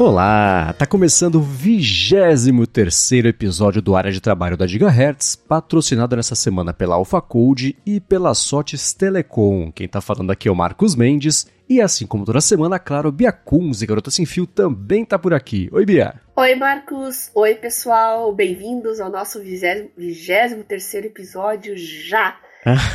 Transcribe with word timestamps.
Olá, 0.00 0.72
tá 0.78 0.86
começando 0.86 1.34
o 1.34 1.42
23 1.42 3.12
episódio 3.26 3.82
do 3.82 3.94
Área 3.94 4.10
de 4.10 4.18
Trabalho 4.18 4.56
da 4.56 4.66
Gigahertz, 4.66 5.36
patrocinado 5.36 6.16
nessa 6.16 6.34
semana 6.34 6.72
pela 6.72 6.94
AlphaCode 6.94 7.76
e 7.84 8.00
pela 8.00 8.32
Sotes 8.34 8.94
Telecom. 8.94 9.70
Quem 9.70 9.86
tá 9.86 10.00
falando 10.00 10.30
aqui 10.30 10.48
é 10.48 10.50
o 10.50 10.56
Marcos 10.56 10.96
Mendes, 10.96 11.46
e 11.68 11.82
assim 11.82 12.06
como 12.06 12.24
toda 12.24 12.40
semana, 12.40 12.78
claro, 12.78 13.12
Bia 13.12 13.30
Kunz 13.30 13.82
e 13.82 13.86
Garota 13.86 14.10
Sem 14.10 14.24
Fio 14.24 14.46
também 14.46 15.04
tá 15.04 15.18
por 15.18 15.34
aqui. 15.34 15.68
Oi, 15.70 15.84
Bia! 15.84 16.14
Oi, 16.34 16.54
Marcos! 16.54 17.30
Oi, 17.34 17.56
pessoal! 17.56 18.34
Bem-vindos 18.34 19.00
ao 19.00 19.10
nosso 19.10 19.38
23 19.38 20.94
episódio 20.94 21.76
já! 21.76 22.38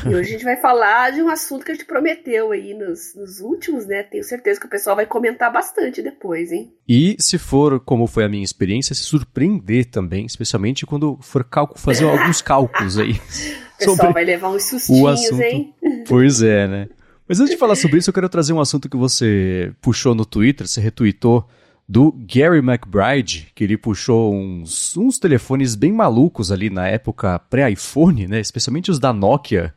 E 0.05 0.09
hoje 0.09 0.29
a 0.29 0.31
gente 0.33 0.43
vai 0.43 0.57
falar 0.57 1.11
de 1.11 1.21
um 1.21 1.29
assunto 1.29 1.65
que 1.65 1.71
a 1.71 1.73
gente 1.73 1.85
prometeu 1.85 2.51
aí 2.51 2.73
nos, 2.73 3.15
nos, 3.15 3.39
últimos, 3.39 3.87
né? 3.87 4.03
Tenho 4.03 4.23
certeza 4.23 4.59
que 4.59 4.67
o 4.67 4.69
pessoal 4.69 4.95
vai 4.95 5.05
comentar 5.05 5.51
bastante 5.51 6.01
depois, 6.01 6.51
hein? 6.51 6.71
E 6.87 7.15
se 7.19 7.37
for, 7.37 7.79
como 7.79 8.05
foi 8.05 8.25
a 8.25 8.29
minha 8.29 8.43
experiência, 8.43 8.93
se 8.93 9.01
surpreender 9.01 9.85
também, 9.85 10.25
especialmente 10.25 10.85
quando 10.85 11.17
for 11.21 11.43
cálculo, 11.43 11.79
fazer 11.79 12.05
alguns 12.05 12.41
cálculos 12.41 12.97
aí. 12.97 13.19
O 13.75 13.77
pessoal 13.77 14.13
vai 14.13 14.23
levar 14.23 14.51
uns 14.51 14.63
sustinhos, 14.63 15.31
hein? 15.31 15.75
Pois 16.07 16.41
é, 16.41 16.65
né? 16.65 16.87
Mas 17.27 17.41
antes 17.41 17.51
de 17.51 17.59
falar 17.59 17.75
sobre 17.75 17.97
isso, 17.97 18.09
eu 18.09 18.13
quero 18.13 18.29
trazer 18.29 18.53
um 18.53 18.61
assunto 18.61 18.87
que 18.87 18.95
você 18.95 19.73
puxou 19.81 20.15
no 20.15 20.25
Twitter, 20.25 20.65
você 20.65 20.79
retweetou 20.79 21.45
do 21.87 22.11
Gary 22.11 22.59
McBride, 22.59 23.51
que 23.53 23.63
ele 23.63 23.77
puxou 23.77 24.33
uns, 24.33 24.97
uns 24.97 25.19
telefones 25.19 25.75
bem 25.75 25.91
malucos 25.91 26.51
ali 26.51 26.69
na 26.69 26.87
época 26.87 27.37
pré-iPhone, 27.37 28.27
né? 28.27 28.39
Especialmente 28.39 28.89
os 28.89 28.99
da 28.99 29.13
Nokia, 29.13 29.73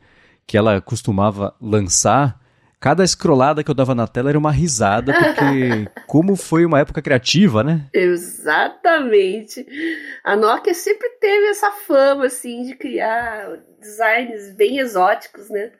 que 0.47 0.57
ela 0.57 0.81
costumava 0.81 1.55
lançar. 1.61 2.39
Cada 2.79 3.03
escrolada 3.03 3.63
que 3.63 3.69
eu 3.69 3.75
dava 3.75 3.93
na 3.93 4.07
tela 4.07 4.29
era 4.29 4.39
uma 4.39 4.51
risada, 4.51 5.13
porque 5.13 5.87
como 6.07 6.35
foi 6.35 6.65
uma 6.65 6.79
época 6.79 7.01
criativa, 7.01 7.63
né? 7.63 7.85
Exatamente. 7.93 9.67
A 10.23 10.35
Nokia 10.35 10.73
sempre 10.73 11.09
teve 11.19 11.47
essa 11.47 11.71
fama, 11.71 12.25
assim, 12.25 12.63
de 12.63 12.75
criar 12.75 13.59
designs 13.79 14.55
bem 14.55 14.79
exóticos, 14.79 15.49
né? 15.49 15.71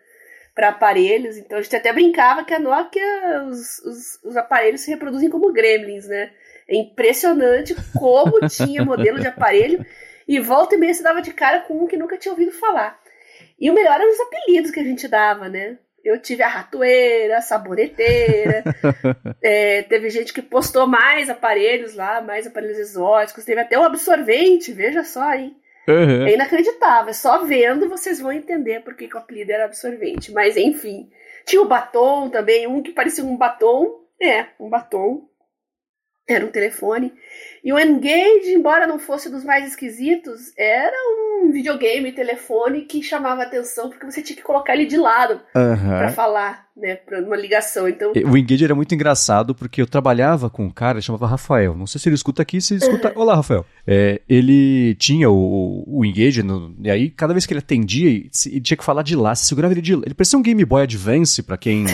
Para 0.59 0.69
aparelhos. 0.69 1.37
Então 1.37 1.57
a 1.57 1.61
gente 1.61 1.73
até 1.73 1.93
brincava 1.93 2.43
que 2.43 2.53
a 2.53 2.59
Nokia, 2.59 3.45
os, 3.47 3.79
os, 3.79 4.23
os, 4.25 4.35
aparelhos 4.35 4.81
se 4.81 4.91
reproduzem 4.91 5.29
como 5.29 5.53
gremlins, 5.53 6.05
né? 6.05 6.31
É 6.67 6.75
impressionante 6.75 7.73
como 7.97 8.41
tinha 8.49 8.83
modelo 8.83 9.21
de 9.21 9.27
aparelho 9.27 9.85
e 10.27 10.37
volta 10.37 10.75
e 10.75 10.77
meia 10.77 10.93
se 10.93 11.01
dava 11.01 11.21
de 11.21 11.31
cara 11.31 11.61
com 11.61 11.81
um 11.81 11.87
que 11.87 11.95
nunca 11.95 12.17
tinha 12.17 12.33
ouvido 12.33 12.51
falar. 12.51 12.99
E 13.57 13.71
o 13.71 13.73
melhor 13.73 13.95
eram 13.95 14.11
os 14.11 14.19
apelidos 14.19 14.69
que 14.69 14.81
a 14.81 14.83
gente 14.83 15.07
dava, 15.07 15.47
né? 15.47 15.77
Eu 16.03 16.21
tive 16.21 16.43
a 16.43 16.47
ratoeira, 16.49 17.37
a 17.37 17.41
saboneteira. 17.41 18.61
é, 19.41 19.83
teve 19.83 20.09
gente 20.09 20.33
que 20.33 20.41
postou 20.41 20.85
mais 20.85 21.29
aparelhos 21.29 21.95
lá, 21.95 22.19
mais 22.19 22.45
aparelhos 22.45 22.79
exóticos. 22.79 23.45
Teve 23.45 23.61
até 23.61 23.79
o 23.79 23.83
absorvente, 23.83 24.73
veja 24.73 25.05
só, 25.05 25.33
hein? 25.33 25.55
Uhum. 25.89 26.27
É 26.27 26.33
inacreditável. 26.33 27.13
Só 27.13 27.43
vendo 27.43 27.89
vocês 27.89 28.19
vão 28.19 28.31
entender 28.31 28.81
por 28.81 28.95
que, 28.95 29.07
que 29.07 29.15
o 29.15 29.19
apelido 29.19 29.51
era 29.51 29.65
absorvente. 29.65 30.31
Mas 30.31 30.57
enfim. 30.57 31.09
Tinha 31.45 31.61
o 31.61 31.67
batom 31.67 32.29
também, 32.29 32.67
um 32.67 32.81
que 32.81 32.91
parecia 32.91 33.23
um 33.23 33.35
batom. 33.35 34.05
É, 34.21 34.47
um 34.59 34.69
batom. 34.69 35.27
Era 36.27 36.45
um 36.45 36.51
telefone. 36.51 37.13
E 37.63 37.73
o 37.73 37.79
Engage, 37.79 38.53
embora 38.53 38.85
não 38.85 38.99
fosse 38.99 39.29
dos 39.29 39.43
mais 39.43 39.67
esquisitos, 39.67 40.53
era 40.55 40.95
um 40.95 41.28
videogame, 41.51 42.11
telefone 42.11 42.81
que 42.81 43.01
chamava 43.01 43.43
atenção 43.43 43.89
porque 43.89 44.05
você 44.05 44.21
tinha 44.21 44.35
que 44.35 44.43
colocar 44.43 44.73
ele 44.73 44.85
de 44.85 44.97
lado 44.97 45.41
uhum. 45.55 45.87
para 45.97 46.11
falar, 46.11 46.65
né, 46.75 46.95
para 46.95 47.21
uma 47.21 47.35
ligação. 47.35 47.87
Então, 47.87 48.11
o 48.13 48.37
Engage 48.37 48.63
era 48.63 48.75
muito 48.75 48.93
engraçado 48.93 49.55
porque 49.55 49.81
eu 49.81 49.87
trabalhava 49.87 50.49
com 50.49 50.65
um 50.65 50.69
cara 50.69 51.01
chamava 51.01 51.27
Rafael. 51.27 51.75
Não 51.75 51.87
sei 51.87 51.99
se 51.99 52.09
ele 52.09 52.15
escuta 52.15 52.41
aqui, 52.41 52.61
se 52.61 52.73
ele 52.73 52.83
escuta. 52.83 53.11
Olá, 53.15 53.35
Rafael. 53.35 53.65
É, 53.87 54.21
ele 54.27 54.95
tinha 54.95 55.29
o, 55.29 55.83
o 55.87 56.05
Engage 56.05 56.43
no, 56.43 56.75
e 56.81 56.89
aí 56.89 57.09
cada 57.09 57.33
vez 57.33 57.45
que 57.45 57.53
ele 57.53 57.59
atendia, 57.59 58.09
ele 58.09 58.29
tinha 58.61 58.77
que 58.77 58.83
falar 58.83 59.03
de 59.03 59.15
lá. 59.15 59.33
Se 59.35 59.45
segurava 59.45 59.73
ele 59.73 59.81
de 59.81 59.95
lá. 59.95 60.03
Ele 60.05 60.13
parecia 60.13 60.37
um 60.37 60.43
Game 60.43 60.63
Boy 60.65 60.83
Advance 60.83 61.41
para 61.41 61.57
quem, 61.57 61.85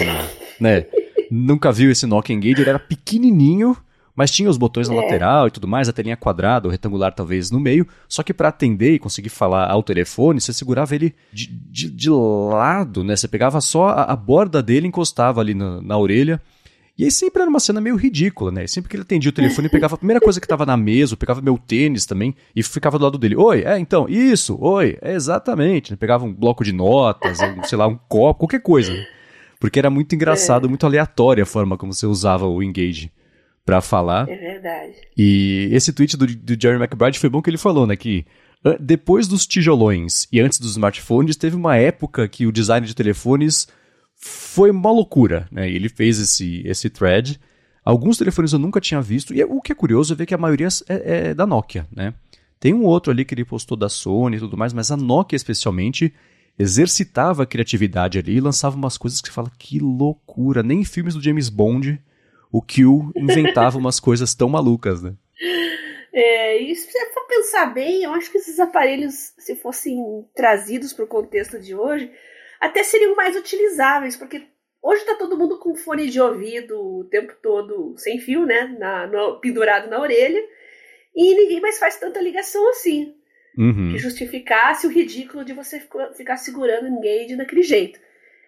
né, 0.59 0.85
nunca 1.31 1.72
viu 1.72 1.91
esse 1.91 2.06
Nokia 2.06 2.35
Engage. 2.35 2.62
Ele 2.62 2.69
era 2.69 2.79
pequenininho 2.79 3.77
mas 4.15 4.31
tinha 4.31 4.49
os 4.49 4.57
botões 4.57 4.87
na 4.87 4.95
é. 4.95 5.01
lateral 5.01 5.47
e 5.47 5.51
tudo 5.51 5.67
mais, 5.67 5.89
a 5.89 5.93
telinha 5.93 6.15
quadrada 6.15 6.67
ou 6.67 6.71
retangular 6.71 7.13
talvez 7.13 7.51
no 7.51 7.59
meio, 7.59 7.87
só 8.07 8.23
que 8.23 8.33
para 8.33 8.49
atender 8.49 8.93
e 8.93 8.99
conseguir 8.99 9.29
falar 9.29 9.69
ao 9.69 9.83
telefone, 9.83 10.39
você 10.39 10.53
segurava 10.53 10.95
ele 10.95 11.13
de, 11.33 11.47
de, 11.47 11.89
de 11.89 12.09
lado, 12.09 13.03
né? 13.03 13.15
Você 13.15 13.27
pegava 13.27 13.59
só 13.59 13.89
a, 13.89 14.03
a 14.03 14.15
borda 14.15 14.63
dele, 14.63 14.87
encostava 14.87 15.41
ali 15.41 15.53
na, 15.53 15.81
na 15.81 15.97
orelha, 15.97 16.41
e 16.97 17.03
aí 17.03 17.11
sempre 17.11 17.41
era 17.41 17.49
uma 17.49 17.59
cena 17.59 17.81
meio 17.81 17.97
ridícula, 17.97 18.51
né? 18.53 18.65
Sempre 18.67 18.89
que 18.89 18.95
ele 18.95 19.03
atendia 19.03 19.29
o 19.29 19.33
telefone, 19.33 19.67
pegava 19.67 19.95
a 19.95 19.97
primeira 19.97 20.21
coisa 20.21 20.39
que 20.39 20.45
estava 20.45 20.65
na 20.65 20.77
mesa, 20.77 21.17
pegava 21.17 21.41
meu 21.41 21.57
tênis 21.57 22.05
também 22.05 22.33
e 22.55 22.63
ficava 22.63 22.97
do 22.97 23.03
lado 23.03 23.17
dele. 23.17 23.35
Oi, 23.35 23.63
é, 23.65 23.77
então, 23.77 24.07
isso, 24.07 24.57
oi, 24.61 24.97
é 25.01 25.13
exatamente. 25.13 25.97
Pegava 25.97 26.23
um 26.23 26.33
bloco 26.33 26.63
de 26.63 26.71
notas, 26.71 27.37
um, 27.41 27.63
sei 27.63 27.77
lá, 27.77 27.85
um 27.85 27.99
copo, 28.07 28.39
qualquer 28.39 28.61
coisa. 28.61 28.93
Porque 29.59 29.77
era 29.77 29.89
muito 29.89 30.15
engraçado, 30.15 30.67
é. 30.67 30.69
muito 30.69 30.85
aleatória 30.85 31.43
a 31.43 31.45
forma 31.45 31.77
como 31.77 31.93
você 31.93 32.05
usava 32.05 32.47
o 32.47 32.63
Engage 32.63 33.11
para 33.65 33.81
falar. 33.81 34.29
É 34.29 34.35
verdade. 34.35 34.93
E 35.17 35.69
esse 35.71 35.91
tweet 35.91 36.15
do, 36.15 36.27
do 36.27 36.61
Jerry 36.61 36.77
McBride 36.81 37.19
foi 37.19 37.29
bom 37.29 37.41
que 37.41 37.49
ele 37.49 37.57
falou, 37.57 37.87
né, 37.87 37.95
que 37.95 38.25
depois 38.79 39.27
dos 39.27 39.45
tijolões 39.45 40.27
e 40.31 40.39
antes 40.39 40.59
dos 40.59 40.71
smartphones, 40.71 41.35
teve 41.35 41.55
uma 41.55 41.75
época 41.77 42.27
que 42.27 42.47
o 42.47 42.51
design 42.51 42.85
de 42.85 42.95
telefones 42.95 43.67
foi 44.15 44.71
uma 44.71 44.91
loucura, 44.91 45.47
né? 45.51 45.69
Ele 45.69 45.87
fez 45.87 46.19
esse, 46.19 46.63
esse 46.65 46.89
thread. 46.89 47.39
Alguns 47.83 48.17
telefones 48.17 48.53
eu 48.53 48.59
nunca 48.59 48.81
tinha 48.81 49.01
visto, 49.01 49.35
e 49.35 49.43
o 49.43 49.61
que 49.61 49.71
é 49.71 49.75
curioso 49.75 50.13
é 50.13 50.15
ver 50.15 50.25
que 50.25 50.33
a 50.33 50.37
maioria 50.37 50.67
é, 50.89 51.29
é 51.29 51.33
da 51.35 51.45
Nokia, 51.45 51.87
né? 51.95 52.13
Tem 52.59 52.73
um 52.73 52.83
outro 52.85 53.11
ali 53.11 53.23
que 53.23 53.35
ele 53.35 53.45
postou 53.45 53.77
da 53.77 53.89
Sony 53.89 54.37
e 54.37 54.39
tudo 54.39 54.57
mais, 54.57 54.73
mas 54.73 54.89
a 54.89 54.97
Nokia 54.97 55.35
especialmente 55.35 56.11
exercitava 56.57 57.43
a 57.43 57.45
criatividade 57.45 58.17
ali 58.17 58.37
e 58.37 58.41
lançava 58.41 58.75
umas 58.75 58.97
coisas 58.97 59.21
que 59.21 59.27
você 59.27 59.33
fala, 59.33 59.51
que 59.59 59.77
loucura, 59.77 60.63
nem 60.63 60.83
filmes 60.83 61.13
do 61.13 61.21
James 61.21 61.49
Bond 61.49 62.01
o 62.55 62.61
Q 62.61 63.11
inventava 63.17 63.77
umas 63.77 63.99
coisas 63.99 64.33
tão 64.33 64.47
malucas, 64.47 65.03
né? 65.03 65.13
É, 66.13 66.57
e 66.57 66.73
se 66.73 66.89
você 66.89 67.05
for 67.07 67.27
pensar 67.27 67.66
bem, 67.66 68.03
eu 68.03 68.13
acho 68.13 68.31
que 68.31 68.38
esses 68.38 68.61
aparelhos, 68.61 69.33
se 69.38 69.57
fossem 69.57 70.25
trazidos 70.33 70.94
para 70.94 71.03
o 71.03 71.07
contexto 71.07 71.59
de 71.59 71.75
hoje, 71.75 72.09
até 72.61 72.81
seriam 72.81 73.13
mais 73.13 73.35
utilizáveis, 73.35 74.15
porque 74.15 74.41
hoje 74.81 75.01
está 75.01 75.15
todo 75.15 75.38
mundo 75.38 75.59
com 75.59 75.75
fone 75.75 76.09
de 76.09 76.21
ouvido 76.21 76.79
o 76.79 77.03
tempo 77.03 77.33
todo 77.44 77.94
sem 77.97 78.19
fio, 78.19 78.45
né? 78.45 78.73
Na, 78.79 79.05
no, 79.05 79.41
pendurado 79.41 79.89
na 79.89 79.99
orelha, 79.99 80.41
e 81.13 81.35
ninguém 81.35 81.59
mais 81.59 81.77
faz 81.77 81.97
tanta 81.97 82.21
ligação 82.21 82.69
assim. 82.69 83.13
Uhum. 83.57 83.91
Que 83.91 83.97
justificasse 83.97 84.88
o 84.88 84.89
ridículo 84.89 85.44
de 85.44 85.51
você 85.51 85.81
ficar 86.15 86.38
segurando 86.38 86.88
engage 86.88 87.35
daquele 87.35 87.63
jeito. 87.63 87.99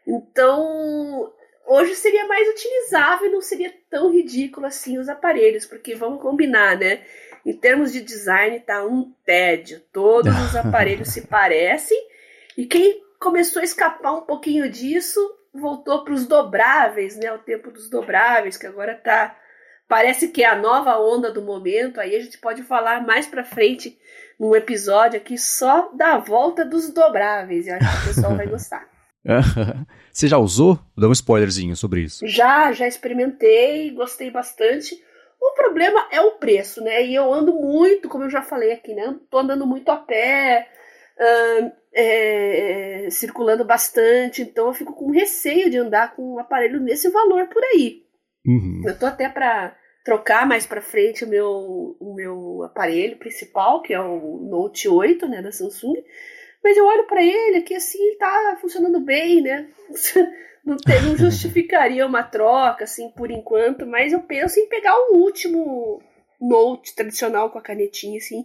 Então, 0.08 1.30
hoje 1.68 1.96
seria 1.96 2.26
mais 2.26 2.48
utilizável 2.48 3.28
e 3.28 3.32
não 3.32 3.42
seria 3.42 3.74
tão 3.90 4.12
ridículo 4.12 4.66
assim 4.66 4.98
os 4.98 5.10
aparelhos, 5.10 5.66
porque 5.66 5.94
vamos 5.94 6.22
combinar, 6.22 6.78
né? 6.78 7.04
Em 7.46 7.54
termos 7.54 7.94
de 7.94 8.02
design, 8.02 8.60
tá 8.62 8.84
um 8.86 9.14
tédio. 9.26 9.82
Todos 9.92 10.34
os 10.34 10.56
aparelhos 10.58 11.10
se 11.10 11.28
parecem. 11.28 11.98
E 12.58 12.66
quem 12.66 13.02
começou 13.20 13.62
a 13.62 13.66
escapar 13.66 14.14
um 14.14 14.22
pouquinho 14.22 14.70
disso 14.70 15.20
voltou 15.54 16.04
para 16.04 16.14
os 16.14 16.26
dobráveis, 16.26 17.18
né? 17.18 17.32
O 17.32 17.40
tempo 17.40 17.72
dos 17.72 17.90
dobráveis, 17.90 18.58
que 18.58 18.68
agora 18.68 18.96
tá. 18.96 19.38
Parece 19.88 20.28
que 20.28 20.44
é 20.44 20.48
a 20.48 20.56
nova 20.56 21.00
onda 21.00 21.32
do 21.32 21.42
momento. 21.42 22.00
Aí 22.00 22.16
a 22.16 22.20
gente 22.20 22.38
pode 22.38 22.64
falar 22.64 23.06
mais 23.06 23.26
para 23.26 23.44
frente 23.44 23.98
num 24.40 24.56
episódio 24.56 25.18
aqui 25.18 25.38
só 25.38 25.90
da 25.94 26.18
volta 26.18 26.66
dos 26.66 26.94
dobráveis. 26.94 27.68
Eu 27.68 27.76
acho 27.76 27.86
que 27.86 28.10
o 28.10 28.14
pessoal 28.14 28.36
vai 28.36 28.48
gostar. 28.48 28.88
Você 30.18 30.28
já 30.28 30.40
usou? 30.40 30.80
Dá 30.98 31.08
um 31.08 31.12
spoilerzinho 31.12 31.76
sobre 31.76 32.02
isso. 32.02 32.26
Já, 32.26 32.72
já 32.72 32.88
experimentei, 32.88 33.92
gostei 33.92 34.32
bastante. 34.32 35.00
O 35.40 35.54
problema 35.54 36.08
é 36.12 36.20
o 36.20 36.40
preço, 36.40 36.84
né? 36.84 37.06
E 37.06 37.14
eu 37.14 37.32
ando 37.32 37.54
muito, 37.54 38.10
como 38.10 38.24
eu 38.24 38.30
já 38.32 38.42
falei 38.42 38.72
aqui, 38.72 38.96
né? 38.96 39.16
Tô 39.30 39.38
andando 39.38 39.68
muito 39.68 39.90
a 39.90 39.96
pé, 39.96 40.68
é, 41.94 43.08
circulando 43.12 43.64
bastante, 43.64 44.42
então 44.42 44.66
eu 44.66 44.74
fico 44.74 44.96
com 44.96 45.12
receio 45.12 45.70
de 45.70 45.78
andar 45.78 46.16
com 46.16 46.34
um 46.34 46.40
aparelho 46.40 46.80
nesse 46.80 47.12
valor 47.12 47.48
por 47.50 47.64
aí. 47.64 48.02
Uhum. 48.44 48.82
Eu 48.88 48.98
tô 48.98 49.06
até 49.06 49.30
para 49.30 49.78
trocar 50.04 50.48
mais 50.48 50.66
para 50.66 50.82
frente 50.82 51.26
o 51.26 51.30
meu, 51.30 51.96
o 52.00 52.16
meu 52.16 52.64
aparelho 52.64 53.20
principal, 53.20 53.84
que 53.84 53.94
é 53.94 54.02
o 54.02 54.40
Note 54.50 54.90
8, 54.90 55.28
né, 55.28 55.44
da 55.44 55.52
Samsung. 55.52 55.94
Mas 56.64 56.78
eu 56.78 56.86
olho 56.86 57.06
para 57.08 57.24
ele 57.24 57.58
aqui 57.58 57.76
assim, 57.76 58.16
tá 58.18 58.58
funcionando 58.60 59.00
bem, 59.00 59.42
né? 59.42 59.68
Não, 60.68 60.76
não 61.06 61.16
justificaria 61.16 62.06
uma 62.06 62.24
troca, 62.24 62.84
assim, 62.84 63.10
por 63.12 63.32
enquanto, 63.32 63.88
mas 63.88 64.12
eu 64.12 64.20
penso 64.20 64.60
em 64.60 64.68
pegar 64.68 64.94
o 64.94 65.16
último 65.16 66.02
note 66.42 66.94
tradicional 66.94 67.50
com 67.50 67.58
a 67.58 67.62
canetinha, 67.62 68.18
assim, 68.18 68.44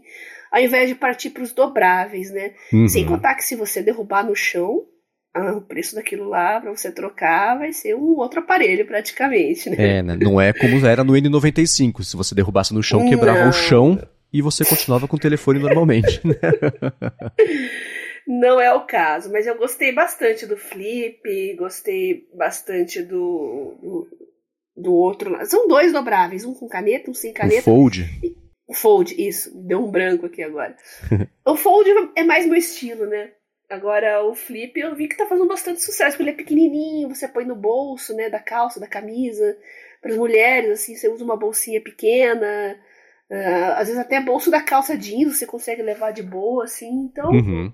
ao 0.53 0.63
invés 0.63 0.89
de 0.89 0.95
partir 0.95 1.31
para 1.31 1.43
os 1.43 1.53
dobráveis, 1.53 2.31
né? 2.31 2.53
Uhum. 2.73 2.87
Sem 2.87 3.05
contar 3.05 3.35
que 3.35 3.43
se 3.43 3.57
você 3.57 3.83
derrubar 3.83 4.25
no 4.25 4.37
chão, 4.37 4.87
ah, 5.35 5.53
o 5.57 5.63
preço 5.63 5.95
daquilo 5.95 6.29
lá 6.29 6.61
para 6.61 6.71
você 6.71 6.93
trocar 6.93 7.59
vai 7.59 7.73
ser 7.73 7.97
um 7.97 8.17
outro 8.19 8.41
aparelho 8.41 8.87
praticamente, 8.87 9.69
né? 9.71 9.99
É, 9.99 10.03
né? 10.03 10.17
Não 10.21 10.41
é 10.41 10.53
como 10.53 10.85
era 10.87 11.03
no 11.03 11.15
N95, 11.15 12.05
se 12.05 12.17
você 12.17 12.35
derrubasse 12.35 12.73
no 12.73 12.83
chão, 12.83 13.09
quebrava 13.09 13.41
não. 13.41 13.51
o 13.51 13.53
chão 13.53 13.99
e 14.33 14.41
você 14.41 14.65
continuava 14.65 15.09
com 15.09 15.17
o 15.17 15.21
telefone 15.21 15.59
normalmente, 15.59 16.21
né? 16.25 16.35
Não 18.27 18.61
é 18.61 18.73
o 18.73 18.87
caso, 18.87 19.33
mas 19.33 19.47
eu 19.47 19.57
gostei 19.57 19.93
bastante 19.93 20.47
do 20.47 20.57
Flip, 20.57 21.57
gostei 21.57 22.29
bastante 22.35 23.03
do, 23.03 23.77
do, 23.81 24.09
do 24.77 24.95
outro. 24.95 25.37
São 25.47 25.67
dois 25.67 25.93
dobráveis, 25.93 26.45
um 26.45 26.55
com 26.55 26.69
caneta, 26.69 27.11
um 27.11 27.15
sem 27.15 27.33
caneta. 27.33 27.61
O 27.61 27.65
Fold. 27.65 28.09
O 28.67 28.75
Fold, 28.75 29.15
isso, 29.21 29.51
deu 29.67 29.85
um 29.85 29.91
branco 29.91 30.27
aqui 30.27 30.43
agora. 30.43 30.77
o 31.47 31.57
Fold 31.57 31.91
é 32.17 32.23
mais 32.23 32.47
meu 32.47 32.57
estilo, 32.57 33.07
né? 33.07 33.33
Agora, 33.73 34.23
o 34.23 34.35
Flip 34.35 34.79
eu 34.79 34.95
vi 34.95 35.09
que 35.09 35.17
tá 35.17 35.27
fazendo 35.27 35.49
bastante 35.49 35.83
sucesso, 35.83 36.11
porque 36.11 36.23
ele 36.25 36.31
é 36.31 36.35
pequenininho, 36.35 37.09
você 37.09 37.27
põe 37.27 37.47
no 37.47 37.57
bolso, 37.57 38.15
né, 38.15 38.29
da 38.29 38.39
calça, 38.39 38.79
da 38.79 38.87
camisa. 38.87 39.57
Para 40.01 40.11
as 40.11 40.19
mulheres, 40.19 40.71
assim, 40.71 40.95
você 40.95 41.09
usa 41.09 41.25
uma 41.25 41.39
bolsinha 41.39 41.81
pequena, 41.81 42.77
uh, 43.31 43.73
às 43.77 43.89
vezes 43.89 43.99
até 43.99 44.21
bolso 44.21 44.51
da 44.51 44.61
calça 44.61 44.97
jeans 44.97 45.39
você 45.39 45.47
consegue 45.47 45.81
levar 45.81 46.11
de 46.11 46.23
boa, 46.23 46.65
assim. 46.65 47.09
Então, 47.11 47.31
uhum. 47.31 47.73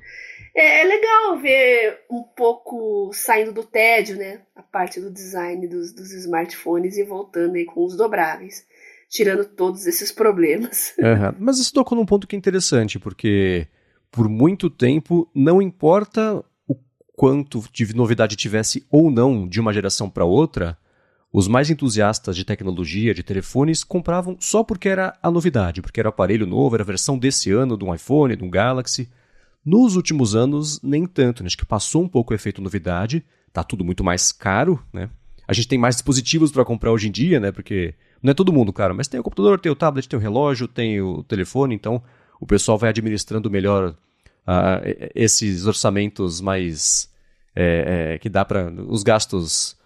É, 0.54 0.82
é, 0.82 0.84
legal 0.84 1.38
ver 1.38 2.00
um 2.10 2.22
pouco 2.22 3.10
saindo 3.12 3.52
do 3.52 3.64
tédio, 3.64 4.16
né, 4.16 4.40
a 4.54 4.62
parte 4.62 5.00
do 5.00 5.10
design 5.10 5.66
dos, 5.66 5.92
dos 5.92 6.12
smartphones 6.12 6.96
e 6.96 7.04
voltando 7.04 7.56
aí 7.56 7.64
com 7.64 7.84
os 7.84 7.96
dobráveis 7.96 8.66
tirando 9.08 9.44
todos 9.44 9.86
esses 9.86 10.12
problemas. 10.12 10.92
Uhum. 10.98 11.34
Mas 11.38 11.58
isso 11.58 11.72
tocou 11.72 11.96
num 11.96 12.04
ponto 12.04 12.26
que 12.26 12.36
é 12.36 12.38
interessante, 12.38 12.98
porque 12.98 13.66
por 14.10 14.28
muito 14.28 14.68
tempo, 14.68 15.30
não 15.34 15.62
importa 15.62 16.44
o 16.66 16.74
quanto 17.16 17.62
de 17.72 17.94
novidade 17.94 18.36
tivesse 18.36 18.84
ou 18.90 19.10
não 19.10 19.46
de 19.46 19.60
uma 19.60 19.72
geração 19.72 20.10
para 20.10 20.24
outra, 20.24 20.76
os 21.32 21.46
mais 21.46 21.70
entusiastas 21.70 22.36
de 22.36 22.44
tecnologia, 22.44 23.14
de 23.14 23.22
telefones, 23.22 23.84
compravam 23.84 24.36
só 24.40 24.64
porque 24.64 24.88
era 24.88 25.16
a 25.22 25.30
novidade, 25.30 25.80
porque 25.80 26.00
era 26.00 26.08
o 26.08 26.10
aparelho 26.10 26.46
novo, 26.46 26.74
era 26.74 26.82
a 26.82 26.86
versão 26.86 27.18
desse 27.18 27.50
ano 27.52 27.76
de 27.76 27.84
um 27.84 27.94
iPhone, 27.94 28.34
de 28.34 28.44
um 28.44 28.50
Galaxy. 28.50 29.08
Nos 29.68 29.96
últimos 29.96 30.34
anos, 30.34 30.80
nem 30.82 31.04
tanto, 31.04 31.42
né? 31.42 31.46
acho 31.46 31.58
que 31.58 31.66
passou 31.66 32.02
um 32.02 32.08
pouco 32.08 32.32
o 32.32 32.34
efeito 32.34 32.62
novidade, 32.62 33.22
tá 33.52 33.62
tudo 33.62 33.84
muito 33.84 34.02
mais 34.02 34.32
caro, 34.32 34.82
né? 34.90 35.10
A 35.46 35.52
gente 35.52 35.68
tem 35.68 35.78
mais 35.78 35.96
dispositivos 35.96 36.50
para 36.50 36.64
comprar 36.64 36.90
hoje 36.90 37.08
em 37.08 37.10
dia, 37.10 37.38
né? 37.38 37.52
Porque 37.52 37.94
não 38.22 38.30
é 38.30 38.34
todo 38.34 38.50
mundo, 38.50 38.72
cara, 38.72 38.94
mas 38.94 39.08
tem 39.08 39.20
o 39.20 39.22
computador, 39.22 39.60
tem 39.60 39.70
o 39.70 39.76
tablet, 39.76 40.08
tem 40.08 40.18
o 40.18 40.22
relógio, 40.22 40.66
tem 40.66 41.02
o 41.02 41.22
telefone, 41.22 41.74
então 41.74 42.02
o 42.40 42.46
pessoal 42.46 42.78
vai 42.78 42.88
administrando 42.88 43.50
melhor 43.50 43.90
uh, 43.90 45.10
esses 45.14 45.66
orçamentos 45.66 46.40
mais. 46.40 47.12
É, 47.54 48.14
é, 48.14 48.18
que 48.18 48.30
dá 48.30 48.46
para. 48.46 48.72
os 48.88 49.02
gastos 49.02 49.76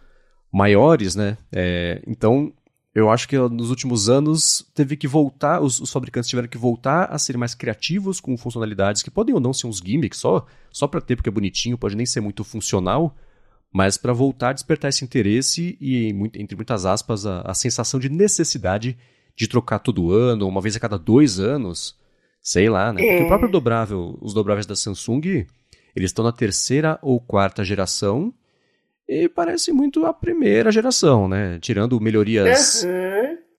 maiores, 0.53 1.17
né? 1.17 1.37
É, 1.51 2.01
então, 2.07 2.53
eu 2.95 3.11
acho 3.11 3.29
que 3.29 3.39
nos 3.39 3.71
últimos 3.71 4.09
anos 4.09 4.67
teve 4.75 4.97
que 4.97 5.09
voltar, 5.09 5.61
os, 5.61 5.81
os, 5.81 5.91
fabricantes 5.91 6.29
tiveram 6.29 6.49
que 6.49 6.59
voltar 6.59 7.05
a 7.05 7.19
ser 7.19 7.37
mais 7.39 7.55
criativos 7.55 8.21
com 8.21 8.37
funcionalidades 8.37 9.03
que 9.03 9.11
podem 9.11 9.35
ou 9.35 9.41
não 9.41 9.53
ser 9.53 9.67
uns 9.67 9.79
gimmicks 9.79 10.19
só, 10.19 10.47
só 10.71 10.87
para 10.87 11.01
ter 11.01 11.17
porque 11.17 11.29
é 11.29 11.33
bonitinho, 11.33 11.79
pode 11.79 11.97
nem 11.97 12.05
ser 12.05 12.21
muito 12.21 12.45
funcional, 12.45 13.17
mas 13.73 13.97
para 13.97 14.13
voltar 14.13 14.51
a 14.51 14.53
despertar 14.53 14.89
esse 14.89 15.05
interesse 15.05 15.77
e, 15.81 16.09
entre 16.35 16.55
muitas 16.55 16.85
aspas, 16.85 17.25
a, 17.25 17.41
a 17.41 17.55
sensação 17.55 17.99
de 17.99 18.09
necessidade 18.09 18.99
de 19.35 19.49
trocar 19.49 19.79
todo 19.79 20.13
ano, 20.13 20.47
uma 20.47 20.61
vez 20.61 20.77
a 20.77 20.81
cada 20.81 20.99
dois 20.99 21.41
anos, 21.41 21.97
Sei 22.43 22.69
lá, 22.69 22.93
né? 22.93 23.01
Porque 23.01 23.23
é. 23.23 23.25
o 23.25 23.29
próprio 23.29 23.49
dobrável, 23.51 24.19
os 24.21 24.35
dobráveis 24.35 24.67
da 24.67 24.75
Samsung, 24.75 25.47
eles 25.95 26.11
estão 26.11 26.25
na 26.25 26.33
terceira 26.33 26.99
ou 27.01 27.21
quarta 27.21 27.65
geração 27.65 28.35
e 29.09 29.29
parece 29.29 29.73
muito 29.73 30.05
a 30.07 30.13
primeira 30.13 30.71
geração, 30.71 31.29
né? 31.29 31.59
Tirando 31.61 32.01
melhorias 32.01 32.85
uhum. 32.85 32.91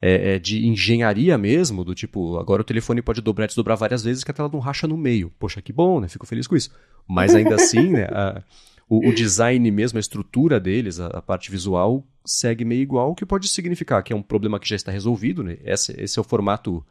é, 0.02 0.36
é, 0.36 0.40
de 0.40 0.66
engenharia 0.66 1.38
mesmo, 1.38 1.84
do 1.84 1.94
tipo, 1.94 2.38
agora 2.38 2.62
o 2.62 2.66
telefone 2.66 3.02
pode 3.02 3.22
dobrar 3.22 3.46
e 3.46 3.48
desdobrar 3.48 3.78
várias 3.78 4.04
vezes 4.04 4.24
que 4.24 4.32
a 4.32 4.34
tela 4.34 4.50
não 4.52 4.60
racha 4.60 4.88
no 4.88 4.98
meio. 4.98 5.32
Poxa, 5.38 5.62
que 5.62 5.74
bom, 5.74 6.00
né? 6.00 6.08
Fico 6.08 6.26
feliz 6.26 6.48
com 6.48 6.56
isso. 6.56 6.72
Mas 7.08 7.36
ainda 7.36 7.56
assim, 7.56 7.90
né? 7.92 8.06
A, 8.12 8.42
o, 8.90 9.10
o, 9.10 9.14
design 9.14 9.70
mesmo, 9.72 9.98
a 9.98 10.00
estrutura 10.00 10.60
deles, 10.60 11.00
a, 11.00 11.08
a, 11.08 11.22
parte 11.22 11.50
visual, 11.50 12.06
segue 12.26 12.64
meio 12.66 12.82
igual, 12.82 13.12
o 13.12 13.16
que 13.16 13.26
pode 13.26 13.48
significar 13.48 14.04
que 14.04 14.14
é 14.14 14.16
um 14.16 14.22
problema 14.22 14.60
que 14.60 14.68
já 14.68 14.76
está 14.76 14.92
resolvido, 14.92 15.44
né? 15.44 15.58
Esse, 15.64 16.00
esse 16.00 16.20
é 16.20 16.22
o 16.22 16.26
formato 16.26 16.86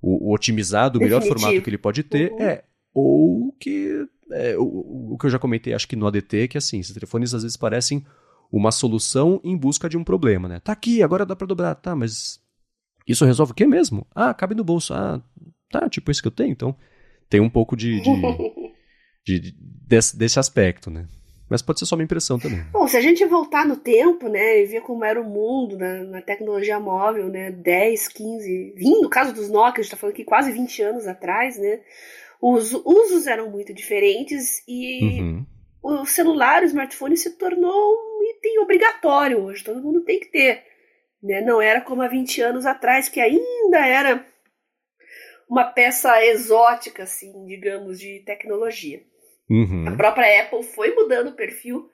o, 0.00 0.30
o 0.30 0.34
otimizado, 0.34 0.98
o 0.98 1.02
melhor 1.02 1.22
formato 1.22 1.60
que 1.60 1.70
ele 1.70 1.78
pode 1.78 2.02
ter, 2.02 2.32
uhum. 2.32 2.42
é 2.42 2.64
ou 2.94 3.52
que 3.58 4.06
é, 4.32 4.56
o, 4.56 5.12
o, 5.12 5.18
que 5.18 5.26
eu 5.26 5.30
já 5.30 5.38
comentei, 5.38 5.74
acho 5.74 5.88
que 5.88 5.96
no 5.96 6.06
ADT, 6.06 6.48
que 6.48 6.58
assim, 6.58 6.80
esses 6.80 6.94
telefones 6.94 7.34
às 7.34 7.42
vezes 7.42 7.56
parecem 7.56 8.04
uma 8.52 8.72
solução 8.72 9.40
em 9.44 9.56
busca 9.56 9.88
de 9.88 9.96
um 9.96 10.04
problema, 10.04 10.48
né? 10.48 10.60
Tá 10.60 10.72
aqui, 10.72 11.02
agora 11.02 11.26
dá 11.26 11.36
para 11.36 11.46
dobrar, 11.46 11.74
tá, 11.74 11.94
mas 11.94 12.40
isso 13.06 13.24
resolve 13.24 13.52
o 13.52 13.54
quê 13.54 13.66
mesmo? 13.66 14.06
Ah, 14.14 14.34
cabe 14.34 14.54
no 14.54 14.64
bolso, 14.64 14.92
ah, 14.92 15.22
tá, 15.70 15.88
tipo 15.88 16.10
isso 16.10 16.22
que 16.22 16.28
eu 16.28 16.32
tenho, 16.32 16.50
então 16.50 16.76
tem 17.28 17.40
um 17.40 17.50
pouco 17.50 17.76
de, 17.76 18.00
de, 18.00 18.10
de, 19.24 19.40
de 19.40 19.56
desse, 19.58 20.16
desse 20.16 20.38
aspecto, 20.38 20.90
né? 20.90 21.06
Mas 21.48 21.62
pode 21.62 21.80
ser 21.80 21.86
só 21.86 21.96
uma 21.96 22.04
impressão 22.04 22.38
também. 22.38 22.62
Bom, 22.70 22.86
se 22.86 22.96
a 22.96 23.00
gente 23.00 23.24
voltar 23.26 23.66
no 23.66 23.76
tempo, 23.76 24.28
né, 24.28 24.62
e 24.62 24.66
ver 24.66 24.82
como 24.82 25.04
era 25.04 25.20
o 25.20 25.24
mundo 25.24 25.76
na, 25.76 26.04
na 26.04 26.22
tecnologia 26.22 26.78
móvel, 26.78 27.28
né, 27.28 27.50
10, 27.50 28.06
15, 28.06 28.74
20, 28.76 29.02
no 29.02 29.08
caso 29.08 29.34
dos 29.34 29.50
Nokia, 29.50 29.80
a 29.80 29.82
gente 29.82 29.86
está 29.86 29.96
falando 29.96 30.14
aqui 30.14 30.22
quase 30.22 30.52
20 30.52 30.82
anos 30.82 31.08
atrás, 31.08 31.58
né, 31.58 31.80
os 32.40 32.72
usos 32.72 33.26
eram 33.26 33.50
muito 33.50 33.74
diferentes 33.74 34.62
e 34.66 35.20
uhum. 35.20 35.46
o 35.82 36.06
celular, 36.06 36.62
o 36.62 36.66
smartphone 36.66 37.16
se 37.16 37.36
tornou 37.36 37.92
um 37.92 38.22
item 38.36 38.58
obrigatório 38.60 39.42
hoje, 39.42 39.64
todo 39.64 39.82
mundo 39.82 40.02
tem 40.02 40.18
que 40.18 40.30
ter. 40.30 40.64
Né? 41.22 41.42
Não 41.42 41.60
era 41.60 41.80
como 41.82 42.02
há 42.02 42.08
20 42.08 42.40
anos 42.40 42.64
atrás, 42.64 43.08
que 43.08 43.20
ainda 43.20 43.86
era 43.86 44.24
uma 45.48 45.64
peça 45.64 46.24
exótica, 46.24 47.02
assim, 47.02 47.44
digamos, 47.44 47.98
de 47.98 48.22
tecnologia. 48.24 49.02
Uhum. 49.50 49.88
A 49.88 49.96
própria 49.96 50.42
Apple 50.42 50.62
foi 50.62 50.94
mudando 50.94 51.28
o 51.28 51.36
perfil 51.36 51.90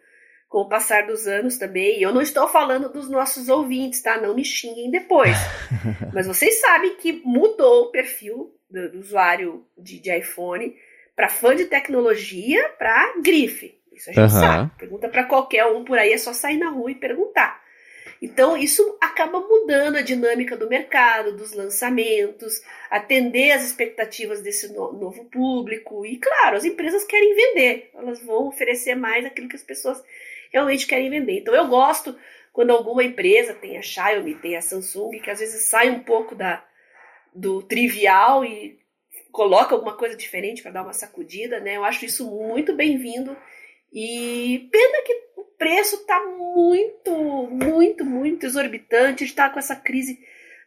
com 0.48 0.58
o 0.58 0.69
passar 0.69 1.06
dos 1.06 1.26
anos 1.26 1.58
também. 1.58 2.00
Eu 2.00 2.12
não 2.12 2.20
estou 2.20 2.46
falando 2.48 2.93
dos 2.93 3.08
nossos 3.08 3.48
ouvintes, 3.48 4.02
tá? 4.02 4.20
Não 4.20 4.34
me 4.34 4.44
xinguem 4.44 4.90
depois. 4.90 5.37
Mas 6.12 6.26
vocês 6.26 6.60
sabem 6.60 6.96
que 6.96 7.20
mudou 7.25 7.84
o 7.84 7.90
perfil 7.90 8.56
do, 8.70 8.90
do 8.92 8.98
usuário 9.00 9.64
de, 9.76 9.98
de 9.98 10.16
iPhone 10.16 10.76
para 11.14 11.28
fã 11.28 11.56
de 11.56 11.64
tecnologia 11.64 12.68
para 12.78 13.14
grife. 13.20 13.78
Isso 13.92 14.10
a 14.10 14.12
gente 14.12 14.34
uhum. 14.34 14.40
sabe. 14.40 14.70
Pergunta 14.78 15.08
para 15.08 15.24
qualquer 15.24 15.64
um 15.66 15.84
por 15.84 15.98
aí, 15.98 16.12
é 16.12 16.19
só 16.19 16.32
sair 16.32 16.58
na 16.58 16.69
rua 16.69 16.91
e 16.91 16.94
perguntar. 16.94 17.64
Então, 18.20 18.56
isso 18.56 18.96
acaba 19.00 19.41
mudando 19.41 19.96
a 19.96 20.02
dinâmica 20.02 20.56
do 20.56 20.69
mercado, 20.69 21.36
dos 21.36 21.52
lançamentos, 21.52 22.62
atender 22.91 23.52
às 23.52 23.64
expectativas 23.64 24.41
desse 24.41 24.72
no 24.72 24.93
novo 24.93 25.24
público. 25.26 26.05
E, 26.06 26.17
claro, 26.17 26.56
as 26.56 26.64
empresas 26.64 27.05
querem 27.05 27.34
vender, 27.34 27.91
elas 27.94 28.22
vão 28.22 28.48
oferecer 28.48 28.94
mais 28.94 29.24
aquilo 29.24 29.48
que 29.48 29.56
as 29.56 29.62
pessoas 29.62 30.02
realmente 30.50 30.86
querem 30.86 31.10
vender. 31.10 31.41
Então, 31.41 31.55
eu 31.55 31.67
gosto 31.69 32.17
quando 32.52 32.70
alguma 32.70 33.05
empresa, 33.05 33.52
tem 33.52 33.76
a 33.76 33.82
Xiaomi, 33.82 34.34
tem 34.34 34.56
a 34.56 34.62
Samsung, 34.62 35.19
que 35.19 35.31
às 35.31 35.41
vezes 35.41 35.67
sai 35.67 35.91
um 35.91 36.00
pouco 36.00 36.34
da, 36.34 36.64
do 37.36 37.62
trivial 37.62 38.44
e 38.44 38.78
coloca 39.31 39.74
alguma 39.74 39.96
coisa 39.96 40.16
diferente 40.16 40.62
para 40.62 40.72
dar 40.72 40.82
uma 40.82 40.93
sacudida, 40.93 41.60
né? 41.60 41.76
Eu 41.76 41.84
acho 41.84 42.05
isso 42.05 42.31
muito 42.31 42.74
bem-vindo. 42.74 43.36
E 43.93 44.69
pena 44.72 45.02
que 45.05 45.26
preço 45.58 45.96
está 45.96 46.20
muito, 46.24 47.12
muito, 47.50 48.05
muito 48.05 48.46
exorbitante. 48.46 49.24
A 49.24 49.26
gente 49.26 49.31
está 49.31 49.50
com 49.50 49.58
essa 49.58 49.76
crise 49.76 50.19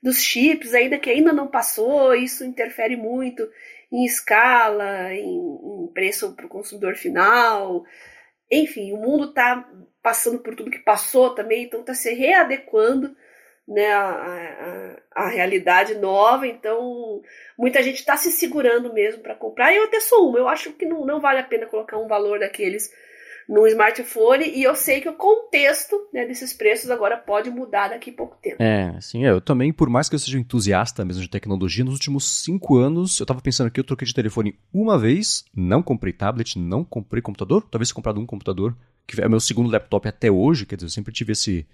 dos 0.01 0.21
chips, 0.21 0.73
ainda 0.73 0.97
que 0.97 1.09
ainda 1.09 1.33
não 1.33 1.47
passou, 1.47 2.13
isso 2.15 2.45
interfere 2.45 2.95
muito 2.95 3.49
em 3.91 4.05
escala, 4.05 5.13
em, 5.13 5.83
em 5.83 5.87
preço 5.93 6.33
para 6.35 6.45
o 6.45 6.49
consumidor 6.49 6.95
final. 6.95 7.83
Enfim, 8.51 8.93
o 8.93 8.97
mundo 8.97 9.29
está 9.29 9.69
passando 10.01 10.39
por 10.39 10.55
tudo 10.55 10.71
que 10.71 10.79
passou 10.79 11.35
também, 11.35 11.63
então 11.63 11.81
está 11.81 11.93
se 11.93 12.13
readequando 12.13 13.15
né, 13.69 13.93
a, 13.93 14.97
a, 15.15 15.25
a, 15.25 15.29
realidade 15.29 15.93
nova, 15.95 16.47
então 16.47 17.21
muita 17.55 17.83
gente 17.83 17.97
está 17.97 18.17
se 18.17 18.31
segurando 18.31 18.91
mesmo 18.91 19.21
para 19.21 19.35
comprar. 19.35 19.73
Eu 19.73 19.83
até 19.83 19.99
sou 19.99 20.29
uma, 20.29 20.39
eu 20.39 20.49
acho 20.49 20.71
que 20.73 20.85
não, 20.85 21.05
não 21.05 21.21
vale 21.21 21.39
a 21.39 21.43
pena 21.43 21.67
colocar 21.67 21.97
um 21.97 22.07
valor 22.07 22.39
daqueles 22.39 22.91
no 23.47 23.65
smartphone 23.67 24.45
e 24.47 24.63
eu 24.63 24.75
sei 24.75 25.01
que 25.01 25.09
o 25.09 25.13
contexto 25.13 25.95
né, 26.13 26.25
desses 26.25 26.53
preços 26.53 26.89
agora 26.91 27.17
pode 27.17 27.49
mudar 27.49 27.89
daqui 27.89 28.11
a 28.11 28.13
pouco 28.13 28.37
tempo. 28.41 28.61
É, 28.61 28.93
assim, 28.95 29.25
eu 29.25 29.41
também, 29.41 29.73
por 29.73 29.89
mais 29.89 30.07
que 30.07 30.15
eu 30.15 30.19
seja 30.19 30.37
um 30.37 30.41
entusiasta 30.41 31.05
mesmo 31.05 31.21
de 31.21 31.29
tecnologia, 31.29 31.83
nos 31.83 31.95
últimos 31.95 32.43
cinco 32.43 32.77
anos 32.77 33.19
eu 33.19 33.25
tava 33.25 33.41
pensando 33.41 33.71
que 33.71 33.79
eu 33.79 33.83
troquei 33.83 34.07
de 34.07 34.13
telefone 34.13 34.57
uma 34.71 34.99
vez, 34.99 35.45
não 35.55 35.81
comprei 35.81 36.13
tablet, 36.13 36.57
não 36.57 36.83
comprei 36.83 37.21
computador, 37.21 37.67
talvez 37.69 37.91
comprado 37.91 38.19
um 38.19 38.25
computador, 38.25 38.75
que 39.07 39.19
é 39.19 39.25
o 39.25 39.29
meu 39.29 39.39
segundo 39.39 39.71
laptop 39.71 40.07
até 40.07 40.29
hoje, 40.29 40.65
quer 40.65 40.75
dizer, 40.75 40.85
eu 40.87 40.91
sempre 40.91 41.13
tive 41.13 41.33
esse... 41.33 41.67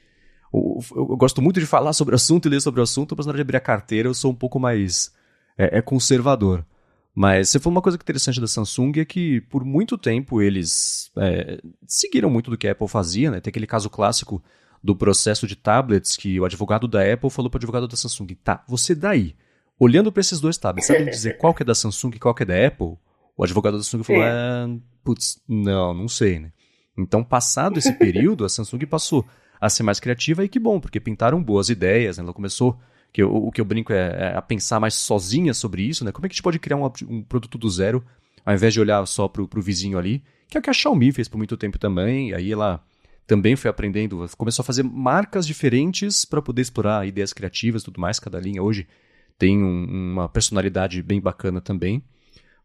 Eu, 0.56 0.80
eu, 0.96 1.10
eu 1.10 1.18
gosto 1.18 1.42
muito 1.42 1.60
de 1.60 1.66
falar 1.66 1.94
sobre 1.94 2.14
o 2.14 2.16
assunto 2.16 2.48
e 2.48 2.50
ler 2.50 2.62
sobre 2.62 2.80
o 2.80 2.84
assunto, 2.84 3.16
mas 3.18 3.26
na 3.26 3.32
hora 3.32 3.38
de 3.38 3.42
abrir 3.42 3.58
a 3.58 3.62
carteira 3.62 4.08
eu 4.08 4.14
sou 4.14 4.32
um 4.32 4.36
pouco 4.36 4.60
mais 4.60 5.14
é, 5.58 5.80
é 5.80 5.82
conservador. 5.82 6.66
Mas 7.14 7.50
se 7.50 7.60
for 7.60 7.70
uma 7.70 7.82
coisa 7.82 7.98
interessante 7.98 8.42
da 8.42 8.48
Samsung 8.48 8.92
é 8.98 9.06
que 9.06 9.40
por 9.42 9.64
muito 9.64 9.98
tempo 9.98 10.42
eles 10.42 11.12
é, 11.18 11.62
seguiram 11.88 12.30
muito 12.30 12.52
do 12.52 12.58
que 12.58 12.68
a 12.68 12.74
Apple 12.74 12.88
fazia, 12.90 13.32
né? 13.32 13.40
Tem 13.40 13.50
aquele 13.50 13.68
caso 13.68 13.90
clássico 13.90 14.44
do 14.84 14.96
processo 14.96 15.48
de 15.48 15.56
tablets 15.56 16.18
que 16.18 16.40
o 16.40 16.46
advogado 16.46 16.88
da 16.88 17.02
Apple 17.02 17.30
falou 17.30 17.50
para 17.50 17.58
o 17.58 17.60
advogado 17.60 17.88
da 17.88 17.96
Samsung, 17.96 18.28
tá, 18.44 18.64
você 18.68 18.94
daí, 18.94 19.36
olhando 19.80 20.12
para 20.12 20.22
esses 20.22 20.40
dois 20.40 20.58
tablets, 20.58 20.88
sabe 20.88 21.10
dizer 21.10 21.38
qual 21.38 21.54
que 21.54 21.64
é 21.64 21.66
da 21.66 21.74
Samsung 21.74 22.12
e 22.16 22.20
qual 22.20 22.36
que 22.36 22.44
é 22.44 22.46
da 22.46 22.68
Apple? 22.68 22.98
O 23.38 23.44
advogado 23.44 23.78
da 23.78 23.84
Samsung 23.84 24.04
falou, 24.04 24.22
é. 24.22 24.30
ah, 24.30 24.68
putz, 25.04 25.42
não, 25.48 25.94
não 25.94 26.08
sei, 26.08 26.40
né? 26.40 26.52
Então, 26.98 27.24
passado 27.24 27.80
esse 27.80 27.94
período, 27.94 28.46
a 28.46 28.50
Samsung 28.50 28.86
passou 28.86 29.26
a 29.60 29.70
ser 29.70 29.84
mais 29.84 30.00
criativa 30.00 30.44
e 30.44 30.50
que 30.50 30.60
bom, 30.60 30.80
porque 30.80 31.00
pintaram 31.00 31.42
boas 31.42 31.70
ideias, 31.70 32.18
né? 32.18 32.24
ela 32.24 32.34
começou 32.34 32.80
que 33.12 33.24
eu, 33.24 33.34
o 33.34 33.52
que 33.52 33.62
eu 33.62 33.66
brinco 33.66 33.94
é, 33.94 34.34
é, 34.34 34.38
a 34.38 34.42
pensar 34.42 34.80
mais 34.80 34.94
sozinha 34.94 35.54
sobre 35.54 35.84
isso, 35.84 36.04
né? 36.04 36.12
Como 36.12 36.26
é 36.26 36.28
que 36.28 36.34
a 36.34 36.36
gente 36.36 36.44
pode 36.44 36.60
criar 36.60 36.76
um, 36.76 36.92
um 37.08 37.24
produto 37.24 37.58
do 37.58 37.70
zero, 37.70 38.04
ao 38.46 38.54
invés 38.54 38.74
de 38.74 38.82
olhar 38.82 39.06
só 39.06 39.28
pro, 39.28 39.48
pro 39.48 39.62
vizinho 39.62 39.98
ali, 39.98 40.22
que 40.50 40.58
é 40.58 40.60
o 40.60 40.62
que 40.62 40.70
a 40.70 40.74
Xiaomi 40.74 41.12
fez 41.14 41.30
por 41.30 41.38
muito 41.38 41.56
tempo 41.56 41.80
também, 41.80 42.34
aí 42.34 42.52
ela 42.52 42.84
também 43.26 43.56
foi 43.56 43.70
aprendendo, 43.72 44.26
começou 44.38 44.64
a 44.64 44.66
fazer 44.66 44.84
marcas 44.84 45.48
diferentes 45.48 46.26
para 46.26 46.42
poder 46.42 46.62
explorar 46.62 47.08
ideias 47.08 47.34
criativas 47.34 47.82
e 47.82 47.86
tudo 47.86 48.02
mais, 48.02 48.20
cada 48.20 48.40
linha 48.40 48.62
hoje 48.62 48.86
tem 49.38 49.64
um, 49.64 50.12
uma 50.12 50.30
personalidade 50.30 51.02
bem 51.02 51.20
bacana 51.20 51.60
também, 51.60 52.04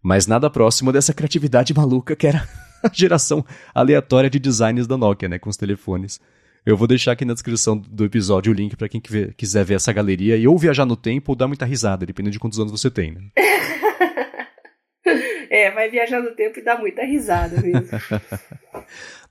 mas 0.02 0.26
nada 0.26 0.50
próximo 0.50 0.92
dessa 0.92 1.14
criatividade 1.14 1.72
maluca 1.74 2.16
que 2.16 2.26
era 2.26 2.46
a 2.82 2.90
geração 2.92 3.44
aleatória 3.74 4.28
de 4.28 4.38
designs 4.38 4.86
da 4.86 4.96
Nokia, 4.96 5.28
né, 5.28 5.38
com 5.38 5.48
os 5.48 5.56
telefones. 5.56 6.20
Eu 6.64 6.76
vou 6.76 6.86
deixar 6.86 7.12
aqui 7.12 7.24
na 7.24 7.32
descrição 7.32 7.76
do 7.76 8.04
episódio 8.04 8.52
o 8.52 8.54
link 8.54 8.76
para 8.76 8.88
quem 8.88 9.00
quiser 9.00 9.64
ver 9.64 9.74
essa 9.74 9.92
galeria 9.92 10.36
e 10.36 10.46
ou 10.46 10.58
viajar 10.58 10.84
no 10.84 10.96
tempo 10.96 11.32
ou 11.32 11.36
dar 11.36 11.48
muita 11.48 11.64
risada, 11.64 12.04
dependendo 12.04 12.32
de 12.32 12.38
quantos 12.38 12.60
anos 12.60 12.70
você 12.70 12.90
tem. 12.90 13.12
Né? 13.12 13.30
é, 15.50 15.70
vai 15.70 15.88
viajar 15.88 16.20
no 16.20 16.32
tempo 16.32 16.58
e 16.58 16.62
dar 16.62 16.78
muita 16.78 17.02
risada 17.02 17.60
mesmo. 17.60 17.88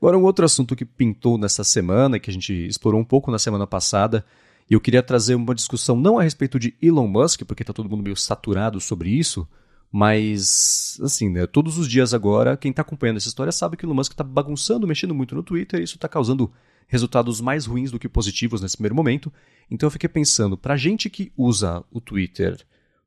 Agora, 0.02 0.18
um 0.18 0.24
outro 0.24 0.44
assunto 0.44 0.76
que 0.76 0.86
pintou 0.86 1.38
nessa 1.38 1.64
semana, 1.64 2.20
que 2.20 2.32
a 2.32 2.34
gente 2.34 2.66
explorou 2.66 3.00
um 3.00 3.06
pouco 3.06 3.30
na 3.30 3.38
semana 3.38 3.68
passada, 3.68 4.26
e 4.68 4.74
eu 4.74 4.82
queria 4.82 5.04
trazer 5.04 5.36
uma 5.36 5.54
discussão 5.54 5.96
não 5.96 6.18
a 6.18 6.24
respeito 6.24 6.58
de 6.58 6.74
Elon 6.82 7.08
Musk, 7.08 7.44
porque 7.44 7.62
está 7.62 7.74
todo 7.74 7.90
mundo 7.90 8.04
meio 8.04 8.16
saturado 8.16 8.82
sobre 8.82 9.10
isso, 9.10 9.48
mas, 9.92 11.00
assim, 11.04 11.30
né, 11.30 11.46
todos 11.46 11.78
os 11.78 11.88
dias 11.88 12.14
agora, 12.14 12.58
quem 12.58 12.72
está 12.72 12.82
acompanhando 12.82 13.18
essa 13.18 13.28
história 13.28 13.52
sabe 13.52 13.78
que 13.78 13.86
Elon 13.86 13.96
Musk 13.96 14.14
está 14.14 14.24
bagunçando, 14.24 14.88
mexendo 14.88 15.14
muito 15.14 15.36
no 15.36 15.44
Twitter, 15.44 15.80
e 15.80 15.84
isso 15.84 15.96
está 15.96 16.08
causando 16.08 16.52
resultados 16.90 17.40
mais 17.40 17.66
ruins 17.66 17.92
do 17.92 18.00
que 18.00 18.10
positivos 18.10 18.62
nesse 18.62 18.76
primeiro 18.76 18.96
momento. 18.96 19.32
Então 19.72 19.88
eu 19.88 19.92
fiquei 19.92 20.10
pensando, 20.10 20.58
para 20.58 20.76
gente 20.76 21.10
que 21.10 21.32
usa 21.38 21.84
o 21.92 22.02
Twitter 22.02 22.58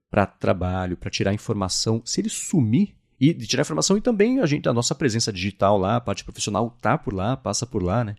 para 0.08 0.24
trabalho, 0.24 0.96
para 0.96 1.10
tirar 1.10 1.34
informação, 1.34 2.00
se 2.04 2.20
ele 2.20 2.30
sumir 2.30 2.94
e 3.20 3.34
de 3.34 3.46
tirar 3.46 3.62
informação 3.62 3.96
e 3.96 4.00
também 4.00 4.40
a 4.40 4.46
gente 4.46 4.68
a 4.68 4.72
nossa 4.72 4.94
presença 4.94 5.32
digital 5.32 5.76
lá, 5.76 5.96
a 5.96 6.00
parte 6.00 6.24
profissional 6.24 6.76
tá 6.80 6.96
por 6.96 7.12
lá, 7.12 7.36
passa 7.36 7.66
por 7.66 7.82
lá, 7.82 8.04
né? 8.04 8.16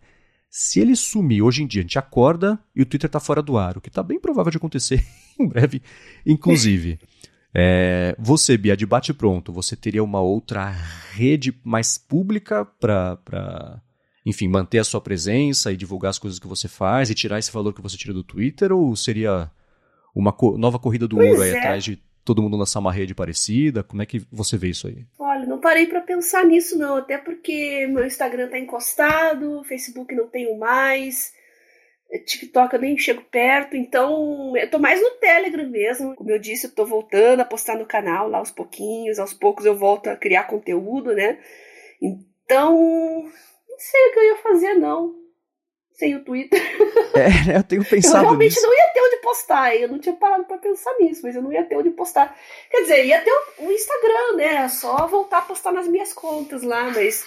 Se 0.49 0.79
ele 0.79 0.95
sumir 0.95 1.41
hoje 1.41 1.63
em 1.63 1.67
dia, 1.67 1.81
a 1.81 1.83
gente 1.83 1.97
acorda 1.97 2.59
e 2.75 2.81
o 2.81 2.85
Twitter 2.85 3.07
está 3.07 3.19
fora 3.19 3.41
do 3.41 3.57
ar, 3.57 3.77
o 3.77 3.81
que 3.81 3.89
está 3.89 4.03
bem 4.03 4.19
provável 4.19 4.51
de 4.51 4.57
acontecer 4.57 5.03
em 5.39 5.47
breve, 5.47 5.81
inclusive. 6.25 6.99
É, 7.55 8.15
você, 8.17 8.57
Bia, 8.57 8.75
de 8.75 8.83
bate 8.83 9.13
pronto, 9.13 9.53
você 9.53 9.75
teria 9.75 10.03
uma 10.03 10.19
outra 10.19 10.71
rede 11.11 11.55
mais 11.63 11.99
pública 11.99 12.65
para 12.65 13.79
enfim, 14.25 14.47
manter 14.47 14.79
a 14.79 14.83
sua 14.83 15.01
presença 15.01 15.71
e 15.71 15.77
divulgar 15.77 16.09
as 16.09 16.19
coisas 16.19 16.39
que 16.39 16.47
você 16.47 16.67
faz 16.67 17.09
e 17.09 17.15
tirar 17.15 17.39
esse 17.39 17.51
valor 17.51 17.73
que 17.73 17.81
você 17.81 17.97
tira 17.97 18.13
do 18.13 18.23
Twitter? 18.23 18.71
Ou 18.71 18.95
seria 18.95 19.51
uma 20.15 20.31
co 20.31 20.57
nova 20.57 20.79
corrida 20.79 21.07
do 21.07 21.15
pois 21.15 21.29
ouro 21.29 21.41
aí 21.41 21.51
é. 21.51 21.57
atrás 21.57 21.83
de 21.83 22.01
todo 22.23 22.41
mundo 22.41 22.57
lançar 22.57 22.79
uma 22.79 22.91
rede 22.91 23.13
parecida? 23.13 23.83
Como 23.83 24.01
é 24.01 24.05
que 24.05 24.25
você 24.31 24.57
vê 24.57 24.69
isso 24.69 24.87
aí? 24.87 25.05
Olha, 25.19 25.45
não 25.45 25.59
parei 25.59 25.85
para 25.87 26.01
pensar 26.01 26.45
nisso 26.45 26.77
não, 26.77 26.97
até 26.97 27.17
porque 27.17 27.87
meu 27.87 28.05
Instagram 28.05 28.49
tá 28.49 28.57
encostado, 28.57 29.63
Facebook 29.65 30.15
não 30.15 30.27
tenho 30.27 30.57
mais, 30.57 31.33
TikTok 32.19 32.73
eu 32.73 32.81
nem 32.81 32.97
chego 32.97 33.23
perto, 33.23 33.75
então 33.75 34.55
eu 34.55 34.69
tô 34.69 34.77
mais 34.77 35.01
no 35.01 35.11
Telegram 35.11 35.67
mesmo. 35.67 36.15
Como 36.15 36.29
eu 36.29 36.39
disse, 36.39 36.67
eu 36.67 36.71
tô 36.71 36.85
voltando 36.85 37.41
a 37.41 37.45
postar 37.45 37.77
no 37.77 37.85
canal 37.85 38.27
lá 38.27 38.37
aos 38.37 38.51
pouquinhos, 38.51 39.19
aos 39.19 39.33
poucos 39.33 39.65
eu 39.65 39.75
volto 39.75 40.07
a 40.07 40.15
criar 40.15 40.43
conteúdo, 40.43 41.13
né? 41.13 41.39
Então, 42.01 43.25
sei 43.83 44.07
o 44.07 44.13
que 44.13 44.19
eu 44.19 44.23
ia 44.23 44.37
fazer, 44.37 44.73
não. 44.75 45.13
Sem 45.93 46.15
o 46.15 46.23
Twitter. 46.23 46.61
É, 47.15 47.57
eu 47.57 47.63
tenho 47.63 47.85
pensado. 47.85 48.17
Eu 48.17 48.29
realmente 48.29 48.55
nisso. 48.55 48.65
não 48.65 48.73
ia 48.73 48.87
ter 48.91 49.01
onde 49.01 49.17
postar. 49.17 49.75
Eu 49.75 49.87
não 49.87 49.99
tinha 49.99 50.15
parado 50.15 50.45
pra 50.45 50.57
pensar 50.57 50.91
nisso, 50.99 51.21
mas 51.23 51.35
eu 51.35 51.43
não 51.43 51.53
ia 51.53 51.63
ter 51.63 51.77
onde 51.77 51.91
postar. 51.91 52.35
Quer 52.71 52.81
dizer, 52.81 53.05
ia 53.05 53.21
ter 53.21 53.31
o 53.59 53.71
Instagram, 53.71 54.35
né? 54.35 54.55
É 54.63 54.67
só 54.67 55.05
voltar 55.05 55.37
a 55.37 55.41
postar 55.43 55.71
nas 55.71 55.87
minhas 55.87 56.11
contas 56.11 56.63
lá, 56.63 56.89
mas. 56.89 57.23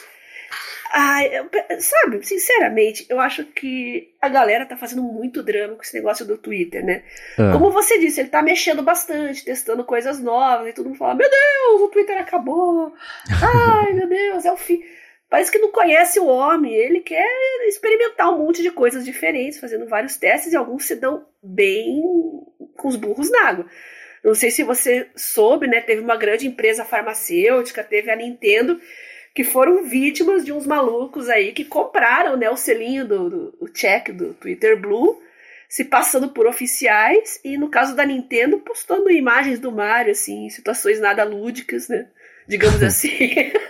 Ai, 0.93 1.31
eu, 1.39 1.49
sabe, 1.81 2.27
sinceramente, 2.27 3.07
eu 3.09 3.21
acho 3.21 3.45
que 3.45 4.13
a 4.21 4.29
galera 4.29 4.67
tá 4.67 4.77
fazendo 4.77 5.05
muito 5.05 5.41
drama 5.41 5.77
com 5.77 5.83
esse 5.83 5.95
negócio 5.95 6.27
do 6.27 6.37
Twitter, 6.37 6.85
né? 6.85 7.05
Ah. 7.39 7.53
Como 7.53 7.71
você 7.71 8.01
disse, 8.01 8.21
ele 8.21 8.29
tá 8.29 8.43
mexendo 8.43 8.83
bastante, 8.83 9.45
testando 9.45 9.85
coisas 9.85 10.19
novas, 10.19 10.69
e 10.69 10.73
todo 10.73 10.87
mundo 10.87 10.99
fala: 10.99 11.15
Meu 11.15 11.31
Deus, 11.31 11.81
o 11.83 11.89
Twitter 11.91 12.21
acabou! 12.21 12.93
Ai, 13.31 13.93
meu 13.93 14.09
Deus, 14.09 14.45
é 14.45 14.51
o 14.51 14.57
fim. 14.57 14.83
Parece 15.29 15.51
que 15.51 15.59
não 15.59 15.73
conhece 15.73 16.21
o 16.21 16.27
homem, 16.27 16.73
ele 16.73 17.01
quer 17.01 17.27
experimentar 17.67 18.33
um 18.33 18.39
monte 18.39 18.63
de 18.63 18.71
coisas 18.71 19.05
diferentes, 19.05 19.59
fazendo 19.59 19.87
vários 19.87 20.17
testes 20.17 20.53
e 20.53 20.57
alguns 20.57 20.85
se 20.85 20.95
dão 20.95 21.27
bem 21.43 22.01
com 22.77 22.89
os 22.89 22.97
burros 22.97 23.31
na 23.31 23.49
água. 23.49 23.67
Não 24.23 24.35
sei 24.35 24.51
se 24.51 24.63
você 24.63 25.09
soube, 25.17 25.67
né? 25.67 25.81
Teve 25.81 26.01
uma 26.01 26.17
grande 26.17 26.47
empresa 26.47 26.85
farmacêutica, 26.85 27.83
teve 27.83 28.11
a 28.11 28.17
Nintendo, 28.17 28.81
que 29.35 29.45
foram 29.45 29.85
vítimas 29.85 30.45
de 30.45 30.53
uns 30.53 30.67
malucos 30.67 31.29
aí 31.29 31.53
que 31.53 31.65
compraram 31.65 32.37
né, 32.37 32.49
o 32.49 32.57
selinho 32.57 33.07
do, 33.07 33.31
do 33.31 33.59
o 33.61 33.69
check 33.69 34.11
do 34.11 34.33
Twitter 34.35 34.81
Blue, 34.81 35.21
se 35.69 35.85
passando 35.85 36.31
por 36.31 36.47
oficiais, 36.47 37.39
e 37.45 37.59
no 37.59 37.69
caso 37.69 37.95
da 37.95 38.07
Nintendo, 38.07 38.59
postando 38.59 39.11
imagens 39.11 39.59
do 39.59 39.71
Mario, 39.71 40.13
assim, 40.13 40.49
situações 40.49 41.01
nada 41.01 41.23
lúdicas, 41.23 41.89
né? 41.89 42.09
Digamos 42.49 42.83
assim. 42.85 43.19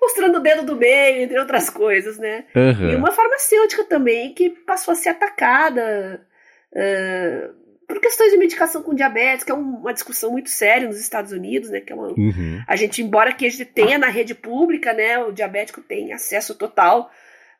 mostrando 0.00 0.38
o 0.38 0.40
dedo 0.40 0.64
do 0.64 0.76
meio, 0.76 1.22
entre 1.22 1.38
outras 1.38 1.68
coisas, 1.68 2.18
né? 2.18 2.44
Uhum. 2.54 2.90
E 2.90 2.96
uma 2.96 3.12
farmacêutica 3.12 3.84
também 3.84 4.32
que 4.32 4.50
passou 4.50 4.92
a 4.92 4.94
ser 4.94 5.10
atacada 5.10 6.26
uh, 6.72 7.54
por 7.86 8.00
questões 8.00 8.32
de 8.32 8.38
medicação 8.38 8.82
com 8.82 8.94
diabetes, 8.94 9.44
que 9.44 9.52
é 9.52 9.54
uma 9.54 9.92
discussão 9.92 10.30
muito 10.32 10.48
séria 10.48 10.88
nos 10.88 10.98
Estados 10.98 11.32
Unidos, 11.32 11.70
né? 11.70 11.80
Que 11.80 11.92
é 11.92 11.96
uma, 11.96 12.08
uhum. 12.08 12.62
A 12.66 12.76
gente, 12.76 13.02
embora 13.02 13.32
que 13.32 13.46
a 13.46 13.50
gente 13.50 13.64
tenha 13.64 13.98
na 13.98 14.08
rede 14.08 14.34
pública, 14.34 14.92
né? 14.92 15.18
O 15.18 15.32
diabético 15.32 15.80
tem 15.80 16.12
acesso 16.12 16.54
total 16.54 17.10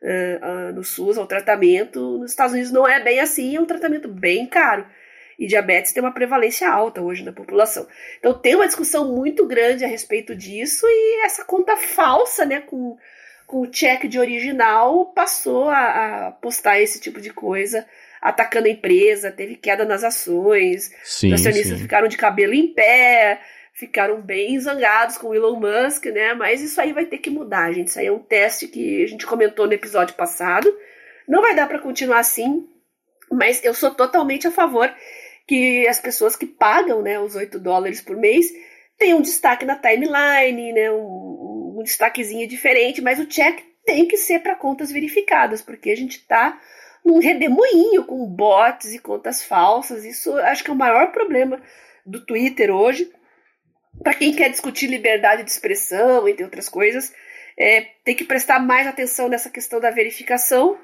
uh, 0.02 0.70
uh, 0.70 0.72
no 0.72 0.82
SUS 0.82 1.18
ao 1.18 1.26
tratamento. 1.26 2.18
Nos 2.18 2.30
Estados 2.30 2.52
Unidos 2.52 2.72
não 2.72 2.88
é 2.88 3.02
bem 3.02 3.20
assim, 3.20 3.56
é 3.56 3.60
um 3.60 3.66
tratamento 3.66 4.08
bem 4.08 4.46
caro 4.46 4.86
e 5.40 5.46
diabetes 5.46 5.90
tem 5.90 6.02
uma 6.02 6.12
prevalência 6.12 6.70
alta 6.70 7.00
hoje 7.00 7.24
na 7.24 7.32
população. 7.32 7.86
Então 8.18 8.34
tem 8.34 8.54
uma 8.54 8.66
discussão 8.66 9.10
muito 9.10 9.46
grande 9.46 9.82
a 9.82 9.88
respeito 9.88 10.36
disso 10.36 10.84
e 10.86 11.24
essa 11.24 11.42
conta 11.42 11.78
falsa, 11.78 12.44
né, 12.44 12.60
com, 12.60 12.98
com 13.46 13.62
o 13.62 13.72
cheque 13.72 14.06
de 14.06 14.18
original, 14.18 15.06
passou 15.06 15.70
a, 15.70 16.26
a 16.26 16.30
postar 16.32 16.78
esse 16.78 17.00
tipo 17.00 17.22
de 17.22 17.30
coisa, 17.30 17.86
atacando 18.20 18.66
a 18.66 18.70
empresa, 18.70 19.32
teve 19.32 19.56
queda 19.56 19.86
nas 19.86 20.04
ações, 20.04 20.92
sim, 21.02 21.32
os 21.32 21.40
acionistas 21.40 21.78
sim. 21.78 21.84
ficaram 21.84 22.06
de 22.06 22.18
cabelo 22.18 22.52
em 22.52 22.74
pé, 22.74 23.40
ficaram 23.72 24.20
bem 24.20 24.60
zangados 24.60 25.16
com 25.16 25.28
o 25.28 25.34
Elon 25.34 25.58
Musk, 25.58 26.04
né? 26.04 26.34
Mas 26.34 26.60
isso 26.60 26.78
aí 26.78 26.92
vai 26.92 27.06
ter 27.06 27.16
que 27.16 27.30
mudar, 27.30 27.72
gente. 27.72 27.88
Isso 27.88 27.98
aí 27.98 28.08
é 28.08 28.12
um 28.12 28.18
teste 28.18 28.68
que 28.68 29.02
a 29.04 29.06
gente 29.06 29.26
comentou 29.26 29.66
no 29.66 29.72
episódio 29.72 30.14
passado. 30.16 30.70
Não 31.26 31.40
vai 31.40 31.54
dar 31.54 31.66
para 31.66 31.78
continuar 31.78 32.18
assim, 32.18 32.68
mas 33.32 33.64
eu 33.64 33.72
sou 33.72 33.90
totalmente 33.94 34.46
a 34.46 34.50
favor 34.50 34.92
que 35.50 35.84
as 35.88 35.98
pessoas 35.98 36.36
que 36.36 36.46
pagam 36.46 37.02
né, 37.02 37.18
os 37.18 37.34
8 37.34 37.58
dólares 37.58 38.00
por 38.00 38.16
mês 38.16 38.46
têm 38.96 39.14
um 39.14 39.20
destaque 39.20 39.64
na 39.64 39.74
timeline, 39.74 40.72
né, 40.72 40.92
um, 40.92 41.74
um 41.76 41.82
destaquezinho 41.82 42.46
diferente, 42.46 43.02
mas 43.02 43.18
o 43.18 43.26
check 43.26 43.58
tem 43.84 44.06
que 44.06 44.16
ser 44.16 44.38
para 44.38 44.54
contas 44.54 44.92
verificadas, 44.92 45.60
porque 45.60 45.90
a 45.90 45.96
gente 45.96 46.18
está 46.18 46.56
num 47.04 47.18
redemoinho 47.18 48.04
com 48.04 48.24
bots 48.26 48.94
e 48.94 49.00
contas 49.00 49.42
falsas. 49.42 50.04
Isso 50.04 50.32
acho 50.38 50.62
que 50.62 50.70
é 50.70 50.72
o 50.72 50.76
maior 50.76 51.10
problema 51.10 51.60
do 52.06 52.24
Twitter 52.24 52.70
hoje. 52.70 53.10
Para 54.04 54.14
quem 54.14 54.32
quer 54.32 54.50
discutir 54.50 54.86
liberdade 54.86 55.42
de 55.42 55.50
expressão, 55.50 56.28
entre 56.28 56.44
outras 56.44 56.68
coisas, 56.68 57.12
é, 57.58 57.88
tem 58.04 58.14
que 58.14 58.22
prestar 58.22 58.60
mais 58.60 58.86
atenção 58.86 59.28
nessa 59.28 59.50
questão 59.50 59.80
da 59.80 59.90
verificação 59.90 60.78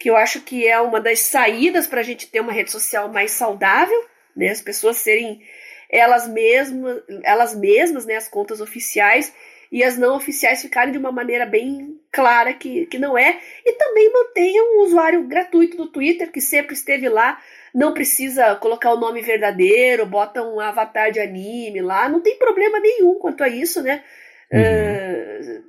que 0.00 0.08
eu 0.08 0.16
acho 0.16 0.40
que 0.40 0.66
é 0.66 0.80
uma 0.80 0.98
das 0.98 1.20
saídas 1.20 1.86
para 1.86 2.00
a 2.00 2.02
gente 2.02 2.26
ter 2.26 2.40
uma 2.40 2.52
rede 2.52 2.70
social 2.70 3.12
mais 3.12 3.32
saudável, 3.32 4.02
né? 4.34 4.48
As 4.48 4.62
pessoas 4.62 4.96
serem 4.96 5.42
elas 5.90 6.26
mesmas, 6.26 7.02
elas 7.22 7.54
mesmas, 7.54 8.06
né, 8.06 8.16
as 8.16 8.26
contas 8.26 8.62
oficiais 8.62 9.30
e 9.70 9.84
as 9.84 9.98
não 9.98 10.16
oficiais 10.16 10.62
ficarem 10.62 10.90
de 10.90 10.98
uma 10.98 11.12
maneira 11.12 11.44
bem 11.44 12.00
clara 12.10 12.54
que, 12.54 12.86
que 12.86 12.98
não 12.98 13.18
é. 13.18 13.40
E 13.64 13.72
também 13.74 14.10
mantenha 14.10 14.62
um 14.62 14.84
usuário 14.84 15.22
gratuito 15.28 15.76
do 15.76 15.86
Twitter, 15.86 16.32
que 16.32 16.40
sempre 16.40 16.74
esteve 16.74 17.06
lá. 17.08 17.38
Não 17.74 17.92
precisa 17.92 18.56
colocar 18.56 18.92
o 18.94 18.98
nome 18.98 19.20
verdadeiro, 19.20 20.06
bota 20.06 20.42
um 20.42 20.58
avatar 20.58 21.12
de 21.12 21.20
anime 21.20 21.82
lá, 21.82 22.08
não 22.08 22.20
tem 22.20 22.38
problema 22.38 22.80
nenhum 22.80 23.16
quanto 23.16 23.44
a 23.44 23.48
isso, 23.48 23.82
né? 23.82 24.02
Uhum. 24.50 25.60
Uh, 25.60 25.64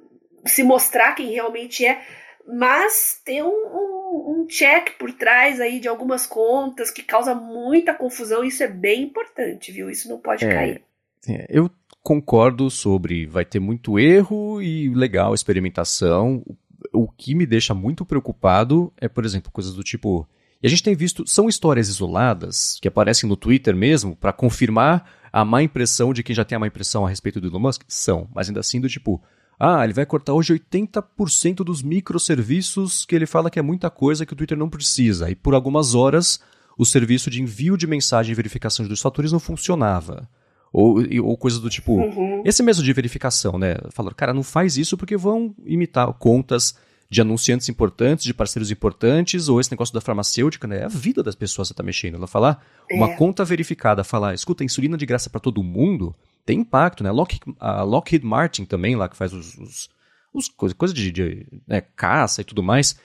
se 0.47 0.63
mostrar 0.63 1.13
quem 1.15 1.33
realmente 1.33 1.85
é 1.85 2.01
mas 2.51 3.21
tem 3.23 3.41
um, 3.41 3.47
um, 3.47 4.41
um, 4.41 4.47
check 4.47 4.97
por 4.99 5.13
trás 5.13 5.61
aí 5.61 5.79
de 5.79 5.87
algumas 5.87 6.25
contas 6.25 6.91
que 6.91 7.01
causa 7.01 7.33
muita 7.33 7.93
confusão. 7.93 8.43
Isso 8.43 8.61
é 8.61 8.67
bem 8.67 9.03
importante, 9.03 9.71
viu? 9.71 9.89
Isso 9.89 10.09
não 10.09 10.19
pode 10.19 10.43
é, 10.43 10.53
cair. 10.53 10.81
É, 11.29 11.47
eu 11.49 11.71
concordo 12.03 12.69
sobre 12.69 13.25
vai 13.25 13.45
ter 13.45 13.59
muito 13.59 13.97
erro 13.97 14.61
e 14.61 14.89
legal 14.89 15.33
experimentação. 15.33 16.43
O 16.91 17.07
que 17.07 17.33
me 17.33 17.45
deixa 17.45 17.73
muito 17.73 18.05
preocupado 18.05 18.91
é, 18.97 19.07
por 19.07 19.23
exemplo, 19.23 19.51
coisas 19.51 19.73
do 19.73 19.83
tipo. 19.83 20.27
E 20.61 20.67
a 20.67 20.69
gente 20.69 20.83
tem 20.83 20.93
visto, 20.93 21.25
são 21.25 21.47
histórias 21.47 21.87
isoladas 21.87 22.77
que 22.81 22.87
aparecem 22.87 23.29
no 23.29 23.37
Twitter 23.37 23.75
mesmo 23.75 24.15
para 24.15 24.33
confirmar 24.33 25.09
a 25.31 25.45
má 25.45 25.63
impressão 25.63 26.13
de 26.13 26.21
quem 26.21 26.35
já 26.35 26.43
tem 26.43 26.55
a 26.57 26.59
má 26.59 26.67
impressão 26.67 27.05
a 27.05 27.09
respeito 27.09 27.39
do 27.39 27.47
Elon 27.47 27.59
Musk? 27.59 27.83
São, 27.87 28.27
mas 28.35 28.49
ainda 28.49 28.59
assim 28.59 28.81
do 28.81 28.89
tipo, 28.89 29.23
ah, 29.63 29.83
ele 29.83 29.93
vai 29.93 30.07
cortar 30.07 30.33
hoje 30.33 30.53
80% 30.55 31.57
dos 31.57 31.83
microserviços 31.83 33.05
que 33.05 33.15
ele 33.15 33.27
fala 33.27 33.47
que 33.51 33.59
é 33.59 33.61
muita 33.61 33.91
coisa 33.91 34.25
que 34.25 34.33
o 34.33 34.35
Twitter 34.35 34.57
não 34.57 34.67
precisa. 34.67 35.29
E 35.29 35.35
por 35.35 35.53
algumas 35.53 35.93
horas 35.93 36.39
o 36.75 36.83
serviço 36.83 37.29
de 37.29 37.43
envio 37.43 37.77
de 37.77 37.85
mensagem 37.85 38.31
e 38.31 38.35
verificação 38.35 38.87
dos 38.87 38.99
fatores 38.99 39.31
não 39.31 39.39
funcionava. 39.39 40.27
Ou, 40.73 40.97
ou 41.21 41.37
coisa 41.37 41.59
do 41.59 41.69
tipo. 41.69 41.93
Uhum. 41.93 42.41
Esse 42.43 42.63
mesmo 42.63 42.83
de 42.83 42.91
verificação, 42.91 43.59
né? 43.59 43.75
Falaram, 43.91 44.15
cara, 44.15 44.33
não 44.33 44.41
faz 44.41 44.77
isso 44.77 44.97
porque 44.97 45.15
vão 45.15 45.53
imitar 45.63 46.11
contas 46.13 46.75
de 47.07 47.21
anunciantes 47.21 47.69
importantes, 47.69 48.23
de 48.23 48.33
parceiros 48.33 48.71
importantes, 48.71 49.47
ou 49.47 49.59
esse 49.59 49.69
negócio 49.69 49.93
da 49.93 50.01
farmacêutica, 50.01 50.65
né? 50.65 50.79
É 50.79 50.85
a 50.85 50.87
vida 50.87 51.21
das 51.21 51.35
pessoas 51.35 51.67
que 51.67 51.69
você 51.69 51.73
está 51.73 51.83
mexendo. 51.83 52.15
Ela 52.15 52.25
falar, 52.25 52.65
é. 52.89 52.95
uma 52.95 53.15
conta 53.15 53.45
verificada, 53.45 54.03
falar, 54.03 54.33
escuta, 54.33 54.63
insulina 54.63 54.97
de 54.97 55.05
graça 55.05 55.29
para 55.29 55.39
todo 55.39 55.61
mundo, 55.61 56.15
tem 56.45 56.59
impacto, 56.59 57.03
né? 57.03 57.11
Lock, 57.11 57.39
a 57.59 57.83
Lockheed 57.83 58.25
Martin 58.25 58.65
também, 58.65 58.95
lá 58.95 59.07
que 59.07 59.15
faz 59.15 59.33
os, 59.33 59.57
os, 59.57 59.89
os 60.33 60.47
coisas 60.47 60.77
coisa 60.77 60.93
de, 60.93 61.11
de 61.11 61.47
né, 61.67 61.81
caça 61.81 62.41
e 62.41 62.43
tudo 62.43 62.63
mais, 62.63 62.95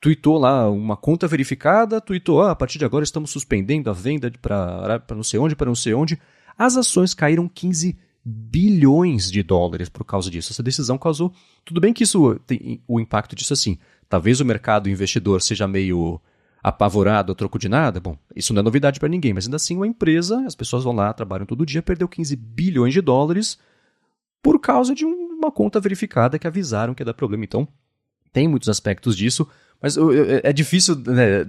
tweetou 0.00 0.38
lá 0.38 0.68
uma 0.70 0.96
conta 0.96 1.28
verificada, 1.28 2.00
tweetou, 2.00 2.42
ah, 2.42 2.52
a 2.52 2.56
partir 2.56 2.78
de 2.78 2.84
agora 2.84 3.04
estamos 3.04 3.30
suspendendo 3.30 3.90
a 3.90 3.92
venda 3.92 4.32
para 4.40 5.04
não 5.10 5.22
sei 5.22 5.38
onde, 5.38 5.54
para 5.54 5.66
não 5.66 5.74
sei 5.74 5.94
onde 5.94 6.18
as 6.56 6.76
ações 6.76 7.14
caíram 7.14 7.48
15 7.48 7.96
bilhões 8.24 9.30
de 9.30 9.42
dólares 9.42 9.88
por 9.88 10.04
causa 10.04 10.30
disso. 10.30 10.52
Essa 10.52 10.62
decisão 10.62 10.98
causou. 10.98 11.32
Tudo 11.64 11.80
bem 11.80 11.92
que 11.92 12.04
isso 12.04 12.38
tem 12.46 12.82
o 12.86 13.00
impacto 13.00 13.34
disso 13.34 13.52
assim. 13.52 13.78
Talvez 14.08 14.40
o 14.40 14.44
mercado 14.44 14.88
investidor 14.88 15.40
seja 15.40 15.66
meio 15.66 16.20
apavorado 16.62 17.32
a 17.32 17.34
troco 17.34 17.58
de 17.58 17.68
nada. 17.68 18.00
Bom, 18.00 18.16
isso 18.34 18.52
não 18.52 18.60
é 18.60 18.62
novidade 18.62 19.00
para 19.00 19.08
ninguém, 19.08 19.32
mas 19.32 19.46
ainda 19.46 19.56
assim 19.56 19.76
uma 19.76 19.86
empresa, 19.86 20.44
as 20.46 20.54
pessoas 20.54 20.84
vão 20.84 20.94
lá, 20.94 21.12
trabalham 21.12 21.46
todo 21.46 21.66
dia, 21.66 21.82
perdeu 21.82 22.08
15 22.08 22.36
bilhões 22.36 22.92
de 22.92 23.00
dólares 23.00 23.58
por 24.42 24.58
causa 24.60 24.94
de 24.94 25.04
uma 25.04 25.50
conta 25.50 25.80
verificada 25.80 26.38
que 26.38 26.46
avisaram 26.46 26.94
que 26.94 27.02
ia 27.02 27.06
dar 27.06 27.14
problema. 27.14 27.44
Então, 27.44 27.66
tem 28.32 28.46
muitos 28.46 28.68
aspectos 28.68 29.16
disso, 29.16 29.48
mas 29.80 29.96
é 30.42 30.52
difícil 30.52 30.96
né, 30.96 31.46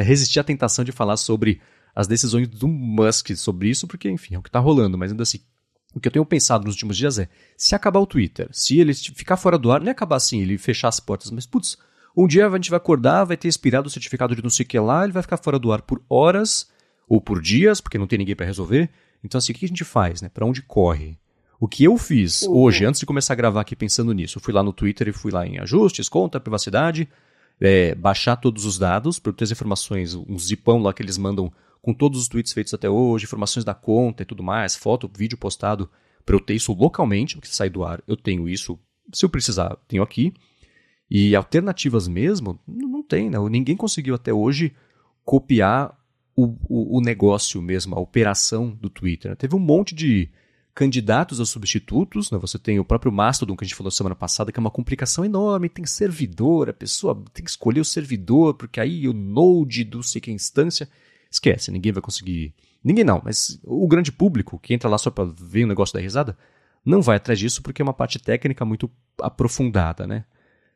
resistir 0.00 0.40
à 0.40 0.44
tentação 0.44 0.84
de 0.84 0.92
falar 0.92 1.16
sobre 1.16 1.60
as 1.94 2.06
decisões 2.06 2.46
do 2.46 2.68
Musk 2.68 3.34
sobre 3.36 3.68
isso, 3.68 3.86
porque, 3.86 4.08
enfim, 4.08 4.36
é 4.36 4.38
o 4.38 4.42
que 4.42 4.48
está 4.48 4.60
rolando, 4.60 4.96
mas 4.96 5.10
ainda 5.10 5.24
assim, 5.24 5.40
o 5.94 6.00
que 6.00 6.06
eu 6.06 6.12
tenho 6.12 6.24
pensado 6.24 6.64
nos 6.64 6.74
últimos 6.74 6.96
dias 6.96 7.18
é, 7.18 7.28
se 7.56 7.74
acabar 7.74 7.98
o 7.98 8.06
Twitter, 8.06 8.48
se 8.52 8.78
ele 8.78 8.94
ficar 8.94 9.36
fora 9.36 9.58
do 9.58 9.72
ar, 9.72 9.80
não 9.80 9.88
é 9.88 9.90
acabar 9.90 10.16
assim, 10.16 10.40
ele 10.40 10.56
fechar 10.58 10.88
as 10.88 11.00
portas, 11.00 11.30
mas, 11.30 11.46
putz, 11.46 11.76
um 12.24 12.26
dia 12.26 12.46
a 12.46 12.54
gente 12.54 12.70
vai 12.70 12.76
acordar, 12.76 13.24
vai 13.24 13.36
ter 13.36 13.48
expirado 13.48 13.86
o 13.88 13.90
certificado 13.90 14.34
de 14.34 14.42
não 14.42 14.50
sei 14.50 14.64
o 14.64 14.68
que 14.68 14.78
lá, 14.78 15.04
ele 15.04 15.12
vai 15.12 15.22
ficar 15.22 15.36
fora 15.36 15.58
do 15.58 15.72
ar 15.72 15.82
por 15.82 16.02
horas, 16.08 16.68
ou 17.08 17.20
por 17.20 17.40
dias, 17.40 17.80
porque 17.80 17.98
não 17.98 18.06
tem 18.06 18.18
ninguém 18.18 18.36
para 18.36 18.46
resolver. 18.46 18.90
Então, 19.24 19.38
assim, 19.38 19.52
o 19.52 19.54
que 19.54 19.64
a 19.64 19.68
gente 19.68 19.84
faz, 19.84 20.20
né? 20.20 20.28
Para 20.28 20.44
onde 20.44 20.62
corre? 20.62 21.16
O 21.58 21.66
que 21.66 21.82
eu 21.82 21.96
fiz 21.96 22.42
uhum. 22.42 22.56
hoje, 22.56 22.84
antes 22.84 23.00
de 23.00 23.06
começar 23.06 23.32
a 23.32 23.36
gravar 23.36 23.62
aqui 23.62 23.74
pensando 23.74 24.12
nisso, 24.12 24.38
eu 24.38 24.42
fui 24.42 24.52
lá 24.52 24.62
no 24.62 24.72
Twitter 24.72 25.08
e 25.08 25.12
fui 25.12 25.32
lá 25.32 25.46
em 25.46 25.58
ajustes, 25.58 26.08
conta, 26.08 26.38
privacidade, 26.38 27.08
é, 27.60 27.94
baixar 27.94 28.36
todos 28.36 28.64
os 28.64 28.78
dados, 28.78 29.18
para 29.18 29.32
ter 29.32 29.44
as 29.44 29.50
informações, 29.50 30.14
um 30.14 30.38
zipão 30.38 30.80
lá 30.80 30.92
que 30.92 31.02
eles 31.02 31.18
mandam 31.18 31.52
com 31.82 31.92
todos 31.92 32.20
os 32.20 32.28
tweets 32.28 32.52
feitos 32.52 32.74
até 32.74 32.88
hoje, 32.88 33.24
informações 33.24 33.64
da 33.64 33.74
conta 33.74 34.22
e 34.22 34.26
tudo 34.26 34.42
mais, 34.42 34.76
foto, 34.76 35.10
vídeo 35.12 35.38
postado, 35.38 35.90
para 36.24 36.36
eu 36.36 36.40
ter 36.40 36.54
isso 36.54 36.72
localmente, 36.72 37.36
porque 37.36 37.48
sai 37.48 37.70
do 37.70 37.82
ar, 37.82 38.02
eu 38.06 38.16
tenho 38.16 38.48
isso, 38.48 38.78
se 39.12 39.24
eu 39.24 39.28
precisar, 39.28 39.76
tenho 39.88 40.02
aqui. 40.02 40.32
E 41.10 41.34
alternativas 41.34 42.06
mesmo, 42.06 42.58
não 42.66 43.02
tem, 43.02 43.30
né? 43.30 43.38
Ninguém 43.50 43.76
conseguiu 43.76 44.14
até 44.14 44.32
hoje 44.32 44.74
copiar 45.24 45.96
o, 46.36 46.54
o, 46.68 46.98
o 46.98 47.00
negócio 47.00 47.60
mesmo, 47.60 47.96
a 47.96 48.00
operação 48.00 48.70
do 48.70 48.88
Twitter. 48.88 49.30
Né? 49.30 49.34
Teve 49.34 49.56
um 49.56 49.58
monte 49.58 49.94
de 49.94 50.30
candidatos 50.72 51.40
a 51.40 51.44
substitutos, 51.44 52.30
né? 52.30 52.38
você 52.38 52.56
tem 52.56 52.78
o 52.78 52.84
próprio 52.84 53.10
Mastodon 53.10 53.56
que 53.56 53.64
a 53.64 53.66
gente 53.66 53.74
falou 53.74 53.90
semana 53.90 54.14
passada, 54.14 54.52
que 54.52 54.60
é 54.60 54.62
uma 54.62 54.70
complicação 54.70 55.24
enorme, 55.24 55.68
tem 55.68 55.84
servidor, 55.84 56.70
a 56.70 56.72
pessoa 56.72 57.20
tem 57.32 57.44
que 57.44 57.50
escolher 57.50 57.80
o 57.80 57.84
servidor, 57.84 58.54
porque 58.54 58.78
aí 58.78 59.08
o 59.08 59.12
node 59.12 59.82
do 59.82 60.00
sei 60.04 60.20
que 60.20 60.30
instância 60.30 60.88
esquece, 61.28 61.72
ninguém 61.72 61.90
vai 61.90 62.00
conseguir. 62.00 62.54
Ninguém 62.84 63.02
não, 63.02 63.20
mas 63.24 63.58
o 63.64 63.88
grande 63.88 64.12
público 64.12 64.56
que 64.60 64.72
entra 64.72 64.88
lá 64.88 64.96
só 64.96 65.10
para 65.10 65.24
ver 65.24 65.64
o 65.64 65.68
negócio 65.68 65.92
da 65.92 66.00
risada, 66.00 66.38
não 66.84 67.02
vai 67.02 67.16
atrás 67.16 67.40
disso 67.40 67.60
porque 67.60 67.82
é 67.82 67.84
uma 67.84 67.92
parte 67.92 68.20
técnica 68.20 68.64
muito 68.64 68.88
aprofundada, 69.20 70.06
né? 70.06 70.24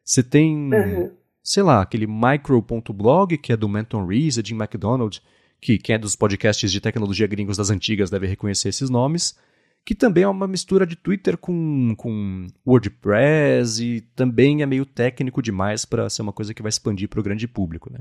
Você 0.05 0.23
tem, 0.23 0.73
uhum. 0.73 1.11
sei 1.43 1.63
lá, 1.63 1.83
aquele 1.83 2.07
micro.blog, 2.07 3.39
que 3.39 3.53
é 3.53 3.57
do 3.57 3.69
Menton 3.69 4.07
Rees, 4.07 4.35
Jim 4.45 4.57
McDonald, 4.57 5.23
que 5.61 5.79
quem 5.79 5.95
é 5.95 5.99
dos 5.99 6.17
podcasts 6.17 6.71
de 6.73 6.81
tecnologia 6.81 7.27
gringos 7.27 7.57
das 7.57 7.71
antigas 7.71 8.11
deve 8.11 8.27
reconhecer 8.27 8.69
esses 8.69 8.91
nomes, 8.91 9.39
que 9.85 9.95
também 9.95 10.25
é 10.25 10.29
uma 10.29 10.47
mistura 10.47 10.87
de 10.87 10.97
Twitter 10.97 11.37
com, 11.37 11.95
com 11.97 12.47
WordPress 12.67 13.83
e 13.83 14.01
também 14.01 14.63
é 14.63 14.67
meio 14.67 14.87
técnico 14.87 15.43
demais 15.43 15.85
para 15.85 16.09
ser 16.11 16.23
uma 16.23 16.33
coisa 16.33 16.53
que 16.55 16.63
vai 16.63 16.69
expandir 16.69 17.09
para 17.09 17.21
o 17.21 17.23
grande 17.23 17.49
público, 17.49 17.93
né? 17.93 18.01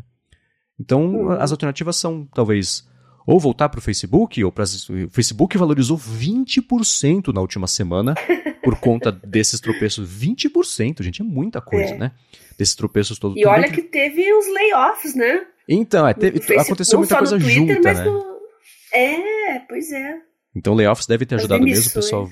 Então, 0.80 1.16
uhum. 1.16 1.32
as 1.32 1.52
alternativas 1.52 1.96
são, 1.96 2.28
talvez, 2.34 2.88
ou 3.26 3.40
voltar 3.40 3.70
para 3.70 3.80
o 3.80 3.82
Facebook, 3.82 4.44
ou 4.44 4.52
para 4.52 4.64
o 4.64 5.10
Facebook 5.10 5.58
valorizou 5.58 5.98
20% 5.98 7.34
na 7.34 7.42
última 7.42 7.68
semana 7.68 8.16
por 8.64 8.80
conta 8.80 9.12
desses 9.12 9.60
tropeços. 9.60 10.10
20%, 10.10 11.04
gente, 11.04 11.22
é 11.22 11.26
muita 11.26 11.62
coisa, 11.62 11.94
é. 11.94 11.98
né? 11.98 12.12
Desses 12.58 12.76
tropeços 12.76 13.18
todos. 13.20 13.38
E 13.38 13.46
olha 13.46 13.70
que... 13.70 13.82
que 13.82 13.84
teve 13.84 14.34
os 14.34 14.46
layoffs, 14.54 15.16
né? 15.16 15.46
Então, 15.68 16.08
é, 16.08 16.14
teve, 16.14 16.40
aconteceu 16.58 17.00
muita 17.00 17.18
coisa 17.18 17.40
Twitter, 17.40 17.76
junta, 17.76 17.94
né? 17.94 18.04
No... 18.04 18.24
É, 18.94 19.60
pois 19.60 19.92
é. 19.92 20.20
Então, 20.56 20.74
layoffs 20.74 21.08
deve 21.08 21.26
ter 21.26 21.36
ajudado 21.36 21.64
mesmo, 21.64 21.90
o 21.90 21.94
pessoal 21.94 22.30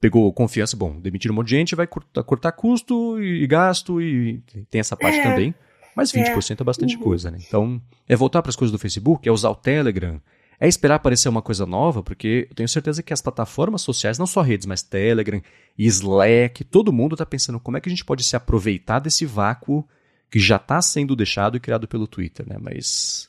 pegou 0.00 0.32
confiança, 0.32 0.76
bom, 0.76 1.00
demitir 1.00 1.30
um 1.30 1.34
monte 1.34 1.48
de 1.48 1.56
gente, 1.56 1.74
vai 1.74 1.86
cortar, 1.86 2.22
cortar 2.22 2.52
custo 2.52 3.20
e 3.20 3.46
gasto, 3.46 4.00
e 4.00 4.42
tem 4.70 4.80
essa 4.80 4.96
parte 4.96 5.18
é. 5.18 5.22
também. 5.22 5.54
Mas 5.96 6.12
20% 6.12 6.50
é, 6.50 6.62
é 6.62 6.64
bastante 6.64 6.96
uhum. 6.96 7.02
coisa, 7.02 7.30
né? 7.30 7.38
Então, 7.40 7.80
é 8.06 8.14
voltar 8.14 8.42
para 8.42 8.50
as 8.50 8.56
coisas 8.56 8.70
do 8.70 8.78
Facebook, 8.78 9.26
é 9.26 9.32
usar 9.32 9.48
o 9.48 9.54
Telegram, 9.54 10.20
é 10.60 10.68
esperar 10.68 10.96
aparecer 10.96 11.30
uma 11.30 11.40
coisa 11.40 11.64
nova, 11.64 12.02
porque 12.02 12.46
eu 12.50 12.54
tenho 12.54 12.68
certeza 12.68 13.02
que 13.02 13.14
as 13.14 13.22
plataformas 13.22 13.80
sociais, 13.80 14.18
não 14.18 14.26
só 14.26 14.42
redes, 14.42 14.66
mas 14.66 14.82
Telegram, 14.82 15.40
Slack, 15.78 16.64
todo 16.64 16.92
mundo 16.92 17.14
está 17.14 17.24
pensando 17.24 17.58
como 17.58 17.78
é 17.78 17.80
que 17.80 17.88
a 17.88 17.90
gente 17.90 18.04
pode 18.04 18.22
se 18.22 18.36
aproveitar 18.36 18.98
desse 18.98 19.24
vácuo 19.24 19.88
que 20.30 20.38
já 20.38 20.56
está 20.56 20.82
sendo 20.82 21.16
deixado 21.16 21.56
e 21.56 21.60
criado 21.60 21.88
pelo 21.88 22.06
Twitter, 22.06 22.46
né? 22.46 22.56
Mas 22.60 23.28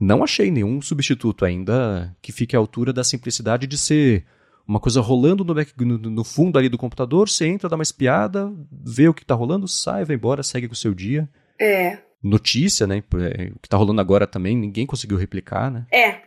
não 0.00 0.24
achei 0.24 0.50
nenhum 0.50 0.82
substituto 0.82 1.44
ainda 1.44 2.14
que 2.20 2.32
fique 2.32 2.56
à 2.56 2.58
altura 2.58 2.92
da 2.92 3.04
simplicidade 3.04 3.68
de 3.68 3.78
ser 3.78 4.24
uma 4.66 4.80
coisa 4.80 5.00
rolando 5.00 5.44
no, 5.44 5.54
back, 5.54 5.72
no, 5.84 5.98
no 5.98 6.24
fundo 6.24 6.58
ali 6.58 6.68
do 6.68 6.78
computador, 6.78 7.28
você 7.28 7.46
entra, 7.46 7.68
dá 7.68 7.76
uma 7.76 7.82
espiada, 7.82 8.52
vê 8.72 9.08
o 9.08 9.14
que 9.14 9.22
está 9.22 9.34
rolando, 9.34 9.68
sai, 9.68 10.04
vai 10.04 10.16
embora, 10.16 10.42
segue 10.42 10.66
com 10.66 10.74
o 10.74 10.76
seu 10.76 10.94
dia. 10.94 11.28
É. 11.60 11.98
Notícia, 12.22 12.86
né? 12.86 12.98
É, 12.98 13.52
o 13.54 13.58
que 13.58 13.68
tá 13.68 13.76
rolando 13.76 14.00
agora 14.00 14.26
também, 14.26 14.56
ninguém 14.56 14.86
conseguiu 14.86 15.18
replicar, 15.18 15.70
né? 15.70 15.86
É. 15.92 16.22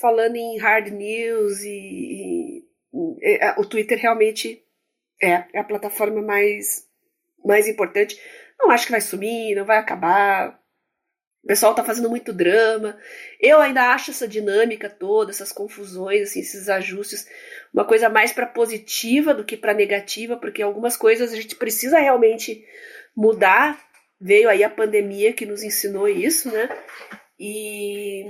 Falando 0.00 0.36
em 0.36 0.58
hard 0.58 0.92
news 0.92 1.60
e, 1.62 1.68
e, 1.68 2.64
e 2.92 3.38
é, 3.40 3.54
o 3.58 3.64
Twitter 3.64 3.98
realmente 3.98 4.62
é, 5.20 5.44
é 5.52 5.58
a 5.58 5.64
plataforma 5.64 6.22
mais, 6.22 6.86
mais 7.44 7.66
importante. 7.66 8.16
Não 8.58 8.70
acho 8.70 8.86
que 8.86 8.92
vai 8.92 9.00
sumir, 9.00 9.56
não 9.56 9.64
vai 9.64 9.78
acabar. 9.78 10.60
O 11.42 11.46
pessoal 11.48 11.74
tá 11.74 11.82
fazendo 11.84 12.08
muito 12.08 12.32
drama. 12.32 12.96
Eu 13.40 13.60
ainda 13.60 13.92
acho 13.92 14.12
essa 14.12 14.28
dinâmica 14.28 14.88
toda, 14.88 15.32
essas 15.32 15.50
confusões, 15.50 16.22
assim, 16.22 16.40
esses 16.40 16.68
ajustes, 16.68 17.26
uma 17.72 17.84
coisa 17.84 18.08
mais 18.08 18.32
para 18.32 18.46
positiva 18.46 19.34
do 19.34 19.44
que 19.44 19.56
para 19.56 19.74
negativa, 19.74 20.36
porque 20.36 20.62
algumas 20.62 20.96
coisas 20.96 21.32
a 21.32 21.36
gente 21.36 21.56
precisa 21.56 21.98
realmente 21.98 22.64
mudar 23.16 23.83
veio 24.24 24.48
aí 24.48 24.64
a 24.64 24.70
pandemia 24.70 25.34
que 25.34 25.44
nos 25.44 25.62
ensinou 25.62 26.08
isso, 26.08 26.50
né? 26.50 26.66
E, 27.38 28.24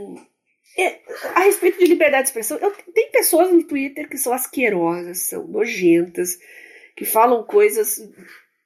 e 0.77 1.01
a 1.37 1.45
respeito 1.45 1.79
de 1.79 1.87
liberdade 1.87 2.25
de 2.25 2.29
expressão, 2.31 2.59
eu, 2.59 2.73
tem 2.93 3.13
pessoas 3.13 3.53
no 3.53 3.63
Twitter 3.63 4.09
que 4.09 4.19
são 4.19 4.33
asquerosas, 4.33 5.19
são 5.19 5.47
nojentas, 5.47 6.37
que 6.97 7.05
falam 7.05 7.45
coisas 7.45 8.01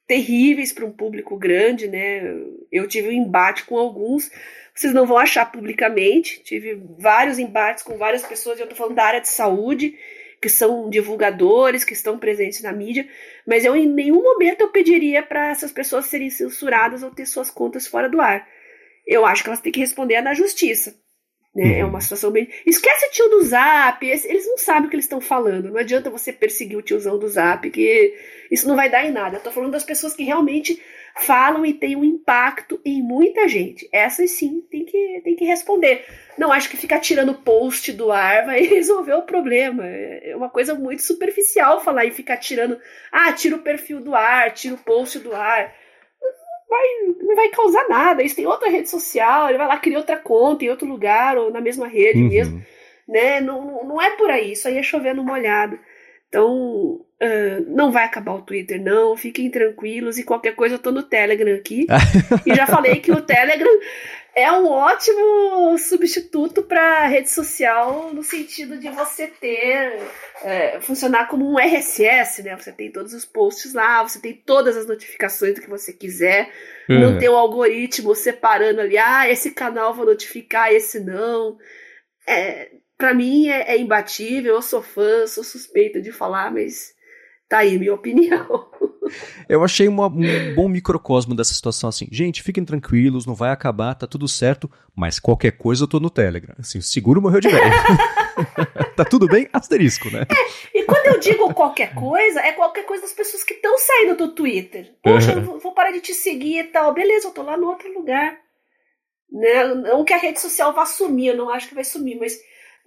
terríveis 0.07 0.73
para 0.73 0.85
um 0.85 0.91
público 0.91 1.37
grande, 1.37 1.87
né? 1.87 2.35
Eu 2.71 2.87
tive 2.87 3.09
um 3.09 3.11
embate 3.11 3.63
com 3.65 3.77
alguns, 3.77 4.31
vocês 4.73 4.91
não 4.91 5.05
vão 5.05 5.19
achar 5.19 5.51
publicamente. 5.51 6.41
Tive 6.41 6.81
vários 6.97 7.37
embates 7.37 7.83
com 7.83 7.95
várias 7.95 8.25
pessoas, 8.25 8.57
eu 8.59 8.63
estou 8.63 8.77
falando 8.77 8.95
da 8.95 9.05
área 9.05 9.21
de 9.21 9.27
saúde, 9.27 9.95
que 10.41 10.49
são 10.49 10.89
divulgadores, 10.89 11.83
que 11.83 11.93
estão 11.93 12.17
presentes 12.17 12.61
na 12.61 12.71
mídia, 12.71 13.07
mas 13.45 13.65
eu 13.65 13.75
em 13.75 13.87
nenhum 13.87 14.23
momento 14.23 14.61
eu 14.61 14.69
pediria 14.69 15.21
para 15.21 15.49
essas 15.49 15.71
pessoas 15.71 16.05
serem 16.05 16.29
censuradas 16.29 17.03
ou 17.03 17.11
ter 17.11 17.25
suas 17.25 17.51
contas 17.51 17.87
fora 17.87 18.09
do 18.09 18.21
ar. 18.21 18.47
Eu 19.05 19.25
acho 19.25 19.43
que 19.43 19.49
elas 19.49 19.59
têm 19.59 19.71
que 19.71 19.79
responder 19.79 20.21
na 20.21 20.33
justiça. 20.33 20.95
Né? 21.53 21.63
Uhum. 21.63 21.79
É 21.79 21.85
uma 21.85 22.01
situação 22.01 22.31
bem. 22.31 22.47
Esquece 22.65 23.07
o 23.07 23.11
tio 23.11 23.29
do 23.29 23.43
Zap, 23.43 24.05
eles 24.05 24.45
não 24.45 24.57
sabem 24.57 24.85
o 24.85 24.89
que 24.89 24.95
eles 24.95 25.05
estão 25.05 25.19
falando. 25.19 25.71
Não 25.71 25.77
adianta 25.77 26.09
você 26.09 26.31
perseguir 26.31 26.77
o 26.77 26.81
tiozão 26.81 27.17
do 27.17 27.27
Zap, 27.27 27.69
que 27.69 28.15
isso 28.51 28.67
não 28.67 28.75
vai 28.75 28.89
dar 28.89 29.05
em 29.05 29.11
nada. 29.11 29.37
Eu 29.37 29.41
tô 29.41 29.51
falando 29.51 29.71
das 29.71 29.83
pessoas 29.83 30.15
que 30.15 30.23
realmente 30.23 30.81
falam 31.19 31.65
e 31.65 31.73
têm 31.73 31.95
um 31.95 32.03
impacto 32.03 32.79
em 32.83 33.01
muita 33.01 33.47
gente. 33.47 33.87
Essas 33.91 34.31
sim 34.31 34.61
tem 34.69 34.85
que, 34.85 35.21
tem 35.23 35.35
que 35.35 35.45
responder. 35.45 36.05
Não 36.37 36.51
acho 36.51 36.69
que 36.69 36.77
ficar 36.77 36.99
tirando 36.99 37.33
post 37.33 37.91
do 37.93 38.11
ar 38.11 38.45
vai 38.45 38.61
resolver 38.67 39.13
o 39.13 39.23
problema. 39.23 39.85
É 39.85 40.33
uma 40.35 40.49
coisa 40.49 40.73
muito 40.75 41.01
superficial 41.01 41.83
falar 41.83 42.05
e 42.05 42.11
ficar 42.11 42.37
tirando. 42.37 42.79
Ah, 43.11 43.31
tira 43.33 43.55
o 43.55 43.63
perfil 43.63 44.01
do 44.01 44.15
ar, 44.15 44.51
tira 44.53 44.75
o 44.75 44.79
post 44.79 45.19
do 45.19 45.35
ar 45.35 45.73
vai, 46.69 46.85
não 47.21 47.35
vai 47.35 47.49
causar 47.49 47.89
nada. 47.89 48.23
Isso 48.23 48.35
tem 48.35 48.45
outra 48.45 48.69
rede 48.69 48.89
social, 48.89 49.49
ele 49.49 49.57
vai 49.57 49.67
lá 49.67 49.77
criar 49.77 49.97
outra 49.97 50.17
conta 50.17 50.63
em 50.63 50.69
outro 50.69 50.87
lugar 50.87 51.37
ou 51.37 51.51
na 51.51 51.59
mesma 51.59 51.87
rede 51.87 52.21
uhum. 52.21 52.29
mesmo. 52.29 52.65
Né? 53.07 53.41
Não, 53.41 53.83
não 53.83 54.01
é 54.01 54.11
por 54.11 54.29
aí, 54.29 54.51
isso 54.51 54.67
aí 54.67 54.77
é 54.77 54.83
chovendo 54.83 55.23
molhado. 55.23 55.79
Então, 56.29 57.01
uh, 57.01 57.65
não 57.67 57.91
vai 57.91 58.05
acabar 58.05 58.33
o 58.33 58.41
Twitter, 58.43 58.81
não. 58.81 59.17
Fiquem 59.17 59.49
tranquilos. 59.49 60.17
E 60.17 60.23
qualquer 60.23 60.55
coisa, 60.55 60.75
eu 60.75 60.79
tô 60.79 60.91
no 60.91 61.03
Telegram 61.03 61.55
aqui. 61.55 61.87
e 62.45 62.55
já 62.55 62.67
falei 62.67 62.97
que 62.97 63.11
o 63.11 63.21
Telegram 63.21 63.79
é 64.35 64.51
um 64.51 64.67
ótimo 64.67 65.77
substituto 65.77 66.61
para 66.61 67.07
rede 67.07 67.29
social 67.29 68.13
no 68.13 68.23
sentido 68.23 68.77
de 68.77 68.89
você 68.89 69.25
ter 69.25 69.99
é, 70.43 70.79
funcionar 70.79 71.27
como 71.27 71.51
um 71.51 71.57
RSS, 71.59 72.43
né? 72.43 72.55
Você 72.55 72.71
tem 72.71 72.91
todos 72.91 73.13
os 73.13 73.25
posts 73.25 73.73
lá, 73.73 74.03
você 74.03 74.19
tem 74.19 74.33
todas 74.33 74.77
as 74.77 74.87
notificações 74.87 75.55
do 75.55 75.61
que 75.61 75.69
você 75.69 75.91
quiser, 75.91 76.51
uhum. 76.87 76.99
não 76.99 77.17
tem 77.17 77.27
o 77.27 77.33
um 77.33 77.37
algoritmo 77.37 78.13
separando 78.13 78.81
ali, 78.81 78.97
ah, 78.97 79.27
esse 79.29 79.51
canal 79.51 79.93
vou 79.93 80.05
notificar, 80.05 80.71
esse 80.71 80.99
não. 80.99 81.57
É, 82.27 82.69
para 82.99 83.13
mim 83.13 83.47
é, 83.47 83.75
é 83.75 83.77
imbatível, 83.79 84.55
eu 84.55 84.61
sou 84.61 84.83
fã, 84.83 85.25
sou 85.25 85.41
suspeita 85.41 86.01
de 86.01 86.11
falar, 86.11 86.51
mas 86.51 86.93
tá 87.47 87.59
aí 87.59 87.79
minha 87.79 87.93
opinião. 87.95 88.69
Eu 89.47 89.63
achei 89.63 89.87
uma, 89.87 90.07
um 90.07 90.53
bom 90.53 90.67
microcosmo 90.67 91.33
dessa 91.33 91.53
situação 91.53 91.89
assim. 91.89 92.07
Gente, 92.11 92.43
fiquem 92.43 92.63
tranquilos, 92.63 93.25
não 93.25 93.33
vai 93.33 93.51
acabar, 93.51 93.95
tá 93.95 94.05
tudo 94.05 94.27
certo, 94.27 94.69
mas 94.93 95.17
qualquer 95.17 95.53
coisa 95.53 95.85
eu 95.85 95.87
tô 95.87 95.99
no 95.99 96.09
Telegram. 96.09 96.53
Assim, 96.59 96.81
seguro 96.81 97.21
morreu 97.21 97.39
de 97.39 97.47
velho. 97.47 97.71
tá 98.95 99.05
tudo 99.05 99.27
bem? 99.27 99.47
Asterisco, 99.53 100.11
né? 100.11 100.27
É, 100.29 100.77
e 100.77 100.83
quando 100.83 101.07
eu 101.07 101.19
digo 101.19 101.51
qualquer 101.53 101.95
coisa, 101.95 102.41
é 102.41 102.51
qualquer 102.51 102.83
coisa 102.83 103.01
das 103.01 103.13
pessoas 103.13 103.43
que 103.43 103.53
estão 103.53 103.79
saindo 103.79 104.17
do 104.17 104.35
Twitter. 104.35 104.93
Poxa, 105.01 105.33
uhum. 105.33 105.53
eu 105.53 105.59
vou 105.59 105.73
parar 105.73 105.91
de 105.91 106.01
te 106.01 106.13
seguir 106.13 106.59
e 106.59 106.63
tal. 106.65 106.93
Beleza, 106.93 107.29
eu 107.29 107.31
tô 107.31 107.41
lá 107.41 107.57
no 107.57 107.67
outro 107.67 107.91
lugar. 107.93 108.37
Né? 109.31 109.73
Não 109.73 110.03
que 110.03 110.13
a 110.13 110.17
rede 110.17 110.41
social 110.41 110.73
vá 110.73 110.85
sumir, 110.85 111.29
eu 111.29 111.37
não 111.37 111.49
acho 111.49 111.69
que 111.69 111.75
vai 111.75 111.85
sumir, 111.85 112.19
mas 112.19 112.37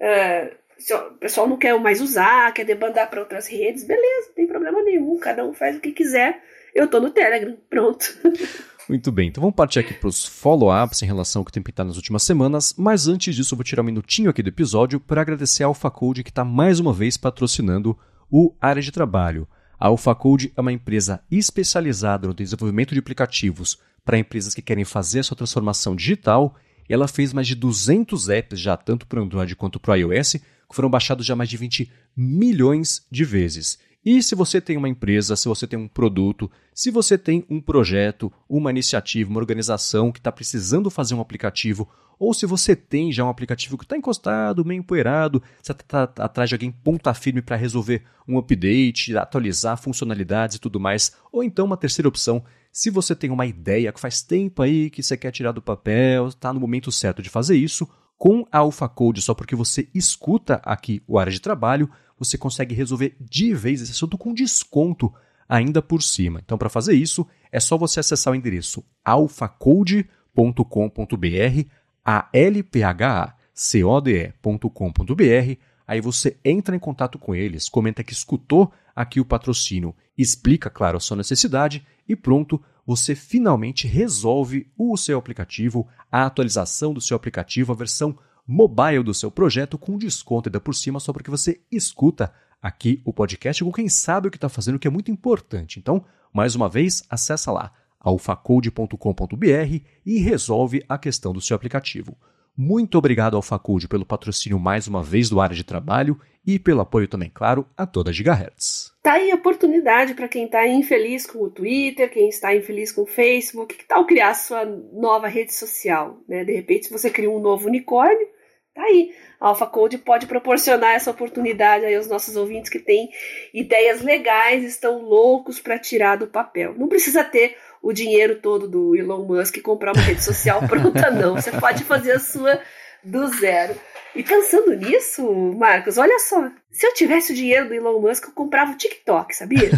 o 0.03 1.15
pessoal 1.19 1.49
não 1.49 1.57
quer 1.57 1.79
mais 1.79 2.01
usar, 2.01 2.53
quer 2.53 2.65
debandar 2.65 3.09
para 3.09 3.21
outras 3.21 3.47
redes, 3.47 3.85
beleza, 3.85 4.29
não 4.29 4.35
tem 4.35 4.47
problema 4.47 4.83
nenhum, 4.83 5.19
cada 5.19 5.45
um 5.45 5.53
faz 5.53 5.77
o 5.77 5.81
que 5.81 5.93
quiser. 5.93 6.43
Eu 6.75 6.89
tô 6.89 6.99
no 7.01 7.11
Telegram, 7.11 7.57
pronto. 7.71 8.05
Muito 8.89 9.13
bem, 9.13 9.29
então 9.29 9.41
vamos 9.41 9.55
partir 9.55 9.79
aqui 9.79 9.95
para 9.95 10.09
os 10.09 10.27
follow-ups 10.27 11.03
em 11.03 11.07
relação 11.07 11.41
ao 11.41 11.47
que 11.47 11.53
tem 11.53 11.63
pintado 11.63 11.89
nas 11.89 11.97
últimas 11.97 12.25
semanas, 12.25 12.75
mas 12.77 13.07
antes 13.07 13.35
disso 13.35 13.55
eu 13.55 13.57
vou 13.57 13.65
tirar 13.65 13.83
um 13.83 13.87
minutinho 13.87 14.29
aqui 14.29 14.43
do 14.43 14.49
episódio 14.49 14.99
para 14.99 15.21
agradecer 15.21 15.63
a 15.63 15.67
AlphaCode 15.67 16.25
que 16.25 16.31
está 16.31 16.45
mais 16.45 16.81
uma 16.81 16.93
vez 16.93 17.17
patrocinando 17.17 17.97
o 18.31 18.53
Área 18.61 18.83
de 18.83 18.91
Trabalho. 18.91 19.47
A 19.79 19.87
AlphaCode 19.87 20.53
é 20.57 20.61
uma 20.61 20.73
empresa 20.73 21.23
especializada 21.31 22.27
no 22.27 22.35
desenvolvimento 22.35 22.93
de 22.93 22.99
aplicativos 22.99 23.79
para 24.05 24.19
empresas 24.19 24.53
que 24.53 24.63
querem 24.63 24.85
fazer 24.85 25.21
a 25.21 25.23
sua 25.23 25.37
transformação 25.37 25.95
digital 25.95 26.57
ela 26.89 27.09
fez 27.09 27.33
mais 27.33 27.47
de 27.47 27.55
200 27.55 28.29
apps 28.29 28.61
já 28.61 28.77
tanto 28.77 29.07
para 29.07 29.21
Android 29.21 29.55
quanto 29.57 29.81
para 29.81 29.97
iOS 29.97 30.33
que 30.73 30.77
foram 30.77 30.91
baixados 30.91 31.27
já 31.27 31.37
mais 31.37 31.49
de 31.51 31.57
20 31.57 31.91
milhões 32.17 33.07
de 33.11 33.25
vezes. 33.25 33.79
E 34.05 34.21
se 34.21 34.35
você 34.35 34.61
tem 34.61 34.77
uma 34.77 34.89
empresa, 34.89 35.37
se 35.37 35.47
você 35.47 35.65
tem 35.65 35.79
um 35.79 35.87
produto, 35.87 36.51
se 36.75 36.91
você 36.91 37.17
tem 37.17 37.47
um 37.49 37.61
projeto, 37.61 38.33
uma 38.49 38.71
iniciativa, 38.71 39.31
uma 39.31 39.39
organização 39.39 40.11
que 40.11 40.19
está 40.19 40.33
precisando 40.33 40.91
fazer 40.91 41.15
um 41.15 41.21
aplicativo, 41.21 41.89
ou 42.19 42.35
se 42.35 42.47
você 42.47 42.75
tem 42.75 43.13
já 43.13 43.25
um 43.25 43.29
aplicativo 43.29 43.79
que 43.79 43.85
está 43.85 43.97
encostado, 43.97 44.65
meio 44.65 44.81
empoeirado, 44.81 45.43
você 45.63 45.73
está 45.73 46.07
tá 46.07 46.25
atrás 46.25 46.49
de 46.49 46.55
alguém 46.57 46.73
ponta 46.73 47.15
firme 47.15 47.43
para 47.43 47.55
resolver 47.55 48.03
um 48.27 48.39
update, 48.39 49.17
atualizar 49.17 49.77
funcionalidades 49.77 50.57
e 50.57 50.61
tudo 50.61 50.81
mais, 50.81 51.17
ou 51.31 51.45
então 51.45 51.67
uma 51.67 51.77
terceira 51.77 52.09
opção, 52.09 52.43
se 52.73 52.89
você 52.89 53.15
tem 53.15 53.31
uma 53.31 53.45
ideia 53.45 53.93
que 53.93 54.01
faz 54.01 54.23
tempo 54.23 54.63
aí 54.63 54.89
que 54.89 55.03
você 55.03 55.17
quer 55.17 55.31
tirar 55.31 55.53
do 55.53 55.61
papel, 55.61 56.29
está 56.29 56.53
no 56.53 56.59
momento 56.59 56.91
certo 56.91 57.21
de 57.21 57.29
fazer 57.29 57.55
isso, 57.55 57.87
com 58.17 58.47
a 58.51 58.59
Alpha 58.59 58.89
Code, 58.89 59.21
só 59.21 59.35
porque 59.35 59.55
você 59.55 59.89
escuta 59.95 60.55
aqui 60.65 61.03
o 61.07 61.19
área 61.19 61.31
de 61.31 61.41
trabalho, 61.41 61.91
você 62.19 62.39
consegue 62.39 62.75
resolver 62.75 63.15
de 63.21 63.53
vez 63.53 63.83
esse 63.83 63.93
assunto 63.93 64.17
com 64.17 64.33
desconto 64.33 65.13
ainda 65.49 65.83
por 65.83 66.03
cima. 66.03 66.41
Então, 66.43 66.57
para 66.57 66.71
fazer 66.71 66.95
isso, 66.95 67.27
é 67.51 67.61
só 67.61 67.77
você 67.77 68.01
acessar 68.01 68.33
o 68.33 68.37
endereço 68.37 68.83
alphacode.com.br, 69.05 71.69
a 72.05 72.29
l 72.33 72.63
p 72.63 72.83
h 72.83 73.37
c 73.53 73.85
o 73.85 74.01
d 74.01 74.33
e.com.br. 74.43 75.57
Aí 75.87 76.01
você 76.01 76.39
entra 76.43 76.75
em 76.75 76.79
contato 76.79 77.19
com 77.19 77.35
eles, 77.35 77.69
comenta 77.69 78.03
que 78.03 78.13
escutou 78.13 78.73
aqui 78.95 79.21
o 79.21 79.25
patrocínio, 79.25 79.95
explica, 80.17 80.69
claro, 80.71 80.97
a 80.97 81.01
sua 81.01 81.17
necessidade 81.17 81.87
e 82.09 82.15
pronto, 82.15 82.63
você 82.87 83.15
finalmente 83.15 83.87
resolve 83.87 84.71
o 84.77 84.97
seu 84.97 85.19
aplicativo, 85.19 85.87
a 86.11 86.27
atualização 86.27 86.93
do 86.93 87.01
seu 87.01 87.17
aplicativo, 87.17 87.73
a 87.73 87.77
versão 87.77 88.19
mobile 88.47 89.03
do 89.03 89.15
seu 89.15 89.31
projeto 89.31 89.79
com 89.79 89.97
desconto 89.97 90.49
ainda 90.49 90.61
por 90.61 90.75
cima, 90.75 90.99
só 90.99 91.13
porque 91.13 91.31
você 91.31 91.61
escuta 91.71 92.33
aqui 92.61 93.01
o 93.05 93.13
podcast 93.13 93.63
com 93.65 93.73
quem 93.73 93.89
sabe 93.89 94.29
o 94.29 94.31
que 94.31 94.37
está 94.37 94.49
fazendo, 94.49 94.79
que 94.79 94.87
é 94.87 94.91
muito 94.91 95.11
importante. 95.11 95.79
Então, 95.79 96.05
mais 96.33 96.55
uma 96.55 96.69
vez, 96.69 97.03
acessa 97.09 97.51
lá 97.53 97.73
alfacode.com.br 98.01 99.81
e 100.05 100.19
resolve 100.19 100.85
a 100.89 100.99
questão 100.99 101.33
do 101.33 101.41
seu 101.41 101.55
aplicativo. 101.55 102.17
Muito 102.57 102.99
obrigado 102.99 103.35
ao 103.35 103.43
Faculdade 103.43 103.89
pelo 103.89 104.05
patrocínio 104.05 104.59
mais 104.59 104.87
uma 104.87 105.03
vez 105.03 105.31
do 105.31 105.41
área 105.41 105.57
de 105.57 105.65
trabalho 105.65 106.21
e 106.47 106.59
pelo 106.59 106.81
apoio 106.81 107.09
também, 107.09 107.31
claro, 107.33 107.67
a 107.77 107.87
toda 107.87 108.11
a 108.11 108.13
Gigahertz. 108.13 108.93
Tá 109.03 109.13
aí 109.15 109.31
a 109.31 109.37
oportunidade 109.37 110.15
para 110.15 110.29
quem 110.29 110.45
está 110.45 110.67
infeliz 110.67 111.27
com 111.27 111.39
o 111.39 111.51
Twitter, 111.51 112.11
quem 112.11 112.29
está 112.29 112.55
infeliz 112.55 112.93
com 112.93 113.03
o 113.03 113.07
Facebook, 113.07 113.75
que 113.75 113.87
tal 113.87 114.05
criar 114.05 114.35
sua 114.35 114.65
nova 114.65 115.29
rede 115.29 115.55
social? 115.55 116.19
Né? 116.29 116.45
De 116.45 116.53
repente, 116.53 116.87
se 116.87 116.93
você 116.93 117.11
cria 117.11 117.31
um 117.31 117.41
novo 117.41 117.69
unicórnio, 117.69 118.27
tá 118.75 118.83
aí. 118.83 119.15
A 119.41 119.49
Alpha 119.49 119.67
Code 119.67 119.99
pode 119.99 120.27
proporcionar 120.27 120.95
essa 120.95 121.11
oportunidade 121.11 121.85
aí 121.85 121.95
aos 121.95 122.07
nossos 122.07 122.37
ouvintes 122.37 122.71
que 122.71 122.79
têm 122.79 123.09
ideias 123.55 124.03
legais, 124.03 124.63
estão 124.63 125.01
loucos 125.01 125.59
para 125.59 125.79
tirar 125.79 126.17
do 126.17 126.27
papel. 126.27 126.75
Não 126.77 126.89
precisa 126.89 127.25
ter 127.25 127.57
o 127.83 127.93
dinheiro 127.93 128.37
todo 128.37 128.69
do 128.69 128.97
Elon 128.97 129.25
Musk 129.25 129.57
e 129.57 129.61
comprar 129.61 129.93
uma 129.93 130.03
rede 130.03 130.23
social 130.23 130.63
pronta, 130.69 131.11
não. 131.11 131.35
Você 131.35 131.51
pode 131.51 131.85
fazer 131.85 132.13
a 132.13 132.21
sua 132.21 132.61
do 133.03 133.27
zero. 133.39 133.75
E 134.15 134.23
pensando 134.23 134.75
nisso, 134.75 135.27
Marcos, 135.59 135.99
olha 135.99 136.19
só. 136.19 136.51
Se 136.71 136.87
eu 136.87 136.95
tivesse 136.95 137.33
o 137.33 137.35
dinheiro 137.35 137.69
do 137.69 137.75
Elon 137.75 138.01
Musk, 138.01 138.25
eu 138.25 138.33
comprava 138.33 138.73
o 138.73 138.77
TikTok, 138.77 139.35
sabia? 139.35 139.71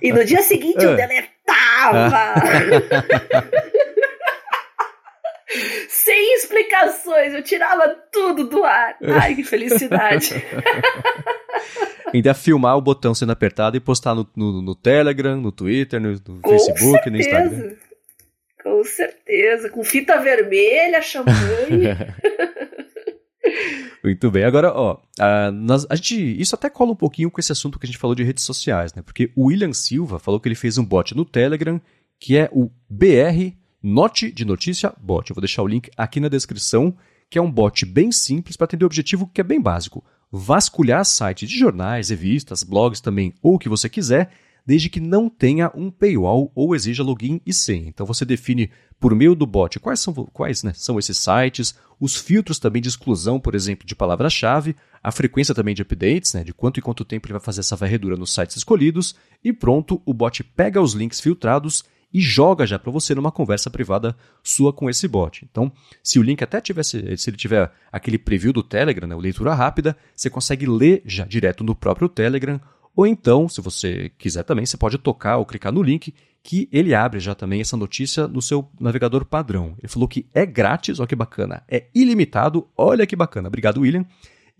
E 0.00 0.12
no 0.12 0.24
dia 0.24 0.42
seguinte 0.42 0.82
eu 0.82 0.92
ah. 0.92 0.96
deletava. 0.96 2.34
Sem 5.88 6.34
explicações, 6.34 7.34
eu 7.34 7.42
tirava 7.42 7.88
tudo 8.12 8.44
do 8.48 8.64
ar. 8.64 8.96
Ai, 9.02 9.34
que 9.34 9.44
felicidade. 9.44 10.34
Ainda 12.12 12.34
filmar 12.34 12.76
o 12.76 12.80
botão 12.80 13.14
sendo 13.14 13.32
apertado 13.32 13.76
e 13.76 13.80
postar 13.80 14.14
no, 14.14 14.28
no, 14.36 14.62
no 14.62 14.74
Telegram, 14.74 15.40
no 15.40 15.50
Twitter, 15.50 16.00
no, 16.00 16.12
no 16.12 16.40
Facebook, 16.42 17.02
certeza. 17.02 17.10
no 17.10 17.16
Instagram. 17.16 17.76
Com 18.62 18.84
certeza. 18.84 19.68
Com 19.70 19.84
fita 19.84 20.20
vermelha, 20.20 21.02
champanhe. 21.02 21.34
Muito 24.02 24.30
bem. 24.30 24.44
Agora, 24.44 24.72
ó, 24.72 25.00
a, 25.18 25.50
nós, 25.50 25.86
a 25.88 25.96
gente, 25.96 26.40
isso 26.40 26.54
até 26.54 26.70
cola 26.70 26.92
um 26.92 26.96
pouquinho 26.96 27.30
com 27.30 27.40
esse 27.40 27.52
assunto 27.52 27.78
que 27.78 27.86
a 27.86 27.88
gente 27.88 27.98
falou 27.98 28.14
de 28.14 28.22
redes 28.22 28.44
sociais, 28.44 28.94
né? 28.94 29.02
Porque 29.02 29.30
o 29.34 29.46
William 29.46 29.72
Silva 29.72 30.18
falou 30.18 30.38
que 30.38 30.48
ele 30.48 30.54
fez 30.54 30.78
um 30.78 30.84
bot 30.84 31.16
no 31.16 31.24
Telegram, 31.24 31.80
que 32.20 32.36
é 32.36 32.48
o 32.52 32.70
BR 32.88 33.54
Note 33.86 34.32
de 34.32 34.46
Notícia 34.46 34.94
Bot. 34.98 35.28
Eu 35.28 35.34
vou 35.34 35.42
deixar 35.42 35.62
o 35.62 35.66
link 35.66 35.90
aqui 35.94 36.18
na 36.18 36.30
descrição, 36.30 36.96
que 37.28 37.38
é 37.38 37.42
um 37.42 37.50
bot 37.50 37.84
bem 37.84 38.10
simples 38.10 38.56
para 38.56 38.64
atender 38.64 38.82
o 38.82 38.86
objetivo 38.86 39.26
que 39.26 39.42
é 39.42 39.44
bem 39.44 39.60
básico 39.60 40.02
vasculhar 40.32 41.04
sites 41.04 41.50
de 41.50 41.58
jornais, 41.58 42.08
revistas, 42.08 42.62
blogs 42.62 43.02
também, 43.02 43.34
ou 43.42 43.56
o 43.56 43.58
que 43.58 43.68
você 43.68 43.86
quiser, 43.86 44.30
desde 44.66 44.88
que 44.88 45.00
não 45.00 45.28
tenha 45.28 45.70
um 45.74 45.90
paywall 45.90 46.50
ou 46.54 46.74
exija 46.74 47.02
login 47.02 47.42
e 47.44 47.52
senha. 47.52 47.86
Então 47.86 48.06
você 48.06 48.24
define 48.24 48.70
por 48.98 49.14
meio 49.14 49.34
do 49.34 49.46
bot 49.46 49.78
quais 49.78 50.00
são, 50.00 50.14
quais, 50.14 50.62
né, 50.62 50.72
são 50.74 50.98
esses 50.98 51.18
sites, 51.18 51.74
os 52.00 52.16
filtros 52.16 52.58
também 52.58 52.80
de 52.80 52.88
exclusão, 52.88 53.38
por 53.38 53.54
exemplo, 53.54 53.86
de 53.86 53.94
palavra-chave, 53.94 54.74
a 55.02 55.12
frequência 55.12 55.54
também 55.54 55.74
de 55.74 55.82
updates, 55.82 56.32
né, 56.32 56.42
de 56.42 56.54
quanto 56.54 56.80
e 56.80 56.82
quanto 56.82 57.04
tempo 57.04 57.26
ele 57.26 57.34
vai 57.34 57.42
fazer 57.42 57.60
essa 57.60 57.76
varredura 57.76 58.16
nos 58.16 58.32
sites 58.32 58.56
escolhidos, 58.56 59.14
e 59.44 59.52
pronto, 59.52 60.00
o 60.06 60.14
bot 60.14 60.42
pega 60.42 60.80
os 60.80 60.94
links 60.94 61.20
filtrados 61.20 61.84
e 62.14 62.20
joga 62.20 62.64
já 62.66 62.78
para 62.78 62.92
você 62.92 63.14
numa 63.14 63.32
conversa 63.32 63.68
privada 63.68 64.16
sua 64.42 64.72
com 64.72 64.88
esse 64.88 65.08
bot. 65.08 65.44
Então, 65.50 65.70
se 66.02 66.18
o 66.18 66.22
link 66.22 66.42
até 66.42 66.60
tivesse, 66.60 67.16
se 67.18 67.28
ele 67.28 67.36
tiver 67.36 67.70
aquele 67.90 68.16
preview 68.16 68.52
do 68.52 68.62
Telegram, 68.62 69.08
né, 69.08 69.16
leitura 69.16 69.52
rápida, 69.52 69.96
você 70.14 70.30
consegue 70.30 70.64
ler 70.64 71.02
já 71.04 71.24
direto 71.24 71.64
no 71.64 71.74
próprio 71.74 72.08
Telegram 72.08 72.60
ou 72.96 73.06
então, 73.06 73.48
se 73.48 73.60
você 73.60 74.10
quiser 74.16 74.44
também, 74.44 74.64
você 74.64 74.76
pode 74.76 74.98
tocar 74.98 75.36
ou 75.36 75.44
clicar 75.44 75.72
no 75.72 75.82
link 75.82 76.14
que 76.42 76.68
ele 76.70 76.94
abre 76.94 77.18
já 77.20 77.34
também 77.34 77.60
essa 77.60 77.76
notícia 77.76 78.28
no 78.28 78.40
seu 78.40 78.68
navegador 78.78 79.24
padrão. 79.24 79.74
Ele 79.78 79.88
falou 79.88 80.06
que 80.06 80.26
é 80.32 80.44
grátis, 80.46 81.00
olha 81.00 81.06
que 81.06 81.16
bacana, 81.16 81.62
é 81.68 81.86
ilimitado, 81.94 82.68
olha 82.76 83.06
que 83.06 83.16
bacana. 83.16 83.48
Obrigado, 83.48 83.80
William. 83.80 84.04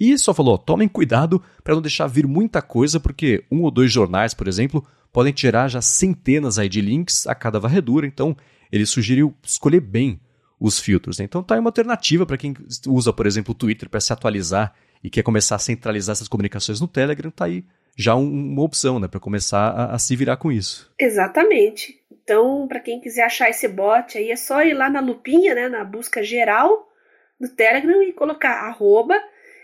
E 0.01 0.19
só 0.19 0.35
falou, 0.35 0.59
tomem 0.59 0.89
cuidado 0.89 1.41
para 1.63 1.75
não 1.75 1.83
deixar 1.83 2.09
vir 2.09 2.27
muita 2.27 2.61
coisa, 2.61 2.99
porque 2.99 3.45
um 3.53 3.63
ou 3.63 3.71
dois 3.71 3.93
jornais, 3.93 4.35
por 4.35 4.49
exemplo, 4.49 4.85
podem 5.15 5.33
tirar 5.33 5.69
já 5.69 5.81
centenas 5.81 6.59
aí 6.59 6.69
de 6.69 6.81
links 6.81 7.25
a 7.25 7.37
cada 7.37 7.61
varredura, 7.61 8.05
então 8.05 8.37
ele 8.73 8.85
sugeriu 8.85 9.33
escolher 9.45 9.79
bem 9.79 10.21
os 10.59 10.81
filtros. 10.81 11.19
Né? 11.19 11.25
Então 11.25 11.41
tá 11.41 11.55
aí 11.55 11.61
uma 11.61 11.69
alternativa 11.69 12.27
para 12.27 12.37
quem 12.37 12.53
usa, 12.89 13.13
por 13.13 13.25
exemplo, 13.25 13.53
o 13.53 13.55
Twitter 13.55 13.89
para 13.89 14.01
se 14.01 14.13
atualizar 14.13 14.75
e 15.05 15.09
quer 15.09 15.23
começar 15.23 15.55
a 15.55 15.61
centralizar 15.61 16.15
essas 16.15 16.27
comunicações 16.27 16.81
no 16.81 16.89
Telegram, 16.89 17.31
tá 17.31 17.45
aí 17.45 17.65
já 17.97 18.17
uma 18.17 18.63
opção, 18.63 18.99
né, 18.99 19.07
para 19.07 19.21
começar 19.21 19.69
a, 19.69 19.95
a, 19.95 19.99
se 20.01 20.17
virar 20.17 20.37
com 20.37 20.51
isso. 20.51 20.93
Exatamente. 20.99 21.95
Então, 22.11 22.67
para 22.67 22.81
quem 22.81 23.01
quiser 23.01 23.23
achar 23.23 23.49
esse 23.49 23.69
bot 23.69 24.19
aí, 24.19 24.33
é 24.33 24.37
só 24.37 24.65
ir 24.65 24.75
lá 24.75 24.91
na 24.91 24.99
lupinha, 24.99 25.55
né, 25.55 25.69
na 25.69 25.85
busca 25.85 26.25
geral 26.25 26.89
do 27.41 27.49
Telegram 27.49 28.03
e 28.03 28.13
colocar 28.13 28.67
arroba 28.67 29.15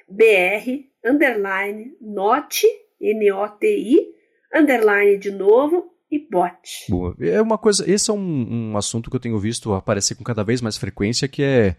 br 0.08 0.84
underline 1.04 1.92
not, 2.00 2.64
N-O-T-I, 3.00 4.19
underline 4.54 5.18
de 5.18 5.30
novo 5.30 5.90
e 6.10 6.18
bot. 6.18 6.86
Boa. 6.88 7.14
É 7.20 7.40
uma 7.40 7.56
coisa, 7.56 7.88
esse 7.90 8.10
é 8.10 8.14
um, 8.14 8.70
um 8.72 8.76
assunto 8.76 9.08
que 9.08 9.16
eu 9.16 9.20
tenho 9.20 9.38
visto 9.38 9.72
aparecer 9.72 10.14
com 10.16 10.24
cada 10.24 10.42
vez 10.42 10.60
mais 10.60 10.76
frequência, 10.76 11.28
que 11.28 11.42
é 11.42 11.76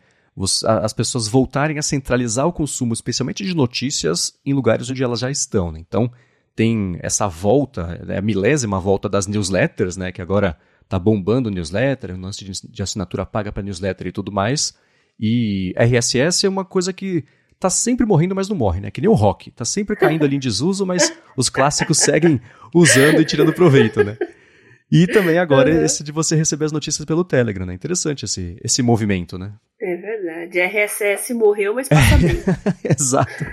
as 0.65 0.93
pessoas 0.93 1.27
voltarem 1.27 1.77
a 1.77 1.81
centralizar 1.81 2.47
o 2.47 2.53
consumo, 2.53 2.93
especialmente 2.93 3.43
de 3.43 3.53
notícias, 3.53 4.39
em 4.45 4.53
lugares 4.53 4.89
onde 4.89 5.03
elas 5.03 5.19
já 5.19 5.29
estão. 5.29 5.71
Né? 5.71 5.79
Então, 5.79 6.09
tem 6.55 6.97
essa 7.01 7.27
volta, 7.27 8.01
é 8.07 8.17
a 8.17 8.21
milésima 8.21 8.79
volta 8.79 9.09
das 9.09 9.27
newsletters, 9.27 9.97
né, 9.97 10.11
que 10.11 10.21
agora 10.21 10.57
está 10.83 10.97
bombando 10.97 11.49
newsletter, 11.49 12.15
um 12.15 12.21
lance 12.21 12.45
de 12.45 12.83
assinatura 12.83 13.25
paga 13.25 13.51
para 13.51 13.63
newsletter 13.63 14.07
e 14.07 14.11
tudo 14.11 14.31
mais. 14.31 14.73
E 15.19 15.73
RSS 15.77 16.45
é 16.45 16.49
uma 16.49 16.65
coisa 16.65 16.91
que 16.91 17.25
tá 17.61 17.69
sempre 17.69 18.07
morrendo, 18.07 18.33
mas 18.33 18.49
não 18.49 18.55
morre, 18.55 18.81
né? 18.81 18.89
Que 18.89 18.99
nem 18.99 19.09
o 19.09 19.13
rock, 19.13 19.51
tá 19.51 19.63
sempre 19.63 19.95
caindo 19.95 20.25
ali 20.25 20.35
em 20.35 20.39
desuso, 20.39 20.83
mas 20.83 21.13
os 21.37 21.47
clássicos 21.47 21.99
seguem 21.99 22.41
usando 22.73 23.21
e 23.21 23.25
tirando 23.25 23.53
proveito, 23.53 24.03
né? 24.03 24.17
E 24.91 25.05
também 25.05 25.37
agora 25.37 25.71
uhum. 25.71 25.85
esse 25.85 26.03
de 26.03 26.11
você 26.11 26.35
receber 26.35 26.65
as 26.65 26.71
notícias 26.71 27.05
pelo 27.05 27.23
Telegram, 27.23 27.65
né? 27.65 27.75
Interessante 27.75 28.25
esse, 28.25 28.57
esse 28.63 28.81
movimento, 28.81 29.37
né? 29.37 29.53
É 29.79 29.95
verdade. 29.95 30.59
RSS 30.59 31.33
morreu, 31.35 31.75
mas 31.75 31.87
passa 31.87 32.17
bem. 32.17 32.43
Exato. 32.83 33.45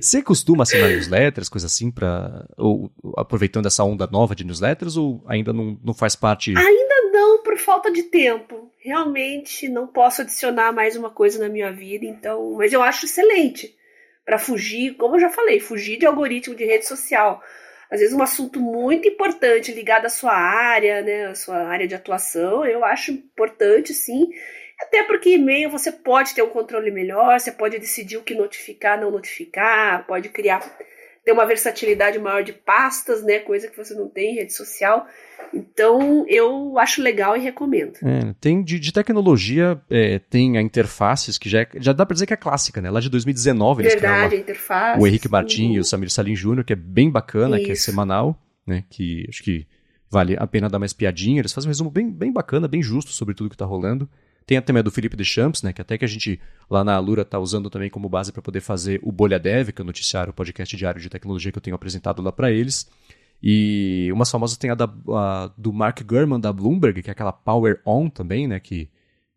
Você 0.00 0.22
costuma 0.22 0.62
assinar 0.62 0.88
newsletters, 0.88 1.48
coisa 1.48 1.66
assim, 1.66 1.90
para 1.90 2.46
ou 2.56 2.92
aproveitando 3.16 3.66
essa 3.66 3.82
onda 3.82 4.06
nova 4.06 4.36
de 4.36 4.44
newsletters, 4.44 4.96
ou 4.96 5.24
ainda 5.26 5.52
não, 5.52 5.78
não 5.82 5.92
faz 5.92 6.14
parte? 6.14 6.56
Ainda 6.56 6.93
não, 7.24 7.42
por 7.42 7.56
falta 7.58 7.90
de 7.90 8.04
tempo. 8.04 8.70
Realmente 8.78 9.68
não 9.68 9.86
posso 9.86 10.22
adicionar 10.22 10.72
mais 10.72 10.96
uma 10.96 11.10
coisa 11.10 11.38
na 11.38 11.48
minha 11.48 11.72
vida, 11.72 12.04
então, 12.04 12.52
mas 12.52 12.72
eu 12.72 12.82
acho 12.82 13.06
excelente 13.06 13.74
para 14.24 14.38
fugir, 14.38 14.94
como 14.96 15.16
eu 15.16 15.20
já 15.20 15.30
falei, 15.30 15.60
fugir 15.60 15.98
de 15.98 16.06
algoritmo 16.06 16.54
de 16.54 16.64
rede 16.64 16.86
social. 16.86 17.42
Às 17.90 18.00
vezes 18.00 18.14
um 18.14 18.22
assunto 18.22 18.60
muito 18.60 19.06
importante 19.08 19.72
ligado 19.72 20.06
à 20.06 20.08
sua 20.08 20.32
área, 20.32 21.02
né, 21.02 21.26
à 21.26 21.34
sua 21.34 21.58
área 21.58 21.86
de 21.86 21.94
atuação, 21.94 22.64
eu 22.64 22.84
acho 22.84 23.12
importante 23.12 23.92
sim 23.92 24.30
até 24.80 25.04
porque 25.04 25.30
e-mail 25.30 25.70
você 25.70 25.92
pode 25.92 26.34
ter 26.34 26.42
um 26.42 26.50
controle 26.50 26.90
melhor, 26.90 27.38
você 27.38 27.52
pode 27.52 27.78
decidir 27.78 28.16
o 28.16 28.22
que 28.22 28.34
notificar, 28.34 29.00
não 29.00 29.10
notificar, 29.10 30.06
pode 30.06 30.28
criar, 30.28 30.60
ter 31.24 31.32
uma 31.32 31.46
versatilidade 31.46 32.18
maior 32.18 32.42
de 32.42 32.52
pastas, 32.52 33.22
né? 33.22 33.38
Coisa 33.38 33.68
que 33.68 33.76
você 33.76 33.94
não 33.94 34.08
tem 34.08 34.32
em 34.32 34.34
rede 34.34 34.52
social. 34.52 35.06
Então 35.52 36.26
eu 36.28 36.78
acho 36.78 37.00
legal 37.00 37.36
e 37.36 37.40
recomendo. 37.40 37.94
É, 38.02 38.34
tem 38.40 38.62
de, 38.62 38.78
de 38.78 38.92
tecnologia, 38.92 39.80
é, 39.88 40.18
tem 40.18 40.58
a 40.58 40.60
interfaces 40.60 41.38
que 41.38 41.48
já, 41.48 41.62
é, 41.62 41.68
já 41.76 41.92
dá 41.92 42.04
para 42.04 42.14
dizer 42.14 42.26
que 42.26 42.34
é 42.34 42.36
clássica, 42.36 42.80
né? 42.80 42.90
Lá 42.90 43.00
de 43.00 43.08
2019 43.08 43.82
eles 43.82 43.94
Verdade, 43.94 44.36
a 44.36 44.38
interface. 44.38 45.00
O 45.00 45.06
Henrique 45.06 45.28
Martin 45.28 45.68
uhum. 45.68 45.74
e 45.74 45.80
o 45.80 45.84
Samir 45.84 46.10
Salim 46.10 46.36
Júnior, 46.36 46.64
que 46.64 46.72
é 46.72 46.76
bem 46.76 47.10
bacana, 47.10 47.56
Isso. 47.56 47.66
que 47.66 47.72
é 47.72 47.74
semanal, 47.74 48.38
né? 48.66 48.84
Que 48.90 49.24
acho 49.28 49.42
que 49.42 49.66
vale 50.10 50.36
a 50.38 50.46
pena 50.46 50.68
dar 50.68 50.76
uma 50.76 50.86
espiadinha. 50.86 51.40
Eles 51.40 51.52
fazem 51.52 51.68
um 51.68 51.70
resumo 51.70 51.90
bem, 51.90 52.10
bem 52.10 52.32
bacana, 52.32 52.68
bem 52.68 52.82
justo 52.82 53.12
sobre 53.12 53.34
tudo 53.34 53.48
que 53.48 53.54
está 53.54 53.64
rolando. 53.64 54.08
Tem 54.46 54.60
também 54.60 54.82
do 54.82 54.90
Felipe 54.90 55.16
Deschamps, 55.16 55.62
né, 55.62 55.72
que 55.72 55.80
até 55.80 55.96
que 55.96 56.04
a 56.04 56.08
gente 56.08 56.38
lá 56.68 56.84
na 56.84 56.94
Alura 56.94 57.22
está 57.22 57.38
usando 57.38 57.70
também 57.70 57.88
como 57.88 58.08
base 58.08 58.30
para 58.30 58.42
poder 58.42 58.60
fazer 58.60 59.00
o 59.02 59.10
Bolha 59.10 59.38
Dev, 59.38 59.70
que 59.70 59.80
é 59.80 59.84
o 59.84 59.86
noticiário, 59.86 60.30
o 60.30 60.34
podcast 60.34 60.76
diário 60.76 61.00
de 61.00 61.08
tecnologia 61.08 61.50
que 61.50 61.56
eu 61.56 61.62
tenho 61.62 61.74
apresentado 61.76 62.20
lá 62.20 62.30
para 62.30 62.50
eles. 62.50 62.88
E 63.42 64.10
umas 64.12 64.30
famosas 64.30 64.56
tem 64.56 64.70
a, 64.70 64.74
da, 64.74 64.84
a, 64.84 65.50
do 65.56 65.72
Mark 65.72 66.02
Gurman 66.02 66.40
da 66.40 66.52
Bloomberg, 66.52 67.02
que 67.02 67.10
é 67.10 67.12
aquela 67.12 67.32
Power 67.32 67.80
On 67.86 68.08
também, 68.08 68.46
né, 68.46 68.60
que 68.60 68.88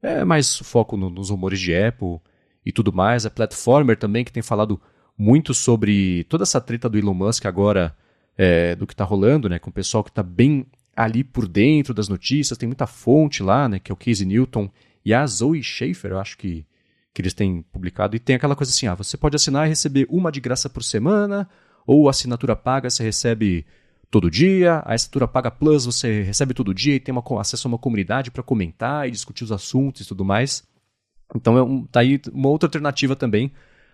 é 0.02 0.26
mais 0.26 0.58
foco 0.58 0.98
no, 0.98 1.10
nos 1.10 1.30
rumores 1.30 1.60
de 1.60 1.74
Apple 1.74 2.20
e 2.66 2.72
tudo 2.72 2.92
mais. 2.92 3.26
A 3.26 3.30
Platformer 3.30 3.98
também, 3.98 4.26
que 4.26 4.32
tem 4.32 4.44
falado 4.44 4.80
muito 5.18 5.54
sobre 5.54 6.26
toda 6.26 6.44
essa 6.44 6.60
treta 6.60 6.90
do 6.90 6.98
Elon 6.98 7.14
Musk 7.14 7.46
agora, 7.46 7.96
é, 8.38 8.76
do 8.76 8.86
que 8.86 8.94
está 8.94 9.04
rolando, 9.04 9.50
né, 9.50 9.58
com 9.58 9.70
o 9.70 9.74
pessoal 9.74 10.04
que 10.04 10.12
está 10.12 10.22
bem 10.22 10.66
ali 10.96 11.24
por 11.24 11.48
dentro 11.48 11.94
das 11.94 12.10
notícias, 12.10 12.58
tem 12.58 12.68
muita 12.68 12.88
fonte 12.88 13.42
lá, 13.42 13.70
né, 13.70 13.80
que 13.80 13.92
é 13.92 13.94
o 13.94 13.98
Casey 13.98 14.26
Newton 14.26 14.70
e 15.08 15.14
a 15.14 15.26
Zoe 15.26 15.64
Schaefer, 15.64 16.12
eu 16.12 16.20
acho 16.20 16.38
que, 16.38 16.66
que 17.14 17.22
eles 17.22 17.34
têm 17.34 17.62
publicado, 17.62 18.18
e 18.18 18.20
tem 18.20 18.36
aquela 18.36 18.58
coisa 18.58 18.74
assim: 18.74 18.88
ah, 18.88 18.94
você 18.94 19.16
pode 19.16 19.38
assinar 19.38 19.66
e 19.66 19.70
receber 19.70 20.06
uma 20.10 20.30
de 20.30 20.42
graça 20.42 20.70
por 20.70 20.84
semana, 20.84 21.48
ou 21.86 22.10
assinatura 22.10 22.58
paga 22.58 22.90
você 22.90 23.04
recebe 23.04 23.66
todo 24.12 24.30
dia, 24.30 24.84
a 24.86 24.96
assinatura 24.96 25.26
paga 25.26 25.50
plus 25.50 25.86
você 25.86 26.24
recebe 26.24 26.54
todo 26.54 26.74
dia 26.74 26.96
e 26.96 27.00
tem 27.00 27.14
uma, 27.14 27.24
acesso 27.40 27.70
a 27.70 27.72
uma 27.72 27.78
comunidade 27.78 28.30
para 28.32 28.44
comentar 28.44 29.08
e 29.08 29.12
discutir 29.12 29.46
os 29.46 29.52
assuntos 29.54 30.02
e 30.02 30.06
tudo 30.06 30.26
mais. 30.26 30.68
Então 31.34 31.58
é 31.58 31.64
um, 31.64 31.86
tá 31.86 32.02
aí 32.02 32.20
uma 32.34 32.50
outra 32.50 32.68
alternativa 32.68 33.16
também 33.16 33.54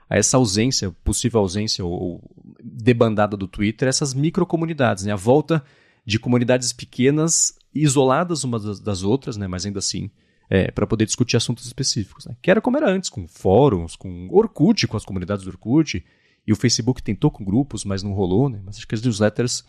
a 0.10 0.17
essa 0.17 0.38
ausência, 0.38 0.89
possível 1.04 1.41
ausência 1.41 1.86
ou, 1.86 2.23
debandada 2.63 3.38
do 3.38 3.47
Twitter, 3.47 3.88
essas 3.88 4.15
microcomunidades, 4.15 5.04
né? 5.04 5.13
A 5.13 5.15
volta 5.15 5.63
de 6.04 6.17
comunidades 6.17 6.73
pequenas, 6.73 7.56
isoladas 7.71 8.43
umas 8.43 8.80
das 8.80 9.04
outras, 9.04 9.38
né? 9.38 9.45
Mas 9.45 9.63
ainda 9.63 9.78
assim 9.78 10.10
é, 10.49 10.71
para 10.71 10.86
poder 10.86 11.06
discutir 11.06 11.38
assuntos 11.38 11.65
específicos. 11.65 12.25
Né? 12.25 12.36
Que 12.41 12.51
era 12.51 12.62
como 12.62 12.77
era 12.77 12.89
antes, 12.89 13.10
com 13.10 13.27
fóruns, 13.27 13.95
com 13.95 14.27
Orkut, 14.32 14.88
com 14.88 14.97
as 14.97 15.06
comunidades 15.06 15.43
do 15.45 15.49
Orkut, 15.49 16.03
e 16.45 16.51
o 16.51 16.56
Facebook 16.56 17.01
tentou 17.01 17.32
com 17.32 17.43
grupos, 17.43 17.86
mas 17.86 18.03
não 18.03 18.13
rolou. 18.13 18.49
Né? 18.49 18.60
Mas 18.65 18.77
acho 18.77 18.88
que 18.88 18.95
as 18.95 19.01
newsletters 19.01 19.63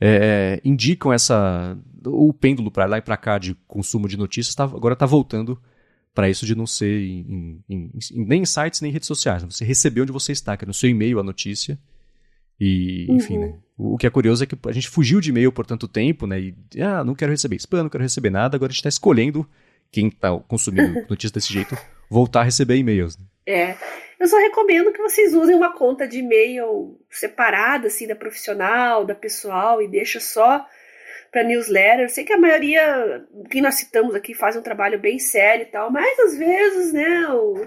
é, 0.00 0.60
indicam 0.64 1.12
essa 1.12 1.76
o 2.04 2.32
pêndulo 2.32 2.70
para 2.70 2.86
lá 2.86 2.98
e 2.98 3.02
para 3.02 3.16
cá 3.16 3.38
de 3.38 3.54
consumo 3.68 4.08
de 4.08 4.16
notícias 4.16 4.54
tá, 4.54 4.64
agora 4.64 4.94
está 4.94 5.06
voltando 5.06 5.60
para 6.12 6.28
isso 6.28 6.44
de 6.44 6.54
não 6.54 6.66
ser 6.66 7.02
em, 7.02 7.62
em, 7.68 7.90
em, 8.10 8.24
nem 8.24 8.42
em 8.42 8.44
sites 8.44 8.80
nem 8.80 8.90
em 8.90 8.92
redes 8.92 9.06
sociais. 9.06 9.42
Né? 9.42 9.48
Você 9.50 9.64
recebeu 9.64 10.02
onde 10.02 10.12
você 10.12 10.32
está, 10.32 10.56
que 10.56 10.64
é 10.64 10.66
no 10.66 10.74
seu 10.74 10.90
e-mail 10.90 11.18
a 11.18 11.22
notícia. 11.22 11.78
E, 12.60 13.06
enfim, 13.10 13.38
uhum. 13.38 13.40
né? 13.40 13.58
O, 13.76 13.94
o 13.94 13.98
que 13.98 14.06
é 14.06 14.10
curioso 14.10 14.44
é 14.44 14.46
que 14.46 14.56
a 14.66 14.72
gente 14.72 14.88
fugiu 14.88 15.20
de 15.20 15.30
e-mail 15.30 15.50
por 15.50 15.66
tanto 15.66 15.88
tempo, 15.88 16.26
né? 16.26 16.40
E, 16.40 16.54
ah, 16.80 17.02
não 17.02 17.14
quero 17.14 17.32
receber 17.32 17.56
spam, 17.56 17.84
não 17.84 17.90
quero 17.90 18.02
receber 18.02 18.30
nada. 18.30 18.56
Agora 18.56 18.70
a 18.70 18.72
gente 18.72 18.80
está 18.80 18.88
escolhendo 18.88 19.48
quem 19.92 20.08
está 20.08 20.36
consumindo 20.48 21.04
notícias 21.08 21.30
desse 21.30 21.52
jeito 21.52 21.76
voltar 22.10 22.40
a 22.40 22.44
receber 22.44 22.76
e-mails. 22.76 23.16
Né? 23.16 23.24
É. 23.46 23.76
Eu 24.18 24.26
só 24.26 24.38
recomendo 24.38 24.92
que 24.92 25.02
vocês 25.02 25.34
usem 25.34 25.54
uma 25.54 25.72
conta 25.72 26.06
de 26.06 26.20
e-mail 26.20 26.98
separada, 27.10 27.88
assim, 27.88 28.06
da 28.06 28.14
profissional, 28.14 29.04
da 29.04 29.14
pessoal, 29.14 29.82
e 29.82 29.88
deixa 29.88 30.20
só 30.20 30.64
para 31.30 31.42
newsletter. 31.42 32.04
Eu 32.04 32.08
sei 32.08 32.24
que 32.24 32.32
a 32.32 32.38
maioria 32.38 33.24
que 33.50 33.60
nós 33.60 33.74
citamos 33.74 34.14
aqui 34.14 34.32
faz 34.32 34.54
um 34.54 34.62
trabalho 34.62 34.98
bem 34.98 35.18
sério 35.18 35.62
e 35.62 35.66
tal, 35.66 35.90
mas 35.90 36.18
às 36.20 36.36
vezes, 36.36 36.92
né, 36.92 37.26
o, 37.30 37.66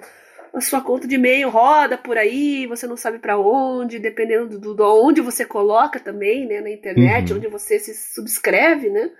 a 0.53 0.61
sua 0.61 0.79
conta 0.79 1.07
de 1.07 1.15
e-mail 1.15 1.49
roda 1.49 1.97
por 1.97 2.17
aí, 2.17 2.65
você 2.67 2.87
não 2.87 2.95
sabe 2.95 3.19
para 3.19 3.37
onde, 3.37 3.99
dependendo 3.99 4.57
do, 4.57 4.73
do 4.73 5.05
onde 5.05 5.19
você 5.19 5.43
coloca 5.43 5.99
também, 5.99 6.47
né, 6.47 6.61
na 6.61 6.69
internet, 6.69 7.31
uhum. 7.31 7.37
onde 7.37 7.47
você 7.47 7.79
se 7.79 7.93
subscreve, 8.13 8.89
né? 8.89 9.11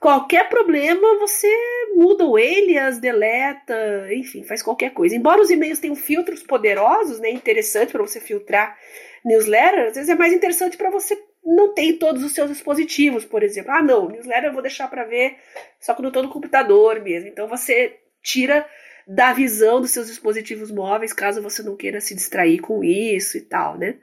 Qualquer 0.00 0.48
problema, 0.48 1.18
você 1.18 1.48
muda 1.96 2.24
o 2.24 2.36
alias, 2.36 2.98
deleta, 2.98 4.06
enfim, 4.12 4.44
faz 4.44 4.62
qualquer 4.62 4.90
coisa. 4.90 5.16
Embora 5.16 5.42
os 5.42 5.50
e-mails 5.50 5.80
tenham 5.80 5.96
filtros 5.96 6.42
poderosos, 6.42 7.18
né, 7.18 7.30
interessante 7.30 7.90
para 7.90 8.02
você 8.02 8.20
filtrar 8.20 8.78
newsletter, 9.24 9.88
às 9.88 9.94
vezes 9.94 10.08
é 10.08 10.14
mais 10.14 10.32
interessante 10.32 10.76
para 10.76 10.90
você 10.90 11.20
não 11.44 11.72
tem 11.72 11.96
todos 11.96 12.22
os 12.22 12.32
seus 12.32 12.50
dispositivos, 12.50 13.24
por 13.24 13.42
exemplo. 13.42 13.72
Ah, 13.72 13.82
não, 13.82 14.08
newsletter 14.08 14.50
eu 14.50 14.52
vou 14.52 14.62
deixar 14.62 14.88
para 14.88 15.04
ver 15.04 15.36
só 15.80 15.94
quando 15.94 16.04
eu 16.04 16.10
estou 16.10 16.22
no 16.22 16.28
computador 16.28 17.00
mesmo. 17.00 17.28
Então 17.28 17.48
você 17.48 17.98
tira 18.22 18.68
da 19.06 19.32
visão 19.32 19.80
dos 19.80 19.90
seus 19.90 20.06
dispositivos 20.06 20.70
móveis, 20.70 21.14
caso 21.14 21.42
você 21.42 21.62
não 21.62 21.74
queira 21.74 22.00
se 22.00 22.14
distrair 22.14 22.60
com 22.60 22.84
isso 22.84 23.38
e 23.38 23.40
tal, 23.40 23.78
né? 23.78 23.96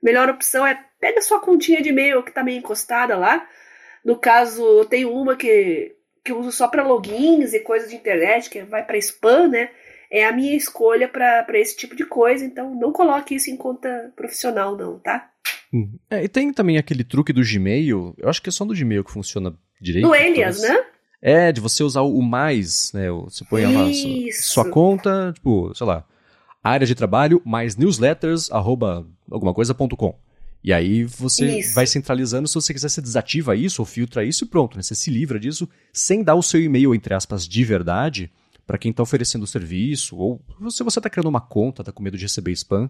Melhor 0.00 0.28
opção 0.30 0.66
é 0.66 0.82
pega 1.00 1.20
sua 1.20 1.40
continha 1.40 1.82
de 1.82 1.88
e-mail 1.88 2.22
que 2.22 2.30
está 2.30 2.44
meio 2.44 2.58
encostada 2.58 3.16
lá. 3.16 3.46
No 4.04 4.16
caso, 4.16 4.62
eu 4.62 4.84
tenho 4.84 5.12
uma 5.12 5.36
que, 5.36 5.94
que 6.24 6.32
eu 6.32 6.40
uso 6.40 6.52
só 6.52 6.68
para 6.68 6.86
logins 6.86 7.52
e 7.52 7.60
coisas 7.60 7.90
de 7.90 7.96
internet, 7.96 8.50
que 8.50 8.62
vai 8.62 8.84
para 8.84 8.98
spam, 8.98 9.48
né? 9.48 9.70
É 10.10 10.26
a 10.26 10.32
minha 10.32 10.54
escolha 10.54 11.08
para 11.08 11.46
esse 11.54 11.76
tipo 11.76 11.96
de 11.96 12.04
coisa, 12.04 12.44
então 12.44 12.74
não 12.74 12.92
coloque 12.92 13.34
isso 13.34 13.50
em 13.50 13.56
conta 13.56 14.12
profissional, 14.14 14.76
não, 14.76 14.98
tá? 14.98 15.30
Hum. 15.72 15.96
É, 16.10 16.22
e 16.22 16.28
tem 16.28 16.52
também 16.52 16.76
aquele 16.76 17.02
truque 17.02 17.32
do 17.32 17.42
Gmail, 17.42 18.14
eu 18.18 18.28
acho 18.28 18.42
que 18.42 18.50
é 18.50 18.52
só 18.52 18.64
do 18.64 18.74
Gmail 18.74 19.02
que 19.02 19.10
funciona 19.10 19.54
direito. 19.80 20.06
Do 20.06 20.14
Elias, 20.14 20.60
né? 20.60 20.84
É, 21.20 21.52
de 21.52 21.60
você 21.60 21.82
usar 21.82 22.02
o 22.02 22.20
mais, 22.20 22.92
né? 22.92 23.10
Você 23.10 23.44
põe 23.44 23.64
lá 23.64 23.92
sua, 23.92 24.64
sua 24.64 24.70
conta, 24.70 25.32
tipo, 25.34 25.72
sei 25.74 25.86
lá, 25.86 26.04
área 26.62 26.86
de 26.86 26.94
trabalho 26.94 27.40
mais 27.44 27.76
newsletters, 27.76 28.50
arroba 28.50 29.06
alguma 29.30 29.54
coisa.com. 29.54 30.18
E 30.64 30.72
aí 30.72 31.04
você 31.04 31.58
isso. 31.58 31.74
vai 31.74 31.86
centralizando, 31.86 32.46
se 32.46 32.54
você 32.54 32.72
quiser, 32.72 32.88
você 32.88 33.00
desativa 33.00 33.56
isso 33.56 33.82
ou 33.82 33.86
filtra 33.86 34.24
isso 34.24 34.44
e 34.44 34.46
pronto, 34.46 34.76
né? 34.76 34.82
Você 34.82 34.94
se 34.94 35.10
livra 35.10 35.38
disso 35.38 35.68
sem 35.92 36.22
dar 36.22 36.36
o 36.36 36.42
seu 36.42 36.60
e-mail, 36.60 36.94
entre 36.94 37.14
aspas, 37.14 37.46
de 37.48 37.64
verdade 37.64 38.30
para 38.64 38.78
quem 38.78 38.92
está 38.92 39.02
oferecendo 39.02 39.42
o 39.42 39.46
serviço, 39.46 40.16
ou 40.16 40.40
se 40.70 40.84
você 40.84 41.00
está 41.00 41.10
criando 41.10 41.28
uma 41.28 41.40
conta, 41.40 41.82
está 41.82 41.90
com 41.90 42.00
medo 42.00 42.16
de 42.16 42.24
receber 42.24 42.52
spam, 42.52 42.88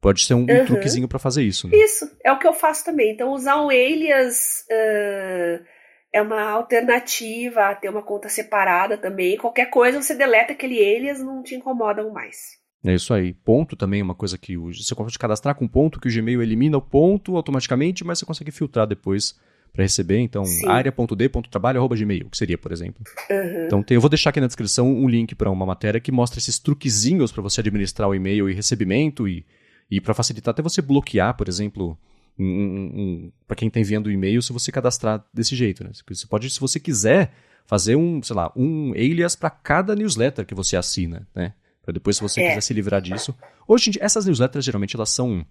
Pode 0.00 0.24
ser 0.24 0.34
um, 0.34 0.46
uhum. 0.48 0.62
um 0.62 0.66
truquezinho 0.66 1.08
para 1.08 1.18
fazer 1.18 1.42
isso. 1.42 1.68
Né? 1.68 1.76
Isso, 1.76 2.08
é 2.22 2.30
o 2.30 2.38
que 2.38 2.46
eu 2.46 2.52
faço 2.52 2.84
também. 2.84 3.12
Então, 3.12 3.32
usar 3.32 3.60
um 3.60 3.70
alias 3.70 4.64
uh, 4.70 5.64
é 6.12 6.22
uma 6.22 6.50
alternativa 6.50 7.70
a 7.70 7.74
ter 7.74 7.88
uma 7.88 8.02
conta 8.02 8.28
separada 8.28 8.98
também. 8.98 9.36
Qualquer 9.36 9.66
coisa, 9.66 10.00
você 10.00 10.14
deleta 10.14 10.52
aquele 10.52 10.78
alias, 10.78 11.20
não 11.20 11.42
te 11.42 11.54
incomodam 11.54 12.10
mais. 12.10 12.58
É 12.86 12.94
isso 12.94 13.12
aí. 13.12 13.34
Ponto 13.34 13.76
também 13.76 14.00
é 14.00 14.04
uma 14.04 14.14
coisa 14.14 14.38
que 14.38 14.56
você 14.56 14.94
pode 14.94 15.18
cadastrar 15.18 15.54
com 15.54 15.66
ponto, 15.66 16.00
que 16.00 16.08
o 16.08 16.12
Gmail 16.12 16.42
elimina 16.42 16.78
o 16.78 16.82
ponto 16.82 17.36
automaticamente, 17.36 18.04
mas 18.04 18.18
você 18.18 18.26
consegue 18.26 18.50
filtrar 18.50 18.86
depois 18.86 19.38
para 19.72 19.82
receber. 19.82 20.20
Então, 20.20 20.44
área.d.trabalho.gmail, 20.66 22.30
que 22.30 22.36
seria, 22.36 22.56
por 22.56 22.72
exemplo. 22.72 23.02
Uhum. 23.30 23.66
Então, 23.66 23.82
tem, 23.82 23.96
eu 23.96 24.00
vou 24.00 24.08
deixar 24.08 24.30
aqui 24.30 24.40
na 24.40 24.46
descrição 24.46 24.90
um 24.90 25.08
link 25.08 25.34
para 25.34 25.50
uma 25.50 25.66
matéria 25.66 26.00
que 26.00 26.12
mostra 26.12 26.38
esses 26.38 26.58
truquezinhos 26.58 27.32
para 27.32 27.42
você 27.42 27.60
administrar 27.60 28.08
o 28.08 28.14
e-mail 28.14 28.48
e 28.48 28.54
recebimento 28.54 29.28
e 29.28 29.44
e 29.90 30.00
para 30.00 30.14
facilitar 30.14 30.52
até 30.52 30.62
você 30.62 30.82
bloquear, 30.82 31.36
por 31.36 31.48
exemplo, 31.48 31.98
um, 32.38 32.44
um, 32.44 33.00
um, 33.00 33.32
para 33.46 33.56
quem 33.56 33.68
está 33.68 33.80
enviando 33.80 34.10
e-mail, 34.10 34.42
se 34.42 34.52
você 34.52 34.72
cadastrar 34.72 35.24
desse 35.32 35.54
jeito. 35.54 35.84
Né? 35.84 35.90
Você 36.08 36.26
pode, 36.26 36.50
se 36.50 36.60
você 36.60 36.80
quiser, 36.80 37.32
fazer 37.64 37.96
um, 37.96 38.22
sei 38.22 38.34
lá, 38.34 38.52
um 38.56 38.92
alias 38.92 39.36
para 39.36 39.50
cada 39.50 39.94
newsletter 39.94 40.44
que 40.44 40.54
você 40.54 40.76
assina, 40.76 41.26
né? 41.34 41.52
Para 41.86 41.92
depois, 41.92 42.16
se 42.16 42.22
você 42.22 42.42
é. 42.42 42.48
quiser 42.48 42.60
se 42.60 42.74
livrar 42.74 43.00
disso. 43.00 43.32
Hoje, 43.66 43.92
essas 44.00 44.26
newsletters 44.26 44.64
geralmente 44.64 44.96
elas 44.96 45.10
são 45.10 45.46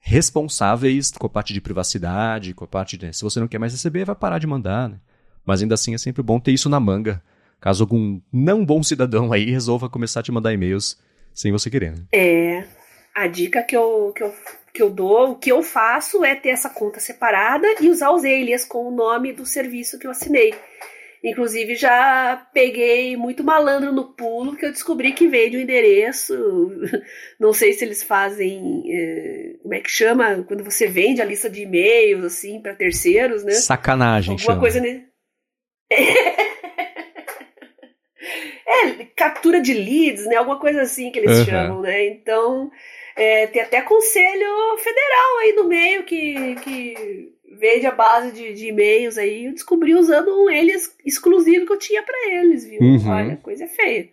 responsáveis 0.00 1.12
com 1.12 1.28
a 1.28 1.30
parte 1.30 1.52
de 1.52 1.60
privacidade, 1.60 2.52
com 2.52 2.64
a 2.64 2.66
parte 2.66 2.96
de. 2.96 3.16
Se 3.16 3.22
você 3.22 3.38
não 3.38 3.46
quer 3.46 3.60
mais 3.60 3.72
receber, 3.72 4.04
vai 4.04 4.16
parar 4.16 4.40
de 4.40 4.48
mandar, 4.48 4.88
né? 4.88 4.96
Mas 5.44 5.62
ainda 5.62 5.74
assim 5.74 5.94
é 5.94 5.98
sempre 5.98 6.24
bom 6.24 6.40
ter 6.40 6.50
isso 6.50 6.68
na 6.68 6.80
manga. 6.80 7.22
Caso 7.60 7.84
algum 7.84 8.20
não 8.32 8.64
bom 8.64 8.82
cidadão 8.82 9.32
aí 9.32 9.48
resolva 9.48 9.88
começar 9.88 10.20
a 10.20 10.22
te 10.24 10.32
mandar 10.32 10.52
e-mails 10.52 10.98
sem 11.32 11.52
você 11.52 11.70
querer. 11.70 11.92
Né? 11.92 11.98
É, 12.12 12.64
a 13.14 13.28
dica 13.28 13.62
que 13.62 13.76
eu, 13.76 14.12
que 14.14 14.24
eu, 14.24 14.34
que 14.74 14.82
eu 14.82 14.90
dou, 14.90 15.30
o 15.30 15.36
que 15.36 15.52
eu 15.52 15.62
faço 15.62 16.24
é 16.24 16.34
ter 16.34 16.48
essa 16.48 16.68
conta 16.68 16.98
separada 16.98 17.66
e 17.80 17.88
usar 17.88 18.10
os 18.10 18.24
alias 18.24 18.64
com 18.64 18.88
o 18.88 18.90
nome 18.90 19.32
do 19.32 19.46
serviço 19.46 20.00
que 20.00 20.06
eu 20.08 20.10
assinei. 20.10 20.52
Inclusive, 21.26 21.74
já 21.74 22.46
peguei 22.54 23.16
muito 23.16 23.42
malandro 23.42 23.92
no 23.92 24.04
pulo, 24.04 24.54
que 24.54 24.64
eu 24.64 24.70
descobri 24.70 25.10
que 25.12 25.26
veio 25.26 25.50
de 25.50 25.56
um 25.56 25.60
endereço. 25.60 26.32
Não 27.40 27.52
sei 27.52 27.72
se 27.72 27.84
eles 27.84 28.00
fazem. 28.00 28.84
É, 28.88 29.54
como 29.60 29.74
é 29.74 29.80
que 29.80 29.90
chama? 29.90 30.44
Quando 30.46 30.62
você 30.62 30.86
vende 30.86 31.20
a 31.20 31.24
lista 31.24 31.50
de 31.50 31.62
e-mails, 31.62 32.24
assim, 32.24 32.60
para 32.60 32.76
terceiros, 32.76 33.42
né? 33.42 33.54
Sacanagem, 33.54 34.34
Alguma 34.34 34.46
chama. 34.46 34.60
coisa. 34.60 34.80
Né? 34.80 35.04
É, 38.68 39.04
captura 39.16 39.60
de 39.60 39.72
leads, 39.72 40.26
né? 40.26 40.34
Alguma 40.36 40.58
coisa 40.58 40.82
assim 40.82 41.12
que 41.12 41.20
eles 41.20 41.38
uhum. 41.38 41.44
chamam, 41.44 41.80
né? 41.82 42.08
Então, 42.08 42.70
é, 43.16 43.46
tem 43.46 43.62
até 43.62 43.80
conselho 43.80 44.76
federal 44.78 45.38
aí 45.40 45.52
no 45.52 45.64
meio 45.64 46.04
que, 46.04 46.56
que 46.56 47.35
vende 47.58 47.86
a 47.86 47.90
base 47.90 48.32
de, 48.32 48.52
de 48.54 48.68
e-mails 48.68 49.18
aí. 49.18 49.46
Eu 49.46 49.52
descobri 49.52 49.94
usando 49.94 50.28
um 50.28 50.50
eles 50.50 50.94
exclusivo 51.04 51.66
que 51.66 51.72
eu 51.72 51.78
tinha 51.78 52.02
para 52.02 52.34
eles, 52.34 52.64
viu? 52.64 52.80
Uhum. 52.80 53.08
Olha, 53.08 53.36
coisa 53.36 53.66
feia. 53.66 54.08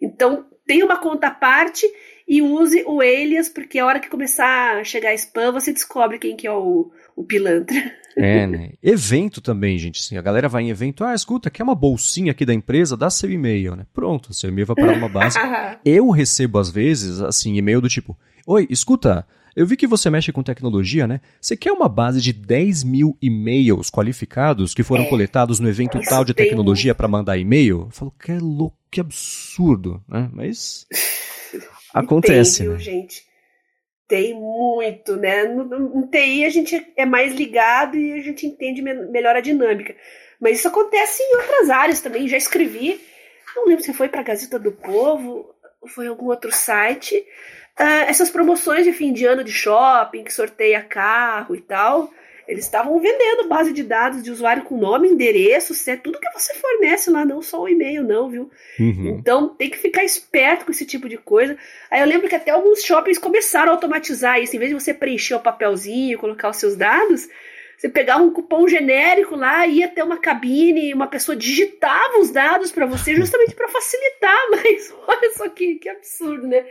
Então, 0.00 0.46
tem 0.66 0.82
uma 0.82 0.96
conta 0.96 1.28
à 1.28 1.30
parte 1.30 1.86
e 2.26 2.40
use 2.40 2.82
o 2.86 3.00
alias, 3.00 3.48
porque 3.48 3.78
a 3.78 3.86
hora 3.86 4.00
que 4.00 4.08
começar 4.08 4.78
a 4.78 4.84
chegar 4.84 5.12
spam, 5.14 5.52
você 5.52 5.72
descobre 5.72 6.18
quem 6.18 6.36
que 6.36 6.46
é 6.46 6.52
o, 6.52 6.90
o 7.16 7.24
pilantra. 7.24 7.76
É, 8.16 8.46
né? 8.46 8.72
Evento 8.82 9.40
também, 9.40 9.78
gente. 9.78 10.00
Assim, 10.00 10.16
a 10.16 10.22
galera 10.22 10.48
vai 10.48 10.62
em 10.62 10.70
evento, 10.70 11.04
ah, 11.04 11.14
escuta, 11.14 11.50
quer 11.50 11.62
uma 11.62 11.74
bolsinha 11.74 12.32
aqui 12.32 12.44
da 12.44 12.54
empresa? 12.54 12.96
Dá 12.96 13.08
seu 13.10 13.30
e-mail, 13.30 13.74
né? 13.74 13.86
Pronto, 13.92 14.34
seu 14.34 14.50
e-mail 14.50 14.66
vai 14.66 14.76
para 14.76 14.92
uma 14.92 15.08
base. 15.08 15.38
Eu 15.84 16.10
recebo, 16.10 16.58
às 16.58 16.70
vezes, 16.70 17.20
assim, 17.20 17.56
e-mail 17.56 17.80
do 17.80 17.88
tipo, 17.88 18.16
Oi, 18.44 18.66
escuta, 18.68 19.24
eu 19.54 19.66
vi 19.66 19.76
que 19.76 19.86
você 19.86 20.08
mexe 20.08 20.32
com 20.32 20.42
tecnologia, 20.42 21.06
né? 21.06 21.20
Você 21.40 21.56
quer 21.56 21.72
uma 21.72 21.88
base 21.88 22.20
de 22.20 22.32
10 22.32 22.84
mil 22.84 23.16
e-mails 23.20 23.90
qualificados 23.90 24.72
que 24.74 24.82
foram 24.82 25.04
é, 25.04 25.08
coletados 25.08 25.60
no 25.60 25.68
evento 25.68 26.00
tal 26.00 26.24
de 26.24 26.32
tecnologia 26.32 26.94
para 26.94 27.06
mandar 27.08 27.36
e-mail? 27.36 27.82
Eu 27.82 27.90
falo, 27.90 28.14
que 28.18 28.32
é 28.32 28.38
louco, 28.38 28.76
que 28.90 29.00
absurdo, 29.00 30.02
né? 30.08 30.30
Mas 30.32 30.86
acontece, 31.92 32.60
tem, 32.60 32.68
né? 32.68 32.78
gente? 32.78 33.24
Tem 34.08 34.34
muito, 34.34 35.16
né? 35.16 35.44
No, 35.44 35.64
no, 35.64 36.06
TI 36.08 36.44
a 36.44 36.50
gente 36.50 36.92
é 36.96 37.04
mais 37.04 37.34
ligado 37.34 37.96
e 37.96 38.12
a 38.12 38.22
gente 38.22 38.46
entende 38.46 38.80
me 38.80 38.94
melhor 38.94 39.36
a 39.36 39.40
dinâmica. 39.40 39.94
Mas 40.40 40.58
isso 40.58 40.68
acontece 40.68 41.22
em 41.22 41.36
outras 41.36 41.70
áreas 41.70 42.00
também. 42.00 42.26
Já 42.26 42.36
escrevi, 42.36 43.00
não 43.54 43.66
lembro 43.66 43.84
se 43.84 43.92
foi 43.92 44.08
para 44.08 44.20
a 44.20 44.24
Gazeta 44.24 44.58
do 44.58 44.72
Povo 44.72 45.54
ou 45.80 45.88
foi 45.88 46.06
algum 46.06 46.26
outro 46.26 46.50
site 46.52 47.24
Uh, 47.78 48.04
essas 48.06 48.30
promoções 48.30 48.84
de 48.84 48.92
fim 48.92 49.12
de 49.12 49.24
ano 49.24 49.42
de 49.42 49.52
shopping, 49.52 50.24
que 50.24 50.32
sorteia 50.32 50.82
carro 50.82 51.54
e 51.56 51.60
tal, 51.60 52.12
eles 52.46 52.64
estavam 52.64 52.98
vendendo 52.98 53.48
base 53.48 53.72
de 53.72 53.82
dados 53.82 54.22
de 54.22 54.30
usuário 54.30 54.64
com 54.64 54.76
nome, 54.76 55.08
endereço, 55.08 55.72
é 55.90 55.96
tudo 55.96 56.18
que 56.18 56.30
você 56.32 56.52
fornece 56.54 57.10
lá, 57.10 57.24
não 57.24 57.40
só 57.40 57.62
o 57.62 57.68
e-mail, 57.68 58.02
não, 58.02 58.28
viu? 58.28 58.50
Uhum. 58.78 59.16
Então 59.18 59.48
tem 59.48 59.70
que 59.70 59.78
ficar 59.78 60.04
esperto 60.04 60.64
com 60.64 60.70
esse 60.70 60.84
tipo 60.84 61.08
de 61.08 61.16
coisa. 61.16 61.56
Aí 61.90 62.00
eu 62.00 62.06
lembro 62.06 62.28
que 62.28 62.34
até 62.34 62.50
alguns 62.50 62.82
shoppings 62.82 63.18
começaram 63.18 63.70
a 63.70 63.74
automatizar 63.74 64.40
isso, 64.40 64.56
em 64.56 64.58
vez 64.58 64.70
de 64.70 64.78
você 64.78 64.92
preencher 64.92 65.34
o 65.34 65.40
papelzinho, 65.40 66.18
colocar 66.18 66.50
os 66.50 66.56
seus 66.56 66.76
dados, 66.76 67.28
você 67.78 67.88
pegava 67.88 68.22
um 68.22 68.32
cupom 68.32 68.68
genérico 68.68 69.34
lá, 69.34 69.66
ia 69.66 69.88
ter 69.88 70.02
uma 70.02 70.16
cabine, 70.16 70.94
uma 70.94 71.06
pessoa 71.06 71.34
digitava 71.34 72.18
os 72.18 72.30
dados 72.30 72.70
para 72.70 72.86
você 72.86 73.14
justamente 73.14 73.54
para 73.54 73.68
facilitar, 73.68 74.38
mas 74.50 74.94
olha 75.06 75.32
só 75.32 75.48
que, 75.48 75.76
que 75.76 75.88
absurdo, 75.88 76.46
né? 76.46 76.64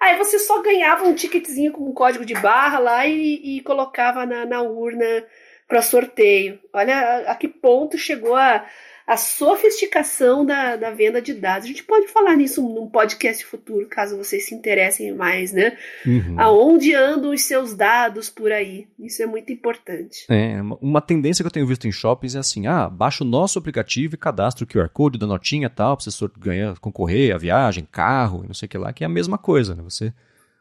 Aí 0.00 0.16
você 0.16 0.38
só 0.38 0.60
ganhava 0.62 1.04
um 1.04 1.14
ticketzinho 1.14 1.72
com 1.72 1.88
um 1.88 1.92
código 1.92 2.24
de 2.24 2.34
barra 2.34 2.78
lá 2.78 3.06
e, 3.06 3.56
e 3.56 3.60
colocava 3.62 4.26
na, 4.26 4.44
na 4.44 4.62
urna 4.62 5.24
para 5.66 5.82
sorteio. 5.82 6.60
Olha 6.72 6.96
a, 6.96 7.32
a, 7.32 7.34
que 7.34 7.48
ponto 7.48 7.98
chegou 7.98 8.34
a, 8.34 8.64
a 9.06 9.16
sofisticação 9.16 10.44
da, 10.44 10.74
da 10.74 10.90
venda 10.90 11.22
de 11.22 11.32
dados. 11.32 11.64
A 11.64 11.68
gente 11.68 11.84
pode 11.84 12.08
falar 12.08 12.34
nisso 12.34 12.60
num 12.60 12.88
podcast 12.88 13.44
futuro, 13.46 13.86
caso 13.86 14.16
vocês 14.16 14.46
se 14.46 14.54
interessem 14.54 15.14
mais, 15.14 15.52
né? 15.52 15.76
Uhum. 16.04 16.34
Aonde 16.36 16.92
andam 16.92 17.32
os 17.32 17.42
seus 17.42 17.72
dados 17.72 18.28
por 18.28 18.50
aí? 18.50 18.88
Isso 18.98 19.22
é 19.22 19.26
muito 19.26 19.52
importante. 19.52 20.26
É, 20.28 20.60
uma 20.80 21.00
tendência 21.00 21.44
que 21.44 21.46
eu 21.46 21.52
tenho 21.52 21.66
visto 21.66 21.86
em 21.86 21.92
shoppings 21.92 22.34
é 22.34 22.40
assim: 22.40 22.66
ah, 22.66 22.88
baixa 22.88 23.22
o 23.22 23.26
nosso 23.26 23.58
aplicativo 23.60 24.16
e 24.16 24.18
cadastra 24.18 24.64
o 24.64 24.66
QR 24.66 24.88
Code 24.88 25.18
da 25.18 25.26
notinha 25.26 25.70
tal, 25.70 25.96
para 25.96 26.10
você 26.10 26.28
ganhar, 26.38 26.76
concorrer 26.80 27.32
a 27.32 27.38
viagem, 27.38 27.86
carro, 27.90 28.44
não 28.44 28.54
sei 28.54 28.66
o 28.66 28.68
que 28.68 28.78
lá, 28.78 28.92
que 28.92 29.04
é 29.04 29.06
a 29.06 29.10
mesma 29.10 29.38
coisa, 29.38 29.76
né? 29.76 29.82
Você, 29.84 30.12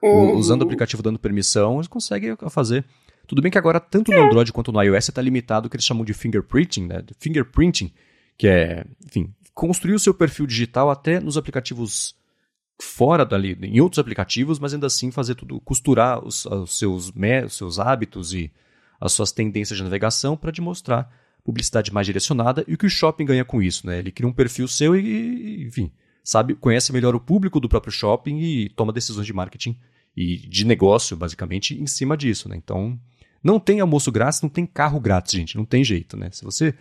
uhum. 0.04 0.36
usando 0.36 0.62
o 0.62 0.66
aplicativo 0.66 1.02
dando 1.02 1.18
permissão, 1.18 1.78
você 1.78 1.90
consegue 1.90 2.36
fazer. 2.52 2.86
Tudo 3.28 3.42
bem 3.42 3.52
que 3.52 3.58
agora, 3.58 3.80
tanto 3.80 4.12
no 4.12 4.20
é. 4.20 4.22
Android 4.22 4.54
quanto 4.54 4.72
no 4.72 4.80
iOS, 4.80 5.10
está 5.10 5.20
limitado 5.20 5.66
o 5.66 5.70
que 5.70 5.76
eles 5.76 5.86
chamam 5.86 6.06
de 6.06 6.14
fingerprinting, 6.14 6.86
né? 6.86 7.04
Fingerprinting, 7.20 7.92
que 8.38 8.48
é, 8.48 8.86
enfim, 9.06 9.34
construir 9.54 9.94
o 9.94 10.00
seu 10.00 10.14
perfil 10.14 10.46
digital 10.46 10.90
até 10.90 11.20
nos 11.20 11.38
aplicativos 11.38 12.16
fora 12.82 13.26
dali, 13.26 13.58
em 13.62 13.80
outros 13.80 14.00
aplicativos, 14.00 14.60
mas 14.60 14.74
ainda 14.74 14.88
assim 14.88 15.10
fazer 15.10 15.36
tudo, 15.36 15.62
costurar 15.62 16.24
os, 16.26 16.46
os 16.46 16.78
seus, 16.78 17.14
os 17.46 17.54
seus 17.56 17.80
hábitos 17.80 18.34
e 18.34 18.52
as 19.00 19.14
suas 19.14 19.32
tendências 19.32 19.78
de 19.78 19.84
navegação 19.84 20.36
para 20.36 20.52
demonstrar 20.52 21.10
publicidade 21.44 21.94
mais 21.94 22.08
direcionada 22.08 22.66
e 22.68 22.74
o 22.74 22.78
que 22.78 22.88
o 22.88 22.90
shopping 22.90 23.24
ganha 23.24 23.46
com 23.46 23.62
isso, 23.62 23.86
né? 23.86 24.00
Ele 24.00 24.12
cria 24.12 24.28
um 24.28 24.34
perfil 24.34 24.68
seu 24.68 24.96
e, 24.96 25.64
enfim, 25.64 25.92
sabe, 26.24 26.56
conhece 26.56 26.92
melhor 26.92 27.16
o 27.16 27.20
público 27.20 27.60
do 27.60 27.70
próprio 27.70 27.94
shopping 27.94 28.40
e 28.40 28.70
toma 28.70 28.92
decisões 28.92 29.28
de 29.28 29.32
marketing 29.32 29.78
e 30.18 30.38
de 30.38 30.66
negócio, 30.66 31.16
basicamente, 31.16 31.80
em 31.80 31.86
cima 31.86 32.18
disso, 32.18 32.50
né? 32.50 32.58
Então, 32.58 33.00
Não 33.44 33.60
tem 33.60 33.80
almoço 33.80 34.12
grátis, 34.12 34.42
não 34.42 34.50
tem 34.50 34.66
carro 34.66 35.00
grátis, 35.00 35.34
gente. 35.34 35.56
Não 35.56 35.64
tem 35.64 35.84
jeito, 35.84 36.18
né? 36.18 36.30
Se 36.32 36.44
você 36.44 36.74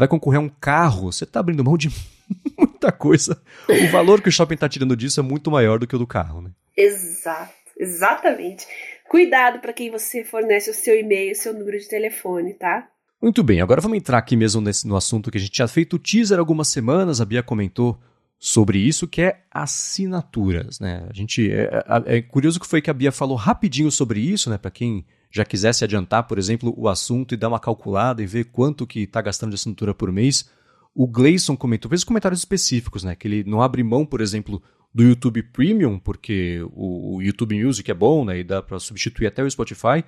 vai 0.00 0.08
concorrer 0.08 0.40
a 0.40 0.42
um 0.42 0.48
carro, 0.48 1.12
você 1.12 1.24
está 1.24 1.40
abrindo 1.40 1.62
mão 1.62 1.76
de 1.76 1.90
muita 2.58 2.90
coisa. 2.90 3.38
O 3.68 3.88
valor 3.88 4.22
que 4.22 4.30
o 4.30 4.32
shopping 4.32 4.54
está 4.54 4.66
tirando 4.66 4.96
disso 4.96 5.20
é 5.20 5.22
muito 5.22 5.50
maior 5.50 5.78
do 5.78 5.86
que 5.86 5.94
o 5.94 5.98
do 5.98 6.06
carro, 6.06 6.40
né? 6.40 6.50
Exato, 6.74 7.52
exatamente. 7.78 8.66
Cuidado 9.10 9.60
para 9.60 9.74
quem 9.74 9.90
você 9.90 10.24
fornece 10.24 10.70
o 10.70 10.74
seu 10.74 10.98
e-mail, 10.98 11.32
o 11.32 11.36
seu 11.36 11.52
número 11.52 11.78
de 11.78 11.86
telefone, 11.86 12.54
tá? 12.54 12.88
Muito 13.20 13.42
bem, 13.42 13.60
agora 13.60 13.82
vamos 13.82 13.98
entrar 13.98 14.16
aqui 14.16 14.36
mesmo 14.36 14.62
nesse, 14.62 14.88
no 14.88 14.96
assunto 14.96 15.30
que 15.30 15.36
a 15.36 15.40
gente 15.40 15.52
tinha 15.52 15.68
feito 15.68 15.98
teaser 15.98 16.38
algumas 16.38 16.68
semanas, 16.68 17.20
a 17.20 17.26
Bia 17.26 17.42
comentou 17.42 18.00
sobre 18.38 18.78
isso, 18.78 19.06
que 19.06 19.20
é 19.20 19.42
assinaturas, 19.50 20.80
né? 20.80 21.06
A 21.10 21.12
gente 21.12 21.52
é, 21.52 21.64
é, 22.06 22.16
é 22.16 22.22
curioso 22.22 22.58
que 22.58 22.66
foi 22.66 22.80
que 22.80 22.88
a 22.88 22.94
Bia 22.94 23.12
falou 23.12 23.36
rapidinho 23.36 23.90
sobre 23.90 24.18
isso, 24.18 24.48
né? 24.48 24.56
Para 24.56 24.70
quem 24.70 25.04
já 25.30 25.44
quisesse 25.44 25.84
adiantar, 25.84 26.24
por 26.24 26.38
exemplo, 26.38 26.74
o 26.76 26.88
assunto 26.88 27.34
e 27.34 27.36
dar 27.36 27.48
uma 27.48 27.60
calculada 27.60 28.22
e 28.22 28.26
ver 28.26 28.46
quanto 28.46 28.86
que 28.86 29.00
está 29.00 29.22
gastando 29.22 29.50
de 29.50 29.54
assinatura 29.54 29.94
por 29.94 30.10
mês, 30.10 30.50
o 30.94 31.06
Gleison 31.06 31.56
comentou, 31.56 31.88
fez 31.88 32.02
comentários 32.02 32.40
específicos, 32.40 33.04
né? 33.04 33.14
Que 33.14 33.28
ele 33.28 33.44
não 33.44 33.62
abre 33.62 33.82
mão, 33.82 34.04
por 34.04 34.20
exemplo, 34.20 34.60
do 34.92 35.04
YouTube 35.04 35.42
Premium, 35.44 35.98
porque 35.98 36.60
o, 36.72 37.16
o 37.16 37.22
YouTube 37.22 37.62
Music 37.62 37.88
é 37.88 37.94
bom, 37.94 38.24
né? 38.24 38.40
E 38.40 38.44
dá 38.44 38.60
para 38.60 38.78
substituir 38.80 39.28
até 39.28 39.42
o 39.42 39.50
Spotify. 39.50 40.04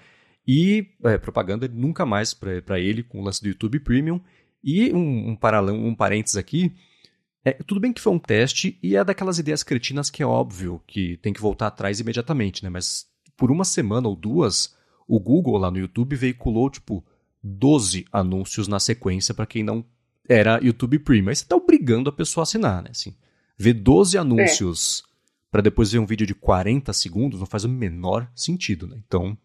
E 0.47 0.89
é, 1.05 1.16
propaganda 1.18 1.68
nunca 1.68 2.05
mais 2.05 2.35
para 2.35 2.81
ele 2.81 3.05
com 3.05 3.20
o 3.20 3.25
lance 3.25 3.41
do 3.41 3.49
YouTube 3.49 3.79
Premium. 3.81 4.20
E 4.62 4.93
um, 4.93 5.31
um, 5.31 5.87
um 5.87 5.95
parênteses 5.95 6.37
aqui. 6.37 6.73
É, 7.45 7.53
tudo 7.53 7.81
bem 7.81 7.93
que 7.93 8.01
foi 8.01 8.12
um 8.12 8.18
teste 8.18 8.79
e 8.83 8.97
é 8.97 9.05
daquelas 9.05 9.39
ideias 9.39 9.64
cretinas 9.64 10.09
que 10.11 10.23
é 10.23 10.27
óbvio 10.27 10.81
que 10.87 11.16
tem 11.16 11.33
que 11.33 11.41
voltar 11.41 11.68
atrás 11.68 11.99
imediatamente, 11.99 12.62
né? 12.62 12.70
Mas 12.70 13.07
por 13.37 13.51
uma 13.51 13.64
semana 13.64 14.09
ou 14.09 14.14
duas, 14.14 14.77
o 15.13 15.21
Google 15.21 15.59
lá 15.59 15.71
no 15.71 15.77
YouTube 15.77 16.17
veiculou, 16.17 16.71
tipo, 16.71 17.05
12 17.43 18.07
anúncios 18.11 18.67
na 18.67 18.81
sequência 18.81 19.35
para 19.35 19.45
quem 19.45 19.63
não 19.63 19.85
era 20.27 20.59
YouTube 20.63 20.99
Premium. 21.01 21.29
Aí 21.29 21.37
você 21.37 21.43
está 21.43 21.55
obrigando 21.55 22.09
a 22.09 22.13
pessoa 22.13 22.41
a 22.41 22.45
assinar, 22.45 22.83
né? 22.83 22.89
Assim, 22.93 23.15
ver 23.59 23.75
12 23.75 24.17
anúncios 24.17 25.05
é. 25.05 25.11
para 25.51 25.61
depois 25.61 25.93
ver 25.93 25.99
um 25.99 26.07
vídeo 26.07 26.27
de 26.27 26.35
40 26.35 26.95
segundos 26.95 27.39
não 27.39 27.45
faz 27.45 27.63
o 27.63 27.69
menor 27.69 28.27
sentido, 28.35 28.87
né? 28.87 28.97
Então, 29.07 29.37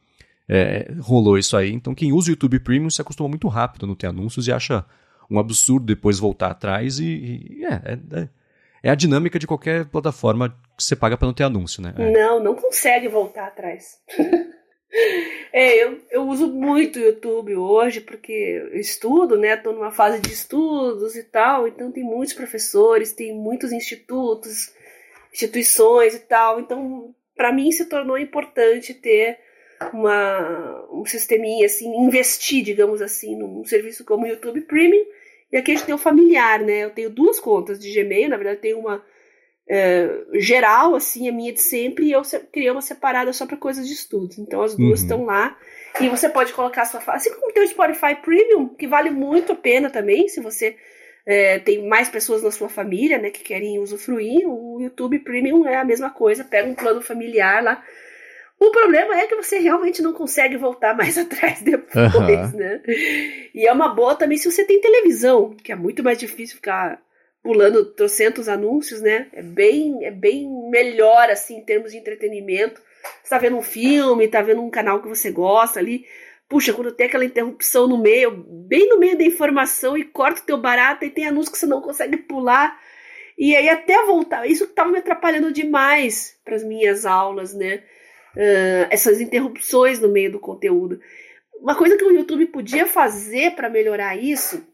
é, 0.48 0.90
rolou 1.02 1.38
isso 1.38 1.58
aí. 1.58 1.74
Então, 1.74 1.94
quem 1.94 2.14
usa 2.14 2.30
o 2.30 2.32
YouTube 2.32 2.62
Premium 2.62 2.90
se 2.90 3.02
acostuma 3.02 3.28
muito 3.28 3.50
rápido 3.50 3.84
a 3.84 3.88
não 3.88 3.96
ter 3.96 4.08
anúncios 4.08 4.48
e 4.48 4.54
acha 4.54 4.86
um 5.30 5.38
absurdo 5.38 5.86
depois 5.86 6.18
voltar 6.18 6.52
atrás 6.52 6.98
e, 6.98 7.58
e 7.60 7.66
é, 7.66 7.74
é, 7.74 8.20
é, 8.22 8.30
é 8.84 8.90
a 8.90 8.96
dinâmica 8.96 9.38
de 9.38 9.46
qualquer 9.46 9.84
plataforma 9.88 10.58
que 10.78 10.84
você 10.86 10.96
paga 10.96 11.18
para 11.18 11.26
não 11.26 11.34
ter 11.34 11.44
anúncio, 11.44 11.82
né? 11.82 11.94
É. 11.98 12.10
Não, 12.10 12.42
não 12.42 12.56
consegue 12.56 13.10
voltar 13.10 13.48
atrás. 13.48 14.00
É, 15.52 15.84
eu, 15.84 16.00
eu 16.10 16.28
uso 16.28 16.48
muito 16.48 16.98
o 16.98 17.02
YouTube 17.02 17.56
hoje 17.56 18.02
porque 18.02 18.32
eu 18.32 18.80
estudo, 18.80 19.38
né? 19.38 19.56
Estou 19.56 19.74
numa 19.74 19.92
fase 19.92 20.22
de 20.22 20.32
estudos 20.32 21.16
e 21.16 21.24
tal, 21.24 21.68
então 21.68 21.92
tem 21.92 22.04
muitos 22.04 22.34
professores, 22.34 23.14
tem 23.14 23.34
muitos 23.34 23.72
institutos, 23.72 24.74
instituições 25.34 26.16
e 26.16 26.20
tal. 26.20 26.60
Então, 26.60 27.14
para 27.36 27.52
mim 27.52 27.72
se 27.72 27.86
tornou 27.86 28.18
importante 28.18 28.94
ter 28.94 29.40
uma, 29.94 30.88
um 30.92 31.06
sisteminha 31.06 31.66
assim, 31.66 31.90
investir, 31.96 32.64
digamos 32.64 33.02
assim, 33.02 33.36
num 33.36 33.64
serviço 33.66 34.06
como 34.06 34.26
o 34.26 34.28
YouTube 34.28 34.62
Premium. 34.62 35.06
E 35.52 35.58
aqui 35.58 35.72
a 35.72 35.76
gente 35.76 35.86
tem 35.86 35.96
o 35.96 36.00
familiar, 36.00 36.60
né? 36.60 36.84
Eu 36.84 36.90
tenho 36.90 37.10
duas 37.10 37.40
contas 37.40 37.80
de 37.80 37.94
Gmail, 37.94 38.30
na 38.30 38.38
verdade, 38.38 38.60
tenho 38.60 38.80
uma 38.80 39.04
é, 39.70 40.10
geral, 40.36 40.96
assim, 40.96 41.28
a 41.28 41.32
minha 41.32 41.52
de 41.52 41.62
sempre, 41.62 42.06
e 42.06 42.12
eu 42.12 42.22
criei 42.52 42.72
uma 42.72 42.82
separada 42.82 43.34
só 43.34 43.46
para 43.46 43.58
coisas 43.58 43.88
de 43.88 43.94
estudos. 43.94 44.38
Então 44.38 44.62
as 44.62 44.76
duas 44.76 45.00
uhum. 45.00 45.06
estão 45.06 45.26
lá. 45.26 45.58
E 46.00 46.10
você 46.10 46.30
pode 46.30 46.54
colocar 46.54 46.84
a 46.84 46.86
sua. 46.86 47.02
Assim 47.08 47.34
como 47.34 47.52
tem 47.52 47.64
o 47.64 47.68
Spotify 47.68 48.16
Premium, 48.16 48.70
que 48.70 48.88
vale 48.88 49.10
muito 49.10 49.52
a 49.52 49.56
pena 49.56 49.90
também, 49.90 50.28
se 50.28 50.40
você 50.40 50.76
é, 51.26 51.60
tem 51.60 51.88
mais 51.88 52.08
pessoas 52.08 52.44
na 52.44 52.52
sua 52.52 52.70
família, 52.70 53.18
né, 53.18 53.30
que 53.30 53.44
querem 53.44 53.80
usufruir. 53.80 54.48
O 54.48 54.80
YouTube 54.80 55.20
Premium 55.20 55.68
é 55.68 55.76
a 55.76 55.84
mesma 55.84 56.10
coisa, 56.10 56.44
pega 56.44 56.70
um 56.70 56.76
plano 56.76 57.02
familiar 57.02 57.64
lá. 57.64 57.84
O 58.60 58.72
problema 58.72 59.16
é 59.20 59.28
que 59.28 59.36
você 59.36 59.60
realmente 59.60 60.02
não 60.02 60.14
consegue 60.14 60.56
voltar 60.56 60.96
mais 60.96 61.18
atrás 61.20 61.62
depois, 61.62 62.16
uhum. 62.16 62.58
né? 62.58 62.82
E 63.54 63.68
é 63.68 63.72
uma 63.72 63.90
boa 63.90 64.16
também 64.16 64.38
se 64.38 64.50
você 64.50 64.64
tem 64.64 64.82
televisão, 64.82 65.56
que 65.62 65.72
é 65.72 65.76
muito 65.76 66.04
mais 66.04 66.18
difícil 66.18 66.56
ficar 66.56 67.00
pulando 67.48 67.86
trocentos 67.86 68.50
anúncios, 68.50 69.00
né? 69.02 69.30
É 69.32 69.42
bem, 69.42 70.04
é 70.04 70.12
bem 70.12 70.50
melhor, 70.70 71.30
assim, 71.30 71.60
em 71.60 71.64
termos 71.64 71.94
de 71.94 71.98
entretenimento. 71.98 72.82
Você 73.24 73.30
tá 73.30 73.38
vendo 73.38 73.56
um 73.56 73.62
filme, 73.62 74.28
tá 74.28 74.42
vendo 74.42 74.62
um 74.62 74.70
canal 74.70 75.02
que 75.02 75.08
você 75.08 75.32
gosta 75.32 75.80
ali. 75.80 76.06
Puxa, 76.50 76.74
quando 76.74 76.92
tem 76.92 77.08
aquela 77.08 77.24
interrupção 77.24 77.88
no 77.88 77.98
meio, 77.98 78.32
bem 78.32 78.90
no 78.90 79.00
meio 79.00 79.18
da 79.18 79.24
informação, 79.24 79.98
e 79.98 80.04
corta 80.04 80.42
o 80.42 80.46
teu 80.46 80.58
barato 80.58 81.06
e 81.06 81.10
tem 81.10 81.26
anúncio 81.26 81.50
que 81.50 81.58
você 81.58 81.66
não 81.66 81.82
consegue 81.82 82.18
pular. 82.18 82.78
E 83.38 83.56
aí 83.56 83.70
até 83.70 84.06
voltar, 84.06 84.46
isso 84.46 84.68
que 84.68 84.74
tava 84.74 84.92
me 84.92 84.98
atrapalhando 84.98 85.50
demais 85.50 86.38
para 86.44 86.54
as 86.54 86.66
minhas 86.66 87.06
aulas, 87.06 87.54
né? 87.54 87.82
Uh, 88.36 88.88
essas 88.90 89.22
interrupções 89.22 90.02
no 90.02 90.10
meio 90.10 90.34
do 90.34 90.40
conteúdo. 90.40 91.00
Uma 91.62 91.78
coisa 91.78 91.96
que 91.96 92.04
o 92.04 92.12
YouTube 92.12 92.48
podia 92.48 92.86
fazer 92.86 93.56
para 93.56 93.70
melhorar 93.70 94.18
isso 94.18 94.68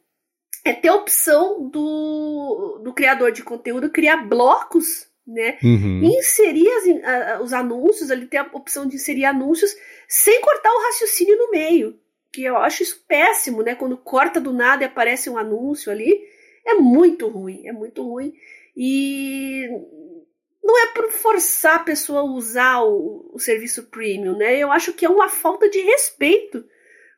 é 0.64 0.74
ter 0.74 0.88
a 0.88 0.96
opção 0.96 1.68
do, 1.68 2.80
do 2.84 2.94
criador 2.94 3.32
de 3.32 3.44
conteúdo 3.44 3.90
criar 3.90 4.18
blocos, 4.28 5.08
né? 5.28 5.58
Uhum. 5.64 6.02
E 6.04 6.20
inserir 6.20 6.70
as, 6.70 7.42
os 7.42 7.54
anúncios, 7.54 8.10
ali 8.10 8.26
tem 8.26 8.40
a 8.40 8.50
opção 8.54 8.88
de 8.88 8.96
inserir 8.96 9.26
anúncios 9.26 9.76
sem 10.08 10.42
cortar 10.42 10.72
o 10.72 10.84
raciocínio 10.84 11.38
no 11.38 11.52
meio. 11.52 12.00
Que 12.32 12.44
eu 12.44 12.58
acho 12.58 12.82
isso 12.82 13.04
péssimo, 13.08 13.62
né? 13.62 13.76
Quando 13.76 13.98
corta 13.98 14.40
do 14.40 14.54
nada 14.54 14.84
e 14.84 14.88
aparece 14.88 15.30
um 15.30 15.38
anúncio 15.38 15.92
ali, 15.92 16.20
é 16.66 16.76
muito 16.76 17.28
ruim, 17.28 17.68
é 17.68 17.72
muito 17.72 18.02
ruim. 18.02 18.34
E 18.76 19.68
não 20.64 20.82
é 20.82 20.94
por 20.94 21.12
forçar 21.12 21.76
a 21.76 21.84
pessoa 21.84 22.22
a 22.22 22.24
usar 22.24 22.82
o, 22.82 23.32
o 23.34 23.40
serviço 23.40 23.84
premium, 23.84 24.38
né? 24.38 24.58
Eu 24.58 24.72
acho 24.72 24.94
que 24.94 25.06
é 25.06 25.10
uma 25.10 25.28
falta 25.28 25.70
de 25.70 25.80
respeito 25.82 26.66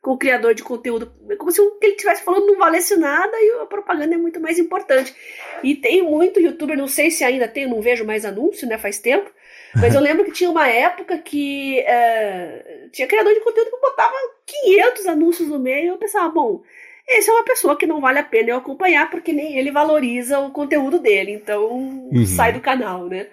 com 0.05 0.11
o 0.11 0.17
criador 0.19 0.53
de 0.53 0.61
conteúdo. 0.61 1.11
É 1.27 1.35
como 1.35 1.51
se 1.51 1.59
o 1.59 1.79
que 1.79 1.87
ele 1.87 1.95
estivesse 1.95 2.23
falando 2.23 2.45
não 2.45 2.59
valesse 2.59 2.95
nada 2.95 3.35
e 3.41 3.61
a 3.63 3.65
propaganda 3.65 4.13
é 4.13 4.17
muito 4.19 4.39
mais 4.39 4.59
importante. 4.59 5.15
E 5.63 5.73
tem 5.73 6.03
muito 6.03 6.39
youtuber, 6.39 6.77
não 6.77 6.87
sei 6.87 7.09
se 7.09 7.23
ainda 7.23 7.47
tem, 7.47 7.67
não 7.67 7.81
vejo 7.81 8.05
mais 8.05 8.23
anúncio, 8.23 8.67
né? 8.67 8.77
Faz 8.77 8.99
tempo. 8.99 9.27
Mas 9.73 9.95
eu 9.95 10.01
lembro 10.05 10.23
que 10.23 10.31
tinha 10.31 10.51
uma 10.51 10.67
época 10.67 11.17
que 11.17 11.79
é, 11.79 12.87
tinha 12.91 13.07
criador 13.07 13.33
de 13.33 13.39
conteúdo 13.39 13.71
que 13.71 13.81
botava 13.81 14.13
500 14.45 15.07
anúncios 15.07 15.49
no 15.49 15.57
meio. 15.57 15.85
E 15.85 15.87
eu 15.87 15.97
pensava, 15.97 16.29
bom, 16.29 16.61
esse 17.07 17.27
é 17.27 17.33
uma 17.33 17.43
pessoa 17.43 17.75
que 17.75 17.87
não 17.87 17.99
vale 17.99 18.19
a 18.19 18.23
pena 18.23 18.51
eu 18.51 18.57
acompanhar 18.57 19.09
porque 19.09 19.33
nem 19.33 19.57
ele 19.57 19.71
valoriza 19.71 20.37
o 20.37 20.51
conteúdo 20.51 20.99
dele. 20.99 21.31
Então 21.31 21.65
uhum. 21.65 22.27
sai 22.27 22.53
do 22.53 22.61
canal, 22.61 23.07
né? 23.07 23.25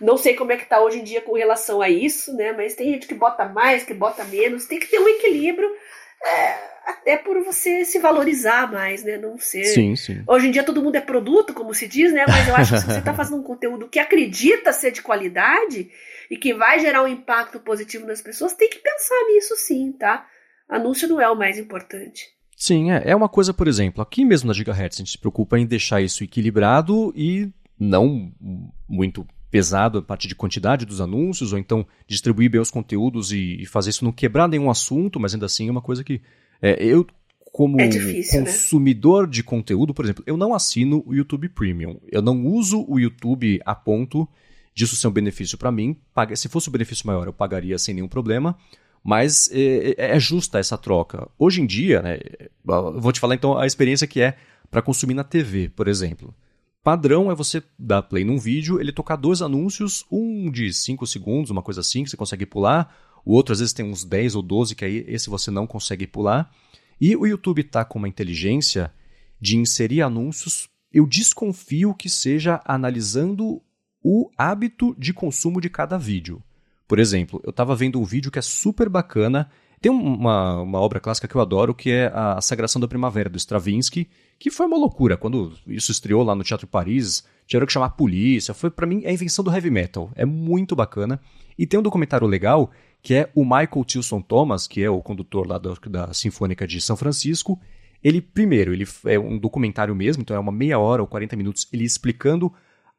Não 0.00 0.16
sei 0.16 0.34
como 0.34 0.52
é 0.52 0.56
que 0.56 0.64
tá 0.64 0.80
hoje 0.80 1.00
em 1.00 1.04
dia 1.04 1.20
com 1.20 1.34
relação 1.34 1.82
a 1.82 1.90
isso, 1.90 2.34
né? 2.34 2.52
Mas 2.52 2.74
tem 2.74 2.90
gente 2.92 3.06
que 3.06 3.14
bota 3.14 3.44
mais, 3.44 3.84
que 3.84 3.92
bota 3.92 4.24
menos. 4.24 4.64
Tem 4.64 4.80
que 4.80 4.86
ter 4.86 4.98
um 4.98 5.08
equilíbrio 5.08 5.70
é, 6.24 6.74
até 6.86 7.16
por 7.16 7.42
você 7.44 7.84
se 7.84 7.98
valorizar 7.98 8.70
mais, 8.70 9.02
né? 9.02 9.16
Não 9.16 9.38
ser. 9.38 9.64
Sim, 9.64 9.96
sim. 9.96 10.22
Hoje 10.26 10.48
em 10.48 10.50
dia 10.50 10.62
todo 10.62 10.82
mundo 10.82 10.96
é 10.96 11.00
produto, 11.00 11.54
como 11.54 11.74
se 11.74 11.86
diz, 11.88 12.12
né? 12.12 12.24
Mas 12.28 12.48
eu 12.48 12.56
acho 12.56 12.74
que 12.74 12.80
se 12.80 12.86
você 12.86 12.98
está 12.98 13.12
fazendo 13.14 13.38
um 13.38 13.42
conteúdo 13.42 13.88
que 13.88 13.98
acredita 13.98 14.72
ser 14.72 14.90
de 14.90 15.02
qualidade 15.02 15.90
e 16.30 16.36
que 16.36 16.54
vai 16.54 16.78
gerar 16.78 17.02
um 17.02 17.08
impacto 17.08 17.60
positivo 17.60 18.06
nas 18.06 18.20
pessoas, 18.20 18.54
tem 18.54 18.68
que 18.68 18.78
pensar 18.78 19.16
nisso 19.32 19.54
sim, 19.56 19.92
tá? 19.92 20.26
Anúncio 20.68 21.08
não 21.08 21.20
é 21.20 21.28
o 21.28 21.36
mais 21.36 21.58
importante. 21.58 22.34
Sim, 22.56 22.92
é, 22.92 23.02
é 23.10 23.16
uma 23.16 23.28
coisa, 23.28 23.52
por 23.52 23.68
exemplo, 23.68 24.00
aqui 24.02 24.24
mesmo 24.24 24.48
na 24.48 24.54
Gigahertz 24.54 24.96
a 24.96 24.98
gente 24.98 25.10
se 25.10 25.18
preocupa 25.18 25.58
em 25.58 25.66
deixar 25.66 26.00
isso 26.00 26.24
equilibrado 26.24 27.12
e 27.16 27.50
não 27.78 28.32
muito 28.88 29.26
pesado 29.54 29.98
a 29.98 30.02
parte 30.02 30.26
de 30.26 30.34
quantidade 30.34 30.84
dos 30.84 31.00
anúncios, 31.00 31.52
ou 31.52 31.58
então 31.60 31.86
distribuir 32.08 32.50
bem 32.50 32.60
os 32.60 32.72
conteúdos 32.72 33.30
e, 33.30 33.58
e 33.60 33.66
fazer 33.66 33.90
isso 33.90 34.04
não 34.04 34.10
quebrar 34.10 34.48
nenhum 34.48 34.68
assunto, 34.68 35.20
mas 35.20 35.32
ainda 35.32 35.46
assim 35.46 35.68
é 35.68 35.70
uma 35.70 35.80
coisa 35.80 36.02
que 36.02 36.20
é, 36.60 36.84
eu, 36.84 37.06
como 37.52 37.80
é 37.80 37.86
difícil, 37.86 38.40
né? 38.40 38.46
consumidor 38.46 39.26
né? 39.26 39.30
de 39.30 39.44
conteúdo, 39.44 39.94
por 39.94 40.04
exemplo, 40.04 40.24
eu 40.26 40.36
não 40.36 40.54
assino 40.54 41.04
o 41.06 41.14
YouTube 41.14 41.48
Premium. 41.50 42.00
Eu 42.10 42.20
não 42.20 42.44
uso 42.44 42.84
o 42.88 42.98
YouTube 42.98 43.60
a 43.64 43.76
ponto 43.76 44.28
disso 44.74 44.96
ser 44.96 45.06
um 45.06 45.12
benefício 45.12 45.56
para 45.56 45.70
mim. 45.70 45.96
Se 46.34 46.48
fosse 46.48 46.68
um 46.68 46.72
benefício 46.72 47.06
maior, 47.06 47.28
eu 47.28 47.32
pagaria 47.32 47.78
sem 47.78 47.94
nenhum 47.94 48.08
problema. 48.08 48.58
Mas 49.04 49.48
é, 49.52 49.90
é, 49.96 50.16
é 50.16 50.18
justa 50.18 50.58
essa 50.58 50.76
troca. 50.76 51.28
Hoje 51.38 51.62
em 51.62 51.66
dia, 51.66 52.02
né, 52.02 52.18
vou 52.64 53.12
te 53.12 53.20
falar 53.20 53.36
então 53.36 53.56
a 53.56 53.68
experiência 53.68 54.08
que 54.08 54.20
é 54.20 54.36
para 54.68 54.82
consumir 54.82 55.14
na 55.14 55.22
TV, 55.22 55.68
por 55.68 55.86
exemplo. 55.86 56.34
Padrão 56.84 57.32
é 57.32 57.34
você 57.34 57.62
dar 57.78 58.02
play 58.02 58.24
num 58.24 58.36
vídeo, 58.36 58.78
ele 58.78 58.92
tocar 58.92 59.16
dois 59.16 59.40
anúncios, 59.40 60.04
um 60.12 60.50
de 60.50 60.70
5 60.70 61.06
segundos, 61.06 61.50
uma 61.50 61.62
coisa 61.62 61.80
assim, 61.80 62.04
que 62.04 62.10
você 62.10 62.16
consegue 62.16 62.44
pular, 62.44 62.94
o 63.24 63.32
outro 63.32 63.54
às 63.54 63.60
vezes 63.60 63.72
tem 63.72 63.86
uns 63.86 64.04
10 64.04 64.34
ou 64.34 64.42
12, 64.42 64.74
que 64.74 64.84
aí 64.84 65.02
esse 65.08 65.30
você 65.30 65.50
não 65.50 65.66
consegue 65.66 66.06
pular. 66.06 66.54
E 67.00 67.16
o 67.16 67.26
YouTube 67.26 67.62
está 67.62 67.86
com 67.86 67.98
uma 67.98 68.06
inteligência 68.06 68.92
de 69.40 69.56
inserir 69.56 70.02
anúncios, 70.02 70.68
eu 70.92 71.06
desconfio 71.06 71.94
que 71.94 72.10
seja 72.10 72.60
analisando 72.66 73.62
o 74.02 74.30
hábito 74.36 74.94
de 74.98 75.14
consumo 75.14 75.62
de 75.62 75.70
cada 75.70 75.96
vídeo. 75.96 76.42
Por 76.86 76.98
exemplo, 76.98 77.40
eu 77.44 77.50
estava 77.50 77.74
vendo 77.74 77.98
um 77.98 78.04
vídeo 78.04 78.30
que 78.30 78.38
é 78.38 78.42
super 78.42 78.90
bacana, 78.90 79.50
tem 79.84 79.92
uma, 79.92 80.62
uma 80.62 80.80
obra 80.80 80.98
clássica 80.98 81.28
que 81.28 81.34
eu 81.34 81.42
adoro, 81.42 81.74
que 81.74 81.90
é 81.90 82.10
a 82.14 82.40
Sagração 82.40 82.80
da 82.80 82.88
Primavera, 82.88 83.28
do 83.28 83.36
Stravinsky, 83.36 84.08
que 84.38 84.50
foi 84.50 84.64
uma 84.64 84.78
loucura. 84.78 85.14
Quando 85.14 85.52
isso 85.66 85.92
estreou 85.92 86.22
lá 86.22 86.34
no 86.34 86.42
Teatro 86.42 86.66
Paris, 86.66 87.22
tiveram 87.46 87.66
que 87.66 87.72
chamar 87.74 87.86
a 87.86 87.90
polícia. 87.90 88.54
Foi, 88.54 88.70
para 88.70 88.86
mim, 88.86 89.04
a 89.04 89.12
invenção 89.12 89.44
do 89.44 89.52
heavy 89.52 89.68
metal. 89.68 90.10
É 90.14 90.24
muito 90.24 90.74
bacana. 90.74 91.20
E 91.58 91.66
tem 91.66 91.78
um 91.78 91.82
documentário 91.82 92.26
legal, 92.26 92.70
que 93.02 93.12
é 93.12 93.30
o 93.34 93.44
Michael 93.44 93.84
Tilson 93.84 94.22
Thomas, 94.22 94.66
que 94.66 94.82
é 94.82 94.88
o 94.88 95.02
condutor 95.02 95.46
lá 95.46 95.58
da, 95.58 95.74
da 95.90 96.14
Sinfônica 96.14 96.66
de 96.66 96.80
São 96.80 96.96
Francisco. 96.96 97.60
Ele, 98.02 98.22
primeiro, 98.22 98.72
ele 98.72 98.88
é 99.04 99.18
um 99.18 99.36
documentário 99.36 99.94
mesmo, 99.94 100.22
então 100.22 100.34
é 100.34 100.40
uma 100.40 100.50
meia 100.50 100.78
hora 100.78 101.02
ou 101.02 101.08
40 101.08 101.36
minutos, 101.36 101.68
ele 101.70 101.84
explicando 101.84 102.50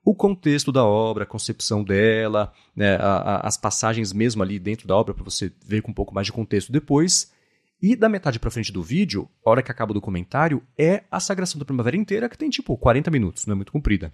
o 0.05 0.13
contexto 0.13 0.71
da 0.71 0.85
obra, 0.85 1.23
a 1.23 1.27
concepção 1.27 1.83
dela, 1.83 2.53
né, 2.75 2.95
a, 2.97 3.15
a, 3.15 3.47
as 3.47 3.57
passagens 3.57 4.13
mesmo 4.13 4.43
ali 4.43 4.59
dentro 4.59 4.87
da 4.87 4.95
obra, 4.95 5.15
para 5.15 5.23
você 5.23 5.51
ver 5.65 5.81
com 5.81 5.89
um 5.89 5.93
pouco 5.93 6.13
mais 6.13 6.27
de 6.27 6.31
contexto 6.31 6.71
depois. 6.71 7.33
E 7.81 7.95
da 7.95 8.07
metade 8.07 8.39
para 8.39 8.51
frente 8.51 8.71
do 8.71 8.83
vídeo, 8.83 9.27
a 9.43 9.49
hora 9.49 9.63
que 9.63 9.71
acaba 9.71 9.91
o 9.91 9.93
documentário, 9.95 10.61
é 10.77 11.03
a 11.09 11.19
Sagração 11.19 11.57
da 11.57 11.65
Primavera 11.65 11.97
inteira, 11.97 12.29
que 12.29 12.37
tem 12.37 12.49
tipo 12.51 12.77
40 12.77 13.09
minutos, 13.09 13.47
não 13.47 13.53
é 13.53 13.55
muito 13.55 13.71
comprida. 13.71 14.13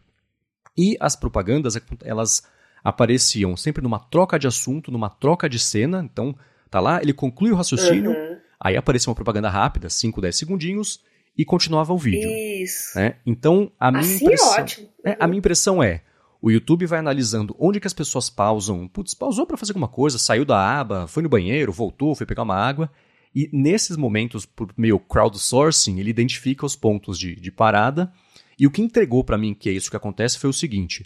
E 0.78 0.96
as 1.00 1.16
propagandas, 1.16 1.78
elas 2.04 2.44
apareciam 2.82 3.58
sempre 3.58 3.84
numa 3.84 4.00
troca 4.00 4.40
de 4.40 4.48
assunto, 4.48 4.92
numa 4.92 5.10
troca 5.10 5.50
de 5.50 5.60
cena. 5.60 6.02
Então, 6.02 6.34
tá 6.70 6.80
lá, 6.80 7.02
ele 7.02 7.14
conclui 7.14 7.52
o 7.52 7.56
raciocínio, 7.56 8.12
uhum. 8.12 8.38
aí 8.60 8.78
aparecia 8.78 9.10
uma 9.10 9.16
propaganda 9.16 9.50
rápida, 9.50 9.90
5, 9.90 10.22
10 10.22 10.38
segundinhos, 10.38 11.02
e 11.38 11.46
continuava 11.46 11.94
o 11.94 11.98
vídeo. 11.98 12.30
Isso. 12.30 12.98
Né? 12.98 13.16
Então, 13.26 13.72
a 13.80 13.92
minha 13.92 14.04
assim 14.04 14.26
impressão. 14.26 14.58
É 14.58 14.62
ótimo. 14.62 14.90
É, 15.06 15.18
a 15.20 15.28
minha 15.28 15.40
impressão 15.40 15.84
é. 15.84 16.02
O 16.42 16.50
YouTube 16.50 16.88
vai 16.88 17.00
analisando 17.00 17.56
onde 17.60 17.80
que 17.80 17.88
as 17.88 17.94
pessoas 17.94 18.30
pausam. 18.30 18.88
Putz, 18.88 19.14
pausou 19.14 19.46
para 19.46 19.58
fazer 19.58 19.72
alguma 19.72 19.88
coisa, 19.88 20.18
saiu 20.18 20.44
da 20.44 20.80
aba, 20.80 21.08
foi 21.08 21.22
no 21.22 21.30
banheiro, 21.30 21.72
voltou, 21.72 22.16
foi 22.16 22.26
pegar 22.26 22.44
uma 22.44 22.56
água. 22.56 22.90
E 23.34 23.50
nesses 23.54 23.96
momentos, 23.96 24.46
por 24.46 24.74
meio 24.76 25.00
crowdsourcing, 25.00 26.00
ele 26.00 26.10
identifica 26.10 26.66
os 26.66 26.76
pontos 26.76 27.18
de, 27.18 27.36
de 27.36 27.52
parada. 27.52 28.12
E 28.60 28.68
o 28.68 28.72
que 28.72 28.82
entregou 28.82 29.24
para 29.24 29.38
mim 29.38 29.54
que 29.54 29.70
é 29.70 29.72
isso 29.72 29.90
que 29.90 29.98
acontece 29.98 30.38
foi 30.38 30.50
o 30.50 30.54
seguinte: 30.54 31.06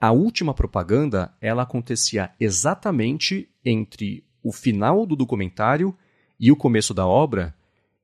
a 0.00 0.12
última 0.12 0.54
propaganda 0.54 1.32
ela 1.40 1.62
acontecia 1.62 2.30
exatamente 2.40 3.48
entre 3.64 4.24
o 4.42 4.50
final 4.52 5.06
do 5.06 5.14
documentário 5.14 5.94
e 6.38 6.50
o 6.50 6.56
começo 6.56 6.94
da 6.94 7.06
obra, 7.06 7.54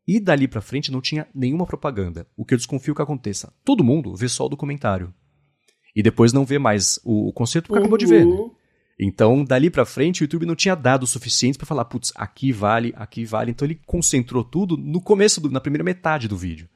e 0.06 0.20
dali 0.20 0.46
para 0.46 0.60
frente 0.60 0.92
não 0.92 1.00
tinha 1.00 1.26
nenhuma 1.34 1.66
propaganda. 1.66 2.26
O 2.36 2.44
que 2.44 2.54
eu 2.54 2.58
desconfio 2.58 2.94
que 2.94 3.02
aconteça. 3.02 3.52
Todo 3.64 3.82
mundo 3.82 4.14
vê 4.14 4.28
só 4.28 4.46
o 4.46 4.48
documentário. 4.48 5.12
E 5.94 6.02
depois 6.02 6.32
não 6.32 6.44
vê 6.44 6.58
mais 6.58 7.00
o, 7.04 7.28
o 7.28 7.32
conceito 7.32 7.66
porque 7.66 7.78
uhum. 7.78 7.84
acabou 7.84 7.98
de 7.98 8.06
ver. 8.06 8.24
Né? 8.24 8.32
Uhum. 8.32 8.50
Então, 8.98 9.44
dali 9.44 9.68
para 9.68 9.84
frente, 9.84 10.22
o 10.22 10.24
YouTube 10.24 10.46
não 10.46 10.54
tinha 10.54 10.74
dados 10.74 11.10
suficientes 11.10 11.56
para 11.56 11.66
falar, 11.66 11.84
putz, 11.84 12.12
aqui 12.14 12.52
vale, 12.52 12.94
aqui 12.96 13.24
vale. 13.24 13.50
Então, 13.50 13.66
ele 13.66 13.80
concentrou 13.84 14.42
tudo 14.42 14.76
no 14.76 15.02
começo, 15.02 15.40
do, 15.40 15.50
na 15.50 15.60
primeira 15.60 15.84
metade 15.84 16.28
do 16.28 16.36
vídeo. 16.36 16.68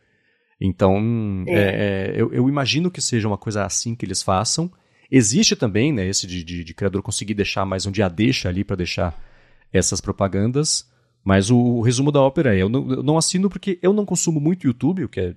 Então, 0.61 1.45
é. 1.47 1.53
É, 1.55 2.13
é, 2.17 2.21
eu, 2.21 2.33
eu, 2.33 2.49
imagino 2.49 2.91
que 2.91 3.01
seja 3.01 3.27
uma 3.27 3.39
coisa 3.39 3.65
assim 3.65 3.95
que 3.95 4.05
eles 4.05 4.23
façam. 4.23 4.71
Existe 5.11 5.57
também, 5.57 5.93
né, 5.93 6.07
esse 6.07 6.27
de, 6.27 6.45
de, 6.45 6.63
de 6.63 6.75
criador 6.75 7.03
conseguir 7.03 7.35
deixar 7.35 7.65
mais 7.65 7.87
um 7.87 7.91
dia 7.91 8.09
deixa 8.09 8.49
ali 8.49 8.63
para 8.63 8.77
deixar 8.77 9.19
essas 9.73 10.01
propagandas. 10.01 10.90
Mas 11.25 11.51
o, 11.51 11.57
o, 11.57 11.81
resumo 11.83 12.11
da 12.11 12.21
ópera 12.21 12.55
é: 12.55 12.63
eu 12.63 12.69
não, 12.69 12.91
eu 12.91 13.03
não 13.03 13.19
assino 13.19 13.49
porque 13.49 13.79
eu 13.83 13.93
não 13.93 14.07
consumo 14.07 14.41
muito 14.41 14.67
YouTube, 14.67 15.05
o 15.05 15.09
que 15.09 15.21
é. 15.21 15.35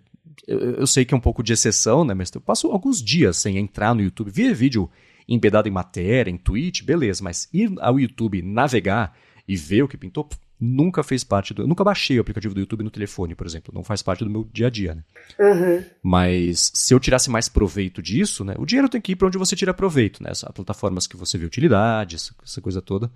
Eu, 0.47 0.59
eu, 0.59 0.87
sei 0.87 1.05
que 1.05 1.13
é 1.13 1.17
um 1.17 1.21
pouco 1.21 1.43
de 1.43 1.53
exceção, 1.53 2.03
né? 2.03 2.13
Mas 2.13 2.31
eu 2.33 2.41
passo 2.41 2.67
alguns 2.67 3.01
dias 3.01 3.37
sem 3.37 3.57
entrar 3.57 3.93
no 3.93 4.01
YouTube, 4.01 4.31
ver 4.31 4.53
vídeo 4.53 4.89
embedado 5.27 5.67
em 5.67 5.71
matéria, 5.71 6.31
em 6.31 6.37
tweet, 6.37 6.83
beleza, 6.83 7.23
mas 7.23 7.47
ir 7.53 7.71
ao 7.79 7.99
YouTube, 7.99 8.41
navegar 8.41 9.15
e 9.47 9.55
ver 9.55 9.83
o 9.83 9.87
que 9.87 9.97
pintou, 9.97 10.27
nunca 10.59 11.03
fez 11.03 11.23
parte 11.23 11.53
do. 11.53 11.63
Eu 11.63 11.67
nunca 11.67 11.83
baixei 11.83 12.17
o 12.17 12.21
aplicativo 12.21 12.53
do 12.53 12.61
YouTube 12.61 12.83
no 12.83 12.89
telefone, 12.89 13.35
por 13.35 13.45
exemplo. 13.45 13.73
Não 13.73 13.83
faz 13.83 14.01
parte 14.01 14.23
do 14.23 14.29
meu 14.29 14.47
dia 14.51 14.67
a 14.67 14.69
dia, 14.69 14.95
né? 14.95 15.03
Uhum. 15.39 15.83
Mas 16.01 16.71
se 16.73 16.93
eu 16.93 16.99
tirasse 16.99 17.29
mais 17.29 17.49
proveito 17.49 18.01
disso, 18.01 18.43
né? 18.43 18.55
O 18.57 18.65
dinheiro 18.65 18.89
tem 18.89 19.01
que 19.01 19.11
ir 19.11 19.15
para 19.15 19.27
onde 19.27 19.37
você 19.37 19.55
tira 19.55 19.73
proveito, 19.73 20.23
né? 20.23 20.29
As 20.31 20.43
plataformas 20.53 21.05
que 21.05 21.17
você 21.17 21.37
vê 21.37 21.45
utilidade, 21.45 22.15
essa, 22.15 22.33
essa 22.43 22.61
coisa 22.61 22.81
toda. 22.81 23.11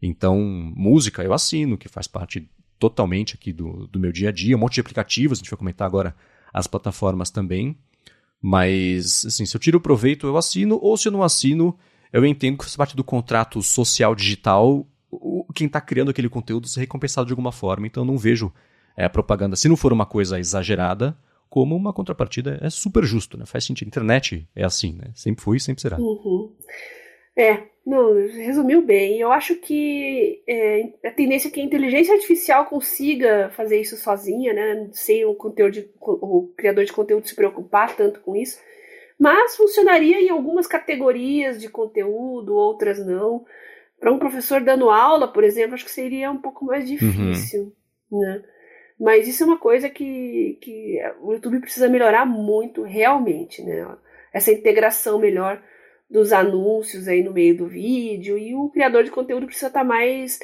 Então, 0.00 0.38
música 0.40 1.22
eu 1.22 1.32
assino, 1.32 1.78
que 1.78 1.88
faz 1.88 2.06
parte 2.06 2.48
totalmente 2.78 3.34
aqui 3.34 3.52
do, 3.52 3.86
do 3.86 3.98
meu 3.98 4.12
dia 4.12 4.28
a 4.28 4.32
dia. 4.32 4.56
Um 4.56 4.60
monte 4.60 4.74
de 4.74 4.80
aplicativos, 4.80 5.38
a 5.38 5.40
gente 5.40 5.50
vai 5.50 5.58
comentar 5.58 5.86
agora 5.86 6.14
as 6.52 6.66
plataformas 6.66 7.30
também. 7.30 7.76
Mas, 8.40 9.24
assim, 9.24 9.46
se 9.46 9.56
eu 9.56 9.60
tiro 9.60 9.80
proveito, 9.80 10.26
eu 10.26 10.36
assino, 10.36 10.78
ou 10.80 10.96
se 10.96 11.08
eu 11.08 11.12
não 11.12 11.22
assino, 11.22 11.76
eu 12.12 12.24
entendo 12.24 12.58
que 12.58 12.64
faz 12.64 12.76
parte 12.76 12.96
do 12.96 13.04
contrato 13.04 13.62
social 13.62 14.14
digital 14.14 14.86
quem 15.54 15.66
está 15.66 15.80
criando 15.80 16.10
aquele 16.10 16.28
conteúdo 16.28 16.68
ser 16.68 16.80
recompensado 16.80 17.26
de 17.26 17.32
alguma 17.32 17.52
forma. 17.52 17.86
Então, 17.86 18.02
eu 18.02 18.06
não 18.06 18.18
vejo 18.18 18.52
é, 18.96 19.04
a 19.04 19.10
propaganda, 19.10 19.56
se 19.56 19.68
não 19.68 19.76
for 19.76 19.92
uma 19.92 20.04
coisa 20.04 20.38
exagerada, 20.38 21.16
como 21.48 21.74
uma 21.74 21.92
contrapartida 21.92 22.58
é 22.60 22.68
super 22.68 23.04
justo, 23.04 23.38
né? 23.38 23.46
Faz 23.46 23.64
sentido. 23.64 23.88
Internet 23.88 24.46
é 24.54 24.64
assim, 24.64 24.92
né? 24.92 25.10
Sempre 25.14 25.42
foi 25.44 25.56
e 25.56 25.60
sempre 25.60 25.80
será. 25.80 25.96
Uhum. 25.98 26.52
É, 27.36 27.68
não, 27.86 28.14
resumiu 28.14 28.82
bem. 28.82 29.20
Eu 29.20 29.30
acho 29.30 29.54
que 29.54 30.42
é, 30.44 30.92
a 31.04 31.10
tendência 31.12 31.46
é 31.46 31.50
que 31.52 31.60
a 31.60 31.64
inteligência 31.64 32.14
artificial 32.14 32.66
consiga 32.66 33.48
fazer 33.50 33.80
isso 33.80 33.96
sozinha, 33.96 34.52
né? 34.52 34.90
Sem 34.92 35.24
o, 35.24 35.36
conteúdo 35.36 35.88
o 36.00 36.52
criador 36.56 36.84
de 36.84 36.92
conteúdo 36.92 37.28
se 37.28 37.36
preocupar 37.36 37.94
tanto 37.94 38.18
com 38.20 38.34
isso. 38.34 38.60
Mas 39.16 39.54
funcionaria 39.54 40.20
em 40.20 40.30
algumas 40.30 40.66
categorias 40.66 41.60
de 41.60 41.68
conteúdo, 41.68 42.56
outras 42.56 42.98
não. 43.06 43.46
Para 44.00 44.12
um 44.12 44.18
professor 44.18 44.60
dando 44.60 44.90
aula, 44.90 45.32
por 45.32 45.44
exemplo, 45.44 45.74
acho 45.74 45.84
que 45.84 45.90
seria 45.90 46.30
um 46.32 46.38
pouco 46.38 46.64
mais 46.64 46.88
difícil, 46.88 47.72
uhum. 48.10 48.20
né? 48.20 48.42
Mas 48.98 49.28
isso 49.28 49.44
é 49.44 49.46
uma 49.46 49.58
coisa 49.58 49.88
que, 49.88 50.58
que 50.60 50.98
o 51.20 51.34
YouTube 51.34 51.60
precisa 51.60 51.88
melhorar 51.88 52.26
muito, 52.26 52.82
realmente, 52.82 53.62
né? 53.62 53.96
Essa 54.32 54.50
integração 54.50 55.20
melhor 55.20 55.62
dos 56.10 56.32
anúncios 56.32 57.08
aí 57.08 57.22
no 57.22 57.32
meio 57.32 57.56
do 57.56 57.66
vídeo 57.66 58.38
e 58.38 58.54
o 58.54 58.68
criador 58.68 59.04
de 59.04 59.10
conteúdo 59.10 59.46
precisa 59.46 59.66
estar 59.66 59.84
mais 59.84 60.38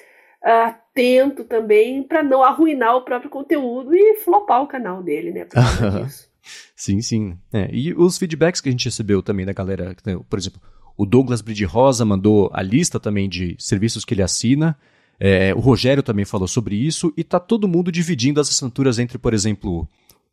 uh, 0.44 0.68
atento 0.68 1.44
também 1.44 2.02
para 2.02 2.22
não 2.22 2.42
arruinar 2.42 2.96
o 2.96 3.04
próprio 3.04 3.30
conteúdo 3.30 3.94
e 3.94 4.16
flopar 4.16 4.62
o 4.62 4.66
canal 4.66 5.02
dele, 5.02 5.32
né? 5.32 5.46
sim, 6.74 7.00
sim. 7.00 7.38
É, 7.52 7.70
e 7.72 7.94
os 7.94 8.18
feedbacks 8.18 8.60
que 8.60 8.68
a 8.68 8.72
gente 8.72 8.84
recebeu 8.84 9.22
também 9.22 9.46
da 9.46 9.52
galera, 9.52 9.94
por 10.28 10.38
exemplo, 10.38 10.60
o 10.96 11.06
Douglas 11.06 11.40
Bride 11.40 11.64
Rosa 11.64 12.04
mandou 12.04 12.50
a 12.52 12.62
lista 12.62 13.00
também 13.00 13.28
de 13.28 13.56
serviços 13.58 14.04
que 14.04 14.14
ele 14.14 14.22
assina. 14.22 14.76
É, 15.18 15.54
o 15.54 15.60
Rogério 15.60 16.02
também 16.02 16.24
falou 16.24 16.48
sobre 16.48 16.74
isso 16.74 17.12
e 17.16 17.22
tá 17.22 17.38
todo 17.38 17.68
mundo 17.68 17.92
dividindo 17.92 18.40
as 18.40 18.48
assinaturas 18.48 18.98
entre, 18.98 19.18
por 19.18 19.32
exemplo, 19.32 19.88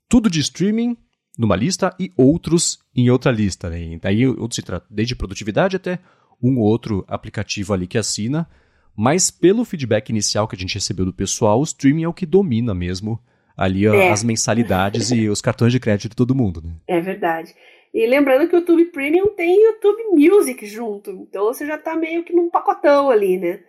tudo 0.08 0.30
de 0.30 0.40
streaming 0.40 0.98
numa 1.38 1.56
lista 1.56 1.96
e 2.00 2.12
outros 2.18 2.80
em 2.96 3.10
outra 3.10 3.32
lista. 3.32 3.70
Né? 3.70 3.98
Daí 4.02 4.28
outro 4.28 4.56
se 4.56 4.62
trata 4.62 4.86
desde 4.90 5.16
produtividade 5.16 5.76
até 5.76 6.00
um 6.42 6.60
outro 6.60 7.04
aplicativo 7.08 7.74
ali 7.74 7.88
que 7.88 7.98
assina. 7.98 8.48
Mas 8.96 9.32
pelo 9.32 9.64
feedback 9.64 10.10
inicial 10.10 10.48
que 10.48 10.56
a 10.56 10.60
gente 10.60 10.76
recebeu 10.76 11.06
do 11.06 11.14
pessoal, 11.14 11.60
o 11.60 11.64
streaming 11.64 12.04
é 12.04 12.08
o 12.08 12.14
que 12.14 12.26
domina 12.26 12.74
mesmo 12.74 13.20
ali 13.56 13.86
é. 13.86 14.10
as 14.10 14.24
mensalidades 14.24 15.12
e 15.12 15.28
os 15.28 15.42
cartões 15.42 15.74
de 15.74 15.80
crédito 15.80 16.10
de 16.10 16.16
todo 16.16 16.36
mundo. 16.36 16.62
Né? 16.64 16.72
É 16.88 17.02
verdade. 17.02 17.54
E 17.94 18.08
lembrando 18.08 18.48
que 18.48 18.56
o 18.56 18.60
YouTube 18.60 18.86
Premium 18.86 19.28
tem 19.36 19.62
YouTube 19.66 20.04
Music 20.12 20.66
junto, 20.66 21.12
então 21.12 21.46
você 21.46 21.66
já 21.66 21.76
está 21.76 21.96
meio 21.96 22.24
que 22.24 22.34
num 22.34 22.50
pacotão 22.50 23.10
ali, 23.10 23.38
né? 23.38 23.60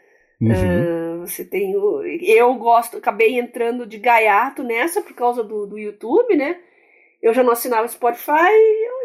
Uhum. 0.40 1.22
Uh, 1.22 1.26
você 1.26 1.44
tem 1.44 1.76
o, 1.76 2.02
eu 2.04 2.54
gosto, 2.54 2.98
acabei 2.98 3.38
entrando 3.38 3.86
de 3.86 3.98
gaiato 3.98 4.62
nessa 4.62 5.02
por 5.02 5.14
causa 5.14 5.42
do, 5.42 5.66
do 5.66 5.78
YouTube, 5.78 6.36
né? 6.36 6.56
Eu 7.22 7.34
já 7.34 7.42
não 7.42 7.52
assinava 7.52 7.86
Spotify, 7.88 8.50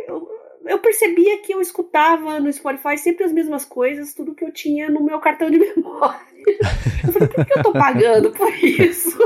eu, 0.07 0.15
eu, 0.15 0.29
eu, 0.65 0.79
percebia 0.79 1.37
que 1.39 1.53
eu 1.53 1.61
escutava 1.61 2.39
no 2.39 2.51
Spotify 2.51 2.97
sempre 2.97 3.25
as 3.25 3.31
mesmas 3.31 3.65
coisas, 3.65 4.13
tudo 4.13 4.33
que 4.33 4.43
eu 4.43 4.51
tinha 4.51 4.89
no 4.89 5.03
meu 5.03 5.19
cartão 5.19 5.49
de 5.49 5.57
memória. 5.75 6.19
Eu 7.05 7.11
falei, 7.11 7.27
por 7.27 7.45
que 7.45 7.59
eu 7.59 7.63
tô 7.63 7.73
pagando 7.73 8.31
por 8.31 8.53
isso? 8.63 9.17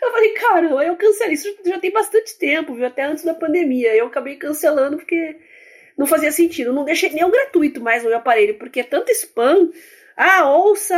Eu 0.00 0.12
falei, 0.12 0.30
cara, 0.30 0.66
eu 0.84 0.96
cancelei. 0.96 1.34
Isso 1.34 1.48
já 1.64 1.78
tem 1.78 1.92
bastante 1.92 2.36
tempo, 2.38 2.74
viu? 2.74 2.86
Até 2.86 3.04
antes 3.04 3.24
da 3.24 3.34
pandemia. 3.34 3.94
Eu 3.94 4.06
acabei 4.06 4.36
cancelando 4.36 4.96
porque 4.96 5.36
não 5.96 6.06
fazia 6.06 6.32
sentido. 6.32 6.68
Eu 6.68 6.74
não 6.74 6.84
deixei 6.84 7.10
nem 7.10 7.24
o 7.24 7.30
gratuito 7.30 7.80
mais 7.80 8.02
no 8.02 8.08
meu 8.08 8.18
aparelho, 8.18 8.54
porque 8.58 8.80
é 8.80 8.84
tanto 8.84 9.10
spam 9.12 9.70
ah, 10.20 10.50
ouça. 10.50 10.96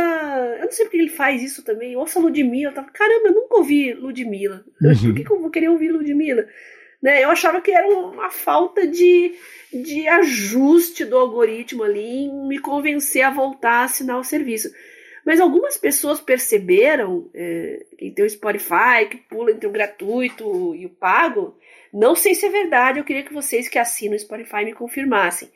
Eu 0.57 0.65
não 0.65 0.71
sei 0.71 0.85
porque 0.85 0.97
ele 0.97 1.07
faz 1.07 1.43
isso 1.43 1.63
também. 1.63 1.95
Ouça 1.95 2.19
Ludmilla. 2.19 2.71
Eu 2.71 2.73
tava, 2.73 2.89
caramba, 2.89 3.27
eu 3.27 3.35
nunca 3.35 3.55
ouvi 3.55 3.93
Ludmilla. 3.93 4.65
Uhum. 4.81 4.95
Por 4.95 5.13
que, 5.13 5.23
que, 5.23 5.31
eu 5.31 5.39
vou 5.39 5.51
querer 5.51 5.69
ouvir 5.69 5.91
Ludmilla? 5.91 6.47
Né? 6.99 7.23
Eu 7.23 7.29
achava 7.29 7.61
que 7.61 7.71
era 7.71 7.87
uma 7.87 8.31
falta 8.31 8.87
de, 8.87 9.35
de 9.71 10.07
ajuste 10.07 11.05
do 11.05 11.15
algoritmo 11.15 11.83
ali 11.83 12.23
em 12.23 12.47
me 12.47 12.57
convencer 12.57 13.21
a 13.21 13.29
voltar 13.29 13.81
a 13.81 13.83
assinar 13.83 14.17
o 14.17 14.23
serviço. 14.23 14.73
Mas 15.23 15.39
algumas 15.39 15.77
pessoas 15.77 16.19
perceberam, 16.19 17.29
é, 17.31 17.85
quem 17.99 18.11
tem 18.11 18.25
o 18.25 18.29
Spotify, 18.29 19.05
que 19.07 19.17
pula 19.17 19.51
entre 19.51 19.67
o 19.67 19.71
gratuito 19.71 20.73
e 20.73 20.87
o 20.87 20.89
pago, 20.89 21.55
não 21.93 22.15
sei 22.15 22.33
se 22.33 22.47
é 22.47 22.49
verdade, 22.49 22.97
eu 22.97 23.03
queria 23.03 23.21
que 23.21 23.33
vocês 23.33 23.69
que 23.69 23.77
assinam 23.77 24.15
o 24.15 24.19
Spotify 24.19 24.65
me 24.65 24.73
confirmassem 24.73 25.47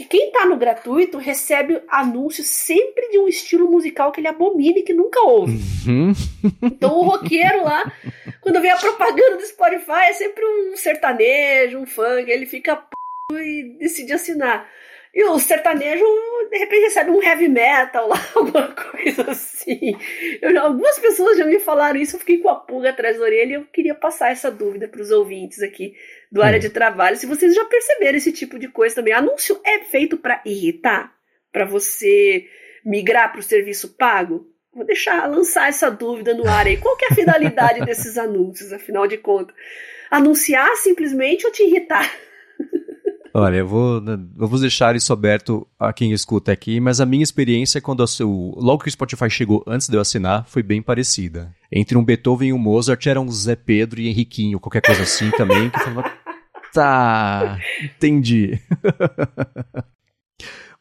que 0.00 0.06
quem 0.06 0.32
tá 0.32 0.46
no 0.46 0.56
gratuito 0.56 1.18
recebe 1.18 1.82
anúncios 1.88 2.46
sempre 2.46 3.10
de 3.10 3.18
um 3.18 3.28
estilo 3.28 3.70
musical 3.70 4.10
que 4.10 4.20
ele 4.20 4.28
abomina 4.28 4.78
e 4.78 4.82
que 4.82 4.94
nunca 4.94 5.20
ouve. 5.20 5.60
Uhum. 5.86 6.12
Então 6.62 6.98
o 6.98 7.02
roqueiro 7.02 7.62
lá, 7.62 7.92
quando 8.40 8.60
vem 8.62 8.70
a 8.70 8.76
propaganda 8.76 9.36
do 9.36 9.46
Spotify, 9.46 10.08
é 10.08 10.12
sempre 10.14 10.42
um 10.42 10.76
sertanejo, 10.76 11.78
um 11.78 11.86
funk, 11.86 12.30
ele 12.30 12.46
fica 12.46 12.76
p... 12.76 13.36
e 13.36 13.76
decide 13.78 14.14
assinar. 14.14 14.66
E 15.12 15.24
o 15.24 15.38
sertanejo, 15.40 16.04
de 16.50 16.58
repente, 16.58 16.82
recebe 16.82 17.10
um 17.10 17.22
heavy 17.22 17.48
metal 17.48 18.08
lá, 18.08 18.16
alguma 18.34 18.68
coisa 18.68 19.30
assim. 19.30 19.96
Eu, 20.40 20.60
algumas 20.60 20.98
pessoas 21.00 21.36
já 21.36 21.44
me 21.44 21.58
falaram 21.58 21.98
isso, 21.98 22.14
eu 22.14 22.20
fiquei 22.20 22.38
com 22.38 22.48
a 22.48 22.54
pulga 22.54 22.90
atrás 22.90 23.18
da 23.18 23.24
orelha 23.24 23.50
e 23.50 23.54
eu 23.54 23.64
queria 23.64 23.94
passar 23.94 24.30
essa 24.30 24.50
dúvida 24.50 24.86
para 24.86 25.00
os 25.00 25.10
ouvintes 25.10 25.62
aqui 25.62 25.94
do 26.30 26.42
área 26.42 26.58
hum. 26.58 26.60
de 26.60 26.70
trabalho. 26.70 27.16
Se 27.16 27.26
vocês 27.26 27.54
já 27.54 27.64
perceberam 27.64 28.18
esse 28.18 28.32
tipo 28.32 28.58
de 28.58 28.68
coisa 28.68 28.94
também. 28.94 29.12
Anúncio 29.12 29.60
é 29.64 29.80
feito 29.80 30.16
para 30.16 30.40
irritar? 30.46 31.12
Para 31.52 31.64
você 31.64 32.46
migrar 32.84 33.32
para 33.32 33.40
o 33.40 33.42
serviço 33.42 33.96
pago? 33.96 34.48
Vou 34.72 34.84
deixar 34.84 35.28
lançar 35.28 35.68
essa 35.68 35.90
dúvida 35.90 36.32
no 36.32 36.48
ar 36.48 36.66
aí. 36.66 36.76
Qual 36.76 36.96
que 36.96 37.06
é 37.06 37.08
a 37.10 37.14
finalidade 37.14 37.80
desses 37.84 38.16
anúncios, 38.16 38.72
afinal 38.72 39.08
de 39.08 39.18
contas? 39.18 39.56
Anunciar 40.08 40.76
simplesmente 40.76 41.44
ou 41.44 41.52
te 41.52 41.64
irritar? 41.64 42.08
Olha, 43.32 43.56
eu 43.56 43.66
vou, 43.66 44.02
eu 44.04 44.48
vou 44.48 44.58
deixar 44.58 44.96
isso 44.96 45.12
aberto 45.12 45.66
a 45.78 45.92
quem 45.92 46.12
escuta 46.12 46.50
aqui, 46.50 46.80
mas 46.80 47.00
a 47.00 47.06
minha 47.06 47.22
experiência 47.22 47.80
quando 47.80 48.04
o, 48.20 48.54
logo 48.60 48.82
que 48.82 48.88
o 48.88 48.92
Spotify 48.92 49.30
chegou 49.30 49.62
antes 49.66 49.88
de 49.88 49.96
eu 49.96 50.00
assinar 50.00 50.44
foi 50.46 50.62
bem 50.62 50.82
parecida. 50.82 51.54
Entre 51.70 51.96
um 51.96 52.04
Beethoven 52.04 52.48
e 52.48 52.52
um 52.52 52.58
Mozart 52.58 53.06
era 53.06 53.20
um 53.20 53.30
Zé 53.30 53.54
Pedro 53.54 54.00
e 54.00 54.08
Henriquinho, 54.08 54.58
qualquer 54.58 54.82
coisa 54.82 55.02
assim 55.02 55.30
também, 55.32 55.70
que 55.70 55.76
eu 55.76 55.84
falava, 55.84 56.12
tá, 56.74 57.58
entendi. 57.82 58.60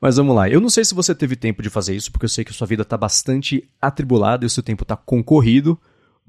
Mas 0.01 0.15
vamos 0.15 0.35
lá. 0.35 0.49
Eu 0.49 0.61
não 0.61 0.69
sei 0.69 0.85
se 0.85 0.95
você 0.95 1.13
teve 1.13 1.35
tempo 1.35 1.61
de 1.61 1.69
fazer 1.69 1.93
isso, 1.95 2.11
porque 2.11 2.25
eu 2.25 2.29
sei 2.29 2.45
que 2.45 2.53
sua 2.53 2.65
vida 2.65 2.83
está 2.83 2.97
bastante 2.97 3.69
atribulada 3.81 4.45
e 4.45 4.47
o 4.47 4.49
seu 4.49 4.63
tempo 4.63 4.83
está 4.83 4.95
concorrido. 4.95 5.77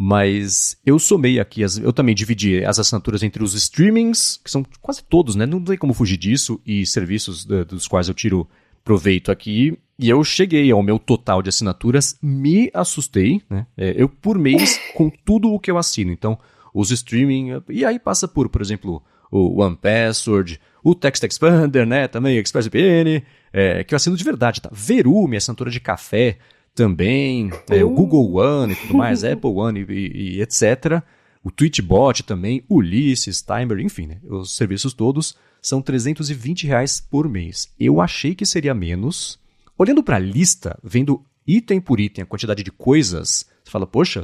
Mas 0.03 0.79
eu 0.87 0.99
somei 0.99 1.39
aqui, 1.39 1.63
as, 1.63 1.77
eu 1.77 1.93
também 1.93 2.15
dividi 2.15 2.65
as 2.65 2.79
assinaturas 2.79 3.23
entre 3.23 3.45
os 3.45 3.53
streamings, 3.53 4.41
que 4.43 4.51
são 4.51 4.65
quase 4.81 5.05
todos, 5.05 5.37
né? 5.37 5.45
Não 5.45 5.63
tem 5.63 5.77
como 5.77 5.93
fugir 5.93 6.17
disso, 6.17 6.59
e 6.65 6.87
serviços 6.87 7.45
de, 7.45 7.65
dos 7.67 7.87
quais 7.87 8.09
eu 8.09 8.15
tiro 8.15 8.49
proveito 8.83 9.31
aqui. 9.31 9.79
E 9.99 10.09
eu 10.09 10.25
cheguei 10.25 10.71
ao 10.71 10.83
meu 10.83 10.99
total 10.99 11.43
de 11.43 11.51
assinaturas, 11.51 12.17
me 12.23 12.71
assustei, 12.73 13.43
né? 13.51 13.67
É, 13.77 13.93
eu 13.95 14.09
por 14.09 14.39
mês, 14.39 14.81
com 14.97 15.11
tudo 15.11 15.53
o 15.53 15.61
que 15.61 15.71
eu 15.71 15.77
assino. 15.77 16.11
Então, 16.11 16.39
os 16.73 16.91
streaming, 16.91 17.63
e 17.69 17.85
aí 17.85 17.99
passa 17.99 18.27
por, 18.27 18.49
por 18.49 18.63
exemplo, 18.63 19.03
o 19.31 19.61
One 19.61 19.77
Password, 19.77 20.59
o 20.83 20.95
Text 20.95 21.23
Expander, 21.25 21.85
né? 21.85 22.09
Também 22.09 22.39
ExpressVPN, 22.39 23.23
é, 23.53 23.85
que 23.85 23.93
eu 23.93 23.97
assino 23.97 24.17
de 24.17 24.25
verdade, 24.25 24.63
tá? 24.63 24.71
Veru, 24.73 25.29
minha 25.29 25.37
assinatura 25.37 25.71
de 25.71 25.79
café, 25.79 26.39
também, 26.81 27.51
é, 27.69 27.85
o 27.85 27.91
Google 27.91 28.37
One 28.37 28.73
e 28.73 28.77
tudo 28.77 28.95
mais, 28.95 29.23
Apple 29.23 29.51
One 29.51 29.85
e, 29.87 30.37
e, 30.37 30.41
etc. 30.41 31.03
O 31.45 31.51
Twitchbot 31.51 32.23
também, 32.23 32.65
Ulisses, 32.71 33.43
Timer, 33.43 33.81
enfim, 33.81 34.07
né, 34.07 34.19
os 34.25 34.57
serviços 34.57 34.95
todos 34.95 35.37
são 35.61 35.83
320 35.83 36.67
reais 36.67 36.99
por 36.99 37.29
mês. 37.29 37.71
Eu 37.79 38.01
achei 38.01 38.35
que 38.35 38.47
seria 38.47 38.73
menos. 38.73 39.39
Olhando 39.77 40.03
para 40.03 40.17
a 40.17 40.19
lista, 40.19 40.79
vendo 40.83 41.23
item 41.47 41.83
por 41.83 42.01
item 42.01 42.23
a 42.23 42.27
quantidade 42.27 42.63
de 42.63 42.71
coisas, 42.71 43.47
você 43.63 43.71
fala, 43.71 43.87
poxa, 43.87 44.23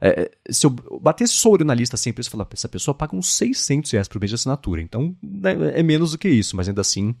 é, 0.00 0.32
se 0.50 0.66
eu 0.66 0.70
batesse 1.00 1.34
só 1.34 1.50
olho 1.50 1.64
na 1.64 1.74
lista 1.74 1.96
sempre, 1.96 2.24
você 2.24 2.30
fala, 2.30 2.48
essa 2.52 2.68
pessoa 2.68 2.92
paga 2.92 3.14
uns 3.14 3.32
600 3.36 3.88
reais 3.92 4.08
por 4.08 4.20
mês 4.20 4.30
de 4.30 4.34
assinatura. 4.34 4.82
Então 4.82 5.14
é, 5.44 5.78
é 5.78 5.82
menos 5.84 6.10
do 6.10 6.18
que 6.18 6.28
isso, 6.28 6.56
mas 6.56 6.68
ainda 6.68 6.80
assim 6.80 7.14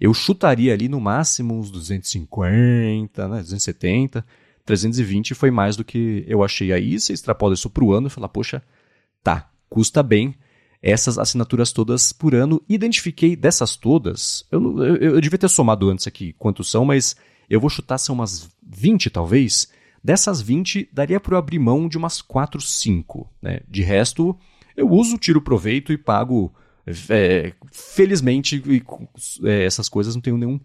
eu 0.00 0.12
chutaria 0.12 0.72
ali 0.72 0.88
no 0.88 1.00
máximo 1.00 1.58
uns 1.58 1.70
250, 1.70 3.28
né, 3.28 3.40
270, 3.40 4.24
320 4.64 5.34
foi 5.34 5.50
mais 5.50 5.76
do 5.76 5.84
que 5.84 6.24
eu 6.26 6.42
achei. 6.42 6.72
Aí 6.72 6.98
você 6.98 7.12
extrapola 7.12 7.54
isso 7.54 7.70
para 7.70 7.84
o 7.84 7.92
ano 7.92 8.06
e 8.06 8.10
fala, 8.10 8.28
poxa, 8.28 8.62
tá, 9.22 9.50
custa 9.68 10.02
bem 10.02 10.34
essas 10.82 11.18
assinaturas 11.18 11.72
todas 11.72 12.12
por 12.12 12.34
ano. 12.34 12.62
Identifiquei 12.68 13.34
dessas 13.34 13.76
todas, 13.76 14.44
eu, 14.50 14.82
eu, 14.84 14.96
eu 14.96 15.20
devia 15.20 15.38
ter 15.38 15.48
somado 15.48 15.88
antes 15.88 16.06
aqui 16.06 16.34
quantos 16.38 16.70
são, 16.70 16.84
mas 16.84 17.16
eu 17.48 17.60
vou 17.60 17.70
chutar 17.70 17.98
são 17.98 18.14
umas 18.14 18.48
20 18.62 19.10
talvez. 19.10 19.68
Dessas 20.02 20.42
20, 20.42 20.90
daria 20.92 21.18
para 21.18 21.34
eu 21.34 21.38
abrir 21.38 21.58
mão 21.58 21.88
de 21.88 21.96
umas 21.96 22.20
4, 22.20 22.60
5. 22.60 23.30
Né? 23.40 23.60
De 23.66 23.82
resto, 23.82 24.38
eu 24.76 24.90
uso, 24.90 25.16
tiro 25.16 25.40
proveito 25.40 25.92
e 25.92 25.98
pago 25.98 26.52
é, 27.10 27.52
felizmente, 27.72 28.62
é, 29.44 29.64
essas 29.64 29.88
coisas 29.88 30.14
não 30.14 30.22
tenho 30.22 30.36
nenhum 30.36 30.60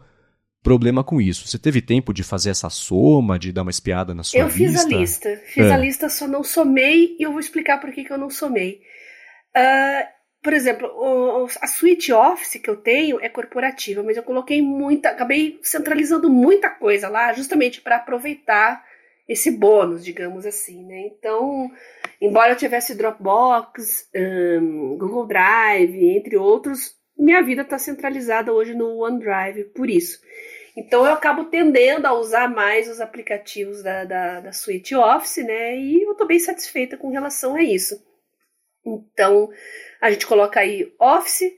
problema 0.62 1.04
com 1.04 1.22
isso. 1.22 1.48
Você 1.48 1.58
teve 1.58 1.82
tempo 1.82 2.14
de 2.14 2.24
fazer 2.24 2.50
essa 2.50 2.70
soma, 2.70 3.40
de 3.40 3.52
dar 3.52 3.62
uma 3.62 3.72
espiada 3.72 4.14
na 4.14 4.24
sua 4.24 4.40
eu 4.40 4.48
lista? 4.48 4.62
Eu 4.62 4.70
fiz 4.70 4.86
a 4.86 4.88
lista. 4.88 5.42
Fiz 5.46 5.66
é. 5.66 5.72
a 5.72 5.78
lista, 5.78 6.10
só 6.10 6.28
não 6.28 6.44
somei 6.44 7.16
e 7.20 7.24
eu 7.24 7.32
vou 7.32 7.40
explicar 7.40 7.80
por 7.80 7.92
que, 7.92 8.04
que 8.04 8.12
eu 8.12 8.18
não 8.18 8.30
somei. 8.30 8.82
Uh, 9.56 10.20
por 10.42 10.54
exemplo, 10.54 10.88
o, 10.88 11.48
a 11.62 11.68
suite 11.68 12.14
Office 12.14 12.62
que 12.62 12.70
eu 12.70 12.78
tenho 12.78 13.20
é 13.22 13.30
corporativa, 13.30 14.04
mas 14.04 14.18
eu 14.18 14.24
coloquei 14.24 14.62
muita, 14.62 15.10
acabei 15.10 15.60
centralizando 15.62 16.30
muita 16.30 16.70
coisa 16.70 17.10
lá, 17.10 17.34
justamente 17.34 17.82
para 17.82 17.98
aproveitar 17.98 18.84
esse 19.28 19.52
bônus, 19.52 20.04
digamos 20.04 20.46
assim, 20.46 20.84
né? 20.86 21.08
Então, 21.08 21.70
embora 22.22 22.52
eu 22.52 22.58
tivesse 22.58 22.96
Dropbox, 22.96 24.10
um, 24.16 24.98
Google 24.98 25.28
Drive, 25.28 26.18
entre 26.18 26.38
outros, 26.38 26.96
minha 27.18 27.42
vida 27.42 27.64
está 27.64 27.78
centralizada 27.78 28.54
hoje 28.54 28.74
no 28.74 29.04
OneDrive, 29.04 29.66
por 29.76 29.90
isso. 29.90 30.20
Então 30.76 31.06
eu 31.06 31.12
acabo 31.12 31.46
tendendo 31.46 32.06
a 32.06 32.14
usar 32.14 32.48
mais 32.48 32.90
os 32.90 33.02
aplicativos 33.02 33.84
da, 33.84 34.06
da, 34.06 34.40
da 34.40 34.54
suite 34.54 34.96
Office, 34.96 35.44
né? 35.44 35.78
E 35.78 36.04
eu 36.04 36.14
estou 36.14 36.26
bem 36.26 36.40
satisfeita 36.40 36.96
com 36.96 37.10
relação 37.10 37.56
a 37.56 37.62
isso. 37.62 38.02
Então, 38.86 39.50
a 40.02 40.10
gente 40.10 40.26
coloca 40.26 40.60
aí 40.60 40.94
Office, 41.00 41.52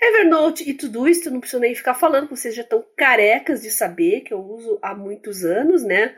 Evernote 0.00 0.68
e 0.68 0.74
Todoist, 0.74 1.26
não 1.30 1.40
preciso 1.40 1.60
nem 1.60 1.74
ficar 1.74 1.94
falando, 1.94 2.28
vocês 2.28 2.54
já 2.54 2.62
estão 2.62 2.84
carecas 2.96 3.62
de 3.62 3.70
saber 3.70 4.20
que 4.20 4.34
eu 4.34 4.40
uso 4.40 4.78
há 4.82 4.94
muitos 4.94 5.44
anos, 5.44 5.82
né? 5.82 6.14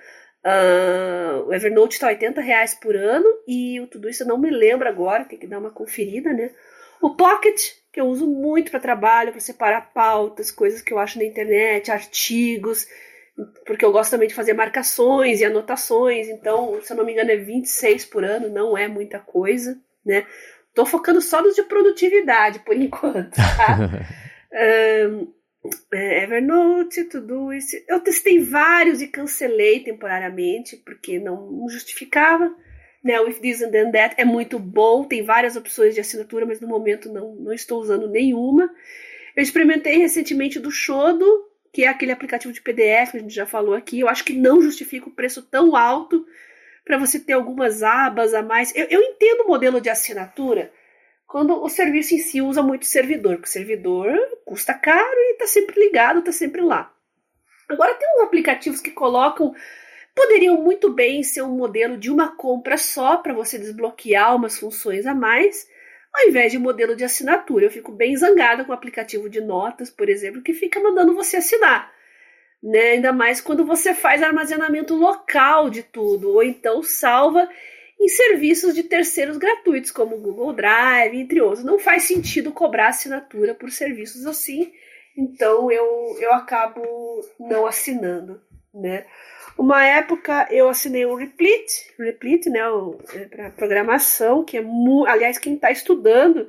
Uh, 0.49 1.47
o 1.47 1.53
Evernote 1.53 1.97
está 1.97 2.07
80 2.07 2.41
reais 2.41 2.75
por 2.75 2.97
ano 2.97 3.27
e 3.47 3.79
o 3.83 3.87
tudo 3.87 4.09
isso 4.09 4.23
eu 4.23 4.27
não 4.27 4.39
me 4.39 4.49
lembro 4.49 4.89
agora, 4.89 5.25
tem 5.25 5.39
que 5.39 5.47
dar 5.47 5.59
uma 5.59 5.71
conferida, 5.71 6.33
né? 6.33 6.51
O 7.03 7.15
Pocket, 7.15 7.73
que 7.93 8.01
eu 8.01 8.07
uso 8.07 8.27
muito 8.27 8.71
para 8.71 8.81
trabalho, 8.81 9.31
para 9.31 9.41
separar 9.41 9.93
pautas, 9.93 10.51
coisas 10.51 10.81
que 10.81 10.93
eu 10.93 10.99
acho 10.99 11.19
na 11.19 11.25
internet, 11.25 11.91
artigos, 11.91 12.87
porque 13.67 13.85
eu 13.85 13.93
gosto 13.93 14.13
também 14.13 14.27
de 14.27 14.35
fazer 14.35 14.55
marcações 14.55 15.41
e 15.41 15.45
anotações, 15.45 16.29
então, 16.29 16.81
se 16.83 16.93
eu 16.93 16.97
não 16.97 17.05
me 17.05 17.13
engano, 17.13 17.31
é 17.31 17.37
26 17.37 18.07
por 18.07 18.25
ano, 18.25 18.49
não 18.49 18.77
é 18.77 18.89
muita 18.89 19.19
coisa, 19.19 19.79
né? 20.05 20.27
Tô 20.75 20.87
focando 20.87 21.21
só 21.21 21.43
nos 21.43 21.57
de 21.57 21.63
produtividade 21.65 22.61
por 22.61 22.75
enquanto, 22.81 23.35
tá? 23.35 23.79
um, 25.13 25.33
Evernote, 25.93 27.05
tudo 27.05 27.53
isso. 27.53 27.77
Eu 27.89 28.01
testei 28.01 28.39
vários 28.39 29.01
e 29.01 29.09
cancelei 29.09 29.81
temporariamente 29.81 30.77
porque 30.77 31.19
não 31.19 31.69
justificava. 31.69 32.55
Né, 33.03 33.21
o 33.21 33.29
If 33.29 33.39
This 33.39 33.63
and 33.63 33.71
Then 33.71 33.93
That 33.93 34.15
é 34.19 34.25
muito 34.25 34.59
bom, 34.59 35.05
tem 35.05 35.23
várias 35.23 35.57
opções 35.57 35.95
de 35.95 36.01
assinatura, 36.01 36.45
mas 36.45 36.61
no 36.61 36.67
momento 36.67 37.13
não, 37.13 37.35
não 37.37 37.53
estou 37.53 37.81
usando 37.81 38.09
nenhuma. 38.09 38.69
Eu 39.37 39.43
experimentei 39.43 39.99
recentemente 39.99 40.59
do 40.59 40.71
Shodo, 40.71 41.25
que 41.73 41.85
é 41.85 41.89
aquele 41.89 42.11
aplicativo 42.11 42.53
de 42.53 42.61
PDF 42.61 43.13
que 43.13 43.17
a 43.19 43.21
gente 43.21 43.35
já 43.35 43.47
falou 43.47 43.75
aqui. 43.75 44.01
Eu 44.01 44.09
acho 44.09 44.25
que 44.25 44.33
não 44.33 44.61
justifica 44.61 45.09
o 45.09 45.13
preço 45.13 45.43
tão 45.43 45.77
alto 45.77 46.27
para 46.85 46.99
você 46.99 47.21
ter 47.21 47.35
algumas 47.35 47.83
abas 47.83 48.35
a 48.35 48.43
mais. 48.43 48.75
Eu, 48.75 48.87
eu 48.91 49.01
entendo 49.01 49.43
o 49.43 49.49
modelo 49.49 49.81
de 49.81 49.89
assinatura, 49.89 50.73
quando 51.29 51.63
o 51.63 51.69
serviço 51.69 52.15
em 52.15 52.19
si 52.19 52.41
usa 52.41 52.63
muito 52.63 52.87
servidor, 52.87 53.35
porque 53.35 53.51
o 53.51 53.53
servidor 53.53 54.09
custa 54.47 54.73
caro 54.73 55.15
e 55.15 55.33
está 55.33 55.47
sempre 55.47 55.79
ligado, 55.79 56.21
está 56.21 56.33
sempre 56.33 56.63
lá. 56.63 56.91
Agora 57.69 57.95
tem 57.95 58.09
uns 58.17 58.23
aplicativos 58.23 58.81
que 58.81 58.91
colocam, 58.91 59.55
poderiam 60.15 60.57
muito 60.57 60.91
bem 60.91 61.23
ser 61.23 61.43
um 61.43 61.55
modelo 61.55 61.99
de 61.99 62.11
uma 62.11 62.35
compra 62.35 62.79
só 62.79 63.19
para 63.19 63.35
você 63.35 63.59
desbloquear 63.59 64.35
umas 64.35 64.59
funções 64.59 65.05
a 65.05 65.15
mais, 65.15 65.69
ao 66.15 66.29
invés 66.29 66.51
de 66.51 66.59
modelo 66.59 66.97
de 66.97 67.05
assinatura. 67.05 67.67
Eu 67.67 67.71
fico 67.71 67.93
bem 67.93 68.17
zangada 68.17 68.65
com 68.65 68.73
o 68.73 68.75
aplicativo 68.75 69.29
de 69.29 69.43
notas, 69.43 69.91
por 69.91 70.09
exemplo, 70.09 70.43
que 70.43 70.55
fica 70.55 70.81
mandando 70.81 71.15
você 71.15 71.37
assinar. 71.37 71.93
Né? 72.63 72.93
Ainda 72.93 73.13
mais 73.13 73.39
quando 73.39 73.67
você 73.67 73.93
faz 73.93 74.23
armazenamento 74.23 74.95
local 74.95 75.69
de 75.69 75.83
tudo, 75.83 76.31
ou 76.31 76.43
então 76.43 76.83
salva 76.83 77.47
em 78.01 78.09
serviços 78.09 78.75
de 78.75 78.85
terceiros 78.85 79.37
gratuitos, 79.37 79.91
como 79.91 80.19
Google 80.19 80.53
Drive, 80.53 81.17
entre 81.17 81.41
outros. 81.41 81.65
Não 81.65 81.79
faz 81.79 82.05
sentido 82.05 82.53
cobrar 82.53 82.89
assinatura 82.89 83.55
por 83.55 83.71
serviços 83.71 84.25
assim, 84.25 84.73
então 85.17 85.71
eu, 85.71 86.17
eu 86.21 86.33
acabo 86.33 86.81
não 87.41 87.67
assinando, 87.67 88.41
né? 88.73 89.05
Uma 89.59 89.85
época 89.85 90.47
eu 90.53 90.69
assinei 90.69 91.05
o 91.05 91.17
Replete, 91.17 91.93
Replete, 91.99 92.49
né, 92.49 92.61
para 93.29 93.51
programação, 93.51 94.45
que 94.45 94.57
é 94.57 94.65
aliás 95.09 95.37
quem 95.37 95.55
está 95.55 95.73
estudando 95.73 96.49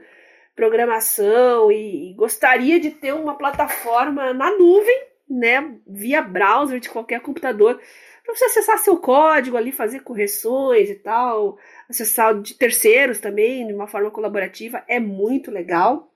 programação 0.55 1.71
e, 1.71 2.11
e 2.11 2.13
gostaria 2.13 2.79
de 2.79 2.91
ter 2.91 3.13
uma 3.13 3.35
plataforma 3.35 4.33
na 4.33 4.51
nuvem, 4.51 5.07
né, 5.27 5.73
via 5.87 6.21
browser 6.21 6.79
de 6.79 6.89
qualquer 6.89 7.21
computador, 7.21 7.79
para 8.23 8.35
você 8.35 8.45
acessar 8.45 8.77
seu 8.79 8.97
código 8.97 9.57
ali, 9.57 9.71
fazer 9.71 10.01
correções 10.01 10.89
e 10.89 10.95
tal, 10.95 11.57
acessar 11.89 12.39
de 12.41 12.53
terceiros 12.53 13.19
também, 13.19 13.65
de 13.65 13.73
uma 13.73 13.87
forma 13.87 14.11
colaborativa, 14.11 14.83
é 14.87 14.99
muito 14.99 15.51
legal. 15.51 16.13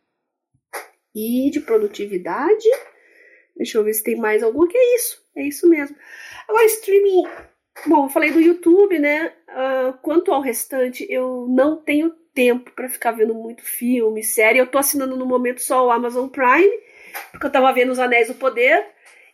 E 1.16 1.50
de 1.52 1.60
produtividade, 1.60 2.68
deixa 3.56 3.78
eu 3.78 3.84
ver 3.84 3.94
se 3.94 4.04
tem 4.04 4.16
mais 4.16 4.42
algum, 4.42 4.68
que 4.68 4.78
é 4.78 4.96
isso, 4.96 5.24
é 5.36 5.44
isso 5.44 5.70
mesmo. 5.70 5.96
Agora, 6.48 6.66
streaming, 6.66 7.24
bom, 7.86 8.06
eu 8.06 8.10
falei 8.10 8.32
do 8.32 8.42
YouTube, 8.42 8.98
né, 8.98 9.32
uh, 9.50 9.94
quanto 10.02 10.34
ao 10.34 10.42
restante, 10.42 11.06
eu 11.10 11.48
não 11.48 11.78
tenho 11.78 12.16
tempo 12.34 12.72
para 12.72 12.90
ficar 12.90 13.12
vendo 13.12 13.34
muito 13.34 13.64
filme, 13.64 14.24
série. 14.24 14.60
Eu 14.60 14.68
tô 14.68 14.78
assinando 14.78 15.16
no 15.16 15.26
momento 15.26 15.62
só 15.62 15.86
o 15.86 15.92
Amazon 15.92 16.28
Prime, 16.28 16.72
porque 17.32 17.46
eu 17.46 17.52
tava 17.52 17.72
vendo 17.72 17.92
Os 17.92 18.00
Anéis 18.00 18.28
do 18.28 18.34
Poder. 18.34 18.86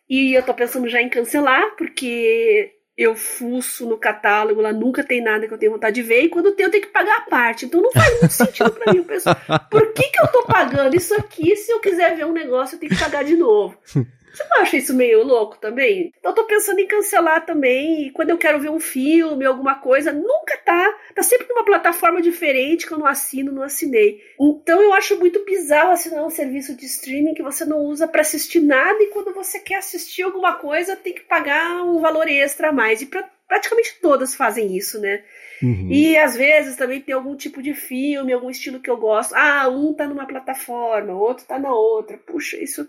E 0.10 0.34
eu 0.34 0.44
tô 0.44 0.54
pensando 0.54 0.90
já 0.90 1.02
em 1.02 1.10
cancelar, 1.10 1.76
porque 1.78 2.74
eu 2.98 3.16
fuço 3.16 3.88
no 3.88 3.98
catálogo, 3.98 4.60
lá 4.60 4.74
nunca 4.74 5.04
tem 5.04 5.22
nada 5.22 5.48
que 5.48 5.54
eu 5.54 5.58
tenho 5.58 5.72
vontade 5.72 6.02
de 6.02 6.02
ver, 6.02 6.24
e 6.24 6.30
quando 6.30 6.52
tem 6.52 6.66
eu 6.66 6.72
tenho 6.72 6.84
que 6.84 6.90
pagar 6.90 7.20
a 7.20 7.30
parte. 7.30 7.66
Então 7.66 7.82
não 7.82 7.92
faz 7.92 8.20
muito 8.20 8.34
sentido 8.34 8.72
para 8.72 8.92
mim. 8.92 9.00
Eu 9.00 9.06
penso, 9.06 9.30
por 9.72 9.94
que, 9.94 10.04
que 10.10 10.22
eu 10.22 10.28
tô 10.28 10.44
pagando 10.44 10.96
isso 10.96 11.14
aqui 11.16 11.56
se 11.56 11.72
eu 11.72 11.80
quiser 11.80 12.16
ver 12.16 12.26
um 12.26 12.34
negócio 12.34 12.76
eu 12.76 12.80
tenho 12.80 12.92
que 12.92 13.00
pagar 13.00 13.24
de 13.24 13.36
novo? 13.36 13.78
Você 14.34 14.44
não 14.50 14.62
acha 14.62 14.78
isso 14.78 14.94
meio 14.94 15.24
louco 15.24 15.58
também? 15.58 16.14
Eu 16.24 16.34
tô 16.34 16.46
pensando 16.46 16.80
em 16.80 16.88
cancelar 16.88 17.46
também. 17.46 18.08
E 18.08 18.12
quando 18.12 18.30
eu 18.30 18.38
quero 18.38 18.60
ver 18.60 18.70
um 18.70 18.80
filme, 18.80 19.46
alguma 19.46 19.76
coisa, 19.76 20.12
nunca 20.12 20.58
tá. 20.58 20.98
Tá 21.16 21.24
sempre 21.24 21.48
numa 21.50 21.66
plataforma 21.66 22.22
diferente 22.22 22.86
que 22.86 22.94
eu 22.94 23.00
não 23.00 23.08
assino, 23.08 23.52
não 23.52 23.64
assinei. 23.64 24.22
Então 24.40 24.82
eu 24.82 24.94
acho 24.94 25.18
muito 25.20 25.44
bizarro 25.44 25.92
assinar 25.92 26.26
um 26.26 26.30
serviço 26.30 26.76
de 26.76 26.86
streaming 26.86 27.34
que 27.34 27.44
você 27.44 27.66
não 27.66 27.80
usa 27.80 28.08
para 28.08 28.22
assistir 28.22 28.60
nada 28.62 29.02
e 29.02 29.08
quando 29.08 29.34
você 29.34 29.60
quer 29.60 29.76
assistir 29.76 30.24
alguma 30.24 30.56
coisa 30.56 30.96
tem 30.96 31.14
que 31.14 31.22
pagar 31.22 31.84
um 31.84 32.00
valor 32.00 32.28
extra 32.28 32.70
a 32.70 32.74
mais. 32.74 33.02
E 33.02 33.08
pra, 33.08 33.28
praticamente 33.48 33.98
todas 34.02 34.36
fazem 34.36 34.78
isso, 34.78 35.00
né? 35.00 35.24
Uhum. 35.62 35.88
E 35.92 36.18
às 36.18 36.36
vezes 36.36 36.78
também 36.78 37.02
tem 37.02 37.14
algum 37.14 37.36
tipo 37.36 37.62
de 37.62 37.74
filme, 37.74 38.32
algum 38.32 38.50
estilo 38.50 38.80
que 38.80 38.90
eu 38.90 38.96
gosto. 38.96 39.34
Ah, 39.36 39.68
um 39.68 39.94
tá 39.94 40.08
numa 40.08 40.26
plataforma, 40.26 41.14
outro 41.14 41.46
tá 41.46 41.60
na 41.60 41.74
outra. 41.74 42.18
Puxa, 42.18 42.58
isso 42.58 42.88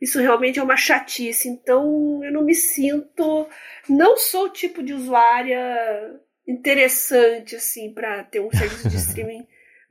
isso 0.00 0.20
realmente 0.20 0.58
é 0.58 0.62
uma 0.62 0.76
chatice. 0.76 1.48
Então 1.48 2.22
eu 2.24 2.32
não 2.32 2.44
me 2.44 2.54
sinto. 2.54 3.48
Não 3.88 4.16
sou 4.16 4.46
o 4.46 4.52
tipo 4.52 4.82
de 4.82 4.94
usuária 4.94 6.20
interessante, 6.46 7.56
assim, 7.56 7.92
para 7.92 8.24
ter 8.24 8.40
um 8.40 8.50
serviço 8.50 8.88
de 8.88 8.96
streaming 8.96 9.46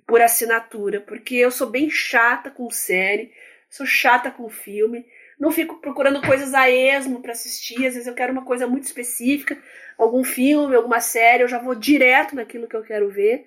por 0.07 0.21
assinatura, 0.21 1.01
porque 1.01 1.35
eu 1.35 1.51
sou 1.51 1.69
bem 1.69 1.89
chata 1.89 2.49
com 2.49 2.69
série, 2.71 3.31
sou 3.69 3.85
chata 3.85 4.31
com 4.31 4.47
filme, 4.47 5.05
não 5.37 5.51
fico 5.51 5.81
procurando 5.81 6.21
coisas 6.21 6.53
a 6.53 6.69
esmo 6.69 7.21
para 7.21 7.33
assistir, 7.33 7.85
às 7.85 7.93
vezes 7.93 8.07
eu 8.07 8.15
quero 8.15 8.31
uma 8.31 8.45
coisa 8.45 8.65
muito 8.65 8.85
específica, 8.85 9.61
algum 9.97 10.23
filme, 10.23 10.75
alguma 10.75 11.01
série, 11.01 11.43
eu 11.43 11.47
já 11.47 11.59
vou 11.59 11.75
direto 11.75 12.35
naquilo 12.35 12.67
que 12.67 12.75
eu 12.75 12.83
quero 12.83 13.09
ver. 13.09 13.45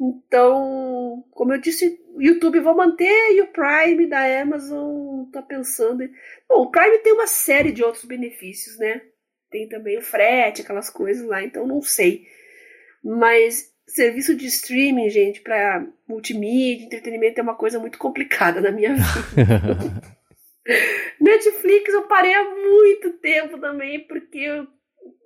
Então, 0.00 1.24
como 1.32 1.52
eu 1.52 1.60
disse, 1.60 2.00
o 2.14 2.22
YouTube 2.22 2.60
vou 2.60 2.76
manter 2.76 3.32
e 3.32 3.40
o 3.42 3.48
Prime 3.48 4.06
da 4.06 4.40
Amazon 4.40 5.24
tá 5.32 5.42
pensando. 5.42 6.08
Bom, 6.48 6.62
o 6.62 6.70
Prime 6.70 6.98
tem 6.98 7.12
uma 7.12 7.26
série 7.26 7.72
de 7.72 7.82
outros 7.82 8.04
benefícios, 8.04 8.78
né? 8.78 9.02
Tem 9.50 9.68
também 9.68 9.98
o 9.98 10.02
frete, 10.02 10.62
aquelas 10.62 10.88
coisas 10.88 11.26
lá, 11.26 11.42
então 11.42 11.66
não 11.66 11.82
sei. 11.82 12.26
Mas 13.02 13.72
serviço 13.88 14.36
de 14.36 14.46
streaming, 14.46 15.10
gente, 15.10 15.40
para 15.40 15.84
multimídia, 16.06 16.84
entretenimento 16.84 17.40
é 17.40 17.42
uma 17.42 17.56
coisa 17.56 17.80
muito 17.80 17.98
complicada 17.98 18.60
na 18.60 18.70
minha 18.70 18.94
vida. 18.94 20.18
Netflix 21.20 21.92
eu 21.92 22.06
parei 22.06 22.34
há 22.34 22.44
muito 22.44 23.14
tempo 23.14 23.58
também, 23.58 24.06
porque 24.06 24.38
eu 24.38 24.66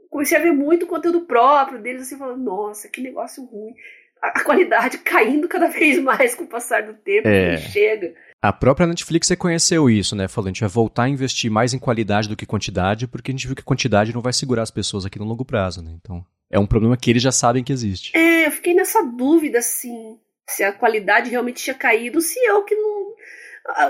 comecei 0.09 0.39
a 0.39 0.41
ver 0.41 0.53
muito 0.53 0.87
conteúdo 0.87 1.27
próprio 1.27 1.83
deles, 1.83 2.03
assim, 2.03 2.17
falando, 2.17 2.43
nossa, 2.43 2.89
que 2.89 3.01
negócio 3.01 3.45
ruim 3.45 3.75
a 4.23 4.45
qualidade 4.45 4.99
caindo 4.99 5.49
cada 5.49 5.67
vez 5.67 6.01
mais 6.01 6.35
com 6.35 6.45
o 6.45 6.49
passar 6.49 6.83
do 6.85 6.95
tempo 6.95 7.27
é. 7.27 7.59
chega. 7.59 8.15
A 8.41 8.53
própria 8.53 8.87
Netflix 8.87 9.29
reconheceu 9.29 9.91
isso, 9.91 10.15
né? 10.15 10.29
Falou, 10.29 10.47
a 10.47 10.51
gente 10.53 10.61
vai 10.61 10.69
voltar 10.69 11.05
a 11.05 11.09
investir 11.09 11.51
mais 11.51 11.75
em 11.75 11.79
qualidade 11.79 12.29
do 12.29 12.37
que 12.37 12.47
quantidade, 12.47 13.07
porque 13.07 13.31
a 13.31 13.35
gente 13.35 13.47
viu 13.47 13.57
que 13.57 13.63
quantidade 13.63 14.15
não 14.15 14.21
vai 14.21 14.33
segurar 14.33 14.63
as 14.63 14.71
pessoas 14.71 15.05
aqui 15.05 15.19
no 15.19 15.25
longo 15.25 15.45
prazo, 15.45 15.83
né? 15.83 15.93
Então, 16.01 16.25
é 16.51 16.59
um 16.59 16.67
problema 16.67 16.97
que 16.97 17.11
eles 17.11 17.23
já 17.23 17.33
sabem 17.33 17.65
que 17.65 17.73
existe. 17.73 18.17
É, 18.17 18.47
eu 18.47 18.51
fiquei 18.51 18.75
nessa 18.75 19.03
dúvida, 19.03 19.59
assim, 19.59 20.19
se 20.49 20.63
a 20.63 20.73
qualidade 20.73 21.31
realmente 21.31 21.63
tinha 21.63 21.75
caído, 21.75 22.21
se 22.21 22.39
eu 22.45 22.63
que 22.65 22.75
não 22.75 23.15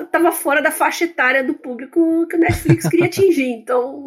estava 0.03 0.28
ah, 0.28 0.33
fora 0.33 0.61
da 0.61 0.70
faixa 0.70 1.05
etária 1.05 1.43
do 1.43 1.55
público 1.55 2.26
que 2.26 2.37
a 2.37 2.39
Netflix 2.39 2.89
queria 2.89 3.07
atingir, 3.07 3.49
então 3.53 4.05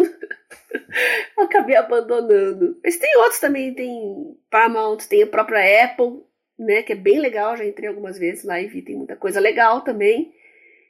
acabei 1.37 1.75
abandonando. 1.75 2.77
Mas 2.83 2.97
tem 2.97 3.17
outros 3.17 3.39
também, 3.39 3.73
tem 3.73 4.35
Paramount, 4.49 4.97
tem 5.09 5.23
a 5.23 5.27
própria 5.27 5.85
Apple, 5.85 6.21
né, 6.57 6.83
que 6.83 6.93
é 6.93 6.95
bem 6.95 7.19
legal, 7.19 7.57
já 7.57 7.65
entrei 7.65 7.89
algumas 7.89 8.17
vezes 8.17 8.43
lá 8.43 8.59
e 8.61 8.67
vi, 8.67 8.81
tem 8.81 8.95
muita 8.95 9.15
coisa 9.15 9.39
legal 9.39 9.81
também. 9.81 10.33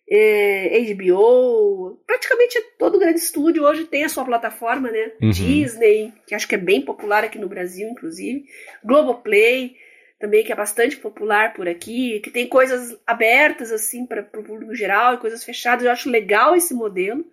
É, 0.07 0.93
HBO, 0.93 1.99
praticamente 2.05 2.61
todo 2.77 2.99
grande 2.99 3.19
estúdio 3.19 3.63
hoje 3.63 3.85
tem 3.85 4.03
a 4.03 4.09
sua 4.09 4.23
plataforma, 4.23 4.91
né? 4.91 5.11
Uhum. 5.19 5.31
Disney, 5.31 6.13
que 6.27 6.35
acho 6.35 6.47
que 6.47 6.53
é 6.53 6.59
bem 6.59 6.81
popular 6.81 7.23
aqui 7.23 7.39
no 7.39 7.49
Brasil, 7.49 7.89
inclusive. 7.89 8.45
Globoplay, 8.83 9.75
também 10.19 10.43
que 10.43 10.51
é 10.51 10.55
bastante 10.55 10.97
popular 10.97 11.53
por 11.53 11.67
aqui, 11.67 12.19
que 12.19 12.29
tem 12.29 12.47
coisas 12.47 12.95
abertas 13.05 13.71
assim 13.71 14.05
para 14.05 14.21
o 14.21 14.43
público 14.43 14.75
geral 14.75 15.15
e 15.15 15.19
coisas 15.19 15.43
fechadas. 15.43 15.83
Eu 15.83 15.91
acho 15.91 16.09
legal 16.09 16.55
esse 16.55 16.73
modelo 16.75 17.25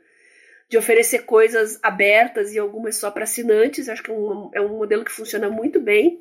de 0.72 0.78
oferecer 0.78 1.26
coisas 1.26 1.78
abertas 1.82 2.54
e 2.54 2.58
algumas 2.58 2.96
só 2.96 3.10
para 3.10 3.24
assinantes. 3.24 3.90
Acho 3.90 4.02
que 4.02 4.10
é 4.10 4.14
um, 4.14 4.50
é 4.54 4.60
um 4.62 4.78
modelo 4.78 5.04
que 5.04 5.12
funciona 5.12 5.50
muito 5.50 5.78
bem 5.78 6.18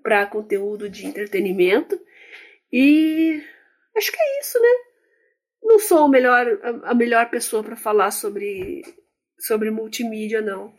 para 0.00 0.26
conteúdo 0.26 0.88
de 0.88 1.04
entretenimento. 1.04 1.98
E 2.72 3.42
acho 3.96 4.12
que 4.12 4.16
é 4.20 4.40
isso, 4.40 4.60
né? 4.60 4.68
Não 5.64 5.80
sou 5.80 6.06
o 6.06 6.08
melhor, 6.08 6.46
a, 6.62 6.90
a 6.92 6.94
melhor 6.94 7.28
pessoa 7.30 7.64
para 7.64 7.74
falar 7.74 8.12
sobre, 8.12 8.82
sobre 9.40 9.72
multimídia, 9.72 10.40
não. 10.40 10.72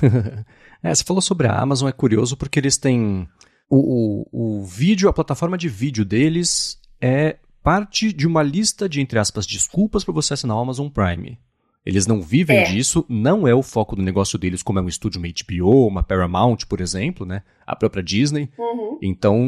é, 0.82 0.94
você 0.94 1.04
falou 1.04 1.20
sobre 1.20 1.46
a 1.46 1.58
Amazon, 1.58 1.90
é 1.90 1.92
curioso 1.92 2.34
porque 2.34 2.58
eles 2.58 2.78
têm 2.78 3.28
o, 3.68 4.24
o, 4.32 4.60
o 4.60 4.64
vídeo, 4.64 5.10
a 5.10 5.12
plataforma 5.12 5.58
de 5.58 5.68
vídeo 5.68 6.02
deles 6.02 6.80
é 6.98 7.36
parte 7.62 8.10
de 8.10 8.26
uma 8.26 8.42
lista 8.42 8.88
de, 8.88 9.02
entre 9.02 9.18
aspas, 9.18 9.46
desculpas 9.46 10.02
para 10.02 10.14
você 10.14 10.32
assinar 10.32 10.56
o 10.56 10.60
Amazon 10.60 10.88
Prime. 10.88 11.38
Eles 11.84 12.06
não 12.06 12.22
vivem 12.22 12.58
é. 12.58 12.64
disso, 12.64 13.04
não 13.08 13.46
é 13.46 13.54
o 13.54 13.62
foco 13.62 13.94
do 13.94 14.02
negócio 14.02 14.38
deles, 14.38 14.62
como 14.62 14.78
é 14.78 14.82
um 14.82 14.88
estúdio, 14.88 15.20
uma 15.20 15.28
HBO, 15.28 15.86
uma 15.86 16.02
Paramount, 16.02 16.64
por 16.66 16.80
exemplo, 16.80 17.26
né? 17.26 17.42
A 17.66 17.76
própria 17.76 18.02
Disney. 18.02 18.48
Uhum. 18.58 18.98
Então, 19.02 19.38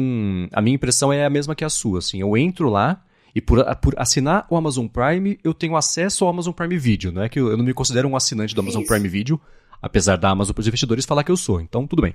a 0.51 0.61
minha 0.61 0.75
impressão 0.75 1.11
é 1.11 1.25
a 1.25 1.29
mesma 1.29 1.55
que 1.55 1.65
a 1.65 1.69
sua. 1.69 1.97
Assim, 1.97 2.21
eu 2.21 2.37
entro 2.37 2.69
lá 2.69 3.01
e 3.33 3.41
por, 3.41 3.63
por 3.77 3.93
assinar 3.97 4.45
o 4.49 4.55
Amazon 4.55 4.87
Prime, 4.87 5.39
eu 5.43 5.53
tenho 5.53 5.75
acesso 5.75 6.25
ao 6.25 6.29
Amazon 6.29 6.53
Prime 6.53 6.77
Video. 6.77 7.11
Não 7.11 7.23
é 7.23 7.29
que 7.29 7.39
eu, 7.39 7.49
eu 7.49 7.57
não 7.57 7.65
me 7.65 7.73
considero 7.73 8.07
um 8.07 8.15
assinante 8.15 8.53
do 8.53 8.61
Amazon 8.61 8.81
Isso. 8.81 8.91
Prime 8.91 9.07
Video, 9.07 9.41
apesar 9.81 10.15
da 10.15 10.29
Amazon 10.29 10.53
para 10.53 10.61
os 10.61 10.67
investidores 10.67 11.05
falar 11.05 11.23
que 11.23 11.31
eu 11.31 11.37
sou. 11.37 11.59
Então, 11.59 11.87
tudo 11.87 12.03
bem. 12.03 12.13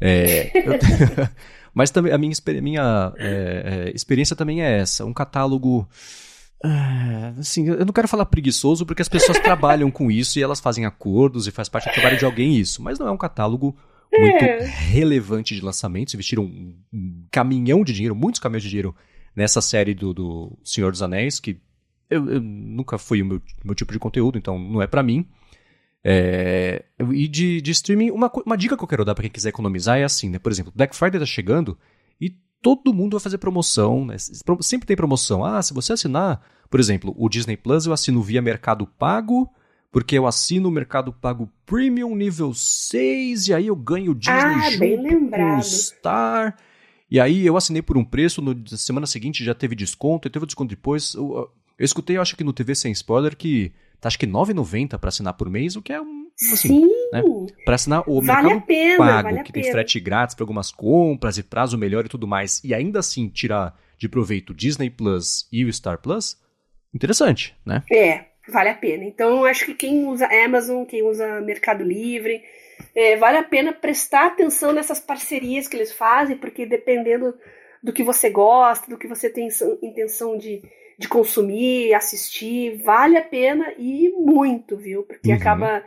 É, 0.00 0.50
mas 1.74 1.90
também 1.90 2.12
a 2.12 2.18
minha, 2.18 2.34
minha 2.62 3.12
é, 3.18 3.88
é, 3.88 3.92
experiência 3.94 4.34
também 4.34 4.62
é 4.62 4.78
essa. 4.78 5.04
Um 5.04 5.12
catálogo. 5.12 5.86
É, 6.62 7.38
assim, 7.38 7.66
eu 7.68 7.86
não 7.86 7.92
quero 7.92 8.08
falar 8.08 8.26
preguiçoso 8.26 8.84
porque 8.84 9.02
as 9.02 9.08
pessoas 9.08 9.38
trabalham 9.40 9.90
com 9.90 10.10
isso 10.10 10.38
e 10.38 10.42
elas 10.42 10.60
fazem 10.60 10.84
acordos 10.84 11.46
e 11.46 11.50
faz 11.50 11.68
parte 11.68 11.88
do 11.88 11.94
trabalho 11.94 12.18
de 12.18 12.24
alguém 12.24 12.56
isso, 12.56 12.82
mas 12.82 12.98
não 12.98 13.08
é 13.08 13.10
um 13.10 13.16
catálogo 13.16 13.76
muito 14.12 14.44
é. 14.44 14.64
relevante 14.64 15.54
de 15.54 15.60
lançamentos. 15.62 16.14
Investiram 16.14 16.44
um, 16.44 16.76
um 16.92 17.24
caminhão 17.30 17.82
de 17.82 17.92
dinheiro, 17.92 18.14
muitos 18.14 18.40
caminhões 18.40 18.62
de 18.62 18.68
dinheiro 18.68 18.94
nessa 19.34 19.60
série 19.60 19.94
do, 19.94 20.12
do 20.12 20.58
Senhor 20.64 20.90
dos 20.90 21.02
Anéis, 21.02 21.40
que 21.40 21.60
eu, 22.10 22.28
eu 22.28 22.40
nunca 22.40 22.98
foi 22.98 23.22
o 23.22 23.24
meu, 23.24 23.42
meu 23.64 23.74
tipo 23.74 23.92
de 23.92 23.98
conteúdo, 23.98 24.36
então 24.36 24.58
não 24.58 24.82
é 24.82 24.86
para 24.86 25.02
mim. 25.02 25.26
É, 26.02 26.84
e 27.12 27.28
de, 27.28 27.60
de 27.60 27.70
streaming, 27.70 28.10
uma, 28.10 28.30
uma 28.44 28.56
dica 28.56 28.76
que 28.76 28.82
eu 28.82 28.88
quero 28.88 29.04
dar 29.04 29.14
para 29.14 29.22
quem 29.22 29.30
quiser 29.30 29.50
economizar 29.50 29.98
é 29.98 30.04
assim, 30.04 30.28
né? 30.28 30.38
Por 30.38 30.50
exemplo, 30.50 30.72
Black 30.74 30.96
Friday 30.96 31.20
tá 31.20 31.26
chegando 31.26 31.78
e 32.20 32.34
todo 32.62 32.94
mundo 32.94 33.12
vai 33.12 33.20
fazer 33.20 33.38
promoção, 33.38 34.04
né? 34.04 34.16
Sempre 34.60 34.86
tem 34.86 34.96
promoção. 34.96 35.44
Ah, 35.44 35.62
se 35.62 35.72
você 35.72 35.92
assinar, 35.92 36.40
por 36.68 36.80
exemplo, 36.80 37.14
o 37.16 37.28
Disney 37.28 37.56
Plus 37.56 37.86
eu 37.86 37.92
assino 37.92 38.22
via 38.22 38.42
Mercado 38.42 38.86
Pago, 38.86 39.50
porque 39.90 40.16
eu 40.16 40.26
assino 40.26 40.68
o 40.68 40.72
Mercado 40.72 41.12
Pago 41.12 41.50
Premium 41.66 42.14
nível 42.14 42.54
6, 42.54 43.48
e 43.48 43.54
aí 43.54 43.66
eu 43.66 43.76
ganho 43.76 44.12
o 44.12 44.14
Disney 44.14 44.36
ah, 44.36 44.70
junto 44.70 45.30
com 45.30 45.58
o 45.58 45.62
Star. 45.62 46.56
E 47.10 47.18
aí 47.18 47.44
eu 47.44 47.56
assinei 47.56 47.82
por 47.82 47.96
um 47.96 48.04
preço, 48.04 48.40
no 48.40 48.54
semana 48.68 49.06
seguinte 49.06 49.44
já 49.44 49.54
teve 49.54 49.74
desconto, 49.74 50.28
e 50.28 50.30
teve 50.30 50.46
desconto 50.46 50.70
depois. 50.70 51.14
Eu, 51.14 51.50
eu 51.78 51.84
escutei, 51.84 52.16
eu 52.16 52.22
acho 52.22 52.36
que 52.36 52.44
no 52.44 52.52
TV 52.52 52.74
Sem 52.74 52.92
Spoiler, 52.92 53.36
que 53.36 53.72
tá 54.00 54.06
acho 54.06 54.18
que 54.18 54.26
9,90 54.26 54.98
para 54.98 55.08
assinar 55.08 55.34
por 55.34 55.50
mês, 55.50 55.74
o 55.74 55.82
que 55.82 55.92
é 55.92 56.00
um 56.00 56.29
assim, 56.40 56.68
Sim. 56.68 56.88
né? 57.12 57.22
Para 57.64 57.74
assinar 57.74 58.02
o 58.06 58.20
vale 58.22 58.48
Mercado 58.48 58.66
pena, 58.66 58.96
Pago, 58.96 59.28
vale 59.30 59.42
que 59.42 59.52
tem 59.52 59.70
frete 59.70 60.00
grátis 60.00 60.34
para 60.34 60.42
algumas 60.42 60.72
compras 60.72 61.38
e 61.38 61.42
prazo 61.42 61.76
melhor 61.76 62.06
e 62.06 62.08
tudo 62.08 62.26
mais, 62.26 62.62
e 62.64 62.74
ainda 62.74 62.98
assim 63.00 63.28
tirar 63.28 63.78
de 63.98 64.08
proveito 64.08 64.54
Disney 64.54 64.88
Plus 64.88 65.46
e 65.52 65.64
o 65.64 65.72
Star 65.72 65.98
Plus, 65.98 66.38
interessante, 66.94 67.54
né? 67.64 67.82
É, 67.92 68.24
vale 68.48 68.70
a 68.70 68.74
pena. 68.74 69.04
Então, 69.04 69.44
acho 69.44 69.66
que 69.66 69.74
quem 69.74 70.06
usa 70.06 70.26
Amazon, 70.44 70.84
quem 70.84 71.02
usa 71.02 71.40
Mercado 71.40 71.84
Livre, 71.84 72.42
é, 72.94 73.16
vale 73.16 73.36
a 73.36 73.42
pena 73.42 73.72
prestar 73.72 74.28
atenção 74.28 74.72
nessas 74.72 74.98
parcerias 74.98 75.68
que 75.68 75.76
eles 75.76 75.92
fazem, 75.92 76.36
porque 76.36 76.64
dependendo 76.64 77.34
do 77.82 77.92
que 77.92 78.02
você 78.02 78.30
gosta, 78.30 78.88
do 78.88 78.98
que 78.98 79.06
você 79.06 79.28
tem 79.30 79.48
intenção 79.82 80.36
de, 80.36 80.62
de 80.98 81.08
consumir, 81.08 81.94
assistir, 81.94 82.82
vale 82.82 83.16
a 83.16 83.22
pena 83.22 83.72
e 83.78 84.10
muito, 84.10 84.76
viu? 84.76 85.02
Porque 85.02 85.30
uhum. 85.30 85.36
acaba 85.36 85.84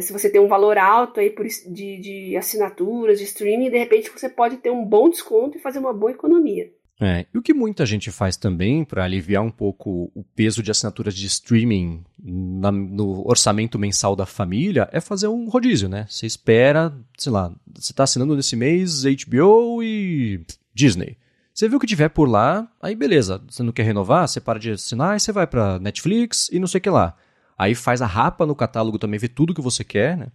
se 0.00 0.12
você 0.12 0.28
tem 0.28 0.40
um 0.40 0.48
valor 0.48 0.76
alto 0.78 1.20
aí 1.20 1.30
por, 1.30 1.46
de, 1.46 1.98
de 1.98 2.36
assinaturas, 2.36 3.18
de 3.18 3.24
streaming, 3.24 3.70
de 3.70 3.78
repente 3.78 4.10
você 4.10 4.28
pode 4.28 4.56
ter 4.56 4.70
um 4.70 4.84
bom 4.84 5.08
desconto 5.08 5.56
e 5.56 5.60
fazer 5.60 5.78
uma 5.78 5.92
boa 5.92 6.12
economia. 6.12 6.70
É, 7.02 7.24
e 7.32 7.38
o 7.38 7.40
que 7.40 7.54
muita 7.54 7.86
gente 7.86 8.10
faz 8.10 8.36
também 8.36 8.84
para 8.84 9.04
aliviar 9.04 9.42
um 9.42 9.50
pouco 9.50 10.12
o 10.14 10.22
peso 10.36 10.62
de 10.62 10.70
assinaturas 10.70 11.14
de 11.14 11.24
streaming 11.26 12.04
na, 12.22 12.70
no 12.70 13.26
orçamento 13.26 13.78
mensal 13.78 14.14
da 14.14 14.26
família 14.26 14.86
é 14.92 15.00
fazer 15.00 15.26
um 15.26 15.48
rodízio, 15.48 15.88
né? 15.88 16.06
Você 16.10 16.26
espera, 16.26 16.92
sei 17.16 17.32
lá, 17.32 17.50
você 17.74 17.92
está 17.92 18.04
assinando 18.04 18.36
nesse 18.36 18.54
mês 18.54 19.04
HBO 19.04 19.82
e 19.82 20.44
Disney. 20.74 21.16
Você 21.54 21.68
viu 21.68 21.78
o 21.78 21.80
que 21.80 21.86
tiver 21.86 22.10
por 22.10 22.28
lá, 22.28 22.70
aí 22.82 22.94
beleza. 22.94 23.42
Você 23.48 23.62
não 23.62 23.72
quer 23.72 23.84
renovar, 23.84 24.28
você 24.28 24.38
para 24.38 24.58
de 24.58 24.72
assinar 24.72 25.16
e 25.16 25.20
você 25.20 25.32
vai 25.32 25.46
para 25.46 25.78
Netflix 25.78 26.50
e 26.52 26.58
não 26.58 26.66
sei 26.66 26.78
o 26.78 26.82
que 26.82 26.90
lá. 26.90 27.16
Aí 27.60 27.74
faz 27.74 28.00
a 28.00 28.06
rapa 28.06 28.46
no 28.46 28.54
catálogo 28.54 28.98
também, 28.98 29.20
vê 29.20 29.28
tudo 29.28 29.52
que 29.52 29.60
você 29.60 29.84
quer, 29.84 30.16
né? 30.16 30.28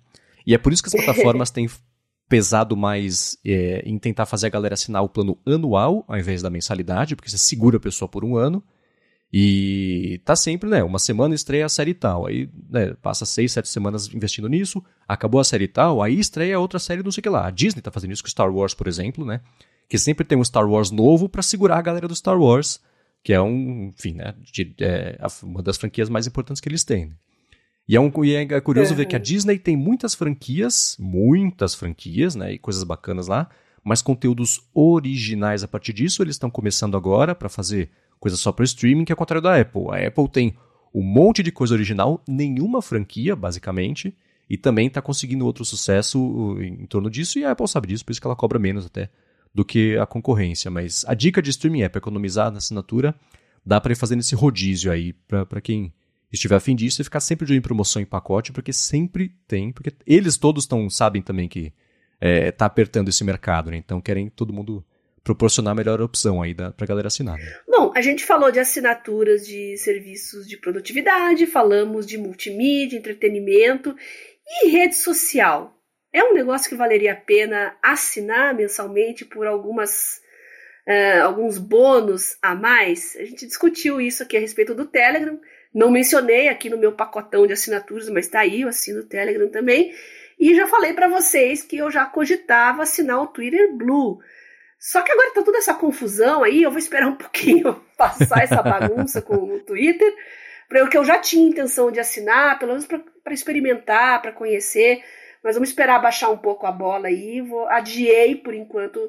E 0.46 0.54
é 0.54 0.60
por 0.60 0.72
isso 0.72 0.84
que 0.84 0.90
as 0.90 0.94
plataformas 1.04 1.50
têm 1.50 1.68
pesado 2.30 2.78
mais 2.78 3.36
é, 3.44 3.82
em 3.84 3.98
tentar 3.98 4.28
fazer 4.28 4.46
a 4.46 4.50
galera 4.52 4.76
assinar 4.76 5.02
o 5.02 5.10
plano 5.10 5.36
anual 5.44 6.06
ao 6.08 6.20
invés 6.20 6.44
da 6.44 6.52
mensalidade, 6.52 7.16
porque 7.16 7.28
você 7.28 7.40
segura 7.40 7.78
a 7.78 7.80
pessoa 7.80 8.08
por 8.08 8.24
um 8.24 8.38
ano. 8.38 8.64
E 9.34 10.22
tá 10.24 10.36
sempre, 10.36 10.70
né? 10.70 10.84
Uma 10.84 11.00
semana 11.00 11.34
estreia 11.34 11.66
a 11.66 11.70
série 11.70 11.96
tal. 11.96 12.28
Aí 12.28 12.48
né, 12.70 12.94
passa 13.02 13.26
seis, 13.26 13.52
sete 13.54 13.70
semanas 13.70 14.08
investindo 14.14 14.48
nisso, 14.48 14.84
acabou 15.08 15.42
a 15.42 15.44
série 15.44 15.68
tal, 15.68 16.04
aí 16.04 16.20
estreia 16.20 16.60
outra 16.60 16.78
série 16.78 17.02
não 17.02 17.12
sei 17.12 17.22
o 17.22 17.24
que 17.24 17.30
lá. 17.30 17.48
A 17.48 17.50
Disney 17.50 17.82
tá 17.82 17.90
fazendo 17.90 18.12
isso 18.12 18.22
com 18.22 18.30
Star 18.30 18.54
Wars, 18.54 18.76
por 18.76 18.88
exemplo, 18.88 19.26
né? 19.26 19.42
Que 19.90 19.98
sempre 19.98 20.24
tem 20.24 20.38
um 20.38 20.44
Star 20.44 20.70
Wars 20.70 20.92
novo 20.92 21.28
para 21.28 21.42
segurar 21.42 21.80
a 21.80 21.82
galera 21.82 22.08
do 22.08 22.16
Star 22.16 22.40
Wars 22.40 22.80
que 23.26 23.34
é 23.34 23.42
um, 23.42 23.88
enfim, 23.88 24.14
né, 24.14 24.36
de, 24.54 24.76
é, 24.80 25.18
uma 25.42 25.64
das 25.64 25.78
franquias 25.78 26.10
mais 26.10 26.28
importantes 26.28 26.62
que 26.62 26.70
eles 26.70 26.84
têm. 26.84 27.12
E 27.88 27.96
é, 27.96 28.00
um, 28.00 28.12
e 28.24 28.36
é 28.36 28.62
curioso 28.62 28.94
ver 28.94 29.08
que 29.08 29.16
a 29.16 29.20
Disney 29.20 29.58
tem 29.58 29.76
muitas 29.76 30.14
franquias, 30.14 30.96
muitas 31.00 31.74
franquias, 31.74 32.36
né, 32.36 32.54
e 32.54 32.60
coisas 32.60 32.84
bacanas 32.84 33.26
lá, 33.26 33.50
mas 33.84 34.04
conteúdos 34.04 34.62
originais 34.76 35.64
a 35.64 35.68
partir 35.68 35.92
disso 35.92 36.22
eles 36.22 36.36
estão 36.36 36.52
começando 36.52 36.96
agora 36.96 37.34
para 37.34 37.50
fazer 37.50 37.90
coisas 38.20 38.40
só 38.40 38.52
para 38.52 38.64
streaming, 38.64 39.06
que 39.06 39.12
é 39.12 39.16
o 39.16 39.18
contrário 39.18 39.42
da 39.42 39.60
Apple. 39.60 39.86
A 39.90 40.08
Apple 40.08 40.30
tem 40.30 40.56
um 40.94 41.02
monte 41.02 41.42
de 41.42 41.52
coisa 41.52 41.74
original, 41.74 42.24
nenhuma 42.28 42.80
franquia, 42.80 43.36
basicamente, 43.36 44.16
e 44.48 44.56
também 44.56 44.86
está 44.86 45.02
conseguindo 45.02 45.48
outro 45.48 45.66
sucesso 45.66 46.60
em 46.62 46.86
torno 46.86 47.10
disso, 47.10 47.40
e 47.40 47.44
a 47.44 47.54
Apple 47.54 47.68
sabe 47.68 47.88
disso, 47.88 48.06
por 48.06 48.12
isso 48.12 48.22
que 48.22 48.28
ela 48.28 48.36
cobra 48.36 48.60
menos 48.60 48.86
até 48.86 49.10
do 49.56 49.64
que 49.64 49.98
a 49.98 50.06
concorrência. 50.06 50.70
Mas 50.70 51.06
a 51.08 51.14
dica 51.14 51.42
de 51.42 51.50
streaming 51.50 51.84
é 51.84 51.90
para 51.90 52.00
economizar 52.00 52.52
na 52.52 52.58
assinatura, 52.58 53.16
dá 53.66 53.80
para 53.80 53.94
ir 53.94 53.96
fazendo 53.96 54.20
esse 54.20 54.36
rodízio 54.36 54.92
aí 54.92 55.14
para 55.14 55.62
quem 55.62 55.94
estiver 56.30 56.56
afim 56.56 56.76
disso 56.76 57.02
e 57.02 57.06
ficar 57.06 57.22
sempre 57.22 57.46
de 57.46 57.54
olho 57.54 57.60
em 57.60 57.62
promoção 57.62 58.02
em 58.02 58.06
pacote, 58.06 58.52
porque 58.52 58.74
sempre 58.74 59.34
tem, 59.48 59.72
porque 59.72 59.94
eles 60.06 60.38
todos 60.38 60.68
tão, 60.68 60.90
sabem 60.90 61.22
também 61.22 61.48
que 61.48 61.72
é, 62.20 62.52
tá 62.52 62.66
apertando 62.66 63.08
esse 63.08 63.24
mercado, 63.24 63.72
né? 63.72 63.78
Então 63.78 64.02
querem 64.02 64.30
todo 64.30 64.52
mundo 64.52 64.86
proporcionar 65.24 65.72
a 65.72 65.76
melhor 65.76 66.02
opção 66.02 66.42
aí 66.42 66.54
para 66.54 66.74
a 66.78 66.86
galera 66.86 67.08
assinar. 67.08 67.38
Né? 67.38 67.46
Bom, 67.68 67.92
a 67.96 68.02
gente 68.02 68.26
falou 68.26 68.52
de 68.52 68.60
assinaturas 68.60 69.48
de 69.48 69.78
serviços 69.78 70.48
de 70.48 70.58
produtividade, 70.58 71.48
falamos 71.48 72.06
de 72.06 72.18
multimídia, 72.18 72.98
entretenimento 72.98 73.96
e 74.46 74.70
rede 74.70 74.96
social. 74.96 75.75
É 76.16 76.24
um 76.24 76.34
negócio 76.34 76.70
que 76.70 76.78
valeria 76.78 77.12
a 77.12 77.18
pena 77.18 77.76
assinar 77.84 78.56
mensalmente 78.56 79.26
por 79.26 79.46
algumas 79.46 80.22
uh, 80.88 81.24
alguns 81.26 81.58
bônus 81.58 82.38
a 82.42 82.56
mais? 82.56 83.18
A 83.18 83.26
gente 83.26 83.46
discutiu 83.46 84.00
isso 84.00 84.24
aqui 84.24 84.38
a 84.38 84.40
respeito 84.40 84.74
do 84.74 84.86
Telegram. 84.86 85.38
Não 85.74 85.92
mencionei 85.92 86.48
aqui 86.48 86.70
no 86.70 86.78
meu 86.78 86.94
pacotão 86.94 87.46
de 87.46 87.52
assinaturas, 87.52 88.08
mas 88.08 88.30
tá 88.30 88.40
aí, 88.40 88.62
eu 88.62 88.70
assino 88.70 89.02
o 89.02 89.06
Telegram 89.06 89.50
também. 89.50 89.94
E 90.40 90.56
já 90.56 90.66
falei 90.68 90.94
para 90.94 91.10
vocês 91.10 91.62
que 91.62 91.76
eu 91.76 91.92
já 91.92 92.06
cogitava 92.06 92.84
assinar 92.84 93.22
o 93.22 93.28
Twitter 93.28 93.76
Blue. 93.76 94.20
Só 94.80 95.02
que 95.02 95.12
agora 95.12 95.34
tá 95.34 95.44
toda 95.44 95.58
essa 95.58 95.74
confusão 95.74 96.46
aí, 96.46 96.64
eu 96.64 96.72
vou 96.72 96.80
esperar 96.80 97.10
um 97.10 97.16
pouquinho 97.20 97.84
passar 97.98 98.42
essa 98.42 98.64
bagunça 98.64 99.22
com 99.22 99.36
o 99.36 99.60
Twitter, 99.60 100.16
para 100.70 100.86
o 100.86 100.90
que 100.90 100.98
eu 100.98 101.04
já 101.04 101.20
tinha 101.20 101.46
intenção 101.46 101.92
de 101.92 102.00
assinar, 102.00 102.58
pelo 102.58 102.72
menos 102.72 102.88
para 102.88 103.34
experimentar, 103.34 104.22
para 104.22 104.32
conhecer. 104.32 105.04
Mas 105.46 105.54
vamos 105.54 105.70
esperar 105.70 106.02
baixar 106.02 106.32
um 106.32 106.38
pouco 106.38 106.66
a 106.66 106.72
bola 106.72 107.08
aí. 107.08 107.40
Vou, 107.40 107.68
adiei 107.70 108.34
por 108.34 108.56
enquanto 108.56 109.00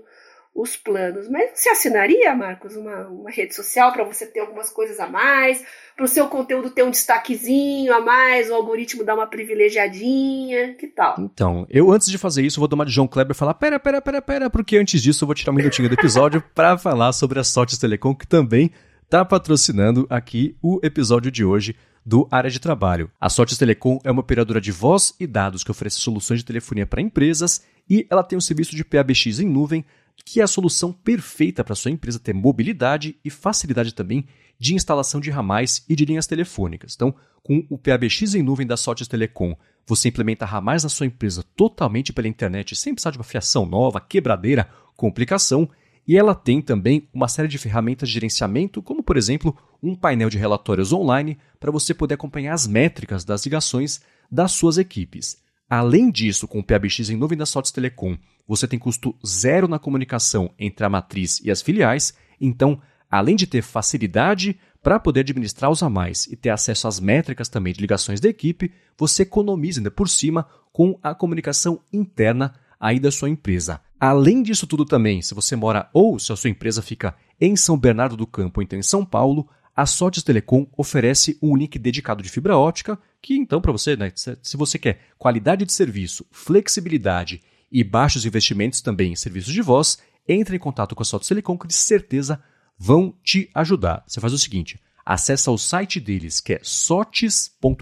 os 0.55 0.76
planos. 0.76 1.28
Mas 1.30 1.51
você 1.55 1.70
assinaria, 1.70 2.34
Marcos, 2.34 2.76
uma, 2.76 3.09
uma 3.09 3.30
rede 3.30 3.55
social 3.55 3.91
para 3.91 4.05
você 4.05 4.26
ter 4.26 4.41
algumas 4.41 4.68
coisas 4.68 5.01
a 5.01 5.07
mais, 5.07 5.64
para 5.97 6.05
o 6.05 6.09
seu 6.09 6.28
conteúdo 6.28 6.68
ter 6.68 6.82
um 6.82 6.91
destaquezinho 6.91 7.93
a 7.95 8.01
mais, 8.01 8.51
o 8.51 8.55
algoritmo 8.55 9.03
dar 9.03 9.14
uma 9.14 9.26
privilegiadinha, 9.26 10.74
que 10.74 10.87
tal? 10.89 11.16
Então, 11.18 11.66
eu 11.70 11.91
antes 11.91 12.09
de 12.09 12.18
fazer 12.18 12.43
isso, 12.43 12.61
vou 12.61 12.68
uma 12.70 12.84
de 12.84 12.93
João 12.93 13.09
Kleber 13.09 13.34
e 13.34 13.39
falar: 13.39 13.55
pera, 13.55 13.80
pera, 13.80 14.03
pera, 14.03 14.20
pera, 14.20 14.51
porque 14.51 14.76
antes 14.76 15.01
disso 15.01 15.24
eu 15.24 15.26
vou 15.26 15.34
tirar 15.34 15.53
um 15.53 15.57
minutinho 15.57 15.89
do 15.89 15.95
episódio 15.95 16.43
para 16.55 16.76
falar 16.76 17.12
sobre 17.12 17.39
a 17.39 17.45
Sortes 17.45 17.78
Telecom, 17.78 18.14
que 18.14 18.26
também 18.26 18.70
está 19.05 19.24
patrocinando 19.24 20.07
aqui 20.11 20.55
o 20.62 20.80
episódio 20.82 21.30
de 21.30 21.45
hoje 21.45 21.76
do 22.07 22.29
Área 22.31 22.49
de 22.49 22.61
Trabalho. 22.61 23.11
A 23.21 23.29
Sortes 23.29 23.59
Telecom 23.59 23.99
é 24.05 24.11
uma 24.13 24.21
operadora 24.21 24.61
de 24.61 24.71
voz 24.71 25.13
e 25.19 25.27
dados 25.27 25.65
que 25.65 25.73
oferece 25.73 25.99
soluções 25.99 26.39
de 26.39 26.47
telefonia 26.47 26.87
para 26.87 27.03
empresas 27.03 27.63
e 27.91 28.07
ela 28.09 28.23
tem 28.23 28.39
um 28.39 28.41
serviço 28.41 28.77
de 28.77 28.85
PABX 28.85 29.41
em 29.41 29.49
nuvem 29.49 29.85
que 30.25 30.41
é 30.41 30.45
a 30.45 30.49
solução 30.49 30.93
perfeita 30.93 31.65
para 31.65 31.75
sua 31.75 31.91
empresa 31.91 32.21
ter 32.21 32.33
mobilidade 32.33 33.17
e 33.25 33.29
facilidade 33.29 33.93
também 33.93 34.25
de 34.59 34.75
instalação 34.75 35.21
de 35.21 35.31
ramais 35.31 35.85
e 35.89 35.97
de 35.97 36.05
linhas 36.05 36.27
telefônicas. 36.27 36.95
Então, 36.95 37.15
com 37.43 37.67
o 37.69 37.77
PABX 37.77 38.35
em 38.35 38.43
nuvem 38.43 38.67
da 38.67 38.77
Sortes 38.77 39.09
Telecom, 39.09 39.57
você 39.85 40.09
implementa 40.09 40.47
ramais 40.47 40.85
na 40.85 40.89
sua 40.89 41.07
empresa 41.07 41.45
totalmente 41.55 42.13
pela 42.13 42.29
internet, 42.29 42.75
sem 42.75 42.95
precisar 42.95 43.11
de 43.11 43.19
uma 43.19 43.25
fiação 43.25 43.67
nova, 43.67 44.01
quebradeira, 44.01 44.69
complicação 44.97 45.69
e 46.07 46.17
ela 46.17 46.35
tem 46.35 46.63
também 46.63 47.09
uma 47.13 47.29
série 47.29 47.49
de 47.49 47.59
ferramentas 47.59 48.09
de 48.09 48.15
gerenciamento, 48.15 48.81
como 48.81 49.03
por 49.03 49.17
exemplo 49.17 49.57
um 49.83 49.95
painel 49.95 50.31
de 50.31 50.39
relatórios 50.39 50.93
online 50.93 51.39
para 51.59 51.73
você 51.73 51.93
poder 51.93 52.15
acompanhar 52.15 52.55
as 52.55 52.67
métricas 52.67 53.25
das 53.25 53.45
ligações 53.45 54.01
das 54.31 54.53
suas 54.53 54.79
equipes. 54.79 55.39
Além 55.69 56.11
disso, 56.11 56.47
com 56.47 56.61
o 56.61 56.65
PABX 56.65 57.11
em 57.11 57.17
nuvem 57.17 57.37
da 57.37 57.45
Sotes 57.45 57.73
Telecom, 57.73 58.17
você 58.47 58.69
tem 58.69 58.79
custo 58.79 59.17
zero 59.27 59.67
na 59.67 59.79
comunicação 59.79 60.53
entre 60.59 60.87
a 60.87 60.89
matriz 60.89 61.41
e 61.45 61.51
as 61.51 61.61
filiais, 61.61 62.15
então, 62.41 62.81
além 63.11 63.35
de 63.35 63.47
ter 63.47 63.63
facilidade 63.63 64.57
para 64.81 65.01
poder 65.01 65.21
administrar 65.21 65.69
os 65.69 65.83
a 65.83 65.91
mais 65.91 66.27
e 66.29 66.37
ter 66.37 66.51
acesso 66.51 66.87
às 66.87 67.01
métricas 67.01 67.49
também 67.49 67.73
de 67.73 67.81
ligações 67.81 68.21
da 68.21 68.29
equipe, 68.29 68.71
você 68.97 69.25
economiza 69.25 69.81
ainda 69.81 69.91
por 69.91 70.09
cima 70.09 70.47
com 70.73 70.97
a 71.03 71.13
comunicação 71.13 71.81
interna 71.93 72.55
aí 72.79 73.01
da 73.01 73.11
sua 73.11 73.29
empresa. 73.29 73.81
Além 73.99 74.42
disso 74.42 74.66
tudo 74.66 74.84
também, 74.84 75.22
se 75.22 75.34
você 75.34 75.57
mora 75.57 75.88
ou 75.92 76.18
se 76.18 76.30
a 76.30 76.36
sua 76.36 76.51
empresa 76.51 76.82
fica 76.82 77.16
em 77.40 77.57
São 77.57 77.78
Bernardo 77.78 78.16
do 78.16 78.26
Campo 78.26 78.61
ou 78.61 78.62
então 78.62 78.78
em 78.78 78.82
São 78.82 79.05
Paulo, 79.05 79.49
a 79.74 79.86
Sotes 79.86 80.22
Telecom 80.22 80.66
oferece 80.76 81.38
um 81.42 81.57
link 81.57 81.78
dedicado 81.78 82.22
de 82.22 82.28
fibra 82.28 82.57
ótica, 82.57 82.99
que 83.20 83.34
então 83.34 83.61
para 83.61 83.72
você, 83.72 83.97
né, 83.97 84.12
se 84.14 84.57
você 84.57 84.78
quer 84.78 85.01
qualidade 85.18 85.64
de 85.64 85.72
serviço, 85.72 86.26
flexibilidade 86.30 87.42
e 87.72 87.82
baixos 87.82 88.24
investimentos 88.26 88.80
também 88.80 89.12
em 89.12 89.16
serviços 89.16 89.53
de 89.53 89.62
voz, 89.62 89.99
entre 90.28 90.57
em 90.57 90.59
contato 90.59 90.94
com 90.94 91.03
a 91.03 91.07
Sotes 91.07 91.28
Telecom 91.28 91.57
que 91.57 91.66
de 91.66 91.74
certeza 91.74 92.42
vão 92.78 93.14
te 93.22 93.51
ajudar. 93.55 94.05
Você 94.07 94.20
faz 94.20 94.32
o 94.32 94.38
seguinte, 94.38 94.78
acessa 95.05 95.51
o 95.51 95.59
site 95.59 96.01
deles 96.01 96.40
que 96.40 96.55
é 96.55 96.61
sotes.com.br, 96.62 97.80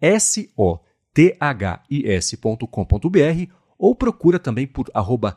S 0.00 0.50
O 0.56 0.78
T 1.12 1.36
H 1.40 1.82
I 1.90 2.06
S.com.br 2.06 3.54
ou 3.78 3.94
procura 3.94 4.38
também 4.38 4.66
por 4.66 4.90
arroba 4.92 5.36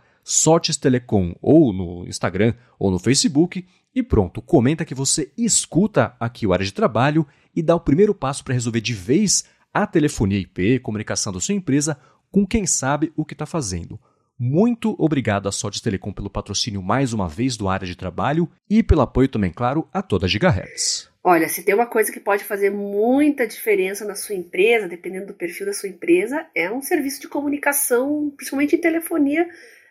Telecom 0.82 1.34
ou 1.42 1.72
no 1.72 2.06
Instagram 2.08 2.54
ou 2.78 2.92
no 2.92 3.00
Facebook 3.00 3.66
e 3.96 4.04
pronto, 4.04 4.42
comenta 4.42 4.86
que 4.86 4.94
você 4.94 5.32
escuta 5.38 6.16
aqui 6.20 6.46
o 6.46 6.54
área 6.54 6.66
de 6.66 6.74
trabalho 6.74 7.26
e 7.56 7.64
dá 7.64 7.76
o 7.76 7.80
primeiro 7.80 8.14
passo 8.14 8.44
para 8.44 8.54
resolver 8.54 8.82
de 8.82 8.94
vez 8.94 9.46
a 9.74 9.88
telefonia 9.88 10.40
IP, 10.40 10.80
comunicação 10.80 11.34
da 11.34 11.40
sua 11.40 11.56
empresa 11.56 11.98
com 12.32 12.46
quem 12.46 12.66
sabe 12.66 13.12
o 13.16 13.26
que 13.26 13.34
está 13.34 13.46
fazendo. 13.46 14.00
Muito 14.38 14.96
obrigado 15.00 15.50
à 15.50 15.52
Sorte 15.52 15.82
Telecom 15.82 16.12
pelo 16.12 16.30
patrocínio 16.30 16.84
mais 16.84 17.12
uma 17.12 17.28
vez 17.28 17.58
do 17.58 17.68
área 17.68 17.88
de 17.88 17.96
trabalho 17.96 18.48
e 18.70 18.84
pelo 18.84 19.02
apoio 19.02 19.28
também, 19.28 19.52
claro, 19.52 19.88
a 19.92 20.02
toda 20.02 20.28
a 20.28 20.30
Gigahertz. 20.30 21.10
Olha, 21.30 21.50
se 21.50 21.62
tem 21.62 21.76
uma 21.76 21.86
coisa 21.86 22.10
que 22.10 22.22
pode 22.22 22.46
fazer 22.46 22.70
muita 22.70 23.46
diferença 23.46 24.06
na 24.06 24.16
sua 24.16 24.34
empresa, 24.34 24.88
dependendo 24.88 25.26
do 25.26 25.34
perfil 25.34 25.66
da 25.66 25.74
sua 25.74 25.90
empresa, 25.90 26.48
é 26.56 26.72
um 26.72 26.82
serviço 26.82 27.20
de 27.20 27.28
comunicação, 27.28 28.32
principalmente 28.34 28.78
em 28.78 28.80
telefonia 28.80 29.46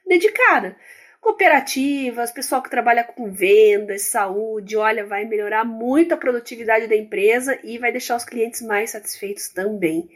dedicada. 0.08 0.74
cooperativas, 1.20 2.32
pessoal 2.32 2.62
que 2.62 2.70
trabalha 2.70 3.04
com 3.04 3.30
vendas, 3.30 4.00
saúde, 4.04 4.78
olha, 4.78 5.04
vai 5.04 5.26
melhorar 5.26 5.62
muito 5.62 6.14
a 6.14 6.16
produtividade 6.16 6.86
da 6.86 6.96
empresa 6.96 7.58
e 7.62 7.76
vai 7.76 7.92
deixar 7.92 8.16
os 8.16 8.24
clientes 8.24 8.62
mais 8.62 8.92
satisfeitos 8.92 9.50
também, 9.50 10.08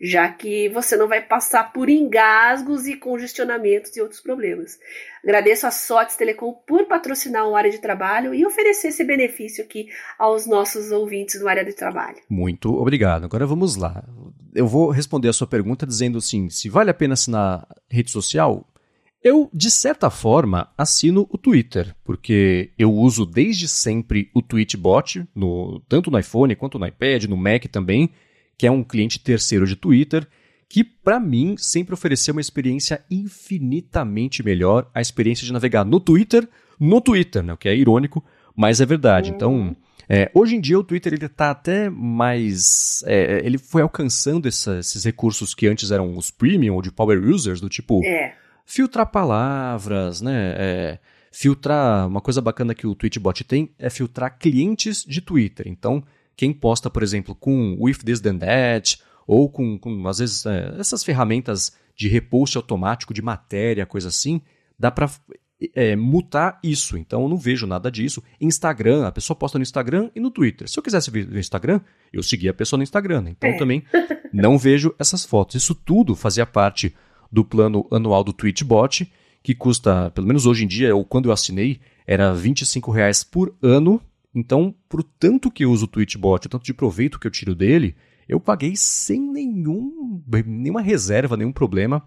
já 0.00 0.28
que 0.28 0.68
você 0.68 0.96
não 0.96 1.08
vai 1.08 1.20
passar 1.20 1.72
por 1.72 1.88
engasgos 1.88 2.86
e 2.86 2.96
congestionamentos 2.96 3.96
e 3.96 4.00
outros 4.00 4.20
problemas. 4.20 4.78
Agradeço 5.24 5.66
a 5.66 5.70
Sotes 5.70 6.16
Telecom 6.16 6.52
por 6.66 6.86
patrocinar 6.86 7.48
o 7.48 7.56
área 7.56 7.70
de 7.70 7.80
trabalho 7.80 8.34
e 8.34 8.46
oferecer 8.46 8.88
esse 8.88 9.04
benefício 9.04 9.64
aqui 9.64 9.88
aos 10.18 10.46
nossos 10.46 10.92
ouvintes 10.92 11.40
do 11.40 11.48
área 11.48 11.64
de 11.64 11.72
trabalho. 11.72 12.18
Muito 12.28 12.72
obrigado. 12.74 13.24
Agora 13.24 13.46
vamos 13.46 13.76
lá. 13.76 14.04
Eu 14.54 14.66
vou 14.66 14.90
responder 14.90 15.28
a 15.28 15.32
sua 15.32 15.46
pergunta 15.46 15.86
dizendo 15.86 16.18
assim: 16.18 16.48
se 16.48 16.68
vale 16.68 16.90
a 16.90 16.94
pena 16.94 17.14
assinar 17.14 17.66
rede 17.90 18.10
social, 18.10 18.66
eu, 19.22 19.50
de 19.52 19.72
certa 19.72 20.08
forma, 20.08 20.70
assino 20.78 21.26
o 21.30 21.36
Twitter, 21.36 21.92
porque 22.04 22.70
eu 22.78 22.92
uso 22.92 23.26
desde 23.26 23.66
sempre 23.66 24.30
o 24.32 24.40
Tweetbot, 24.40 25.26
no, 25.34 25.80
tanto 25.88 26.12
no 26.12 26.18
iPhone 26.18 26.54
quanto 26.54 26.78
no 26.78 26.86
iPad, 26.86 27.24
no 27.24 27.36
Mac 27.36 27.64
também, 27.64 28.12
que 28.56 28.66
é 28.66 28.70
um 28.70 28.82
cliente 28.82 29.18
terceiro 29.18 29.66
de 29.66 29.76
Twitter, 29.76 30.26
que 30.68 30.82
para 30.82 31.20
mim 31.20 31.56
sempre 31.58 31.94
ofereceu 31.94 32.32
uma 32.32 32.40
experiência 32.40 33.04
infinitamente 33.10 34.42
melhor, 34.42 34.90
a 34.94 35.00
experiência 35.00 35.46
de 35.46 35.52
navegar 35.52 35.84
no 35.84 36.00
Twitter, 36.00 36.48
no 36.78 37.00
Twitter, 37.00 37.42
né, 37.42 37.52
o 37.52 37.56
que 37.56 37.68
é 37.68 37.76
irônico, 37.76 38.24
mas 38.54 38.80
é 38.80 38.86
verdade. 38.86 39.30
Então, 39.30 39.76
é, 40.08 40.30
hoje 40.34 40.56
em 40.56 40.60
dia 40.60 40.78
o 40.78 40.84
Twitter 40.84 41.12
ele 41.12 41.26
está 41.26 41.50
até 41.50 41.88
mais, 41.90 43.02
é, 43.06 43.40
ele 43.44 43.58
foi 43.58 43.82
alcançando 43.82 44.48
essa, 44.48 44.78
esses 44.78 45.04
recursos 45.04 45.54
que 45.54 45.66
antes 45.66 45.90
eram 45.90 46.16
os 46.16 46.30
premium 46.30 46.74
ou 46.74 46.82
de 46.82 46.90
power 46.90 47.22
users, 47.22 47.60
do 47.60 47.68
tipo 47.68 48.04
É. 48.04 48.34
filtrar 48.64 49.06
palavras, 49.06 50.20
né? 50.20 50.54
é, 50.56 50.98
filtrar. 51.36 52.08
Uma 52.08 52.20
coisa 52.20 52.40
bacana 52.40 52.74
que 52.74 52.86
o 52.86 52.94
Tweetbot 52.94 53.44
tem 53.44 53.70
é 53.78 53.90
filtrar 53.90 54.38
clientes 54.38 55.04
de 55.04 55.20
Twitter. 55.20 55.68
Então, 55.68 56.02
quem 56.36 56.52
posta, 56.52 56.90
por 56.90 57.02
exemplo, 57.02 57.34
com 57.34 57.76
With 57.80 57.98
This 58.04 58.20
Then 58.20 58.38
That, 58.38 58.98
ou 59.26 59.50
com, 59.50 59.78
com 59.78 60.06
às 60.06 60.18
vezes, 60.18 60.44
é, 60.46 60.74
essas 60.78 61.02
ferramentas 61.02 61.72
de 61.96 62.08
repost 62.08 62.56
automático 62.56 63.14
de 63.14 63.22
matéria, 63.22 63.86
coisa 63.86 64.08
assim, 64.08 64.40
dá 64.78 64.90
para 64.90 65.10
mutar 65.96 66.58
isso. 66.62 66.96
Então, 66.98 67.22
eu 67.22 67.28
não 67.28 67.36
vejo 67.36 67.66
nada 67.66 67.90
disso. 67.90 68.22
Instagram, 68.40 69.06
a 69.06 69.12
pessoa 69.12 69.36
posta 69.36 69.58
no 69.58 69.62
Instagram 69.62 70.10
e 70.14 70.20
no 70.20 70.30
Twitter. 70.30 70.68
Se 70.68 70.78
eu 70.78 70.82
quisesse 70.82 71.10
ver 71.10 71.26
no 71.26 71.38
Instagram, 71.38 71.80
eu 72.12 72.22
seguia 72.22 72.50
a 72.50 72.54
pessoa 72.54 72.76
no 72.76 72.82
Instagram. 72.82 73.22
né? 73.22 73.30
Então, 73.30 73.50
É. 73.50 73.56
também 73.56 73.82
não 74.32 74.58
vejo 74.58 74.94
essas 74.98 75.24
fotos. 75.24 75.56
Isso 75.56 75.74
tudo 75.74 76.14
fazia 76.14 76.44
parte 76.44 76.94
do 77.32 77.44
plano 77.44 77.86
anual 77.90 78.22
do 78.22 78.32
Tweetbot, 78.32 79.10
que 79.42 79.54
custa, 79.54 80.10
pelo 80.10 80.26
menos 80.26 80.44
hoje 80.46 80.64
em 80.64 80.68
dia, 80.68 80.94
ou 80.94 81.04
quando 81.04 81.26
eu 81.28 81.32
assinei, 81.32 81.80
era 82.06 82.32
25 82.34 82.90
reais 82.90 83.24
por 83.24 83.54
ano. 83.62 84.00
Então, 84.36 84.74
por 84.86 85.02
tanto 85.02 85.50
que 85.50 85.64
eu 85.64 85.70
uso 85.72 85.86
o 85.86 85.88
Tweetbot, 85.88 86.46
o 86.46 86.50
tanto 86.50 86.62
de 86.64 86.74
proveito 86.74 87.18
que 87.18 87.26
eu 87.26 87.30
tiro 87.30 87.54
dele, 87.54 87.96
eu 88.28 88.38
paguei 88.38 88.76
sem 88.76 89.18
nenhum, 89.18 90.22
nenhuma 90.44 90.82
reserva, 90.82 91.38
nenhum 91.38 91.52
problema. 91.52 92.06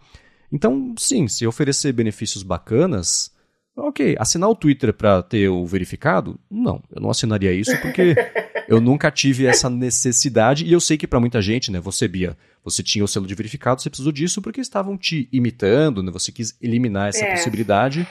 Então, 0.51 0.93
sim, 0.97 1.27
se 1.27 1.47
oferecer 1.47 1.91
benefícios 1.91 2.43
bacanas, 2.43 3.31
ok. 3.75 4.15
Assinar 4.19 4.47
o 4.49 4.55
Twitter 4.55 4.93
para 4.93 5.23
ter 5.23 5.49
o 5.49 5.65
verificado? 5.65 6.39
Não, 6.51 6.83
eu 6.93 7.01
não 7.01 7.09
assinaria 7.09 7.51
isso 7.51 7.75
porque 7.81 8.13
eu 8.69 8.79
nunca 8.79 9.09
tive 9.09 9.47
essa 9.47 9.67
necessidade 9.69 10.65
e 10.65 10.71
eu 10.71 10.79
sei 10.79 10.97
que 10.97 11.07
para 11.07 11.19
muita 11.19 11.41
gente, 11.41 11.71
né, 11.71 11.79
você 11.79 12.07
Bia, 12.07 12.37
você 12.63 12.83
tinha 12.83 13.03
o 13.03 13.07
selo 13.07 13.25
de 13.25 13.33
verificado, 13.33 13.81
você 13.81 13.89
precisou 13.89 14.11
disso 14.11 14.39
porque 14.39 14.61
estavam 14.61 14.95
te 14.97 15.27
imitando, 15.31 16.03
né, 16.03 16.11
você 16.11 16.31
quis 16.31 16.55
eliminar 16.61 17.09
essa 17.09 17.25
É. 17.25 17.31
possibilidade. 17.31 18.07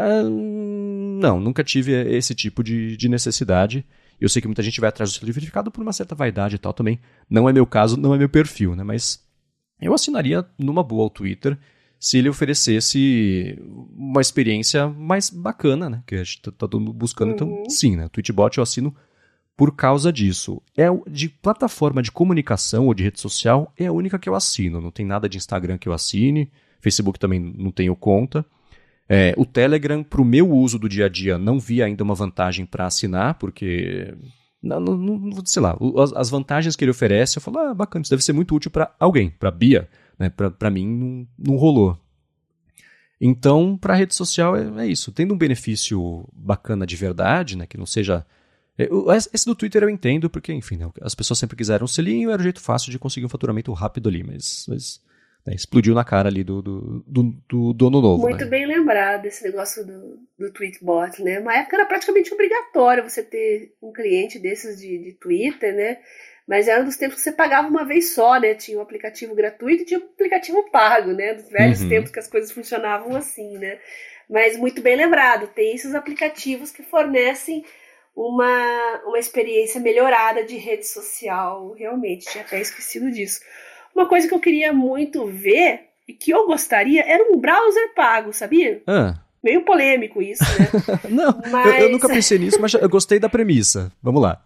Ah, 0.00 0.22
não, 0.22 1.40
nunca 1.40 1.64
tive 1.64 1.92
esse 2.16 2.34
tipo 2.34 2.62
de, 2.62 2.96
de 2.96 3.08
necessidade. 3.08 3.84
Eu 4.20 4.28
sei 4.28 4.40
que 4.40 4.48
muita 4.48 4.62
gente 4.62 4.80
vai 4.80 4.88
atrás 4.88 5.10
do 5.10 5.14
selo 5.14 5.26
de 5.26 5.32
verificado 5.32 5.70
por 5.70 5.82
uma 5.82 5.92
certa 5.92 6.14
vaidade 6.14 6.54
e 6.54 6.58
tal 6.58 6.72
também. 6.72 6.98
Não 7.28 7.48
é 7.48 7.52
meu 7.52 7.66
caso, 7.66 7.96
não 7.96 8.14
é 8.14 8.18
meu 8.18 8.28
perfil, 8.28 8.74
né? 8.76 8.82
Mas 8.84 9.20
eu 9.80 9.92
assinaria 9.94 10.44
numa 10.58 10.82
boa 10.82 11.06
o 11.06 11.10
Twitter 11.10 11.58
se 12.00 12.16
ele 12.18 12.28
oferecesse 12.28 13.58
uma 13.96 14.20
experiência 14.20 14.88
mais 14.88 15.30
bacana, 15.30 15.90
né? 15.90 16.02
Que 16.06 16.14
a 16.14 16.24
gente 16.24 16.42
tá 16.42 16.50
tá 16.52 16.56
todo 16.68 16.78
mundo 16.80 16.92
buscando. 16.92 17.32
Então, 17.32 17.48
Uhum. 17.48 17.68
sim, 17.70 17.96
né? 17.96 18.06
O 18.06 18.08
Tweetbot 18.08 18.56
eu 18.58 18.62
assino 18.62 18.94
por 19.56 19.74
causa 19.74 20.12
disso. 20.12 20.62
É 20.76 20.86
de 21.10 21.28
plataforma 21.28 22.00
de 22.02 22.12
comunicação 22.12 22.86
ou 22.86 22.94
de 22.94 23.02
rede 23.02 23.20
social, 23.20 23.72
é 23.76 23.86
a 23.86 23.92
única 23.92 24.18
que 24.18 24.28
eu 24.28 24.34
assino. 24.36 24.80
Não 24.80 24.92
tem 24.92 25.04
nada 25.04 25.28
de 25.28 25.36
Instagram 25.38 25.76
que 25.78 25.88
eu 25.88 25.92
assine. 25.92 26.50
Facebook 26.80 27.18
também 27.18 27.40
não 27.40 27.72
tenho 27.72 27.96
conta. 27.96 28.44
É, 29.08 29.34
o 29.38 29.46
Telegram, 29.46 30.02
para 30.02 30.20
o 30.20 30.24
meu 30.24 30.50
uso 30.50 30.78
do 30.78 30.88
dia 30.88 31.06
a 31.06 31.08
dia, 31.08 31.38
não 31.38 31.58
vi 31.58 31.82
ainda 31.82 32.04
uma 32.04 32.14
vantagem 32.14 32.66
para 32.66 32.86
assinar, 32.86 33.34
porque. 33.34 34.14
Não, 34.62 34.80
não, 34.80 35.32
sei 35.46 35.62
lá, 35.62 35.78
as, 36.02 36.12
as 36.12 36.30
vantagens 36.30 36.74
que 36.74 36.84
ele 36.84 36.90
oferece, 36.90 37.38
eu 37.38 37.42
falo, 37.42 37.58
ah, 37.58 37.74
bacana, 37.74 38.02
isso 38.02 38.10
deve 38.10 38.24
ser 38.24 38.32
muito 38.32 38.54
útil 38.54 38.70
para 38.70 38.92
alguém, 38.98 39.30
para 39.30 39.52
Bia. 39.52 39.88
Né? 40.18 40.28
Para 40.28 40.70
mim, 40.70 40.86
não, 40.86 41.28
não 41.38 41.56
rolou. 41.56 41.96
Então, 43.20 43.76
para 43.76 43.94
rede 43.94 44.14
social 44.14 44.56
é, 44.56 44.84
é 44.84 44.86
isso. 44.86 45.12
Tendo 45.12 45.34
um 45.34 45.38
benefício 45.38 46.28
bacana 46.32 46.86
de 46.86 46.96
verdade, 46.96 47.56
né, 47.56 47.66
que 47.66 47.78
não 47.78 47.86
seja. 47.86 48.24
é, 48.76 48.88
Esse 49.32 49.46
do 49.46 49.54
Twitter 49.54 49.82
eu 49.82 49.90
entendo, 49.90 50.30
porque, 50.30 50.52
enfim, 50.52 50.76
né, 50.76 50.90
as 51.02 51.14
pessoas 51.14 51.38
sempre 51.38 51.56
quiseram 51.56 51.84
um 51.84 51.88
selinho, 51.88 52.30
era 52.30 52.40
o 52.40 52.42
jeito 52.42 52.60
fácil 52.60 52.90
de 52.90 52.98
conseguir 52.98 53.26
um 53.26 53.30
faturamento 53.30 53.72
rápido 53.72 54.08
ali, 54.08 54.22
mas, 54.22 54.66
mas, 54.68 55.00
né, 55.48 55.54
explodiu 55.54 55.94
na 55.94 56.04
cara 56.04 56.28
ali 56.28 56.44
do, 56.44 56.60
do, 56.60 57.04
do, 57.06 57.22
do 57.48 57.72
dono 57.72 58.00
novo. 58.00 58.22
Muito 58.22 58.44
né? 58.44 58.50
bem 58.50 58.66
lembrado 58.66 59.26
esse 59.26 59.42
negócio 59.42 59.84
do, 59.84 60.20
do 60.38 60.52
Tweetbot, 60.52 61.22
né? 61.22 61.40
Uma 61.40 61.56
época 61.56 61.76
era 61.76 61.86
praticamente 61.86 62.32
obrigatório 62.32 63.08
você 63.08 63.22
ter 63.22 63.72
um 63.82 63.92
cliente 63.92 64.38
desses 64.38 64.78
de, 64.78 64.98
de 64.98 65.12
Twitter, 65.14 65.74
né? 65.74 65.98
Mas 66.46 66.68
era 66.68 66.80
um 66.82 66.84
dos 66.84 66.96
tempos 66.96 67.16
que 67.16 67.22
você 67.22 67.32
pagava 67.32 67.68
uma 67.68 67.84
vez 67.84 68.14
só, 68.14 68.38
né? 68.38 68.54
Tinha 68.54 68.78
um 68.78 68.82
aplicativo 68.82 69.34
gratuito 69.34 69.82
e 69.82 69.86
tinha 69.86 70.00
um 70.00 70.04
aplicativo 70.04 70.70
pago, 70.70 71.12
né? 71.12 71.34
Dos 71.34 71.48
velhos 71.50 71.82
Uhum. 71.82 71.88
tempos 71.88 72.10
que 72.10 72.18
as 72.18 72.28
coisas 72.28 72.52
funcionavam 72.52 73.16
assim, 73.16 73.58
né? 73.58 73.78
Mas 74.28 74.56
muito 74.58 74.82
bem 74.82 74.96
lembrado, 74.96 75.46
tem 75.48 75.74
esses 75.74 75.94
aplicativos 75.94 76.70
que 76.70 76.82
fornecem 76.82 77.64
uma, 78.14 79.02
uma 79.06 79.18
experiência 79.18 79.80
melhorada 79.80 80.44
de 80.44 80.56
rede 80.56 80.86
social, 80.86 81.72
realmente, 81.72 82.26
tinha 82.28 82.44
até 82.44 82.60
esquecido 82.60 83.10
disso. 83.10 83.40
Uma 83.98 84.06
coisa 84.08 84.28
que 84.28 84.34
eu 84.34 84.38
queria 84.40 84.72
muito 84.72 85.26
ver 85.26 85.80
e 86.06 86.12
que 86.12 86.30
eu 86.30 86.46
gostaria 86.46 87.02
era 87.04 87.24
um 87.32 87.36
browser 87.36 87.94
pago, 87.94 88.32
sabia? 88.32 88.80
Ah, 88.86 89.14
Meio 89.42 89.62
polêmico 89.62 90.22
isso, 90.22 90.42
né? 90.44 90.68
não, 91.10 91.24
eu, 91.30 91.42
eu 91.44 91.50
Mas- 91.50 91.90
nunca 91.90 92.08
pensei 92.08 92.38
nisso, 92.38 92.60
mas 92.60 92.74
eu 92.74 92.88
gostei 92.88 93.18
da 93.18 93.28
premissa. 93.28 93.90
Vamos 94.02 94.22
lá. 94.22 94.40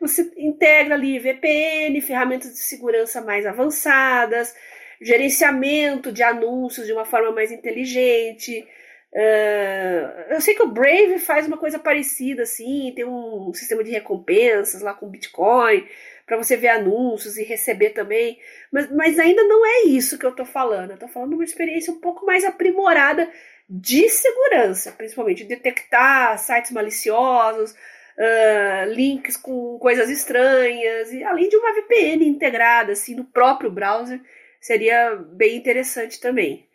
Você 0.00 0.30
integra 0.38 0.94
ali 0.94 1.18
VPN, 1.18 2.00
ferramentas 2.00 2.52
de 2.52 2.58
segurança 2.58 3.20
mais 3.20 3.44
avançadas, 3.44 4.54
gerenciamento 5.00 6.10
de 6.12 6.22
anúncios 6.22 6.86
de 6.86 6.92
uma 6.92 7.04
forma 7.04 7.30
mais 7.32 7.50
inteligente. 7.52 8.66
Ah, 9.14 10.26
eu 10.30 10.40
sei 10.40 10.54
que 10.54 10.62
o 10.62 10.70
Brave 10.70 11.18
faz 11.18 11.46
uma 11.46 11.56
coisa 11.58 11.78
parecida, 11.78 12.42
assim, 12.42 12.92
tem 12.94 13.04
um 13.04 13.52
sistema 13.54 13.82
de 13.84 13.90
recompensas 13.90 14.80
lá 14.82 14.94
com 14.94 15.08
Bitcoin, 15.08 15.86
para 16.30 16.36
você 16.36 16.56
ver 16.56 16.68
anúncios 16.68 17.36
e 17.36 17.42
receber 17.42 17.90
também. 17.90 18.38
Mas, 18.70 18.88
mas 18.92 19.18
ainda 19.18 19.42
não 19.42 19.66
é 19.66 19.88
isso 19.88 20.16
que 20.16 20.24
eu 20.24 20.30
tô 20.30 20.44
falando. 20.44 20.92
Eu 20.92 20.96
tô 20.96 21.08
falando 21.08 21.30
de 21.30 21.34
uma 21.34 21.44
experiência 21.44 21.92
um 21.92 21.98
pouco 21.98 22.24
mais 22.24 22.44
aprimorada 22.44 23.28
de 23.68 24.08
segurança, 24.08 24.92
principalmente 24.92 25.42
detectar 25.42 26.38
sites 26.38 26.70
maliciosos, 26.70 27.74
ah, 28.16 28.84
links 28.86 29.36
com 29.36 29.76
coisas 29.80 30.08
estranhas, 30.08 31.12
e 31.12 31.24
além 31.24 31.48
de 31.48 31.56
uma 31.56 31.74
VPN 31.74 32.24
integrada 32.24 32.92
assim 32.92 33.16
no 33.16 33.24
próprio 33.24 33.68
browser, 33.68 34.20
seria 34.60 35.16
bem 35.16 35.56
interessante 35.56 36.20
também. 36.20 36.68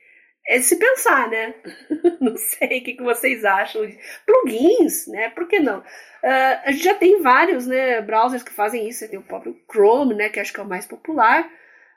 É 0.48 0.60
se 0.60 0.76
pensar, 0.78 1.30
né? 1.30 1.56
não 2.22 2.38
sei 2.38 2.80
o 2.80 2.84
que, 2.84 2.94
que 2.94 3.04
vocês 3.04 3.44
acham. 3.44 3.82
Plugins, 4.26 5.08
né? 5.08 5.30
Por 5.30 5.48
que 5.48 5.60
não? 5.60 5.84
Ah, 6.24 6.62
a 6.66 6.72
gente 6.72 6.84
já 6.84 6.94
tem 6.94 7.22
vários 7.22 7.66
né, 7.66 8.02
browsers 8.02 8.44
que 8.44 8.54
fazem 8.54 8.88
isso. 8.88 9.00
Você 9.00 9.08
tem 9.08 9.20
o 9.20 9.24
próprio 9.24 9.58
Chrome, 9.72 10.14
né? 10.14 10.30
Que 10.30 10.40
acho 10.40 10.54
que 10.54 10.60
é 10.60 10.64
o 10.64 10.68
mais 10.68 10.86
popular. 10.86 11.50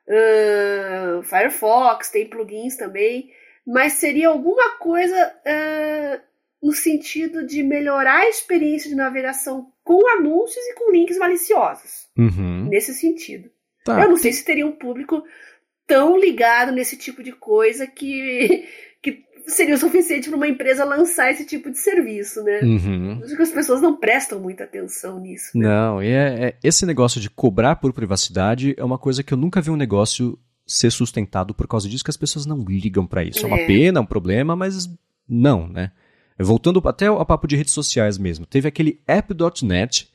Ah, 0.08 1.20
Firefox 1.22 2.10
tem 2.10 2.28
plugins 2.28 2.76
também. 2.76 3.30
Mas 3.66 3.94
seria 3.94 4.28
alguma 4.28 4.78
coisa 4.78 5.34
ah, 5.44 6.20
no 6.62 6.72
sentido 6.72 7.46
de 7.46 7.62
melhorar 7.62 8.20
a 8.20 8.28
experiência 8.28 8.88
de 8.88 8.96
navegação 8.96 9.70
com 9.84 10.08
anúncios 10.16 10.64
e 10.64 10.74
com 10.74 10.90
links 10.90 11.18
maliciosos. 11.18 12.08
Uhum. 12.16 12.66
Nesse 12.68 12.94
sentido. 12.94 13.50
Tá. 13.84 14.02
Eu 14.02 14.10
não 14.10 14.16
sei 14.16 14.32
se 14.32 14.44
teria 14.44 14.66
um 14.66 14.72
público 14.72 15.22
tão 15.88 16.20
ligado 16.20 16.70
nesse 16.70 16.96
tipo 16.96 17.22
de 17.22 17.32
coisa 17.32 17.86
que, 17.86 18.64
que 19.02 19.24
seria 19.48 19.74
o 19.74 19.78
suficiente 19.78 20.28
para 20.28 20.36
uma 20.36 20.46
empresa 20.46 20.84
lançar 20.84 21.30
esse 21.32 21.44
tipo 21.46 21.70
de 21.70 21.78
serviço, 21.78 22.44
né? 22.44 22.60
Uhum. 22.62 23.20
Acho 23.24 23.34
que 23.34 23.42
as 23.42 23.50
pessoas 23.50 23.80
não 23.80 23.96
prestam 23.96 24.38
muita 24.38 24.62
atenção 24.64 25.18
nisso. 25.18 25.56
né? 25.58 25.66
Não, 25.66 26.02
e 26.02 26.08
é, 26.08 26.44
é- 26.48 26.56
esse 26.62 26.84
negócio 26.86 27.20
de 27.20 27.28
cobrar 27.30 27.76
por 27.76 27.92
privacidade 27.92 28.74
é 28.76 28.84
uma 28.84 28.98
coisa 28.98 29.22
que 29.24 29.32
eu 29.32 29.38
nunca 29.38 29.60
vi 29.60 29.70
um 29.70 29.76
negócio 29.76 30.38
ser 30.66 30.90
sustentado 30.92 31.54
por 31.54 31.66
causa 31.66 31.88
disso, 31.88 32.04
que 32.04 32.10
as 32.10 32.16
pessoas 32.16 32.44
não 32.44 32.58
ligam 32.62 33.06
pra 33.06 33.24
isso. 33.24 33.42
É 33.42 33.46
uma 33.46 33.58
É. 33.58 33.66
pena, 33.66 33.98
é 33.98 34.02
um 34.02 34.06
problema, 34.06 34.54
mas 34.54 34.86
Não, 35.26 35.66
né? 35.66 35.90
Voltando 36.38 36.80
até 36.86 37.06
ao 37.06 37.24
papo 37.26 37.48
de 37.48 37.56
redes 37.56 37.72
sociais 37.72 38.16
mesmo, 38.18 38.46
teve 38.46 38.68
aquele 38.68 39.00
app.net 39.06 40.08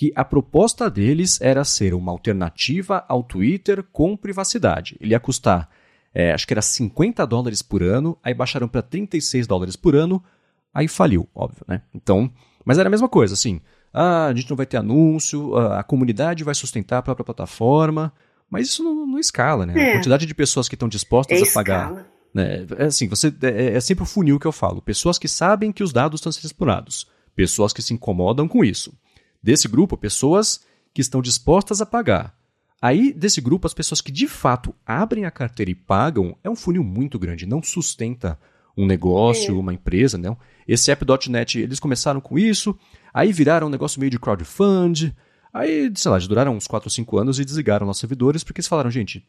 que 0.00 0.10
a 0.16 0.24
proposta 0.24 0.88
deles 0.88 1.38
era 1.42 1.62
ser 1.62 1.92
uma 1.92 2.10
alternativa 2.10 3.04
ao 3.06 3.22
Twitter 3.22 3.84
com 3.92 4.16
privacidade. 4.16 4.96
Ele 4.98 5.10
ia 5.10 5.20
custar, 5.20 5.68
é, 6.14 6.32
acho 6.32 6.46
que 6.46 6.54
era 6.54 6.62
50 6.62 7.26
dólares 7.26 7.60
por 7.60 7.82
ano, 7.82 8.16
aí 8.24 8.32
baixaram 8.32 8.66
para 8.66 8.80
36 8.80 9.46
dólares 9.46 9.76
por 9.76 9.94
ano, 9.94 10.24
aí 10.72 10.88
faliu, 10.88 11.28
óbvio, 11.34 11.66
né? 11.68 11.82
Então, 11.94 12.32
mas 12.64 12.78
era 12.78 12.88
a 12.88 12.90
mesma 12.90 13.10
coisa, 13.10 13.34
assim, 13.34 13.60
ah, 13.92 14.28
a 14.28 14.34
gente 14.34 14.48
não 14.48 14.56
vai 14.56 14.64
ter 14.64 14.78
anúncio, 14.78 15.54
a 15.54 15.82
comunidade 15.82 16.44
vai 16.44 16.54
sustentar 16.54 16.96
a 16.96 17.02
própria 17.02 17.26
plataforma, 17.26 18.10
mas 18.48 18.68
isso 18.68 18.82
não, 18.82 19.06
não 19.06 19.18
escala, 19.18 19.66
né? 19.66 19.74
É. 19.76 19.90
A 19.90 19.92
quantidade 19.96 20.24
de 20.24 20.34
pessoas 20.34 20.66
que 20.66 20.76
estão 20.76 20.88
dispostas 20.88 21.42
é 21.42 21.46
a 21.46 21.52
pagar. 21.52 21.92
Né? 22.32 22.66
É 22.78 22.84
assim, 22.86 23.06
você, 23.06 23.30
é, 23.42 23.74
é 23.74 23.80
sempre 23.80 24.04
o 24.04 24.06
funil 24.06 24.40
que 24.40 24.46
eu 24.46 24.52
falo. 24.52 24.80
Pessoas 24.80 25.18
que 25.18 25.28
sabem 25.28 25.70
que 25.70 25.84
os 25.84 25.92
dados 25.92 26.20
estão 26.20 26.32
sendo 26.32 26.46
explorados. 26.46 27.06
Pessoas 27.36 27.70
que 27.70 27.82
se 27.82 27.92
incomodam 27.92 28.48
com 28.48 28.64
isso. 28.64 28.94
Desse 29.42 29.68
grupo, 29.68 29.96
pessoas 29.96 30.60
que 30.92 31.00
estão 31.00 31.22
dispostas 31.22 31.80
a 31.80 31.86
pagar. 31.86 32.34
Aí, 32.80 33.12
desse 33.12 33.40
grupo, 33.40 33.66
as 33.66 33.74
pessoas 33.74 34.00
que 34.00 34.10
de 34.10 34.26
fato 34.26 34.74
abrem 34.86 35.24
a 35.24 35.30
carteira 35.30 35.70
e 35.70 35.74
pagam, 35.74 36.36
é 36.42 36.48
um 36.48 36.56
funil 36.56 36.82
muito 36.82 37.18
grande, 37.18 37.46
não 37.46 37.62
sustenta 37.62 38.38
um 38.76 38.86
negócio, 38.86 39.58
uma 39.58 39.74
empresa, 39.74 40.16
não. 40.16 40.36
Esse 40.66 40.90
app.net, 40.90 41.58
eles 41.58 41.78
começaram 41.78 42.20
com 42.20 42.38
isso, 42.38 42.76
aí 43.12 43.32
viraram 43.32 43.66
um 43.66 43.70
negócio 43.70 44.00
meio 44.00 44.10
de 44.10 44.18
crowdfund, 44.18 45.14
aí, 45.52 45.92
sei 45.94 46.10
lá, 46.10 46.18
duraram 46.18 46.56
uns 46.56 46.66
4 46.66 46.86
ou 46.86 46.90
5 46.90 47.18
anos 47.18 47.38
e 47.38 47.44
desligaram 47.44 47.86
nossos 47.86 48.00
servidores, 48.00 48.42
porque 48.42 48.60
eles 48.60 48.68
falaram, 48.68 48.90
gente, 48.90 49.26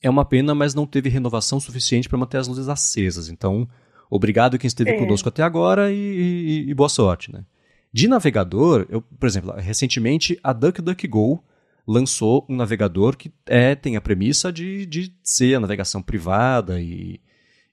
é 0.00 0.08
uma 0.08 0.24
pena, 0.24 0.54
mas 0.54 0.74
não 0.74 0.86
teve 0.86 1.08
renovação 1.08 1.58
suficiente 1.58 2.08
para 2.08 2.18
manter 2.18 2.38
as 2.38 2.46
luzes 2.46 2.68
acesas. 2.68 3.28
Então, 3.28 3.68
obrigado 4.08 4.58
quem 4.58 4.68
esteve 4.68 4.90
é. 4.90 4.98
conosco 4.98 5.28
até 5.28 5.42
agora 5.42 5.90
e, 5.90 5.96
e, 5.96 6.70
e 6.70 6.74
boa 6.74 6.88
sorte, 6.88 7.32
né? 7.32 7.44
De 7.92 8.06
navegador, 8.06 8.86
eu, 8.88 9.00
por 9.00 9.26
exemplo, 9.26 9.52
recentemente 9.52 10.38
a 10.42 10.52
DuckDuckGo 10.52 11.42
lançou 11.86 12.44
um 12.48 12.54
navegador 12.54 13.16
que 13.16 13.32
é, 13.46 13.74
tem 13.74 13.96
a 13.96 14.00
premissa 14.00 14.52
de, 14.52 14.84
de 14.84 15.14
ser 15.22 15.54
a 15.54 15.60
navegação 15.60 16.02
privada 16.02 16.80
e, 16.80 17.18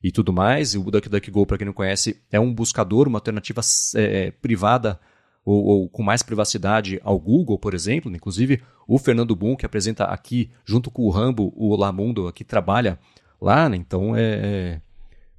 e 0.02 0.12
tudo 0.12 0.32
mais. 0.32 0.74
E 0.74 0.78
o 0.78 0.90
DuckDuckGo, 0.90 1.46
para 1.46 1.58
quem 1.58 1.66
não 1.66 1.74
conhece, 1.74 2.22
é 2.32 2.40
um 2.40 2.54
buscador, 2.54 3.08
uma 3.08 3.18
alternativa 3.18 3.62
é, 3.96 4.32
privada 4.32 5.00
ou, 5.44 5.64
ou, 5.64 5.90
com 5.90 6.02
mais 6.02 6.24
privacidade 6.24 7.00
ao 7.04 7.20
Google, 7.20 7.60
por 7.60 7.74
exemplo. 7.74 8.10
Inclusive, 8.16 8.62
o 8.88 8.98
Fernando 8.98 9.36
Boom, 9.36 9.56
que 9.56 9.66
apresenta 9.66 10.06
aqui, 10.06 10.50
junto 10.66 10.90
com 10.90 11.04
o 11.04 11.10
Rambo, 11.10 11.54
o 11.56 11.76
Lamundo, 11.76 12.32
que 12.32 12.44
trabalha 12.44 12.98
lá, 13.40 13.68
né? 13.68 13.76
Então, 13.76 14.16
é, 14.16 14.22
é, 14.22 14.82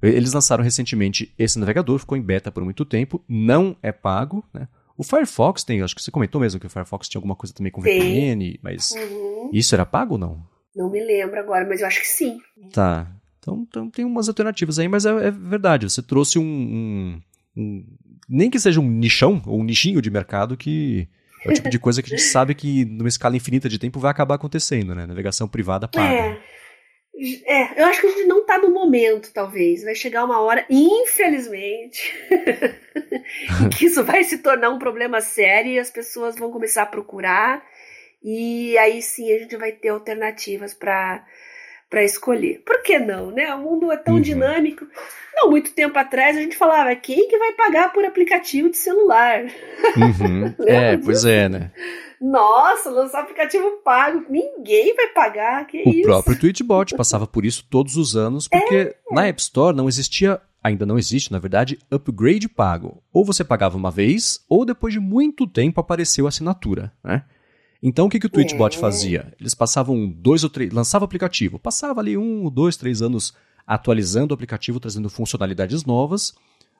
eles 0.01 0.33
lançaram 0.33 0.63
recentemente 0.63 1.33
esse 1.37 1.57
navegador, 1.57 1.99
ficou 1.99 2.17
em 2.17 2.21
beta 2.21 2.51
por 2.51 2.63
muito 2.63 2.85
tempo, 2.85 3.23
não 3.27 3.75
é 3.81 3.91
pago, 3.91 4.43
né? 4.53 4.67
O 4.97 5.03
Firefox 5.03 5.63
tem, 5.63 5.81
acho 5.81 5.95
que 5.95 6.01
você 6.01 6.09
comentou 6.09 6.41
mesmo 6.41 6.59
que 6.59 6.65
o 6.65 6.69
Firefox 6.69 7.07
tinha 7.07 7.19
alguma 7.19 7.35
coisa 7.35 7.53
também 7.53 7.71
com 7.71 7.81
sim. 7.81 7.89
VPN, 7.89 8.59
mas 8.63 8.91
uhum. 8.91 9.51
isso 9.53 9.75
era 9.75 9.85
pago 9.85 10.13
ou 10.13 10.19
não? 10.19 10.43
Não 10.75 10.89
me 10.89 11.03
lembro 11.03 11.39
agora, 11.39 11.67
mas 11.67 11.81
eu 11.81 11.87
acho 11.87 11.99
que 11.99 12.07
sim. 12.07 12.39
Tá. 12.73 13.07
Então, 13.39 13.65
então 13.67 13.89
tem 13.89 14.03
umas 14.03 14.27
alternativas 14.27 14.79
aí, 14.79 14.87
mas 14.87 15.05
é, 15.05 15.27
é 15.27 15.31
verdade. 15.31 15.89
Você 15.89 16.01
trouxe 16.01 16.39
um, 16.39 16.43
um, 16.43 17.21
um, 17.55 17.85
Nem 18.27 18.49
que 18.49 18.59
seja 18.59 18.79
um 18.79 18.89
nichão 18.89 19.41
ou 19.45 19.59
um 19.59 19.63
nichinho 19.63 20.01
de 20.01 20.09
mercado 20.09 20.57
que 20.57 21.07
é 21.45 21.51
o 21.51 21.53
tipo 21.53 21.69
de 21.69 21.79
coisa 21.79 22.01
que 22.01 22.13
a 22.13 22.17
gente 22.17 22.27
sabe 22.27 22.53
que 22.55 22.83
numa 22.85 23.07
escala 23.07 23.37
infinita 23.37 23.69
de 23.69 23.79
tempo 23.79 23.99
vai 23.99 24.11
acabar 24.11 24.35
acontecendo, 24.35 24.93
né? 24.93 25.05
Navegação 25.05 25.47
privada 25.47 25.87
paga. 25.87 26.13
É. 26.13 26.41
É, 27.45 27.81
eu 27.81 27.85
acho 27.87 28.01
que 28.01 28.07
a 28.07 28.11
gente 28.11 28.27
não 28.27 28.41
está 28.41 28.59
no 28.59 28.69
momento, 28.69 29.31
talvez. 29.33 29.83
Vai 29.83 29.95
chegar 29.95 30.23
uma 30.23 30.39
hora, 30.39 30.65
infelizmente, 30.69 32.13
que 33.75 33.85
isso 33.87 34.03
vai 34.03 34.23
se 34.23 34.37
tornar 34.37 34.69
um 34.69 34.77
problema 34.77 35.19
sério 35.19 35.71
e 35.71 35.79
as 35.79 35.89
pessoas 35.89 36.37
vão 36.37 36.51
começar 36.51 36.83
a 36.83 36.87
procurar. 36.87 37.65
E 38.23 38.77
aí 38.77 39.01
sim 39.01 39.31
a 39.33 39.39
gente 39.39 39.55
vai 39.55 39.71
ter 39.71 39.89
alternativas 39.89 40.73
para 40.73 41.25
para 41.89 42.03
escolher. 42.03 42.61
Por 42.65 42.81
que 42.83 42.99
não, 42.99 43.31
né? 43.31 43.53
O 43.55 43.59
mundo 43.59 43.91
é 43.91 43.97
tão 43.97 44.15
uhum. 44.15 44.21
dinâmico. 44.21 44.85
Não 45.35 45.49
muito 45.49 45.71
tempo 45.71 45.97
atrás 45.97 46.35
a 46.35 46.41
gente 46.41 46.57
falava 46.57 46.95
quem 46.95 47.27
que 47.27 47.37
vai 47.37 47.53
pagar 47.53 47.93
por 47.93 48.03
aplicativo 48.03 48.69
de 48.69 48.77
celular. 48.77 49.43
Uhum. 49.43 50.53
é, 50.67 50.97
pois 50.97 51.23
é, 51.25 51.47
né? 51.47 51.71
Nossa, 52.19 52.89
lançar 52.89 53.21
aplicativo 53.21 53.79
pago, 53.83 54.25
ninguém 54.29 54.95
vai 54.95 55.07
pagar, 55.09 55.67
que 55.67 55.83
o 55.85 55.89
isso? 55.89 55.99
O 55.99 56.03
próprio 56.03 56.39
Tweetbot 56.39 56.95
passava 56.95 57.27
por 57.27 57.45
isso 57.45 57.65
todos 57.69 57.95
os 57.95 58.15
anos, 58.15 58.47
porque 58.49 58.75
é. 58.75 58.95
na 59.11 59.27
App 59.27 59.39
Store 59.39 59.75
não 59.75 59.87
existia, 59.87 60.41
ainda 60.63 60.85
não 60.85 60.97
existe, 60.97 61.31
na 61.31 61.37
verdade, 61.37 61.77
upgrade 61.91 62.49
pago. 62.49 63.03
Ou 63.13 63.23
você 63.23 63.43
pagava 63.43 63.77
uma 63.77 63.91
vez, 63.91 64.43
ou 64.49 64.65
depois 64.65 64.93
de 64.93 64.99
muito 64.99 65.45
tempo 65.45 65.79
apareceu 65.79 66.25
a 66.25 66.29
assinatura, 66.29 66.91
né? 67.03 67.23
Então 67.81 68.07
o 68.07 68.09
que, 68.09 68.19
que 68.19 68.25
o 68.25 68.29
Tweetbot 68.29 68.75
é. 68.75 68.79
fazia? 68.79 69.33
Eles 69.39 69.53
passavam 69.53 70.07
dois 70.09 70.43
ou 70.43 70.49
três, 70.49 70.71
lançava 70.71 71.03
o 71.03 71.05
aplicativo, 71.05 71.59
passava 71.59 71.99
ali 71.99 72.17
um, 72.17 72.49
dois, 72.49 72.75
três 72.75 73.01
anos 73.01 73.33
atualizando 73.65 74.33
o 74.33 74.35
aplicativo, 74.35 74.79
trazendo 74.79 75.09
funcionalidades 75.09 75.85
novas, 75.85 76.33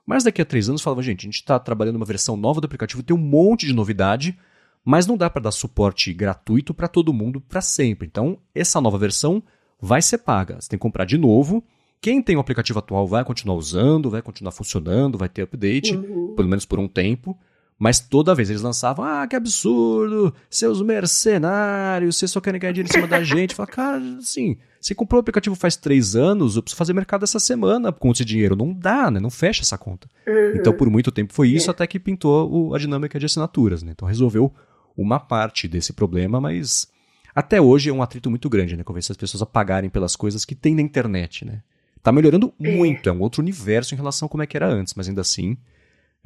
mas 0.06 0.24
daqui 0.24 0.41
a 0.41 0.45
três 0.45 0.70
anos 0.70 0.82
falava, 0.82 1.04
gente, 1.04 1.22
a 1.22 1.28
gente 1.28 1.36
está 1.36 1.60
trabalhando 1.60 1.98
uma 1.98 2.06
versão 2.06 2.38
nova 2.38 2.62
do 2.62 2.66
aplicativo, 2.66 3.04
tem 3.04 3.16
um 3.16 3.20
monte 3.20 3.66
de 3.66 3.74
novidade, 3.74 4.38
mas 4.84 5.06
não 5.06 5.18
dá 5.18 5.30
para 5.30 5.41
dar 5.41 5.52
suporte 5.52 6.14
gratuito 6.14 6.74
para 6.74 6.88
todo 6.88 7.14
mundo 7.14 7.41
para 7.41 7.60
sempre. 7.60 8.08
Então, 8.08 8.38
essa 8.56 8.80
nova 8.80 8.98
versão 8.98 9.43
vai 9.82 10.02
ser 10.02 10.20
paga. 10.20 10.56
Você 10.62 10.70
tem 10.70 10.80
que 10.80 10.82
comprar 10.82 11.04
de 11.04 11.18
novo. 11.18 11.62
Quem 12.00 12.22
tem 12.22 12.38
o 12.38 12.39
aplicativo 12.39 12.80
atual 12.80 13.06
vai 13.06 13.26
continuar 13.26 13.58
usando, 13.58 14.10
vai 14.10 14.22
continuar 14.22 14.52
funcionando, 14.52 15.18
vai 15.18 15.28
ter 15.28 15.41
update, 15.41 15.93
uhum. 15.93 16.36
pelo 16.36 16.48
menos 16.48 16.66
por 16.66 16.80
um 16.80 16.88
tempo. 16.88 17.38
Mas 17.80 17.99
toda 17.99 18.34
vez 18.34 18.49
eles 18.49 18.63
lançavam, 18.63 19.05
ah, 19.05 19.28
que 19.28 19.36
absurdo, 19.36 20.34
seus 20.49 20.82
mercenários, 20.82 22.17
vocês 22.17 22.32
só 22.32 22.41
querem 22.41 22.59
ganhar 22.59 22.73
dinheiro 22.73 22.89
em 22.89 22.93
cima 22.93 23.07
da 23.07 23.23
gente. 23.23 23.53
Fala, 23.53 23.67
cara, 23.67 24.01
assim, 24.17 24.57
você 24.82 24.95
comprou 24.95 25.19
o 25.19 25.21
aplicativo 25.21 25.55
faz 25.55 25.75
três 25.75 26.15
anos, 26.15 26.55
eu 26.55 26.63
preciso 26.63 26.78
fazer 26.78 26.93
mercado 26.93 27.23
essa 27.23 27.39
semana 27.39 27.91
com 27.91 28.11
esse 28.11 28.25
dinheiro. 28.25 28.55
Não 28.55 28.73
dá, 28.73 29.11
né? 29.11 29.19
Não 29.19 29.30
fecha 29.30 29.61
essa 29.61 29.78
conta. 29.78 30.09
Uhum. 30.25 30.55
Então, 30.55 30.73
por 30.73 30.89
muito 30.89 31.11
tempo 31.11 31.34
foi 31.34 31.49
isso, 31.49 31.69
é. 31.69 31.71
até 31.71 31.86
que 31.86 31.99
pintou 31.99 32.51
o, 32.51 32.73
a 32.73 32.80
dinâmica 32.80 33.19
de 33.19 33.28
assinaturas, 33.28 33.84
né? 33.84 33.91
Então, 33.91 34.07
resolveu 34.07 34.51
uma 34.97 35.19
parte 35.19 35.67
desse 35.67 35.93
problema, 35.93 36.41
mas 36.41 36.88
até 37.36 37.61
hoje 37.61 37.91
é 37.91 37.93
um 37.93 38.01
atrito 38.01 38.32
muito 38.32 38.49
grande, 38.49 38.75
né? 38.75 38.84
Convencer 38.84 39.11
as 39.11 39.17
pessoas 39.17 39.43
a 39.43 39.45
pagarem 39.45 39.91
pelas 39.91 40.15
coisas 40.15 40.43
que 40.43 40.55
tem 40.55 40.73
na 40.73 40.82
internet, 40.82 41.45
né? 41.45 41.61
Tá 42.01 42.11
melhorando 42.11 42.51
é. 42.59 42.75
muito, 42.75 43.07
é 43.07 43.11
um 43.11 43.21
outro 43.21 43.39
universo 43.39 43.93
em 43.93 43.97
relação 43.97 44.25
a 44.25 44.30
como 44.30 44.41
é 44.41 44.47
que 44.47 44.57
era 44.57 44.67
antes, 44.67 44.95
mas 44.95 45.07
ainda 45.07 45.21
assim 45.21 45.55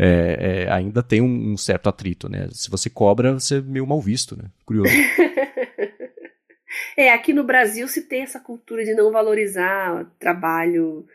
é, 0.03 0.63
é, 0.63 0.71
ainda 0.71 1.03
tem 1.03 1.21
um, 1.21 1.51
um, 1.51 1.57
certo 1.57 1.87
atrito, 1.87 2.27
né? 2.27 2.47
Se 2.51 2.71
você 2.71 2.89
cobra, 2.89 3.33
você 3.33 3.59
é 3.59 3.61
meio 3.61 3.85
mal 3.85 4.01
visto, 4.01 4.35
né? 4.35 4.45
Curioso. 4.65 4.89
é, 6.97 7.13
aqui 7.13 7.33
no 7.33 7.43
Brasil 7.43 7.87
se 7.87 8.01
tem 8.01 8.23
essa 8.23 8.39
cultura 8.39 8.83
de 8.83 8.95
não 8.95 9.11
valorizar 9.11 10.11
trabalho, 10.17 11.05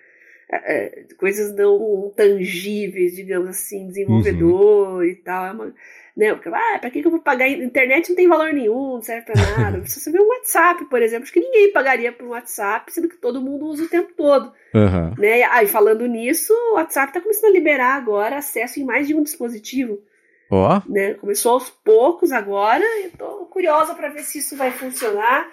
é, 0.51 0.85
é 0.85 1.05
coisas 1.19 1.55
não 1.55 2.13
tangíveis, 2.17 3.17
digamos 3.17 3.51
assim, 3.51 3.89
desenvolvedor 3.89 4.97
uhum. 4.97 5.05
e 5.05 5.15
tal. 5.17 5.47
É 5.47 5.53
uma, 5.53 5.75
né? 6.17 6.33
Porque, 6.35 6.49
ah, 6.49 6.79
pra 6.81 6.91
que 6.91 7.05
eu 7.05 7.11
vou 7.11 7.21
pagar? 7.21 7.47
Internet 7.49 8.09
não 8.09 8.17
tem 8.17 8.27
valor 8.27 8.53
nenhum, 8.53 8.95
não 8.95 9.03
serve 9.03 9.27
pra 9.27 9.35
nada. 9.59 9.85
Se 9.85 10.01
você 10.01 10.11
vê 10.11 10.19
um 10.19 10.29
WhatsApp, 10.29 10.87
por 10.87 11.03
exemplo, 11.03 11.25
acho 11.25 11.33
que 11.33 11.41
ninguém 11.41 11.73
pagaria 11.73 12.11
por 12.11 12.27
um 12.27 12.31
WhatsApp, 12.31 12.91
sendo 12.93 13.09
que 13.09 13.17
todo 13.17 13.43
mundo 13.43 13.67
usa 13.67 13.85
o 13.85 13.89
tempo 13.89 14.13
todo. 14.17 14.51
Uhum. 14.73 15.15
Né? 15.19 15.43
Ah, 15.43 15.63
e 15.63 15.67
falando 15.67 16.07
nisso, 16.07 16.55
o 16.71 16.75
WhatsApp 16.75 17.13
tá 17.13 17.21
começando 17.21 17.51
a 17.51 17.53
liberar 17.53 17.97
agora 17.97 18.39
acesso 18.39 18.81
em 18.81 18.85
mais 18.85 19.07
de 19.07 19.15
um 19.15 19.23
dispositivo. 19.23 19.99
Ó. 20.51 20.79
Oh. 20.79 20.91
Né? 20.91 21.15
Começou 21.15 21.53
aos 21.53 21.69
poucos 21.69 22.33
agora, 22.33 22.85
eu 23.05 23.11
tô 23.11 23.27
curiosa 23.47 23.95
para 23.95 24.09
ver 24.09 24.23
se 24.23 24.39
isso 24.39 24.57
vai 24.57 24.71
funcionar 24.71 25.47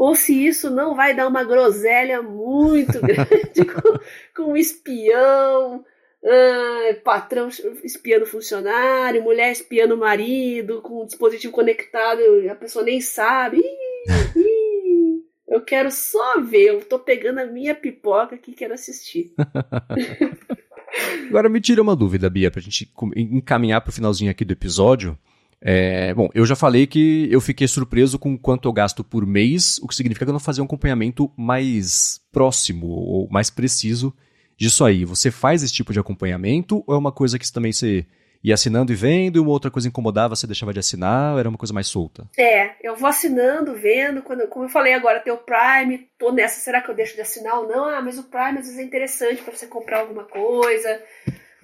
ou 0.00 0.14
se 0.14 0.46
isso 0.46 0.70
não 0.70 0.94
vai 0.94 1.14
dar 1.14 1.28
uma 1.28 1.44
groselha 1.44 2.22
muito 2.22 2.98
grande 3.04 3.66
com, 3.66 3.98
com 4.34 4.52
um 4.52 4.56
espião, 4.56 5.84
ah, 6.24 6.94
patrão 7.04 7.50
espiando 7.84 8.24
funcionário, 8.24 9.22
mulher 9.22 9.52
espiando 9.52 9.98
marido, 9.98 10.80
com 10.80 11.02
o 11.02 11.06
dispositivo 11.06 11.52
conectado, 11.52 12.22
a 12.50 12.54
pessoa 12.54 12.82
nem 12.82 12.98
sabe. 13.02 13.58
Ih, 13.58 14.38
ih, 14.38 15.22
eu 15.46 15.60
quero 15.60 15.90
só 15.90 16.40
ver, 16.40 16.68
eu 16.68 16.80
tô 16.80 16.98
pegando 16.98 17.40
a 17.40 17.46
minha 17.46 17.74
pipoca 17.74 18.36
aqui 18.36 18.52
quero 18.52 18.72
assistir. 18.72 19.34
Agora 21.28 21.50
me 21.50 21.60
tira 21.60 21.82
uma 21.82 21.94
dúvida, 21.94 22.30
Bia, 22.30 22.50
pra 22.50 22.62
gente 22.62 22.90
encaminhar 23.14 23.82
pro 23.82 23.92
finalzinho 23.92 24.30
aqui 24.30 24.46
do 24.46 24.54
episódio. 24.54 25.18
É, 25.62 26.14
bom, 26.14 26.28
eu 26.34 26.46
já 26.46 26.56
falei 26.56 26.86
que 26.86 27.28
eu 27.30 27.40
fiquei 27.40 27.68
surpreso 27.68 28.18
com 28.18 28.36
quanto 28.38 28.68
eu 28.68 28.72
gasto 28.72 29.04
por 29.04 29.26
mês, 29.26 29.78
o 29.78 29.86
que 29.86 29.94
significa 29.94 30.24
que 30.24 30.30
eu 30.30 30.32
não 30.32 30.40
fazia 30.40 30.62
um 30.62 30.66
acompanhamento 30.66 31.30
mais 31.36 32.20
próximo 32.32 32.86
ou 32.86 33.28
mais 33.30 33.50
preciso 33.50 34.14
disso 34.56 34.84
aí. 34.84 35.04
Você 35.04 35.30
faz 35.30 35.62
esse 35.62 35.72
tipo 35.72 35.92
de 35.92 35.98
acompanhamento 35.98 36.82
ou 36.86 36.94
é 36.94 36.98
uma 36.98 37.12
coisa 37.12 37.38
que 37.38 37.52
também 37.52 37.72
você 37.72 38.06
ia 38.42 38.54
assinando 38.54 38.90
e 38.90 38.96
vendo, 38.96 39.36
e 39.36 39.40
uma 39.40 39.50
outra 39.50 39.70
coisa 39.70 39.86
incomodava, 39.86 40.34
você 40.34 40.46
deixava 40.46 40.72
de 40.72 40.78
assinar, 40.78 41.38
era 41.38 41.48
uma 41.48 41.58
coisa 41.58 41.74
mais 41.74 41.86
solta? 41.86 42.26
É, 42.38 42.70
eu 42.82 42.96
vou 42.96 43.08
assinando, 43.08 43.74
vendo, 43.74 44.22
quando, 44.22 44.46
como 44.48 44.64
eu 44.64 44.68
falei 44.70 44.94
agora, 44.94 45.20
tem 45.20 45.32
o 45.32 45.36
Prime, 45.36 46.08
tô 46.18 46.32
nessa, 46.32 46.60
será 46.60 46.80
que 46.80 46.90
eu 46.90 46.94
deixo 46.94 47.14
de 47.14 47.20
assinar 47.20 47.58
ou 47.58 47.68
não? 47.68 47.84
Ah, 47.84 48.00
mas 48.00 48.18
o 48.18 48.24
Prime 48.24 48.58
às 48.58 48.66
vezes 48.66 48.78
é 48.78 48.82
interessante 48.82 49.42
para 49.42 49.54
você 49.54 49.66
comprar 49.66 50.00
alguma 50.00 50.24
coisa. 50.24 51.02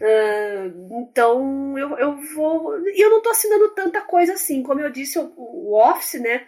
Uh, 0.01 1.01
então 1.01 1.79
eu, 1.79 1.99
eu 1.99 2.17
vou. 2.35 2.79
E 2.89 3.01
eu 3.03 3.11
não 3.11 3.23
tô 3.23 3.31
assinando 3.31 3.75
tanta 3.75 4.01
coisa 4.03 4.35
assim. 4.35 4.63
Como 4.63 4.81
eu 4.81 4.91
disse, 4.91 5.19
o, 5.19 5.33
o 5.37 5.75
Office, 5.75 6.21
né? 6.21 6.47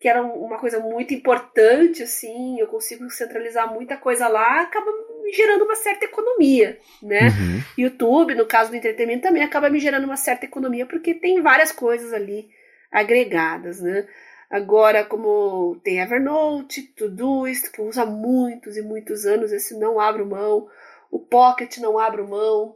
que 0.00 0.08
era 0.08 0.22
uma 0.22 0.58
coisa 0.58 0.80
muito 0.80 1.12
importante, 1.12 2.02
assim, 2.02 2.58
eu 2.58 2.66
consigo 2.66 3.08
centralizar 3.10 3.70
muita 3.70 3.98
coisa 3.98 4.28
lá, 4.28 4.62
acaba 4.62 4.90
me 5.22 5.30
gerando 5.30 5.64
uma 5.64 5.76
certa 5.76 6.06
economia, 6.06 6.78
né? 7.02 7.24
Uhum. 7.26 7.62
YouTube, 7.76 8.34
no 8.34 8.46
caso 8.46 8.70
do 8.70 8.76
entretenimento, 8.76 9.24
também 9.24 9.42
acaba 9.42 9.68
me 9.68 9.78
gerando 9.78 10.04
uma 10.04 10.16
certa 10.16 10.46
economia, 10.46 10.86
porque 10.86 11.12
tem 11.12 11.42
várias 11.42 11.70
coisas 11.70 12.14
ali 12.14 12.48
agregadas, 12.90 13.82
né? 13.82 14.08
Agora, 14.48 15.04
como 15.04 15.78
tem 15.84 16.00
Evernote, 16.00 16.82
Todoist, 16.96 17.70
que 17.70 17.82
usa 17.82 18.06
muitos 18.06 18.78
e 18.78 18.82
muitos 18.82 19.26
anos, 19.26 19.52
esse 19.52 19.78
não 19.78 20.00
abro 20.00 20.24
mão, 20.24 20.66
o 21.10 21.18
Pocket 21.18 21.76
não 21.76 21.98
abro 21.98 22.26
mão. 22.26 22.74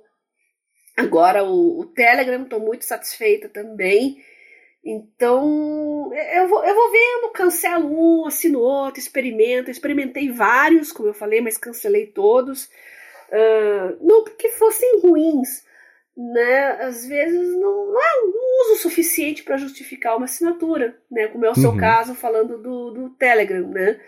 Agora, 0.96 1.42
o, 1.42 1.80
o 1.80 1.86
Telegram, 1.86 2.42
estou 2.42 2.60
muito 2.60 2.84
satisfeita 2.84 3.48
também. 3.48 4.22
Então, 4.84 6.10
eu 6.12 6.46
vou, 6.46 6.62
eu 6.62 6.74
vou 6.74 6.92
vendo, 6.92 7.32
cancelo 7.32 7.88
um, 7.88 8.26
assino 8.26 8.60
outro, 8.60 9.00
experimento. 9.00 9.70
Experimentei 9.70 10.30
vários, 10.30 10.92
como 10.92 11.08
eu 11.08 11.14
falei, 11.14 11.40
mas 11.40 11.56
cancelei 11.56 12.06
todos. 12.06 12.64
Uh, 13.30 13.96
não 14.00 14.22
porque 14.24 14.48
fossem 14.50 15.00
ruins, 15.00 15.64
né? 16.16 16.72
Às 16.82 17.06
vezes 17.06 17.50
não, 17.56 17.92
não 17.92 18.00
é 18.00 18.24
um 18.24 18.70
uso 18.72 18.82
suficiente 18.82 19.42
para 19.42 19.56
justificar 19.56 20.16
uma 20.16 20.26
assinatura, 20.26 20.96
né? 21.10 21.28
Como 21.28 21.46
é 21.46 21.50
o 21.50 21.54
seu 21.54 21.70
uhum. 21.70 21.78
caso, 21.78 22.14
falando 22.14 22.58
do, 22.58 22.90
do 22.90 23.10
Telegram, 23.10 23.66
né? 23.68 23.98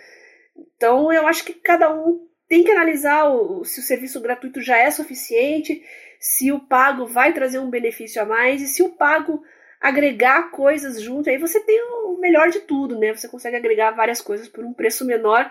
Então, 0.76 1.10
eu 1.10 1.26
acho 1.26 1.42
que 1.44 1.54
cada 1.54 1.92
um 1.92 2.26
tem 2.48 2.62
que 2.62 2.70
analisar 2.70 3.28
o, 3.28 3.64
se 3.64 3.80
o 3.80 3.82
serviço 3.82 4.20
gratuito 4.20 4.60
já 4.60 4.78
é 4.78 4.90
suficiente, 4.90 5.82
se 6.20 6.52
o 6.52 6.60
pago 6.60 7.06
vai 7.06 7.32
trazer 7.32 7.58
um 7.58 7.70
benefício 7.70 8.20
a 8.22 8.24
mais 8.24 8.62
e 8.62 8.68
se 8.68 8.82
o 8.82 8.90
pago 8.90 9.42
agregar 9.80 10.50
coisas 10.50 11.00
junto, 11.00 11.28
aí 11.28 11.38
você 11.38 11.60
tem 11.60 11.80
o 11.82 12.18
melhor 12.18 12.48
de 12.48 12.60
tudo, 12.60 12.98
né? 12.98 13.14
Você 13.14 13.28
consegue 13.28 13.56
agregar 13.56 13.90
várias 13.90 14.20
coisas 14.20 14.48
por 14.48 14.64
um 14.64 14.72
preço 14.72 15.04
menor. 15.04 15.50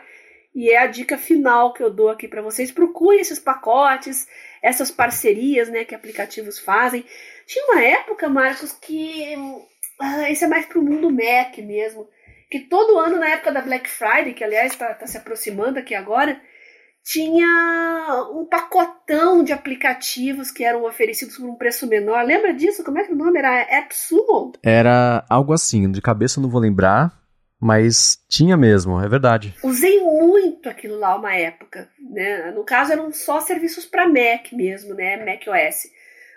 E 0.53 0.69
é 0.69 0.77
a 0.77 0.87
dica 0.87 1.17
final 1.17 1.73
que 1.73 1.83
eu 1.83 1.89
dou 1.89 2.09
aqui 2.09 2.29
para 2.29 2.41
vocês. 2.41 2.71
Procure 2.71 3.19
esses 3.19 3.39
pacotes, 3.39 4.25
essas 4.61 4.89
parcerias, 4.89 5.69
né, 5.69 5.83
que 5.83 5.93
aplicativos 5.93 6.57
fazem. 6.57 7.05
Tinha 7.45 7.65
uma 7.65 7.83
época, 7.83 8.29
Marcos, 8.29 8.71
que 8.71 9.35
ah, 9.99 10.31
é 10.31 10.47
mais 10.47 10.65
pro 10.65 10.81
mundo 10.81 11.11
Mac 11.11 11.57
mesmo, 11.57 12.07
que 12.49 12.59
todo 12.61 12.97
ano 12.97 13.17
na 13.17 13.29
época 13.31 13.51
da 13.51 13.61
Black 13.61 13.89
Friday, 13.89 14.33
que 14.33 14.43
aliás 14.43 14.71
está 14.71 14.93
tá 14.93 15.05
se 15.05 15.17
aproximando 15.17 15.77
aqui 15.77 15.93
agora, 15.93 16.41
tinha 17.05 18.27
um 18.33 18.45
pacotão 18.45 19.43
de 19.43 19.53
aplicativos 19.53 20.49
que 20.49 20.63
eram 20.63 20.85
oferecidos 20.85 21.37
por 21.37 21.47
um 21.47 21.55
preço 21.55 21.87
menor. 21.87 22.25
Lembra 22.25 22.51
disso? 22.51 22.83
Como 22.83 22.97
é 22.97 23.03
que 23.03 23.13
o 23.13 23.15
nome 23.15 23.37
era? 23.37 23.61
AppSumo? 23.79 24.53
Era 24.63 25.23
algo 25.29 25.53
assim, 25.53 25.89
de 25.91 26.01
cabeça 26.01 26.41
não 26.41 26.49
vou 26.49 26.59
lembrar, 26.59 27.21
mas 27.61 28.19
tinha 28.27 28.57
mesmo, 28.57 28.99
é 28.99 29.07
verdade. 29.07 29.53
Usei 29.63 30.01
muito 30.01 30.67
aquilo 30.67 30.97
lá 30.97 31.15
uma 31.15 31.35
época, 31.35 31.87
né? 31.99 32.51
No 32.51 32.63
caso 32.63 32.91
eram 32.91 33.13
só 33.13 33.39
serviços 33.39 33.85
para 33.85 34.07
Mac 34.07 34.51
mesmo, 34.51 34.95
né? 34.95 35.17
Mac 35.23 35.43
OS. 35.47 35.87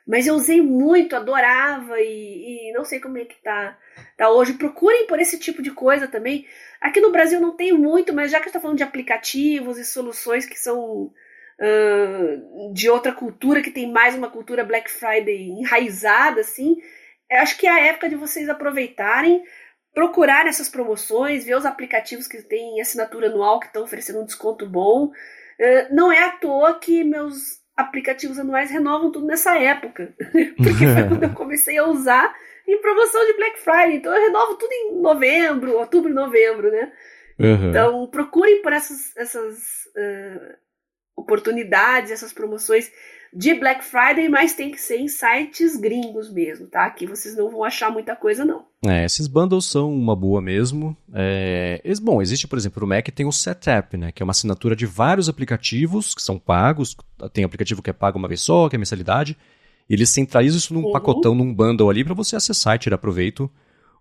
Mas 0.09 0.27
eu 0.27 0.35
usei 0.35 0.63
muito, 0.63 1.15
adorava 1.15 2.01
e, 2.01 2.71
e, 2.71 2.73
não 2.73 2.83
sei 2.83 2.99
como 2.99 3.19
é 3.19 3.27
que 3.27 3.37
tá, 3.43 3.79
tá 4.17 4.31
hoje. 4.31 4.55
Procurem 4.55 5.07
por 5.07 5.21
esse 5.21 5.39
tipo 5.39 5.61
de 5.61 5.71
coisa 5.71 6.09
também. 6.09 6.47
Aqui 6.81 6.99
no 6.99 7.13
Brasil 7.13 7.39
não 7.39 7.55
tem 7.55 7.73
muito, 7.73 8.15
mas 8.15 8.31
já 8.31 8.41
que 8.41 8.47
está 8.47 8.59
falando 8.59 8.79
de 8.79 8.83
aplicativos 8.83 9.77
e 9.77 9.85
soluções 9.85 10.47
que 10.47 10.59
são 10.59 11.13
uh, 11.61 12.73
de 12.73 12.89
outra 12.89 13.13
cultura, 13.13 13.61
que 13.61 13.71
tem 13.71 13.93
mais 13.93 14.15
uma 14.15 14.31
cultura 14.31 14.65
Black 14.65 14.91
Friday 14.91 15.51
enraizada, 15.51 16.41
assim, 16.41 16.79
acho 17.31 17.59
que 17.59 17.67
é 17.67 17.71
a 17.71 17.81
época 17.81 18.09
de 18.09 18.17
vocês 18.17 18.49
aproveitarem, 18.49 19.45
procurar 19.93 20.47
essas 20.47 20.71
promoções, 20.71 21.45
ver 21.45 21.55
os 21.55 21.67
aplicativos 21.67 22.27
que 22.27 22.41
têm 22.41 22.81
assinatura 22.81 23.27
anual 23.27 23.61
que 23.61 23.67
estão 23.67 23.83
oferecendo 23.83 24.23
um 24.23 24.25
desconto 24.25 24.67
bom. 24.67 25.09
Uh, 25.09 25.95
não 25.95 26.11
é 26.11 26.23
à 26.23 26.31
toa 26.31 26.79
que 26.79 27.05
meus 27.05 27.58
aplicativos 27.79 28.41
anuais 28.41 28.71
renovam 28.71 29.13
tudo 29.13 29.25
nessa 29.25 29.57
época. 29.57 30.13
Porque 30.57 30.85
foi 30.85 31.09
quando 31.09 31.23
eu 31.23 31.33
comecei 31.33 31.79
a 31.79 31.87
usar 31.87 32.35
em 32.67 32.81
promoção 32.81 33.25
de 33.25 33.35
Black 33.35 33.61
Friday. 33.61 33.97
Então 33.97 34.13
eu 34.13 34.27
renovo 34.27 34.57
tudo 34.57 34.73
em 34.73 35.01
novembro, 35.01 35.79
outubro 35.79 36.11
e 36.11 36.15
novembro, 36.15 36.73
né? 36.73 36.93
Uhum. 37.39 37.71
Então 37.71 38.07
procurem 38.09 38.61
por 38.63 38.73
essas, 38.73 39.17
essas 39.17 39.87
uh, 39.97 40.57
oportunidades, 41.17 42.11
essas 42.11 42.33
promoções 42.33 42.91
de 43.33 43.55
Black 43.55 43.85
Friday, 43.85 44.29
mas 44.29 44.55
tem 44.55 44.71
que 44.71 44.81
ser 44.81 44.99
em 44.99 45.09
sites 45.09 45.77
gringos 45.77 46.31
mesmo, 46.31 46.67
tá? 46.67 46.87
Aqui 46.87 47.07
vocês 47.07 47.37
não 47.37 47.51
vão 47.51 47.63
achar 47.63 47.91
muita 47.91 48.17
coisa, 48.17 48.45
não. 48.45 48.65
É, 48.87 49.05
esses 49.05 49.27
bundles 49.27 49.67
são 49.67 49.93
uma 49.93 50.17
boa 50.17 50.41
mesmo. 50.41 50.97
É, 51.13 51.81
bom, 52.01 52.23
existe, 52.23 52.47
por 52.47 52.59
exemplo, 52.59 52.85
o 52.85 52.89
Mac 52.89 53.09
tem 53.09 53.27
o 53.27 53.33
Setup, 53.33 53.97
né? 53.97 54.13
Que 54.13 54.23
é 54.23 54.25
uma 54.25 54.31
assinatura 54.31 54.75
de 54.75 54.87
vários 54.87 55.29
aplicativos 55.29 56.15
que 56.15 56.23
são 56.23 56.39
pagos. 56.39 56.97
Tem 57.33 57.45
aplicativo 57.45 57.83
que 57.83 57.91
é 57.91 57.93
pago 57.93 58.19
uma 58.19 58.29
vez 58.29 58.41
só, 58.41 58.69
que 58.69 58.77
é 58.77 58.79
mensalidade. 58.79 59.37
Eles 59.89 60.11
centralizam 60.11 60.59
isso 60.59 60.75
num 60.75 60.85
uhum. 60.85 60.93
pacotão, 60.93 61.35
num 61.35 61.53
bundle 61.53 61.89
ali, 61.91 62.05
para 62.05 62.15
você 62.15 62.37
acessar 62.37 62.77
e 62.77 62.79
tirar 62.79 62.99
proveito. 62.99 63.51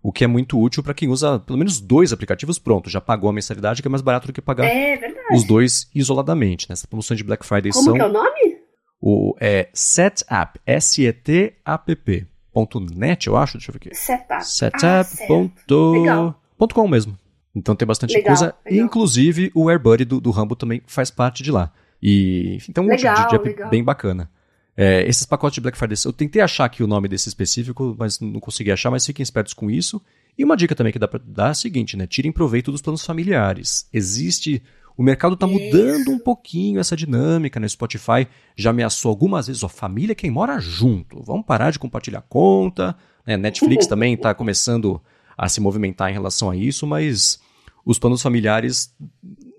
O 0.01 0.11
que 0.11 0.23
é 0.23 0.27
muito 0.27 0.59
útil 0.59 0.83
para 0.83 0.93
quem 0.93 1.09
usa 1.09 1.39
pelo 1.39 1.57
menos 1.57 1.81
dois 1.81 2.13
aplicativos, 2.13 2.59
pronto, 2.59 2.89
já 2.89 3.01
pagou 3.01 3.29
a 3.29 3.33
mensalidade, 3.33 3.81
que 3.81 3.87
é 3.87 3.91
mais 3.91 4.01
barato 4.01 4.27
do 4.27 4.33
que 4.33 4.41
pagar 4.41 4.65
é, 4.65 4.99
os 5.33 5.43
dois 5.43 5.89
isoladamente. 5.93 6.69
Nessa 6.69 6.85
né? 6.85 6.87
promoção 6.89 7.17
de 7.17 7.23
Black 7.23 7.45
Friday 7.45 7.71
Como 7.71 7.83
são. 7.83 7.93
Como 7.97 8.03
é 8.03 8.07
o 8.07 8.13
nome? 8.13 8.56
O, 8.99 9.35
é 9.39 9.69
Setup, 9.73 10.59
S-E-T-A-P-P. 10.65 12.25
Ponto 12.51 12.79
.net, 12.79 13.27
eu 13.27 13.37
acho, 13.37 13.57
deixa 13.57 13.69
eu 13.69 13.73
ver 13.73 13.77
aqui. 13.77 13.95
Setup. 13.95 14.47
Setup. 14.47 14.85
Ah, 14.85 15.27
ponto... 15.27 16.35
ponto 16.57 16.75
.com 16.75 16.87
mesmo. 16.87 17.17
Então 17.55 17.75
tem 17.75 17.87
bastante 17.87 18.13
legal, 18.13 18.35
coisa. 18.35 18.55
Legal. 18.65 18.85
Inclusive 18.85 19.51
o 19.53 19.69
AirBuddy 19.69 20.05
do, 20.05 20.19
do 20.19 20.31
Rambo 20.31 20.55
também 20.55 20.81
faz 20.85 21.11
parte 21.11 21.43
de 21.43 21.51
lá. 21.51 21.71
E 22.01 22.55
enfim, 22.55 22.71
tem 22.71 22.83
um 22.83 22.87
legal, 22.87 23.15
monte 23.15 23.37
de, 23.37 23.43
de 23.43 23.49
app 23.49 23.69
bem 23.69 23.83
bacana. 23.83 24.29
É, 24.75 25.07
esses 25.07 25.25
pacotes 25.25 25.55
de 25.55 25.61
Black 25.61 25.75
Friday, 25.75 25.97
eu 26.05 26.13
tentei 26.13 26.39
achar 26.39 26.65
aqui 26.65 26.83
o 26.83 26.87
nome 26.87 27.07
desse 27.07 27.27
específico, 27.27 27.95
mas 27.97 28.19
não 28.19 28.39
consegui 28.39 28.71
achar, 28.71 28.91
mas 28.91 29.05
fiquem 29.05 29.23
espertos 29.23 29.55
com 29.55 29.71
isso. 29.71 29.99
E 30.37 30.43
uma 30.43 30.55
dica 30.55 30.75
também 30.75 30.93
que 30.93 30.99
dá 30.99 31.07
para 31.07 31.19
dar 31.25 31.47
é 31.47 31.49
a 31.49 31.53
seguinte, 31.55 31.97
né? 31.97 32.05
Tirem 32.05 32.31
proveito 32.31 32.71
dos 32.71 32.81
planos 32.81 33.03
familiares. 33.03 33.89
Existe 33.91 34.61
o 34.97 35.03
mercado 35.03 35.35
está 35.35 35.45
mudando 35.45 36.09
um 36.09 36.17
pouquinho 36.17 36.79
essa 36.79 36.95
dinâmica, 36.95 37.59
né? 37.59 37.67
Spotify 37.67 38.27
já 38.55 38.71
ameaçou 38.71 39.09
algumas 39.09 39.45
vezes, 39.45 39.63
ó, 39.63 39.67
família 39.67 40.15
quem 40.15 40.31
mora 40.31 40.59
junto, 40.59 41.21
vamos 41.21 41.45
parar 41.45 41.69
de 41.69 41.77
compartilhar 41.77 42.21
conta. 42.21 42.97
Né? 43.25 43.37
Netflix 43.37 43.85
também 43.85 44.15
está 44.15 44.33
começando 44.33 44.99
a 45.37 45.47
se 45.47 45.61
movimentar 45.61 46.09
em 46.09 46.13
relação 46.13 46.49
a 46.49 46.55
isso, 46.55 46.87
mas 46.87 47.39
os 47.85 47.99
planos 47.99 48.23
familiares, 48.23 48.91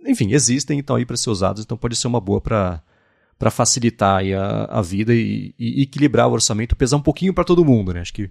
enfim, 0.04 0.32
existem, 0.32 0.80
estão 0.80 0.96
aí 0.96 1.06
para 1.06 1.16
ser 1.16 1.30
usados, 1.30 1.62
então 1.62 1.78
pode 1.78 1.94
ser 1.94 2.08
uma 2.08 2.20
boa 2.20 2.40
para 2.40 2.82
para 3.38 3.52
facilitar 3.52 4.20
a, 4.36 4.78
a 4.80 4.82
vida 4.82 5.14
e, 5.14 5.54
e, 5.56 5.82
equilibrar 5.82 6.26
o 6.26 6.32
orçamento, 6.32 6.74
pesar 6.74 6.96
um 6.96 7.00
pouquinho 7.00 7.32
para 7.32 7.44
todo 7.44 7.64
mundo, 7.64 7.94
né? 7.94 8.00
Acho 8.00 8.12
que 8.12 8.28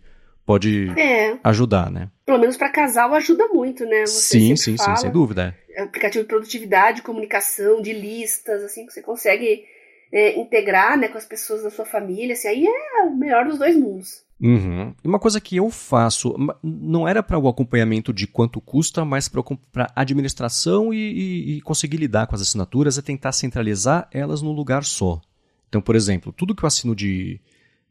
pode 0.47 0.89
é. 0.97 1.37
ajudar, 1.43 1.91
né? 1.91 2.09
Pelo 2.25 2.39
menos 2.39 2.55
para 2.55 2.69
casal 2.69 3.13
ajuda 3.13 3.49
muito, 3.49 3.85
né? 3.85 4.05
Você 4.05 4.39
sim, 4.39 4.55
sim, 4.55 4.77
fala. 4.77 4.95
sim, 4.95 5.01
sem 5.01 5.11
dúvida. 5.11 5.53
É 5.69 5.83
aplicativo 5.83 6.23
de 6.23 6.29
produtividade, 6.29 7.01
comunicação, 7.01 7.81
de 7.81 7.91
listas, 7.91 8.63
assim, 8.63 8.85
que 8.85 8.93
você 8.93 9.01
consegue 9.01 9.65
é, 10.09 10.39
integrar 10.39 10.97
né, 10.97 11.09
com 11.09 11.17
as 11.17 11.25
pessoas 11.25 11.63
da 11.63 11.69
sua 11.69 11.83
família. 11.83 12.31
Assim, 12.31 12.47
aí 12.47 12.65
é 12.65 13.01
o 13.01 13.13
melhor 13.13 13.45
dos 13.45 13.59
dois 13.59 13.75
mundos. 13.75 14.25
Uhum. 14.39 14.95
Uma 15.03 15.19
coisa 15.19 15.41
que 15.41 15.57
eu 15.57 15.69
faço, 15.69 16.33
não 16.63 17.05
era 17.05 17.21
para 17.21 17.37
o 17.37 17.49
acompanhamento 17.49 18.13
de 18.13 18.25
quanto 18.25 18.61
custa, 18.61 19.03
mas 19.03 19.27
para 19.27 19.91
administração 19.93 20.93
e, 20.93 20.97
e, 20.97 21.57
e, 21.57 21.61
conseguir 21.61 21.97
lidar 21.97 22.25
com 22.27 22.35
as 22.35 22.41
assinaturas, 22.41 22.97
é 22.97 23.01
tentar 23.01 23.33
centralizar 23.33 24.07
elas 24.13 24.41
num 24.41 24.53
lugar 24.53 24.85
só. 24.85 25.19
Então, 25.67 25.81
por 25.81 25.95
exemplo, 25.95 26.31
tudo 26.31 26.55
que 26.55 26.63
eu 26.63 26.67
assino 26.67 26.95
de 26.95 27.41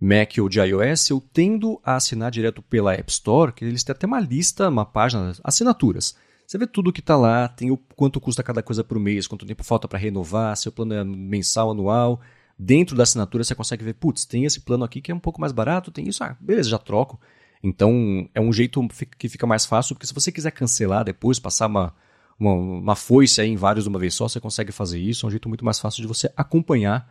Mac 0.00 0.34
ou 0.40 0.48
de 0.48 0.60
iOS, 0.60 1.10
eu 1.10 1.22
tendo 1.32 1.80
a 1.82 1.96
assinar 1.96 2.30
direto 2.30 2.62
pela 2.62 2.92
App 2.92 3.10
Store, 3.10 3.52
que 3.52 3.64
eles 3.64 3.82
têm 3.82 3.92
até 3.92 4.06
uma 4.06 4.20
lista, 4.20 4.68
uma 4.68 4.84
página, 4.84 5.32
assinaturas. 5.42 6.14
Você 6.46 6.58
vê 6.58 6.66
tudo 6.66 6.92
que 6.92 7.00
está 7.00 7.16
lá, 7.16 7.48
tem 7.48 7.70
o 7.70 7.76
quanto 7.76 8.20
custa 8.20 8.42
cada 8.42 8.62
coisa 8.62 8.84
por 8.84 9.00
mês, 9.00 9.26
quanto 9.26 9.46
tempo 9.46 9.64
falta 9.64 9.88
para 9.88 9.98
renovar, 9.98 10.56
se 10.56 10.68
o 10.68 10.72
plano 10.72 10.94
é 10.94 11.02
mensal, 11.02 11.70
anual. 11.70 12.20
Dentro 12.58 12.96
da 12.96 13.02
assinatura 13.02 13.42
você 13.42 13.54
consegue 13.54 13.84
ver, 13.84 13.94
putz, 13.94 14.24
tem 14.24 14.44
esse 14.44 14.60
plano 14.60 14.84
aqui 14.84 15.00
que 15.00 15.10
é 15.10 15.14
um 15.14 15.18
pouco 15.18 15.40
mais 15.40 15.52
barato, 15.52 15.90
tem 15.90 16.08
isso, 16.08 16.22
ah, 16.22 16.36
beleza, 16.40 16.70
já 16.70 16.78
troco. 16.78 17.18
Então 17.62 18.28
é 18.34 18.40
um 18.40 18.52
jeito 18.52 18.86
que 19.18 19.28
fica 19.28 19.46
mais 19.46 19.66
fácil, 19.66 19.94
porque 19.94 20.06
se 20.06 20.14
você 20.14 20.30
quiser 20.30 20.52
cancelar 20.52 21.04
depois, 21.04 21.40
passar 21.40 21.66
uma, 21.66 21.92
uma, 22.38 22.52
uma 22.52 22.96
foice 22.96 23.42
em 23.42 23.56
vários 23.56 23.84
de 23.84 23.88
uma 23.88 23.98
vez 23.98 24.14
só, 24.14 24.28
você 24.28 24.38
consegue 24.38 24.70
fazer 24.70 25.00
isso. 25.00 25.26
É 25.26 25.28
um 25.28 25.30
jeito 25.30 25.48
muito 25.48 25.64
mais 25.64 25.80
fácil 25.80 26.00
de 26.00 26.06
você 26.06 26.30
acompanhar 26.36 27.10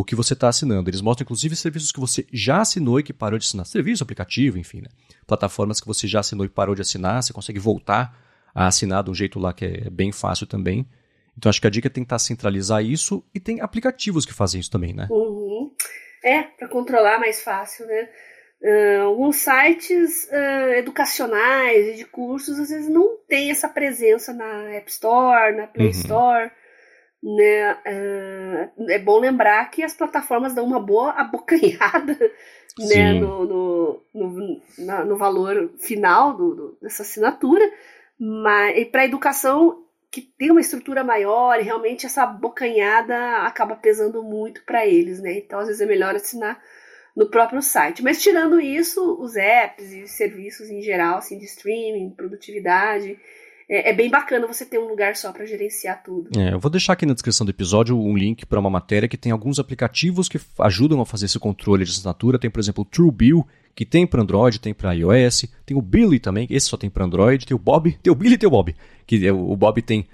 o 0.00 0.04
que 0.04 0.14
você 0.14 0.32
está 0.32 0.46
assinando. 0.46 0.88
Eles 0.88 1.00
mostram, 1.00 1.24
inclusive, 1.24 1.56
serviços 1.56 1.90
que 1.90 1.98
você 1.98 2.24
já 2.32 2.60
assinou 2.60 3.00
e 3.00 3.02
que 3.02 3.12
parou 3.12 3.36
de 3.36 3.44
assinar. 3.44 3.66
Serviço, 3.66 4.04
aplicativo, 4.04 4.56
enfim, 4.56 4.80
né? 4.80 4.86
Plataformas 5.26 5.80
que 5.80 5.88
você 5.88 6.06
já 6.06 6.20
assinou 6.20 6.46
e 6.46 6.48
parou 6.48 6.72
de 6.72 6.82
assinar, 6.82 7.20
você 7.20 7.32
consegue 7.32 7.58
voltar 7.58 8.16
a 8.54 8.68
assinar 8.68 9.02
de 9.02 9.10
um 9.10 9.14
jeito 9.14 9.40
lá 9.40 9.52
que 9.52 9.64
é 9.64 9.90
bem 9.90 10.12
fácil 10.12 10.46
também. 10.46 10.86
Então 11.36 11.50
acho 11.50 11.60
que 11.60 11.66
a 11.66 11.70
dica 11.70 11.88
é 11.88 11.90
tentar 11.90 12.20
centralizar 12.20 12.80
isso 12.80 13.24
e 13.34 13.40
tem 13.40 13.60
aplicativos 13.60 14.24
que 14.24 14.32
fazem 14.32 14.60
isso 14.60 14.70
também, 14.70 14.94
né? 14.94 15.08
Uhum. 15.10 15.72
É, 16.22 16.42
para 16.42 16.68
controlar 16.68 17.18
mais 17.18 17.42
fácil, 17.42 17.84
né? 17.86 18.08
Uh, 18.62 19.02
alguns 19.02 19.36
sites 19.36 20.28
uh, 20.30 20.74
educacionais 20.76 21.88
e 21.88 21.96
de 21.96 22.04
cursos 22.04 22.56
às 22.56 22.68
vezes 22.68 22.88
não 22.88 23.16
tem 23.28 23.50
essa 23.50 23.68
presença 23.68 24.32
na 24.32 24.74
App 24.74 24.88
Store, 24.90 25.56
na 25.56 25.66
Play 25.66 25.88
uhum. 25.88 25.92
Store. 25.92 26.50
Né? 27.22 27.72
Uh, 27.74 28.90
é 28.90 28.98
bom 28.98 29.18
lembrar 29.18 29.70
que 29.70 29.82
as 29.82 29.94
plataformas 29.94 30.54
dão 30.54 30.64
uma 30.64 30.80
boa 30.80 31.10
abocanhada 31.12 32.16
né? 32.78 33.12
no, 33.14 33.44
no, 33.44 34.02
no, 34.14 34.62
na, 34.78 35.04
no 35.04 35.16
valor 35.16 35.72
final 35.78 36.36
do, 36.36 36.54
do, 36.54 36.78
dessa 36.80 37.02
assinatura. 37.02 37.64
Mas 38.18 38.84
para 38.88 39.02
a 39.02 39.06
educação 39.06 39.84
que 40.10 40.22
tem 40.22 40.50
uma 40.50 40.60
estrutura 40.60 41.04
maior 41.04 41.60
e 41.60 41.64
realmente 41.64 42.06
essa 42.06 42.24
bocanhada 42.24 43.42
acaba 43.42 43.76
pesando 43.76 44.22
muito 44.22 44.64
para 44.64 44.86
eles, 44.86 45.20
né? 45.20 45.38
Então 45.38 45.58
às 45.58 45.66
vezes 45.66 45.82
é 45.82 45.86
melhor 45.86 46.14
assinar 46.14 46.60
no 47.14 47.28
próprio 47.28 47.60
site. 47.60 48.02
Mas 48.02 48.22
tirando 48.22 48.60
isso, 48.60 49.20
os 49.20 49.36
apps 49.36 49.92
e 49.92 50.06
serviços 50.06 50.70
em 50.70 50.80
geral, 50.80 51.18
assim, 51.18 51.38
de 51.38 51.44
streaming, 51.44 52.10
produtividade, 52.10 53.18
é, 53.68 53.90
é, 53.90 53.92
bem 53.92 54.08
bacana 54.08 54.46
você 54.46 54.64
ter 54.64 54.78
um 54.78 54.88
lugar 54.88 55.14
só 55.14 55.30
para 55.30 55.44
gerenciar 55.44 56.02
tudo. 56.02 56.30
É, 56.38 56.54
eu 56.54 56.58
vou 56.58 56.70
deixar 56.70 56.94
aqui 56.94 57.04
na 57.04 57.12
descrição 57.12 57.44
do 57.44 57.50
episódio 57.50 58.00
um 58.00 58.16
link 58.16 58.46
para 58.46 58.58
uma 58.58 58.70
matéria 58.70 59.08
que 59.08 59.16
tem 59.16 59.30
alguns 59.30 59.58
aplicativos 59.58 60.28
que 60.28 60.40
ajudam 60.60 61.00
a 61.02 61.06
fazer 61.06 61.26
esse 61.26 61.38
controle 61.38 61.84
de 61.84 61.90
assinatura. 61.90 62.38
Tem, 62.38 62.50
por 62.50 62.60
exemplo, 62.60 62.82
o 62.82 62.84
TrueBill, 62.84 63.46
que 63.74 63.84
tem 63.84 64.06
para 64.06 64.22
Android, 64.22 64.58
tem 64.58 64.72
para 64.72 64.92
iOS, 64.94 65.44
tem 65.66 65.76
o 65.76 65.82
Billy 65.82 66.18
também, 66.18 66.46
esse 66.50 66.66
só 66.66 66.76
tem 66.78 66.88
para 66.88 67.04
Android, 67.04 67.46
tem 67.46 67.54
o 67.54 67.58
Bob, 67.58 67.92
tem 68.02 68.10
o 68.10 68.16
Billy 68.16 68.34
e 68.34 68.38
tem 68.38 68.46
o 68.46 68.50
Bob, 68.50 68.74
que 69.06 69.26
é 69.26 69.32
o 69.32 69.54
Bob 69.54 69.82
tem 69.82 70.06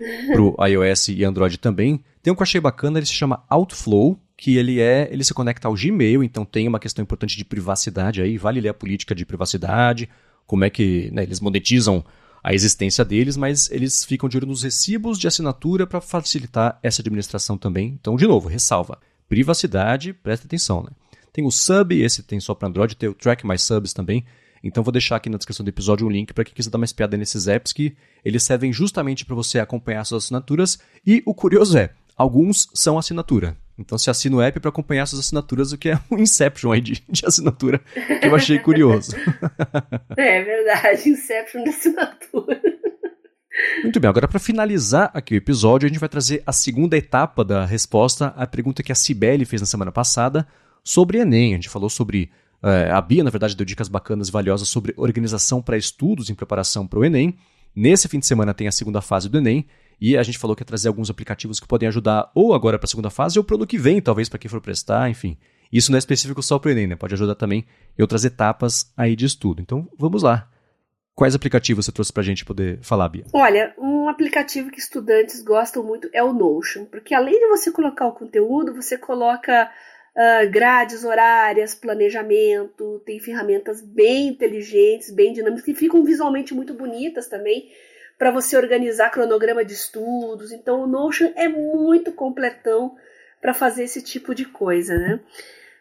para 0.59 0.69
iOS 0.69 1.09
e 1.09 1.25
Android 1.25 1.57
também. 1.59 2.03
Tem 2.23 2.33
um 2.33 2.37
que 2.37 2.43
eu 2.43 2.45
achei 2.45 2.61
bacana, 2.61 2.99
ele 2.99 3.07
se 3.07 3.15
chama 3.15 3.45
Outflow, 3.49 4.19
que 4.37 4.57
ele 4.57 4.81
é, 4.81 5.09
ele 5.13 5.23
se 5.23 5.33
conecta 5.33 5.69
ao 5.69 5.75
Gmail, 5.75 6.25
então 6.25 6.45
tem 6.45 6.67
uma 6.67 6.81
questão 6.81 7.03
importante 7.03 7.37
de 7.37 7.45
privacidade 7.45 8.21
aí, 8.21 8.37
vale 8.37 8.61
ler 8.61 8.71
a 8.71 8.75
política 8.75 9.15
de 9.15 9.25
privacidade, 9.25 10.09
como 10.45 10.65
é 10.65 10.71
que 10.71 11.09
né, 11.13 11.23
eles 11.23 11.41
monetizam 11.41 12.05
a 12.45 12.53
existência 12.53 13.03
deles, 13.03 13.39
mas 13.39 13.71
eles 13.71 14.05
ficam 14.05 14.29
de 14.29 14.37
olho 14.37 14.47
nos 14.47 14.63
recibos 14.63 15.19
de 15.19 15.27
assinatura 15.27 15.87
para 15.87 15.99
facilitar 15.99 16.79
essa 16.83 17.01
administração 17.01 17.57
também. 17.57 17.97
Então, 17.99 18.17
de 18.17 18.27
novo, 18.27 18.51
ressalva. 18.51 18.99
Privacidade, 19.27 20.13
presta 20.13 20.47
atenção, 20.47 20.83
né? 20.83 20.91
Tem 21.33 21.47
o 21.47 21.51
Sub, 21.51 21.99
esse 21.99 22.23
tem 22.23 22.39
só 22.39 22.55
para 22.55 22.69
Android, 22.69 22.95
tem 22.97 23.09
o 23.09 23.15
Track 23.15 23.47
My 23.47 23.59
Subs 23.59 23.95
também. 23.95 24.27
Então 24.63 24.85
vou 24.85 24.93
deixar 24.93 25.17
aqui 25.17 25.31
na 25.31 25.39
descrição 25.39 25.65
do 25.65 25.69
episódio 25.71 26.07
um 26.07 26.11
link 26.11 26.35
para 26.35 26.45
quem 26.45 26.55
quiser 26.55 26.71
dar 26.71 26.79
uma 26.79 26.85
espiada 26.85 27.17
nesses 27.17 27.49
apps 27.49 27.73
que 27.73 27.97
eles 28.23 28.43
servem 28.43 28.73
justamente 28.73 29.25
para 29.25 29.35
você 29.35 29.59
acompanhar 29.59 30.05
suas 30.05 30.25
assinaturas. 30.25 30.79
E 31.05 31.23
o 31.27 31.35
curioso 31.35 31.79
é, 31.79 31.91
alguns 32.15 32.69
são 32.75 32.99
assinatura. 32.99 33.57
Então 33.79 33.99
você 33.99 34.09
assina 34.09 34.37
o 34.37 34.41
app 34.41 34.61
para 34.61 34.69
acompanhar 34.69 35.07
suas 35.07 35.21
assinaturas, 35.21 35.73
o 35.73 35.79
que 35.79 35.91
é 35.91 36.01
um 36.11 36.19
Inception 36.19 36.73
aí 36.73 36.81
de, 36.81 37.03
de 37.09 37.27
assinatura, 37.27 37.81
que 38.21 38.27
eu 38.27 38.35
achei 38.35 38.59
curioso. 38.59 39.17
É 40.17 40.43
verdade, 40.43 41.09
Inception 41.09 41.65
de 41.65 41.71
assinatura. 41.71 42.61
Muito 43.83 44.01
bem, 44.01 44.09
agora 44.09 44.29
para 44.29 44.39
finalizar 44.39 45.11
aqui 45.13 45.35
o 45.35 45.37
episódio, 45.37 45.87
a 45.87 45.89
gente 45.89 45.99
vai 45.99 46.09
trazer 46.09 46.43
a 46.47 46.53
segunda 46.53 46.97
etapa 46.97 47.45
da 47.45 47.65
resposta 47.65 48.29
à 48.37 48.47
pergunta 48.47 48.83
que 48.83 48.93
a 48.93 48.95
Cibele 48.95 49.45
fez 49.45 49.61
na 49.61 49.67
semana 49.67 49.93
passada 49.93 50.47
sobre 50.83 51.19
Enem. 51.19 51.53
A 51.53 51.57
gente 51.57 51.69
falou 51.69 51.89
sobre. 51.89 52.31
É, 52.63 52.91
a 52.91 53.01
Bia, 53.01 53.23
na 53.23 53.31
verdade, 53.31 53.57
deu 53.57 53.67
dicas 53.67 53.89
bacanas 53.89 54.29
e 54.29 54.33
valiosas 54.33 54.69
sobre 54.69 54.95
organização 54.97 55.61
para 55.61 55.77
estudos 55.77 56.31
em 56.31 56.35
preparação 56.35 56.87
para 56.87 56.99
o 56.99 57.05
Enem. 57.05 57.37
Nesse 57.75 58.09
fim 58.09 58.19
de 58.19 58.27
semana 58.27 58.55
tem 58.55 58.69
a 58.69 58.73
segunda 58.73 59.01
fase 59.01 59.29
do 59.29 59.39
Enem 59.39 59.67
e 60.01 60.17
a 60.17 60.23
gente 60.23 60.39
falou 60.39 60.55
que 60.57 60.63
ia 60.63 60.67
trazer 60.67 60.89
alguns 60.89 61.11
aplicativos 61.11 61.61
que 61.61 61.67
podem 61.67 61.89
ajudar 61.89 62.31
ou 62.35 62.55
agora 62.55 62.79
para 62.79 62.87
a 62.87 62.89
segunda 62.89 63.11
fase 63.11 63.39
ou 63.39 63.45
para 63.45 63.55
o 63.55 63.57
ano 63.57 63.67
que 63.67 63.79
vem, 63.79 64.01
talvez 64.01 64.29
para 64.29 64.39
quem 64.39 64.51
for 64.51 64.61
prestar, 64.61 65.11
enfim. 65.11 65.37
Isso 65.73 65.91
não 65.91 65.97
é 65.97 65.99
específico 65.99 66.43
só 66.43 66.59
para 66.59 66.69
o 66.69 66.73
Enem, 66.73 66.87
né? 66.87 66.97
Pode 66.97 67.15
ajudar 67.15 67.35
também 67.35 67.67
em 67.99 68.03
outras 68.03 68.25
etapas 68.25 68.93
aí 68.97 69.17
de 69.17 69.27
estudo. 69.27 69.61
Então, 69.61 69.89
vamos 69.99 70.23
lá. 70.23 70.49
Quais 71.15 71.35
aplicativos 71.35 71.87
você 71.87 71.93
trouxe 71.93 72.13
para 72.13 72.23
a 72.23 72.25
gente 72.27 72.45
poder 72.45 72.79
falar, 72.83 73.09
Bia? 73.09 73.25
Olha, 73.33 73.73
um 73.79 74.09
aplicativo 74.09 74.71
que 74.71 74.81
estudantes 74.81 75.43
gostam 75.43 75.83
muito 75.83 76.09
é 76.13 76.23
o 76.23 76.33
Notion, 76.33 76.85
porque 76.87 77.15
além 77.15 77.39
de 77.39 77.47
você 77.49 77.71
colocar 77.71 78.07
o 78.07 78.13
conteúdo, 78.13 78.75
você 78.75 78.99
coloca 78.99 79.71
uh, 80.17 80.51
grades 80.51 81.05
horárias, 81.05 81.75
planejamento, 81.75 83.01
tem 83.07 83.21
ferramentas 83.21 83.81
bem 83.81 84.29
inteligentes, 84.29 85.13
bem 85.13 85.33
dinâmicas, 85.33 85.65
que 85.65 85.75
ficam 85.75 86.05
visualmente 86.05 86.53
muito 86.53 86.75
bonitas 86.75 87.29
também 87.29 87.69
para 88.19 88.31
você 88.31 88.57
organizar 88.57 89.11
cronograma 89.11 89.65
de 89.65 89.75
estudos. 89.75 90.53
Então 90.53 90.83
o 90.83 90.87
Notion 90.87 91.33
é 91.37 91.49
muito 91.49 92.13
completão 92.13 92.97
para 93.41 93.55
fazer 93.55 93.85
esse 93.85 94.03
tipo 94.03 94.35
de 94.35 94.45
coisa, 94.45 94.97
né? 94.97 95.21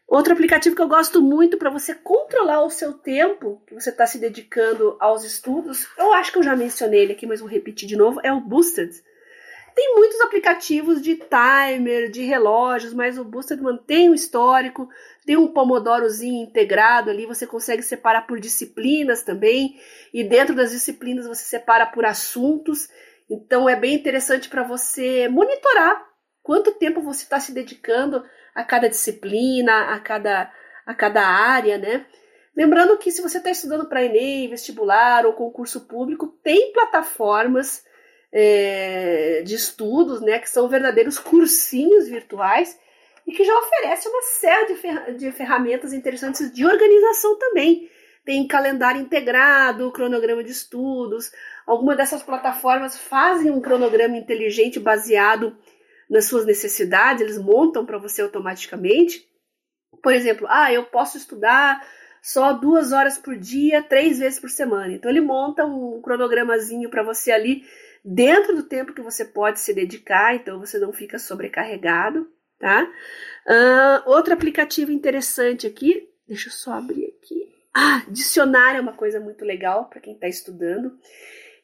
Outro 0.08 0.34
aplicativo 0.34 0.76
que 0.76 0.82
eu 0.82 0.88
gosto 0.88 1.22
muito 1.22 1.58
para 1.58 1.70
você 1.70 1.96
controlar 1.96 2.62
o 2.64 2.70
seu 2.70 2.94
tempo 2.94 3.62
que 3.66 3.74
você 3.74 3.90
está 3.90 4.06
se 4.06 4.20
dedicando 4.20 4.96
aos 5.00 5.24
estudos, 5.24 5.88
eu 5.98 6.14
acho 6.14 6.32
que 6.32 6.38
eu 6.38 6.44
já 6.44 6.56
mencionei 6.56 7.02
ele 7.02 7.14
aqui, 7.14 7.26
mas 7.26 7.40
vou 7.40 7.50
repetir 7.50 7.88
de 7.88 7.96
novo, 7.96 8.20
é 8.22 8.32
o 8.32 8.40
Boosted. 8.40 8.94
Tem 9.76 9.96
muitos 9.96 10.22
aplicativos 10.22 11.02
de 11.02 11.16
timer, 11.16 12.10
de 12.10 12.24
relógios, 12.24 12.94
mas 12.94 13.18
o 13.18 13.24
Boosted 13.24 13.62
mantém 13.62 14.10
o 14.10 14.14
histórico, 14.14 14.88
tem 15.26 15.36
um 15.36 15.48
pomodorozinho 15.48 16.44
integrado 16.44 17.10
ali, 17.10 17.26
você 17.26 17.48
consegue 17.48 17.82
separar 17.82 18.28
por 18.28 18.40
disciplinas 18.40 19.24
também, 19.24 19.80
e 20.14 20.24
dentro 20.24 20.56
das 20.56 20.72
disciplinas 20.72 21.28
você 21.28 21.44
separa 21.44 21.86
por 21.86 22.06
assuntos. 22.06 22.88
Então 23.30 23.68
é 23.68 23.76
bem 23.76 23.96
interessante 23.96 24.48
para 24.48 24.64
você 24.64 25.28
monitorar 25.28 26.06
quanto 26.44 26.74
tempo 26.74 27.02
você 27.02 27.24
está 27.24 27.40
se 27.40 27.52
dedicando 27.52 28.24
a 28.54 28.64
cada 28.64 28.88
disciplina, 28.88 29.94
a 29.94 30.00
cada, 30.00 30.52
a 30.86 30.94
cada 30.94 31.26
área, 31.26 31.78
né? 31.78 32.06
Lembrando 32.56 32.98
que 32.98 33.12
se 33.12 33.22
você 33.22 33.40
está 33.40 33.50
estudando 33.50 33.90
para 33.90 34.04
Enem, 34.04 34.50
vestibular 34.50 35.26
ou 35.26 35.34
concurso 35.34 35.88
público, 35.88 36.28
tem 36.44 36.72
plataformas 36.72 37.84
é, 38.34 39.44
de 39.44 39.54
estudos, 39.54 40.20
né, 40.20 40.40
que 40.40 40.50
são 40.50 40.68
verdadeiros 40.68 41.20
cursinhos 41.20 42.08
virtuais 42.08 42.78
e 43.28 43.32
que 43.32 43.46
já 43.46 43.58
oferece 43.60 44.10
uma 44.10 44.22
série 44.24 44.74
de, 44.74 44.76
fer 44.76 45.16
de 45.16 45.32
ferramentas 45.32 45.94
interessantes 45.94 46.52
de 46.52 46.66
organização 46.66 47.38
também. 47.38 47.90
Tem 48.26 48.48
calendário 48.48 49.02
integrado, 49.02 49.92
cronograma 49.92 50.44
de 50.44 50.52
estudos. 50.52 51.32
Algumas 51.68 51.98
dessas 51.98 52.24
plataformas 52.24 52.98
fazem 52.98 53.52
um 53.52 53.62
cronograma 53.62 54.18
inteligente 54.18 54.80
baseado 54.80 55.56
nas 56.10 56.26
suas 56.26 56.46
necessidades, 56.46 57.22
eles 57.22 57.38
montam 57.38 57.86
para 57.86 57.98
você 57.98 58.22
automaticamente. 58.22 59.28
Por 60.02 60.14
exemplo, 60.14 60.48
ah, 60.50 60.72
eu 60.72 60.84
posso 60.86 61.18
estudar 61.18 61.86
só 62.22 62.54
duas 62.54 62.92
horas 62.92 63.18
por 63.18 63.38
dia, 63.38 63.82
três 63.82 64.20
vezes 64.20 64.40
por 64.40 64.50
semana. 64.50 64.94
Então 64.94 65.10
ele 65.10 65.22
monta 65.22 65.66
um 65.66 66.02
cronogramazinho 66.02 66.90
para 66.90 67.04
você 67.04 67.32
ali 67.32 67.64
dentro 68.04 68.56
do 68.56 68.64
tempo 68.64 68.94
que 68.94 69.02
você 69.02 69.26
pode 69.26 69.60
se 69.60 69.74
dedicar, 69.74 70.36
então 70.36 70.60
você 70.60 70.78
não 70.78 70.92
fica 70.92 71.18
sobrecarregado 71.18 72.28
tá? 72.64 72.90
Uh, 73.46 74.10
outro 74.10 74.34
aplicativo 74.34 74.90
interessante 74.90 75.68
aqui, 75.68 76.10
deixa 76.26 76.48
eu 76.48 76.54
só 76.54 76.72
abrir 76.72 77.06
aqui. 77.06 77.52
Ah, 77.76 78.04
dicionário 78.08 78.78
é 78.78 78.82
uma 78.82 78.94
coisa 78.94 79.20
muito 79.20 79.44
legal 79.44 79.90
para 79.90 80.00
quem 80.00 80.14
está 80.14 80.30
estudando. 80.30 80.98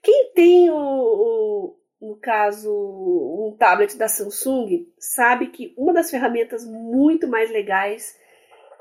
Quem 0.04 0.34
tem 0.34 0.70
o, 0.70 0.76
o, 0.76 1.80
no 2.02 2.18
caso, 2.18 2.70
um 2.70 3.56
tablet 3.58 3.96
da 3.96 4.10
Samsung, 4.10 4.88
sabe 4.98 5.48
que 5.48 5.74
uma 5.78 5.94
das 5.94 6.12
ferramentas 6.12 6.66
muito 6.66 7.28
mais 7.28 7.50
legais 7.50 8.18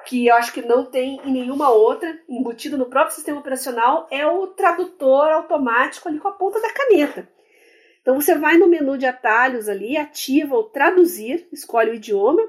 que 0.06 0.26
eu 0.26 0.34
acho 0.36 0.52
que 0.52 0.62
não 0.62 0.86
tem 0.86 1.20
em 1.24 1.32
nenhuma 1.32 1.70
outra, 1.70 2.18
embutido 2.28 2.78
no 2.78 2.86
próprio 2.86 3.14
sistema 3.14 3.40
operacional, 3.40 4.08
é 4.10 4.26
o 4.26 4.46
tradutor 4.48 5.28
automático 5.28 6.08
ali 6.08 6.18
com 6.18 6.28
a 6.28 6.32
ponta 6.32 6.60
da 6.60 6.72
caneta. 6.72 7.28
Então 8.08 8.18
você 8.18 8.34
vai 8.34 8.56
no 8.56 8.66
menu 8.66 8.96
de 8.96 9.04
atalhos 9.04 9.68
ali, 9.68 9.94
ativa 9.98 10.56
o 10.56 10.62
traduzir, 10.62 11.46
escolhe 11.52 11.90
o 11.90 11.94
idioma, 11.94 12.40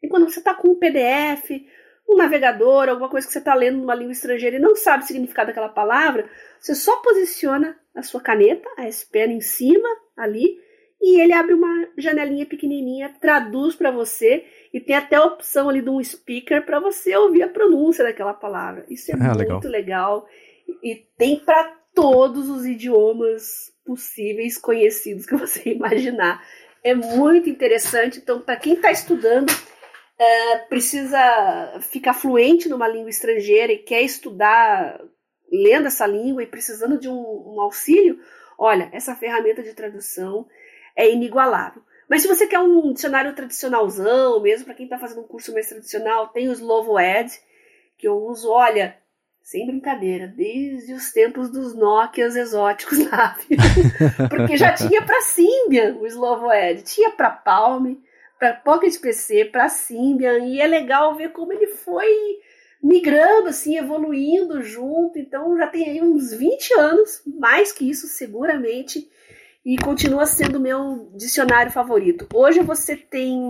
e 0.00 0.06
quando 0.06 0.30
você 0.30 0.38
está 0.38 0.54
com 0.54 0.68
um 0.68 0.78
PDF, 0.78 1.60
um 2.08 2.16
navegador, 2.16 2.88
alguma 2.88 3.08
coisa 3.08 3.26
que 3.26 3.32
você 3.32 3.40
está 3.40 3.52
lendo 3.52 3.78
numa 3.78 3.96
língua 3.96 4.12
estrangeira 4.12 4.54
e 4.54 4.60
não 4.60 4.76
sabe 4.76 5.02
o 5.02 5.06
significado 5.08 5.48
daquela 5.48 5.68
palavra, 5.68 6.30
você 6.60 6.72
só 6.72 6.98
posiciona 6.98 7.76
a 7.96 8.02
sua 8.04 8.20
caneta, 8.20 8.68
a 8.76 8.86
S 8.86 9.04
Pen 9.10 9.32
em 9.32 9.40
cima 9.40 9.88
ali, 10.16 10.56
e 11.02 11.20
ele 11.20 11.32
abre 11.32 11.54
uma 11.54 11.88
janelinha 11.98 12.46
pequenininha, 12.46 13.12
traduz 13.20 13.74
para 13.74 13.90
você 13.90 14.44
e 14.72 14.78
tem 14.78 14.94
até 14.94 15.16
a 15.16 15.24
opção 15.24 15.68
ali 15.68 15.82
de 15.82 15.90
um 15.90 16.00
speaker 16.00 16.64
para 16.64 16.78
você 16.78 17.16
ouvir 17.16 17.42
a 17.42 17.48
pronúncia 17.48 18.04
daquela 18.04 18.34
palavra. 18.34 18.86
Isso 18.88 19.10
é 19.10 19.14
ah, 19.14 19.34
muito 19.34 19.38
legal. 19.38 19.60
legal. 19.64 20.28
E 20.80 20.94
tem 21.18 21.40
para 21.40 21.74
todos 21.92 22.48
os 22.48 22.64
idiomas 22.64 23.74
possíveis 23.86 24.58
conhecidos 24.58 25.24
que 25.24 25.36
você 25.36 25.70
imaginar. 25.70 26.44
É 26.82 26.94
muito 26.94 27.48
interessante. 27.48 28.18
Então, 28.18 28.40
para 28.40 28.56
quem 28.56 28.74
está 28.74 28.90
estudando, 28.90 29.50
uh, 29.50 30.68
precisa 30.68 31.78
ficar 31.80 32.12
fluente 32.12 32.68
numa 32.68 32.88
língua 32.88 33.10
estrangeira 33.10 33.72
e 33.72 33.78
quer 33.78 34.02
estudar 34.02 35.00
lendo 35.50 35.86
essa 35.86 36.06
língua 36.06 36.42
e 36.42 36.46
precisando 36.46 36.98
de 36.98 37.08
um, 37.08 37.14
um 37.54 37.60
auxílio, 37.60 38.18
olha, 38.58 38.90
essa 38.92 39.14
ferramenta 39.14 39.62
de 39.62 39.72
tradução 39.72 40.46
é 40.96 41.08
inigualável. 41.08 41.82
Mas 42.08 42.22
se 42.22 42.28
você 42.28 42.46
quer 42.46 42.60
um 42.60 42.92
dicionário 42.92 43.34
tradicionalzão, 43.34 44.40
mesmo 44.40 44.64
para 44.64 44.74
quem 44.74 44.86
está 44.86 44.98
fazendo 44.98 45.22
um 45.22 45.26
curso 45.26 45.52
mais 45.52 45.68
tradicional, 45.68 46.28
tem 46.28 46.48
o 46.48 46.52
Slovo 46.52 46.98
Ed, 46.98 47.32
que 47.98 48.06
eu 48.06 48.16
uso, 48.16 48.50
olha, 48.50 48.96
sem 49.46 49.64
brincadeira, 49.64 50.26
desde 50.26 50.92
os 50.92 51.12
tempos 51.12 51.48
dos 51.48 51.72
Nokias 51.72 52.34
exóticos 52.34 52.98
lá. 53.08 53.38
Porque 54.28 54.56
já 54.56 54.72
tinha 54.72 55.00
para 55.02 55.20
Symbian 55.20 55.98
o 56.00 56.06
Slovo 56.08 56.52
Ed, 56.52 56.82
tinha 56.82 57.12
para 57.12 57.30
Palm, 57.30 57.94
para 58.40 58.54
Pocket 58.54 59.00
PC, 59.00 59.44
para 59.44 59.68
Symbian, 59.68 60.40
e 60.40 60.60
é 60.60 60.66
legal 60.66 61.14
ver 61.14 61.30
como 61.30 61.52
ele 61.52 61.68
foi 61.68 62.08
migrando, 62.82 63.50
assim, 63.50 63.78
evoluindo 63.78 64.60
junto. 64.62 65.16
Então 65.16 65.56
já 65.56 65.68
tem 65.68 65.90
aí 65.90 66.02
uns 66.02 66.32
20 66.32 66.74
anos, 66.74 67.22
mais 67.24 67.70
que 67.70 67.88
isso, 67.88 68.08
seguramente, 68.08 69.08
e 69.64 69.76
continua 69.78 70.26
sendo 70.26 70.58
meu 70.58 71.12
dicionário 71.14 71.70
favorito. 71.70 72.26
Hoje 72.34 72.62
você 72.62 72.96
tem 72.96 73.40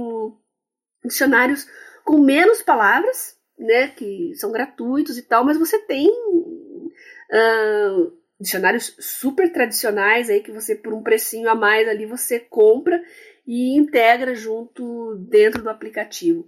dicionários 1.02 1.66
com 2.04 2.18
menos 2.18 2.60
palavras, 2.60 3.35
né, 3.58 3.88
que 3.88 4.32
são 4.34 4.52
gratuitos 4.52 5.18
e 5.18 5.22
tal, 5.22 5.44
mas 5.44 5.58
você 5.58 5.78
tem 5.78 6.08
uh, 6.08 8.12
dicionários 8.40 8.94
super 8.98 9.52
tradicionais 9.52 10.28
aí 10.28 10.40
que 10.40 10.52
você 10.52 10.74
por 10.74 10.92
um 10.92 11.02
precinho 11.02 11.48
a 11.48 11.54
mais 11.54 11.88
ali 11.88 12.06
você 12.06 12.38
compra 12.38 13.02
e 13.46 13.76
integra 13.76 14.34
junto 14.34 15.16
dentro 15.16 15.62
do 15.62 15.70
aplicativo. 15.70 16.46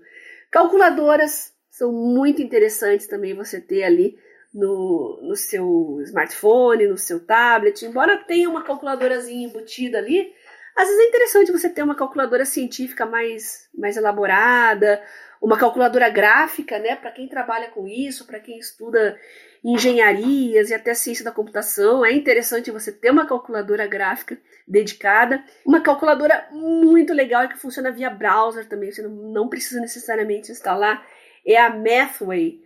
Calculadoras 0.51 1.53
são 1.71 1.93
muito 1.93 2.43
interessantes 2.43 3.07
também 3.07 3.35
você 3.35 3.61
ter 3.61 3.85
ali 3.85 4.19
no, 4.53 5.21
no 5.23 5.37
seu 5.37 6.01
smartphone, 6.03 6.89
no 6.89 6.99
seu 6.99 7.25
tablet. 7.25 7.85
Embora 7.85 8.25
tenha 8.25 8.49
uma 8.49 8.65
calculadorazinha 8.65 9.47
embutida 9.47 9.99
ali, 9.99 10.33
às 10.77 10.87
vezes 10.87 11.05
é 11.05 11.09
interessante 11.09 11.53
você 11.53 11.69
ter 11.69 11.83
uma 11.83 11.95
calculadora 11.95 12.45
científica 12.45 13.05
mais, 13.05 13.69
mais 13.75 13.97
elaborada, 13.97 15.03
uma 15.41 15.59
calculadora 15.59 16.09
gráfica, 16.09 16.79
né, 16.79 16.97
para 16.97 17.11
quem 17.11 17.29
trabalha 17.29 17.69
com 17.69 17.87
isso, 17.87 18.27
para 18.27 18.41
quem 18.41 18.59
estuda 18.59 19.19
engenharias 19.65 20.71
e 20.71 20.75
até 20.75 20.95
ciência 20.95 21.25
da 21.25 21.33
computação, 21.33 22.05
é 22.05 22.13
interessante 22.13 22.71
você 22.71 22.93
ter 22.93 23.11
uma 23.11 23.27
calculadora 23.27 23.87
gráfica 23.87 24.39
dedicada, 24.67 25.43
uma 25.67 25.81
calculadora 25.81 26.49
muito 26.53 27.13
legal 27.13 27.45
e 27.45 27.49
que 27.49 27.59
funciona 27.59 27.91
via 27.91 28.11
browser 28.11 28.69
também, 28.69 28.93
você 28.93 29.03
não 29.03 29.49
precisa 29.49 29.81
necessariamente 29.81 30.53
instalar 30.53 31.05
é 31.49 31.59
a 31.59 31.71
Mathway. 31.71 32.61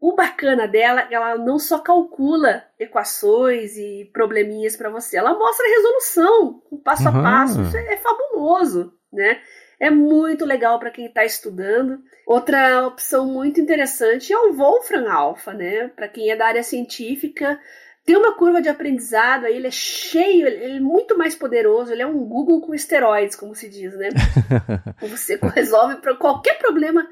O 0.00 0.14
bacana 0.14 0.68
dela, 0.68 1.08
ela 1.10 1.36
não 1.36 1.58
só 1.58 1.80
calcula 1.80 2.64
equações 2.78 3.76
e 3.76 4.08
probleminhas 4.12 4.76
para 4.76 4.90
você, 4.90 5.16
ela 5.16 5.36
mostra 5.36 5.66
a 5.66 5.70
resolução, 5.70 6.62
passo 6.84 7.08
uhum. 7.08 7.18
a 7.18 7.22
passo. 7.22 7.60
Isso 7.62 7.76
é, 7.76 7.94
é 7.94 7.96
fabuloso, 7.96 8.94
né? 9.12 9.40
É 9.80 9.90
muito 9.90 10.44
legal 10.44 10.78
para 10.78 10.90
quem 10.90 11.06
está 11.06 11.24
estudando. 11.24 12.02
Outra 12.26 12.86
opção 12.86 13.26
muito 13.26 13.60
interessante 13.60 14.32
é 14.32 14.38
o 14.38 14.52
Wolfram 14.52 15.10
Alpha, 15.10 15.52
né? 15.52 15.88
Para 15.88 16.08
quem 16.08 16.30
é 16.30 16.36
da 16.36 16.46
área 16.46 16.62
científica, 16.64 17.60
tem 18.08 18.16
uma 18.16 18.34
curva 18.34 18.62
de 18.62 18.70
aprendizado, 18.70 19.44
aí 19.44 19.54
ele 19.54 19.66
é 19.66 19.70
cheio, 19.70 20.46
ele 20.46 20.78
é 20.78 20.80
muito 20.80 21.16
mais 21.18 21.34
poderoso, 21.34 21.92
ele 21.92 22.00
é 22.00 22.06
um 22.06 22.24
Google 22.24 22.62
com 22.62 22.74
esteroides, 22.74 23.36
como 23.36 23.54
se 23.54 23.68
diz, 23.68 23.94
né? 23.98 24.08
Você 25.02 25.38
resolve 25.54 25.96
para 25.96 26.16
qualquer 26.16 26.58
problema 26.58 27.06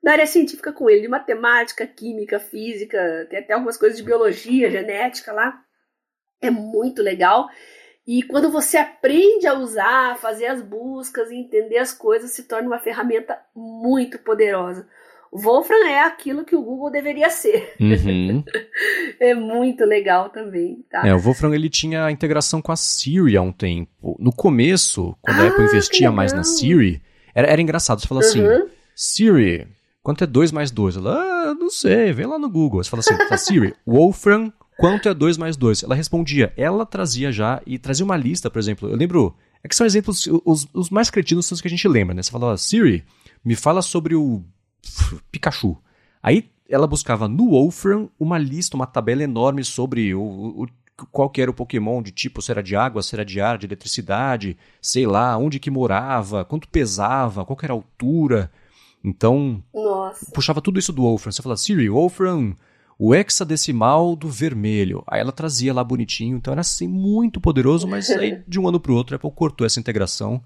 da 0.00 0.12
área 0.12 0.26
científica 0.26 0.72
com 0.72 0.88
ele, 0.88 1.02
de 1.02 1.08
matemática, 1.08 1.84
química, 1.84 2.38
física, 2.38 3.26
tem 3.28 3.40
até 3.40 3.54
algumas 3.54 3.76
coisas 3.76 3.98
de 3.98 4.04
biologia, 4.04 4.70
genética 4.70 5.32
lá. 5.32 5.60
É 6.40 6.48
muito 6.48 7.02
legal. 7.02 7.48
E 8.06 8.22
quando 8.22 8.50
você 8.50 8.76
aprende 8.76 9.46
a 9.46 9.54
usar, 9.54 10.16
fazer 10.18 10.46
as 10.46 10.62
buscas 10.62 11.30
e 11.30 11.34
entender 11.34 11.78
as 11.78 11.92
coisas, 11.92 12.30
se 12.30 12.44
torna 12.44 12.68
uma 12.68 12.78
ferramenta 12.78 13.36
muito 13.54 14.18
poderosa. 14.18 14.86
O 15.32 15.38
Wolfram 15.38 15.86
é 15.88 16.00
aquilo 16.00 16.44
que 16.44 16.54
o 16.54 16.62
Google 16.62 16.90
deveria 16.90 17.28
ser. 17.30 17.74
Uhum. 17.80 18.44
é 19.18 19.34
muito 19.34 19.84
legal 19.84 20.30
também, 20.30 20.84
tá? 20.88 21.06
É, 21.06 21.12
o 21.12 21.18
Wolfram 21.18 21.52
ele 21.52 21.68
tinha 21.68 22.04
a 22.04 22.12
integração 22.12 22.62
com 22.62 22.70
a 22.70 22.76
Siri 22.76 23.36
há 23.36 23.42
um 23.42 23.52
tempo. 23.52 24.16
No 24.20 24.32
começo, 24.32 25.16
quando 25.20 25.40
ah, 25.40 25.42
a 25.42 25.48
Apple 25.48 25.64
investia 25.64 26.12
mais 26.12 26.32
na 26.32 26.44
Siri, 26.44 27.02
era, 27.34 27.48
era 27.48 27.60
engraçado. 27.60 28.00
Você 28.00 28.06
falou 28.06 28.22
assim, 28.22 28.40
uhum. 28.40 28.54
assim, 28.54 28.68
Siri, 28.94 29.66
Quanto 30.06 30.22
é 30.22 30.26
2 30.28 30.52
mais 30.52 30.70
2? 30.70 30.98
Ela, 30.98 31.16
ah, 31.20 31.54
não 31.54 31.68
sei, 31.68 32.12
vem 32.12 32.26
lá 32.26 32.38
no 32.38 32.48
Google. 32.48 32.80
Você 32.80 32.88
fala 32.88 33.00
assim, 33.00 33.16
fala, 33.16 33.36
Siri, 33.36 33.74
Wolfram, 33.84 34.52
quanto 34.78 35.08
é 35.08 35.14
2 35.14 35.36
mais 35.36 35.56
2? 35.56 35.82
Ela 35.82 35.94
respondia, 35.94 36.52
ela 36.56 36.86
trazia 36.86 37.32
já, 37.32 37.60
e 37.66 37.78
trazia 37.78 38.04
uma 38.04 38.16
lista, 38.16 38.50
por 38.50 38.58
exemplo, 38.58 38.88
eu 38.88 38.96
lembro, 38.96 39.34
é 39.62 39.68
que 39.68 39.76
são 39.76 39.86
exemplos, 39.86 40.28
os, 40.44 40.66
os 40.72 40.90
mais 40.90 41.10
cretinos 41.10 41.46
são 41.46 41.54
os 41.54 41.60
que 41.60 41.68
a 41.68 41.70
gente 41.70 41.86
lembra, 41.88 42.14
né? 42.14 42.22
Você 42.22 42.30
fala, 42.30 42.56
Siri, 42.56 43.04
me 43.44 43.54
fala 43.54 43.82
sobre 43.82 44.14
o 44.14 44.42
Pikachu. 45.30 45.76
Aí 46.22 46.50
ela 46.68 46.86
buscava 46.86 47.28
no 47.28 47.50
Wolfram 47.50 48.10
uma 48.18 48.38
lista, 48.38 48.76
uma 48.76 48.86
tabela 48.86 49.22
enorme 49.22 49.64
sobre 49.64 50.14
o, 50.14 50.20
o 50.20 50.66
qual 51.12 51.28
que 51.28 51.42
era 51.42 51.50
o 51.50 51.54
Pokémon, 51.54 52.02
de 52.02 52.10
tipo, 52.10 52.40
se 52.40 52.50
era 52.50 52.62
de 52.62 52.74
água, 52.74 53.02
se 53.02 53.14
era 53.14 53.24
de 53.24 53.40
ar, 53.40 53.58
de 53.58 53.66
eletricidade, 53.66 54.56
sei 54.80 55.06
lá, 55.06 55.36
onde 55.36 55.60
que 55.60 55.70
morava, 55.70 56.44
quanto 56.44 56.68
pesava, 56.68 57.44
qual 57.44 57.56
que 57.56 57.66
era 57.66 57.74
a 57.74 57.76
altura, 57.76 58.50
então, 59.06 59.62
Nossa. 59.72 60.32
puxava 60.32 60.60
tudo 60.60 60.80
isso 60.80 60.92
do 60.92 61.02
Wolfram. 61.02 61.30
Você 61.30 61.40
fala, 61.40 61.56
Siri, 61.56 61.88
Wolfram, 61.88 62.56
o 62.98 63.14
hexadecimal 63.14 64.16
do 64.16 64.28
vermelho. 64.28 65.02
Aí 65.06 65.20
ela 65.20 65.32
trazia 65.32 65.72
lá 65.72 65.84
bonitinho. 65.84 66.36
Então 66.36 66.52
era 66.52 66.62
assim, 66.62 66.88
muito 66.88 67.40
poderoso, 67.40 67.86
mas 67.86 68.10
aí 68.10 68.42
de 68.48 68.58
um 68.58 68.68
ano 68.68 68.80
para 68.80 68.92
o 68.92 68.94
outro 68.94 69.14
a 69.14 69.16
Apple 69.16 69.30
cortou 69.32 69.66
essa 69.66 69.80
integração. 69.80 70.42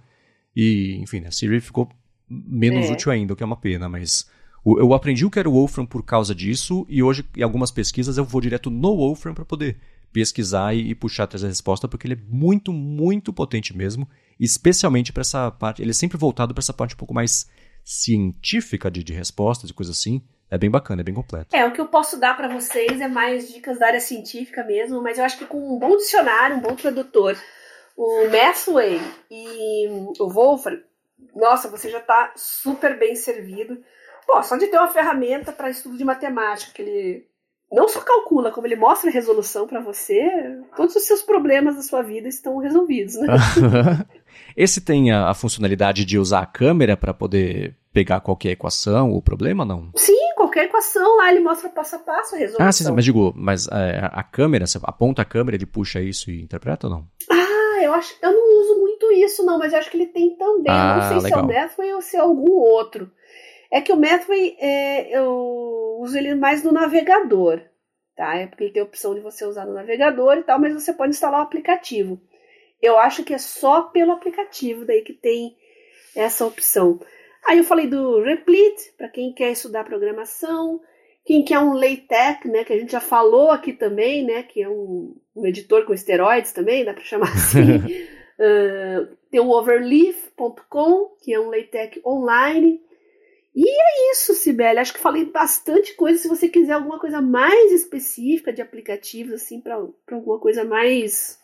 E, 0.55 0.99
enfim, 1.01 1.25
a 1.25 1.31
Siri 1.31 1.61
ficou 1.61 1.89
menos 2.29 2.87
é. 2.87 2.93
útil 2.93 3.13
ainda, 3.13 3.33
o 3.33 3.37
que 3.37 3.43
é 3.43 3.47
uma 3.47 3.57
pena, 3.57 3.89
mas 3.89 4.29
eu 4.65 4.93
aprendi 4.93 5.25
o 5.25 5.31
que 5.31 5.39
era 5.39 5.49
o 5.49 5.53
Wolfram 5.53 5.87
por 5.87 6.05
causa 6.05 6.35
disso, 6.35 6.87
e 6.89 7.03
hoje, 7.03 7.25
em 7.37 7.43
algumas 7.43 7.71
pesquisas, 7.71 8.19
eu 8.19 8.25
vou 8.25 8.41
direto 8.41 8.71
no 8.71 8.97
Wolfram 8.97 9.35
para 9.35 9.45
poder 9.45 9.79
pesquisar 10.13 10.75
e, 10.75 10.91
e 10.91 10.95
puxar 10.95 11.25
atrás 11.25 11.43
da 11.43 11.49
resposta, 11.49 11.89
porque 11.89 12.07
ele 12.07 12.15
é 12.15 12.23
muito, 12.29 12.73
muito 12.73 13.33
potente 13.33 13.77
mesmo, 13.77 14.09
especialmente 14.39 15.13
para 15.13 15.23
essa 15.23 15.51
parte. 15.51 15.81
Ele 15.81 15.91
é 15.91 15.95
sempre 15.95 16.19
voltado 16.19 16.53
para 16.53 16.61
essa 16.61 16.73
parte 16.73 16.95
um 16.95 16.99
pouco 16.99 17.15
mais 17.15 17.49
científica 17.85 18.91
de, 18.91 19.03
de 19.03 19.13
respostas 19.13 19.71
e 19.71 19.75
coisas 19.75 19.97
assim, 19.97 20.23
é 20.51 20.59
bem 20.59 20.71
bacana, 20.71 21.03
é 21.03 21.05
bem 21.05 21.15
completo. 21.15 21.55
É, 21.55 21.65
o 21.65 21.73
que 21.73 21.81
eu 21.81 21.87
posso 21.87 22.19
dar 22.19 22.37
para 22.37 22.49
vocês 22.49 23.01
é 23.01 23.09
mais 23.09 23.53
dicas 23.53 23.79
da 23.79 23.87
área 23.87 24.01
científica 24.01 24.65
mesmo, 24.65 25.03
mas 25.03 25.19
eu 25.19 25.25
acho 25.25 25.39
que 25.39 25.47
com 25.47 25.77
um 25.77 25.79
bom 25.79 25.97
dicionário, 25.97 26.57
um 26.57 26.61
bom 26.61 26.75
tradutor, 26.75 27.37
o 27.97 28.29
Mathway 28.31 29.01
e 29.31 29.87
o 30.19 30.29
Wolfram, 30.29 30.81
nossa, 31.35 31.69
você 31.69 31.89
já 31.91 31.99
está 31.99 32.33
super 32.35 32.99
bem 32.99 33.15
servido. 33.15 33.79
Pô, 34.27 34.43
só 34.43 34.57
de 34.57 34.67
ter 34.67 34.79
uma 34.79 34.89
ferramenta 34.89 35.53
para 35.53 35.71
estudo 35.71 35.97
de 35.97 36.05
matemática, 36.05 36.73
que 36.73 36.83
ele 36.83 37.31
não 37.71 37.89
só 37.89 38.01
calcula, 38.01 38.51
como 38.51 38.67
ele 38.67 38.75
mostra 38.75 39.09
a 39.11 39.13
resolução 39.13 39.67
para 39.67 39.81
você, 39.81 40.29
todos 40.77 40.97
os 40.97 41.05
seus 41.05 41.23
problemas 41.23 41.77
da 41.77 41.83
sua 41.83 42.03
vida 42.03 42.29
estão 42.29 42.59
resolvidos, 42.59 43.15
né? 43.15 43.29
Esse 44.57 44.81
tem 44.81 45.13
a, 45.13 45.29
a, 45.29 45.35
funcionalidade 45.35 46.05
de 46.05 46.19
usar 46.19 46.41
a 46.41 46.47
câmera 46.47 46.97
para 46.97 47.15
poder 47.15 47.77
pegar 47.93 48.21
qualquer 48.21 48.51
equação 48.51 49.13
ou 49.13 49.23
problema, 49.23 49.65
não? 49.65 49.91
Sim, 49.95 50.20
qualquer 50.41 50.65
equação 50.65 51.17
lá 51.17 51.31
ele 51.31 51.41
mostra 51.41 51.69
passo 51.69 51.97
a 51.97 51.99
passo 51.99 52.35
a 52.35 52.39
resolução. 52.39 52.67
Ah, 52.67 52.73
sim, 52.73 52.91
mas 52.91 53.05
digo, 53.05 53.33
mas 53.37 53.69
é, 53.69 54.01
a 54.11 54.23
câmera, 54.23 54.67
você 54.67 54.79
aponta 54.83 55.21
a 55.21 55.25
câmera, 55.25 55.57
ele 55.57 55.67
puxa 55.67 56.01
isso 56.01 56.31
e 56.31 56.43
interpreta 56.43 56.87
ou 56.87 56.93
não? 56.93 57.07
Ah, 57.31 57.83
eu 57.83 57.93
acho, 57.93 58.17
eu 58.23 58.33
não 58.33 58.61
uso 58.61 58.81
muito 58.81 59.13
isso 59.13 59.45
não, 59.45 59.59
mas 59.59 59.73
eu 59.73 59.79
acho 59.79 59.91
que 59.91 59.99
ele 59.99 60.07
tem 60.07 60.37
também. 60.37 60.73
Ah, 60.73 60.95
não 60.95 61.03
sei 61.03 61.31
legal. 61.31 61.31
se 61.31 61.35
é 61.35 61.39
o 61.39 61.63
Mathway 61.63 61.93
ou 61.93 62.01
se 62.01 62.17
é 62.17 62.21
algum 62.21 62.53
outro. 62.53 63.11
É 63.71 63.81
que 63.81 63.93
o 63.93 63.97
Mathway, 63.97 64.57
é, 64.59 65.17
eu 65.17 65.99
uso 66.01 66.17
ele 66.17 66.35
mais 66.35 66.65
no 66.65 66.73
navegador, 66.73 67.61
tá? 68.17 68.35
É 68.37 68.47
porque 68.47 68.65
ele 68.65 68.73
tem 68.73 68.83
a 68.83 68.87
opção 68.87 69.15
de 69.15 69.21
você 69.21 69.45
usar 69.45 69.67
no 69.67 69.75
navegador 69.75 70.39
e 70.39 70.43
tal, 70.43 70.59
mas 70.59 70.73
você 70.73 70.93
pode 70.93 71.11
instalar 71.11 71.41
o 71.41 71.45
aplicativo. 71.45 72.19
Eu 72.81 72.99
acho 72.99 73.23
que 73.23 73.35
é 73.35 73.39
só 73.39 73.83
pelo 73.83 74.13
aplicativo 74.13 74.87
daí 74.87 75.03
que 75.03 75.13
tem 75.13 75.55
essa 76.17 76.47
opção. 76.47 76.99
Aí 77.47 77.59
eu 77.59 77.65
falei 77.65 77.87
do 77.87 78.23
Replit, 78.23 78.93
para 78.97 79.09
quem 79.09 79.33
quer 79.33 79.53
estudar 79.53 79.85
programação, 79.85 80.81
quem 81.25 81.45
quer 81.45 81.59
um 81.59 81.73
LaTeX, 81.73 82.45
né, 82.47 82.65
que 82.65 82.73
a 82.73 82.79
gente 82.79 82.93
já 82.93 83.01
falou 83.01 83.51
aqui 83.51 83.73
também, 83.73 84.25
né, 84.25 84.43
que 84.43 84.63
é 84.63 84.69
um, 84.69 85.17
um 85.35 85.47
editor 85.47 85.85
com 85.85 85.95
esteroides 85.95 86.53
também, 86.53 86.85
dá 86.85 86.93
para 86.93 87.05
chamar 87.05 87.33
assim. 87.35 87.77
uh, 87.77 89.17
tem 89.31 89.41
o 89.41 89.51
overleaf.com, 89.51 91.17
que 91.23 91.33
é 91.33 91.41
um 91.41 91.51
LaTeX 91.51 92.05
online. 92.05 92.81
E 93.55 93.69
é 93.69 94.13
isso, 94.13 94.35
Sibeli. 94.35 94.79
Acho 94.79 94.93
que 94.93 95.01
falei 95.01 95.25
bastante 95.25 95.95
coisa. 95.95 96.19
Se 96.19 96.29
você 96.29 96.49
quiser 96.49 96.73
alguma 96.73 97.01
coisa 97.01 97.21
mais 97.21 97.73
específica 97.73 98.53
de 98.53 98.63
aplicativos, 98.63 99.35
assim, 99.35 99.61
para 99.61 99.75
alguma 100.13 100.39
coisa 100.39 100.65
mais 100.65 101.39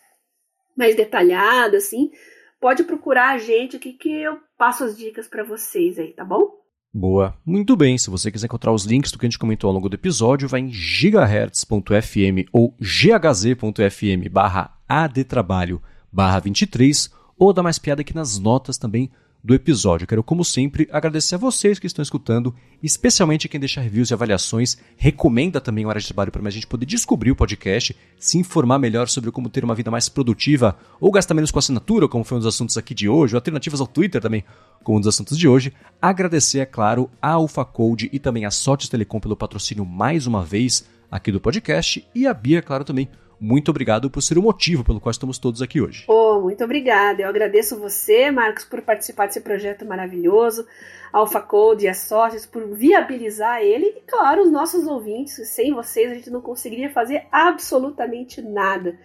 mais 0.75 0.95
detalhada, 0.95 1.77
assim, 1.77 2.11
pode 2.59 2.83
procurar 2.83 3.35
a 3.35 3.37
gente 3.37 3.77
aqui 3.77 3.93
que 3.93 4.09
eu 4.09 4.37
passo 4.57 4.83
as 4.83 4.97
dicas 4.97 5.27
para 5.27 5.43
vocês 5.43 5.97
aí, 5.99 6.13
tá 6.13 6.25
bom? 6.25 6.51
Boa. 6.93 7.35
Muito 7.45 7.75
bem. 7.75 7.97
Se 7.97 8.09
você 8.09 8.31
quiser 8.31 8.47
encontrar 8.47 8.71
os 8.71 8.85
links 8.85 9.11
do 9.11 9.19
que 9.19 9.25
a 9.25 9.29
gente 9.29 9.37
comentou 9.37 9.67
ao 9.67 9.73
longo 9.73 9.89
do 9.89 9.95
episódio, 9.95 10.47
vai 10.47 10.61
em 10.61 10.71
gigahertz.fm 10.71 12.49
ou 12.51 12.75
ghz.fm 12.79 14.29
barra 14.31 14.75
adtrabalho 14.87 15.81
barra 16.11 16.39
23 16.39 17.13
ou 17.37 17.53
dá 17.53 17.61
mais 17.61 17.77
piada 17.77 18.01
aqui 18.01 18.15
nas 18.15 18.39
notas 18.39 18.77
também 18.77 19.11
do 19.43 19.53
episódio. 19.53 20.07
Quero, 20.07 20.23
como 20.23 20.43
sempre, 20.43 20.87
agradecer 20.91 21.35
a 21.35 21.37
vocês 21.37 21.79
que 21.79 21.87
estão 21.87 22.03
escutando, 22.03 22.53
especialmente 22.81 23.47
quem 23.47 23.59
deixa 23.59 23.81
reviews 23.81 24.09
e 24.09 24.13
avaliações, 24.13 24.77
recomenda 24.97 25.61
também 25.61 25.85
o 25.85 25.89
Hora 25.89 25.99
de 25.99 26.05
Trabalho 26.07 26.31
para 26.31 26.45
a 26.45 26.51
gente 26.51 26.67
poder 26.67 26.85
descobrir 26.85 27.31
o 27.31 27.35
podcast, 27.35 27.95
se 28.19 28.37
informar 28.37 28.79
melhor 28.79 29.07
sobre 29.07 29.31
como 29.31 29.49
ter 29.49 29.63
uma 29.63 29.75
vida 29.75 29.91
mais 29.91 30.09
produtiva 30.09 30.77
ou 30.99 31.11
gastar 31.11 31.33
menos 31.33 31.51
com 31.51 31.59
assinatura, 31.59 32.07
como 32.07 32.23
foi 32.23 32.37
um 32.37 32.39
dos 32.39 32.53
assuntos 32.53 32.77
aqui 32.77 32.93
de 32.93 33.07
hoje, 33.07 33.35
ou 33.35 33.37
alternativas 33.37 33.79
ao 33.79 33.87
Twitter 33.87 34.21
também, 34.21 34.43
como 34.83 34.97
um 34.97 35.01
dos 35.01 35.07
assuntos 35.07 35.37
de 35.37 35.47
hoje. 35.47 35.73
Agradecer, 36.01 36.59
é 36.59 36.65
claro, 36.65 37.09
a 37.21 37.31
Alpha 37.31 37.63
Code 37.63 38.09
e 38.11 38.19
também 38.19 38.45
a 38.45 38.51
Sotes 38.51 38.89
Telecom 38.89 39.19
pelo 39.19 39.37
patrocínio 39.37 39.85
mais 39.85 40.27
uma 40.27 40.43
vez 40.43 40.85
aqui 41.09 41.31
do 41.31 41.39
podcast 41.39 42.05
e 42.13 42.27
a 42.27 42.33
Bia, 42.33 42.61
claro, 42.61 42.83
também 42.83 43.07
muito 43.39 43.69
obrigado 43.69 44.09
por 44.09 44.21
ser 44.21 44.37
o 44.37 44.41
motivo 44.41 44.83
pelo 44.83 44.99
qual 44.99 45.11
estamos 45.11 45.37
todos 45.37 45.61
aqui 45.61 45.79
hoje. 45.79 46.05
Oh, 46.07 46.41
muito 46.41 46.63
obrigada. 46.63 47.21
Eu 47.21 47.29
agradeço 47.29 47.79
você, 47.79 48.31
Marcos, 48.31 48.63
por 48.63 48.81
participar 48.81 49.27
desse 49.27 49.41
projeto 49.41 49.85
maravilhoso, 49.85 50.65
Alpha 51.13 51.41
Code 51.41 51.85
e 51.85 51.87
as 51.87 51.99
sócias 51.99 52.45
por 52.45 52.67
viabilizar 52.75 53.61
ele 53.61 53.85
e, 53.85 54.01
claro, 54.07 54.41
os 54.41 54.51
nossos 54.51 54.87
ouvintes. 54.87 55.35
Sem 55.49 55.73
vocês 55.73 56.11
a 56.11 56.15
gente 56.15 56.29
não 56.29 56.41
conseguiria 56.41 56.89
fazer 56.89 57.27
absolutamente 57.31 58.41
nada. 58.41 58.97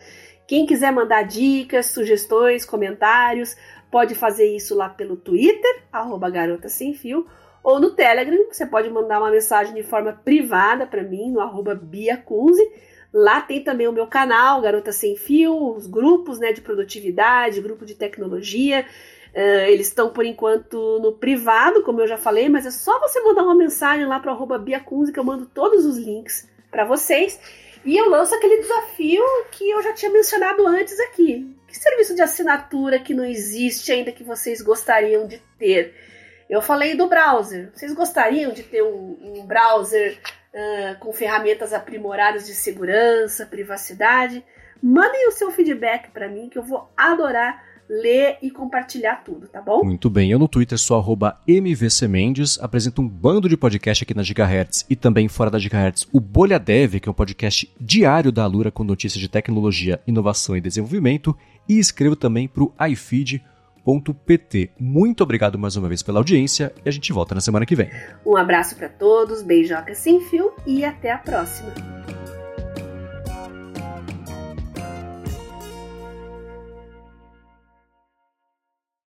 Quem 0.47 0.67
quiser 0.67 0.93
mandar 0.93 1.23
dicas, 1.23 1.87
sugestões, 1.87 2.65
comentários, 2.65 3.57
pode 3.91 4.15
fazer 4.15 4.55
isso 4.55 4.75
lá 4.75 4.89
pelo 4.89 5.17
Twitter, 5.17 5.83
arroba 5.93 6.31
garota 6.31 6.69
sem 6.69 6.95
fio, 6.95 7.27
ou 7.63 7.79
no 7.79 7.91
Telegram, 7.91 8.37
você 8.51 8.67
pode 8.67 8.91
mandar 8.91 9.21
uma 9.21 9.31
mensagem 9.31 9.75
de 9.75 9.83
forma 9.83 10.13
privada 10.13 10.87
para 10.87 11.03
mim, 11.03 11.31
no 11.31 11.41
arroba 11.41 11.75
biacunze, 11.75 12.63
Lá 13.13 13.43
tem 13.43 13.63
também 13.63 13.87
o 13.87 13.93
meu 13.93 14.07
canal, 14.07 14.61
Garota 14.63 14.91
Sem 14.91 15.17
Fio, 15.17 15.75
os 15.75 15.87
grupos 15.87 16.39
né, 16.39 16.53
de 16.53 16.63
produtividade, 16.63 17.61
grupo 17.61 17.85
de 17.85 17.95
tecnologia. 17.95 18.87
Uh, 19.35 19.67
eles 19.69 19.89
estão, 19.89 20.11
por 20.11 20.25
enquanto, 20.25 20.99
no 21.01 21.13
privado, 21.13 21.83
como 21.83 22.01
eu 22.01 22.07
já 22.07 22.17
falei, 22.17 22.49
mas 22.49 22.65
é 22.65 22.71
só 22.71 22.99
você 23.01 23.21
mandar 23.21 23.43
uma 23.43 23.55
mensagem 23.55 24.07
lá 24.07 24.19
para 24.19 24.33
o 24.33 24.59
Biacunzi 24.59 25.13
que 25.13 25.19
eu 25.19 25.25
mando 25.25 25.47
todos 25.47 25.85
os 25.85 25.99
links 25.99 26.49
para 26.71 26.85
vocês. 26.85 27.39
E 27.85 27.97
eu 27.97 28.09
lanço 28.09 28.35
aquele 28.35 28.63
desafio 28.63 29.23
que 29.51 29.69
eu 29.69 29.83
já 29.83 29.93
tinha 29.93 30.11
mencionado 30.11 30.67
antes 30.67 30.99
aqui. 31.01 31.55
Que 31.67 31.77
serviço 31.77 32.15
de 32.15 32.23
assinatura 32.23 32.99
que 32.99 33.15
não 33.15 33.25
existe 33.25 33.91
ainda 33.91 34.13
que 34.13 34.23
vocês 34.23 34.63
gostariam 34.63 35.27
de 35.27 35.43
ter? 35.59 35.95
Eu 36.49 36.63
falei 36.63 36.95
do 36.95 37.09
browser. 37.09 37.71
Vocês 37.75 37.93
gostariam 37.93 38.53
de 38.53 38.63
ter 38.63 38.83
um, 38.83 39.19
um 39.21 39.47
browser 39.47 40.19
com 41.01 41.13
ferramentas 41.13 41.73
aprimoradas 41.73 42.47
de 42.47 42.55
segurança, 42.55 43.47
privacidade. 43.47 44.45
Mandem 44.83 45.29
o 45.29 45.33
seu 45.33 45.51
feedback 45.51 46.11
para 46.11 46.29
mim 46.29 46.49
que 46.49 46.59
eu 46.59 46.63
vou 46.63 46.91
adorar 46.97 47.73
ler 47.89 48.39
e 48.41 48.51
compartilhar 48.51 49.17
tudo, 49.17 49.47
tá 49.49 49.61
bom? 49.61 49.85
Muito 49.85 50.09
bem. 50.09 50.31
Eu 50.31 50.39
no 50.39 50.49
Twitter 50.49 50.79
sou 50.79 50.97
MVCMendes, 51.47 52.59
apresento 52.61 53.03
um 53.03 53.09
bando 53.09 53.49
de 53.49 53.57
podcast 53.57 54.03
aqui 54.03 54.15
na 54.15 54.23
Gigahertz 54.23 54.87
e 54.89 54.97
também 54.97 55.29
fora 55.29 55.51
da 55.51 55.59
Gigahertz 55.59 56.09
o 56.11 56.19
Bolha 56.19 56.59
Dev, 56.59 57.01
que 57.01 57.09
é 57.09 57.13
um 57.13 57.15
podcast 57.15 57.71
diário 57.79 58.33
da 58.33 58.45
Alura 58.45 58.71
com 58.71 58.83
notícias 58.83 59.21
de 59.21 59.29
tecnologia, 59.29 60.01
inovação 60.07 60.57
e 60.57 60.61
desenvolvimento, 60.61 61.37
e 61.69 61.79
escrevo 61.79 62.17
também 62.17 62.49
para 62.49 62.65
o 62.65 62.73
iFeed, 62.89 63.45
Muito 64.79 65.23
obrigado 65.23 65.59
mais 65.59 65.77
uma 65.77 65.89
vez 65.89 66.03
pela 66.03 66.21
audiência 66.21 66.73
e 66.85 66.89
a 66.89 66.93
gente 66.93 67.13
volta 67.13 67.35
na 67.35 67.41
semana 67.41 67.67
que 67.67 67.75
vem. 67.75 67.91
Um 68.25 68.37
abraço 68.37 68.77
para 68.77 68.89
todos, 68.89 69.43
beijoca 69.43 69.95
sem 69.95 70.21
fio 70.21 70.53
e 70.67 70.85
até 70.85 71.11
a 71.11 71.19
próxima. 71.19 71.73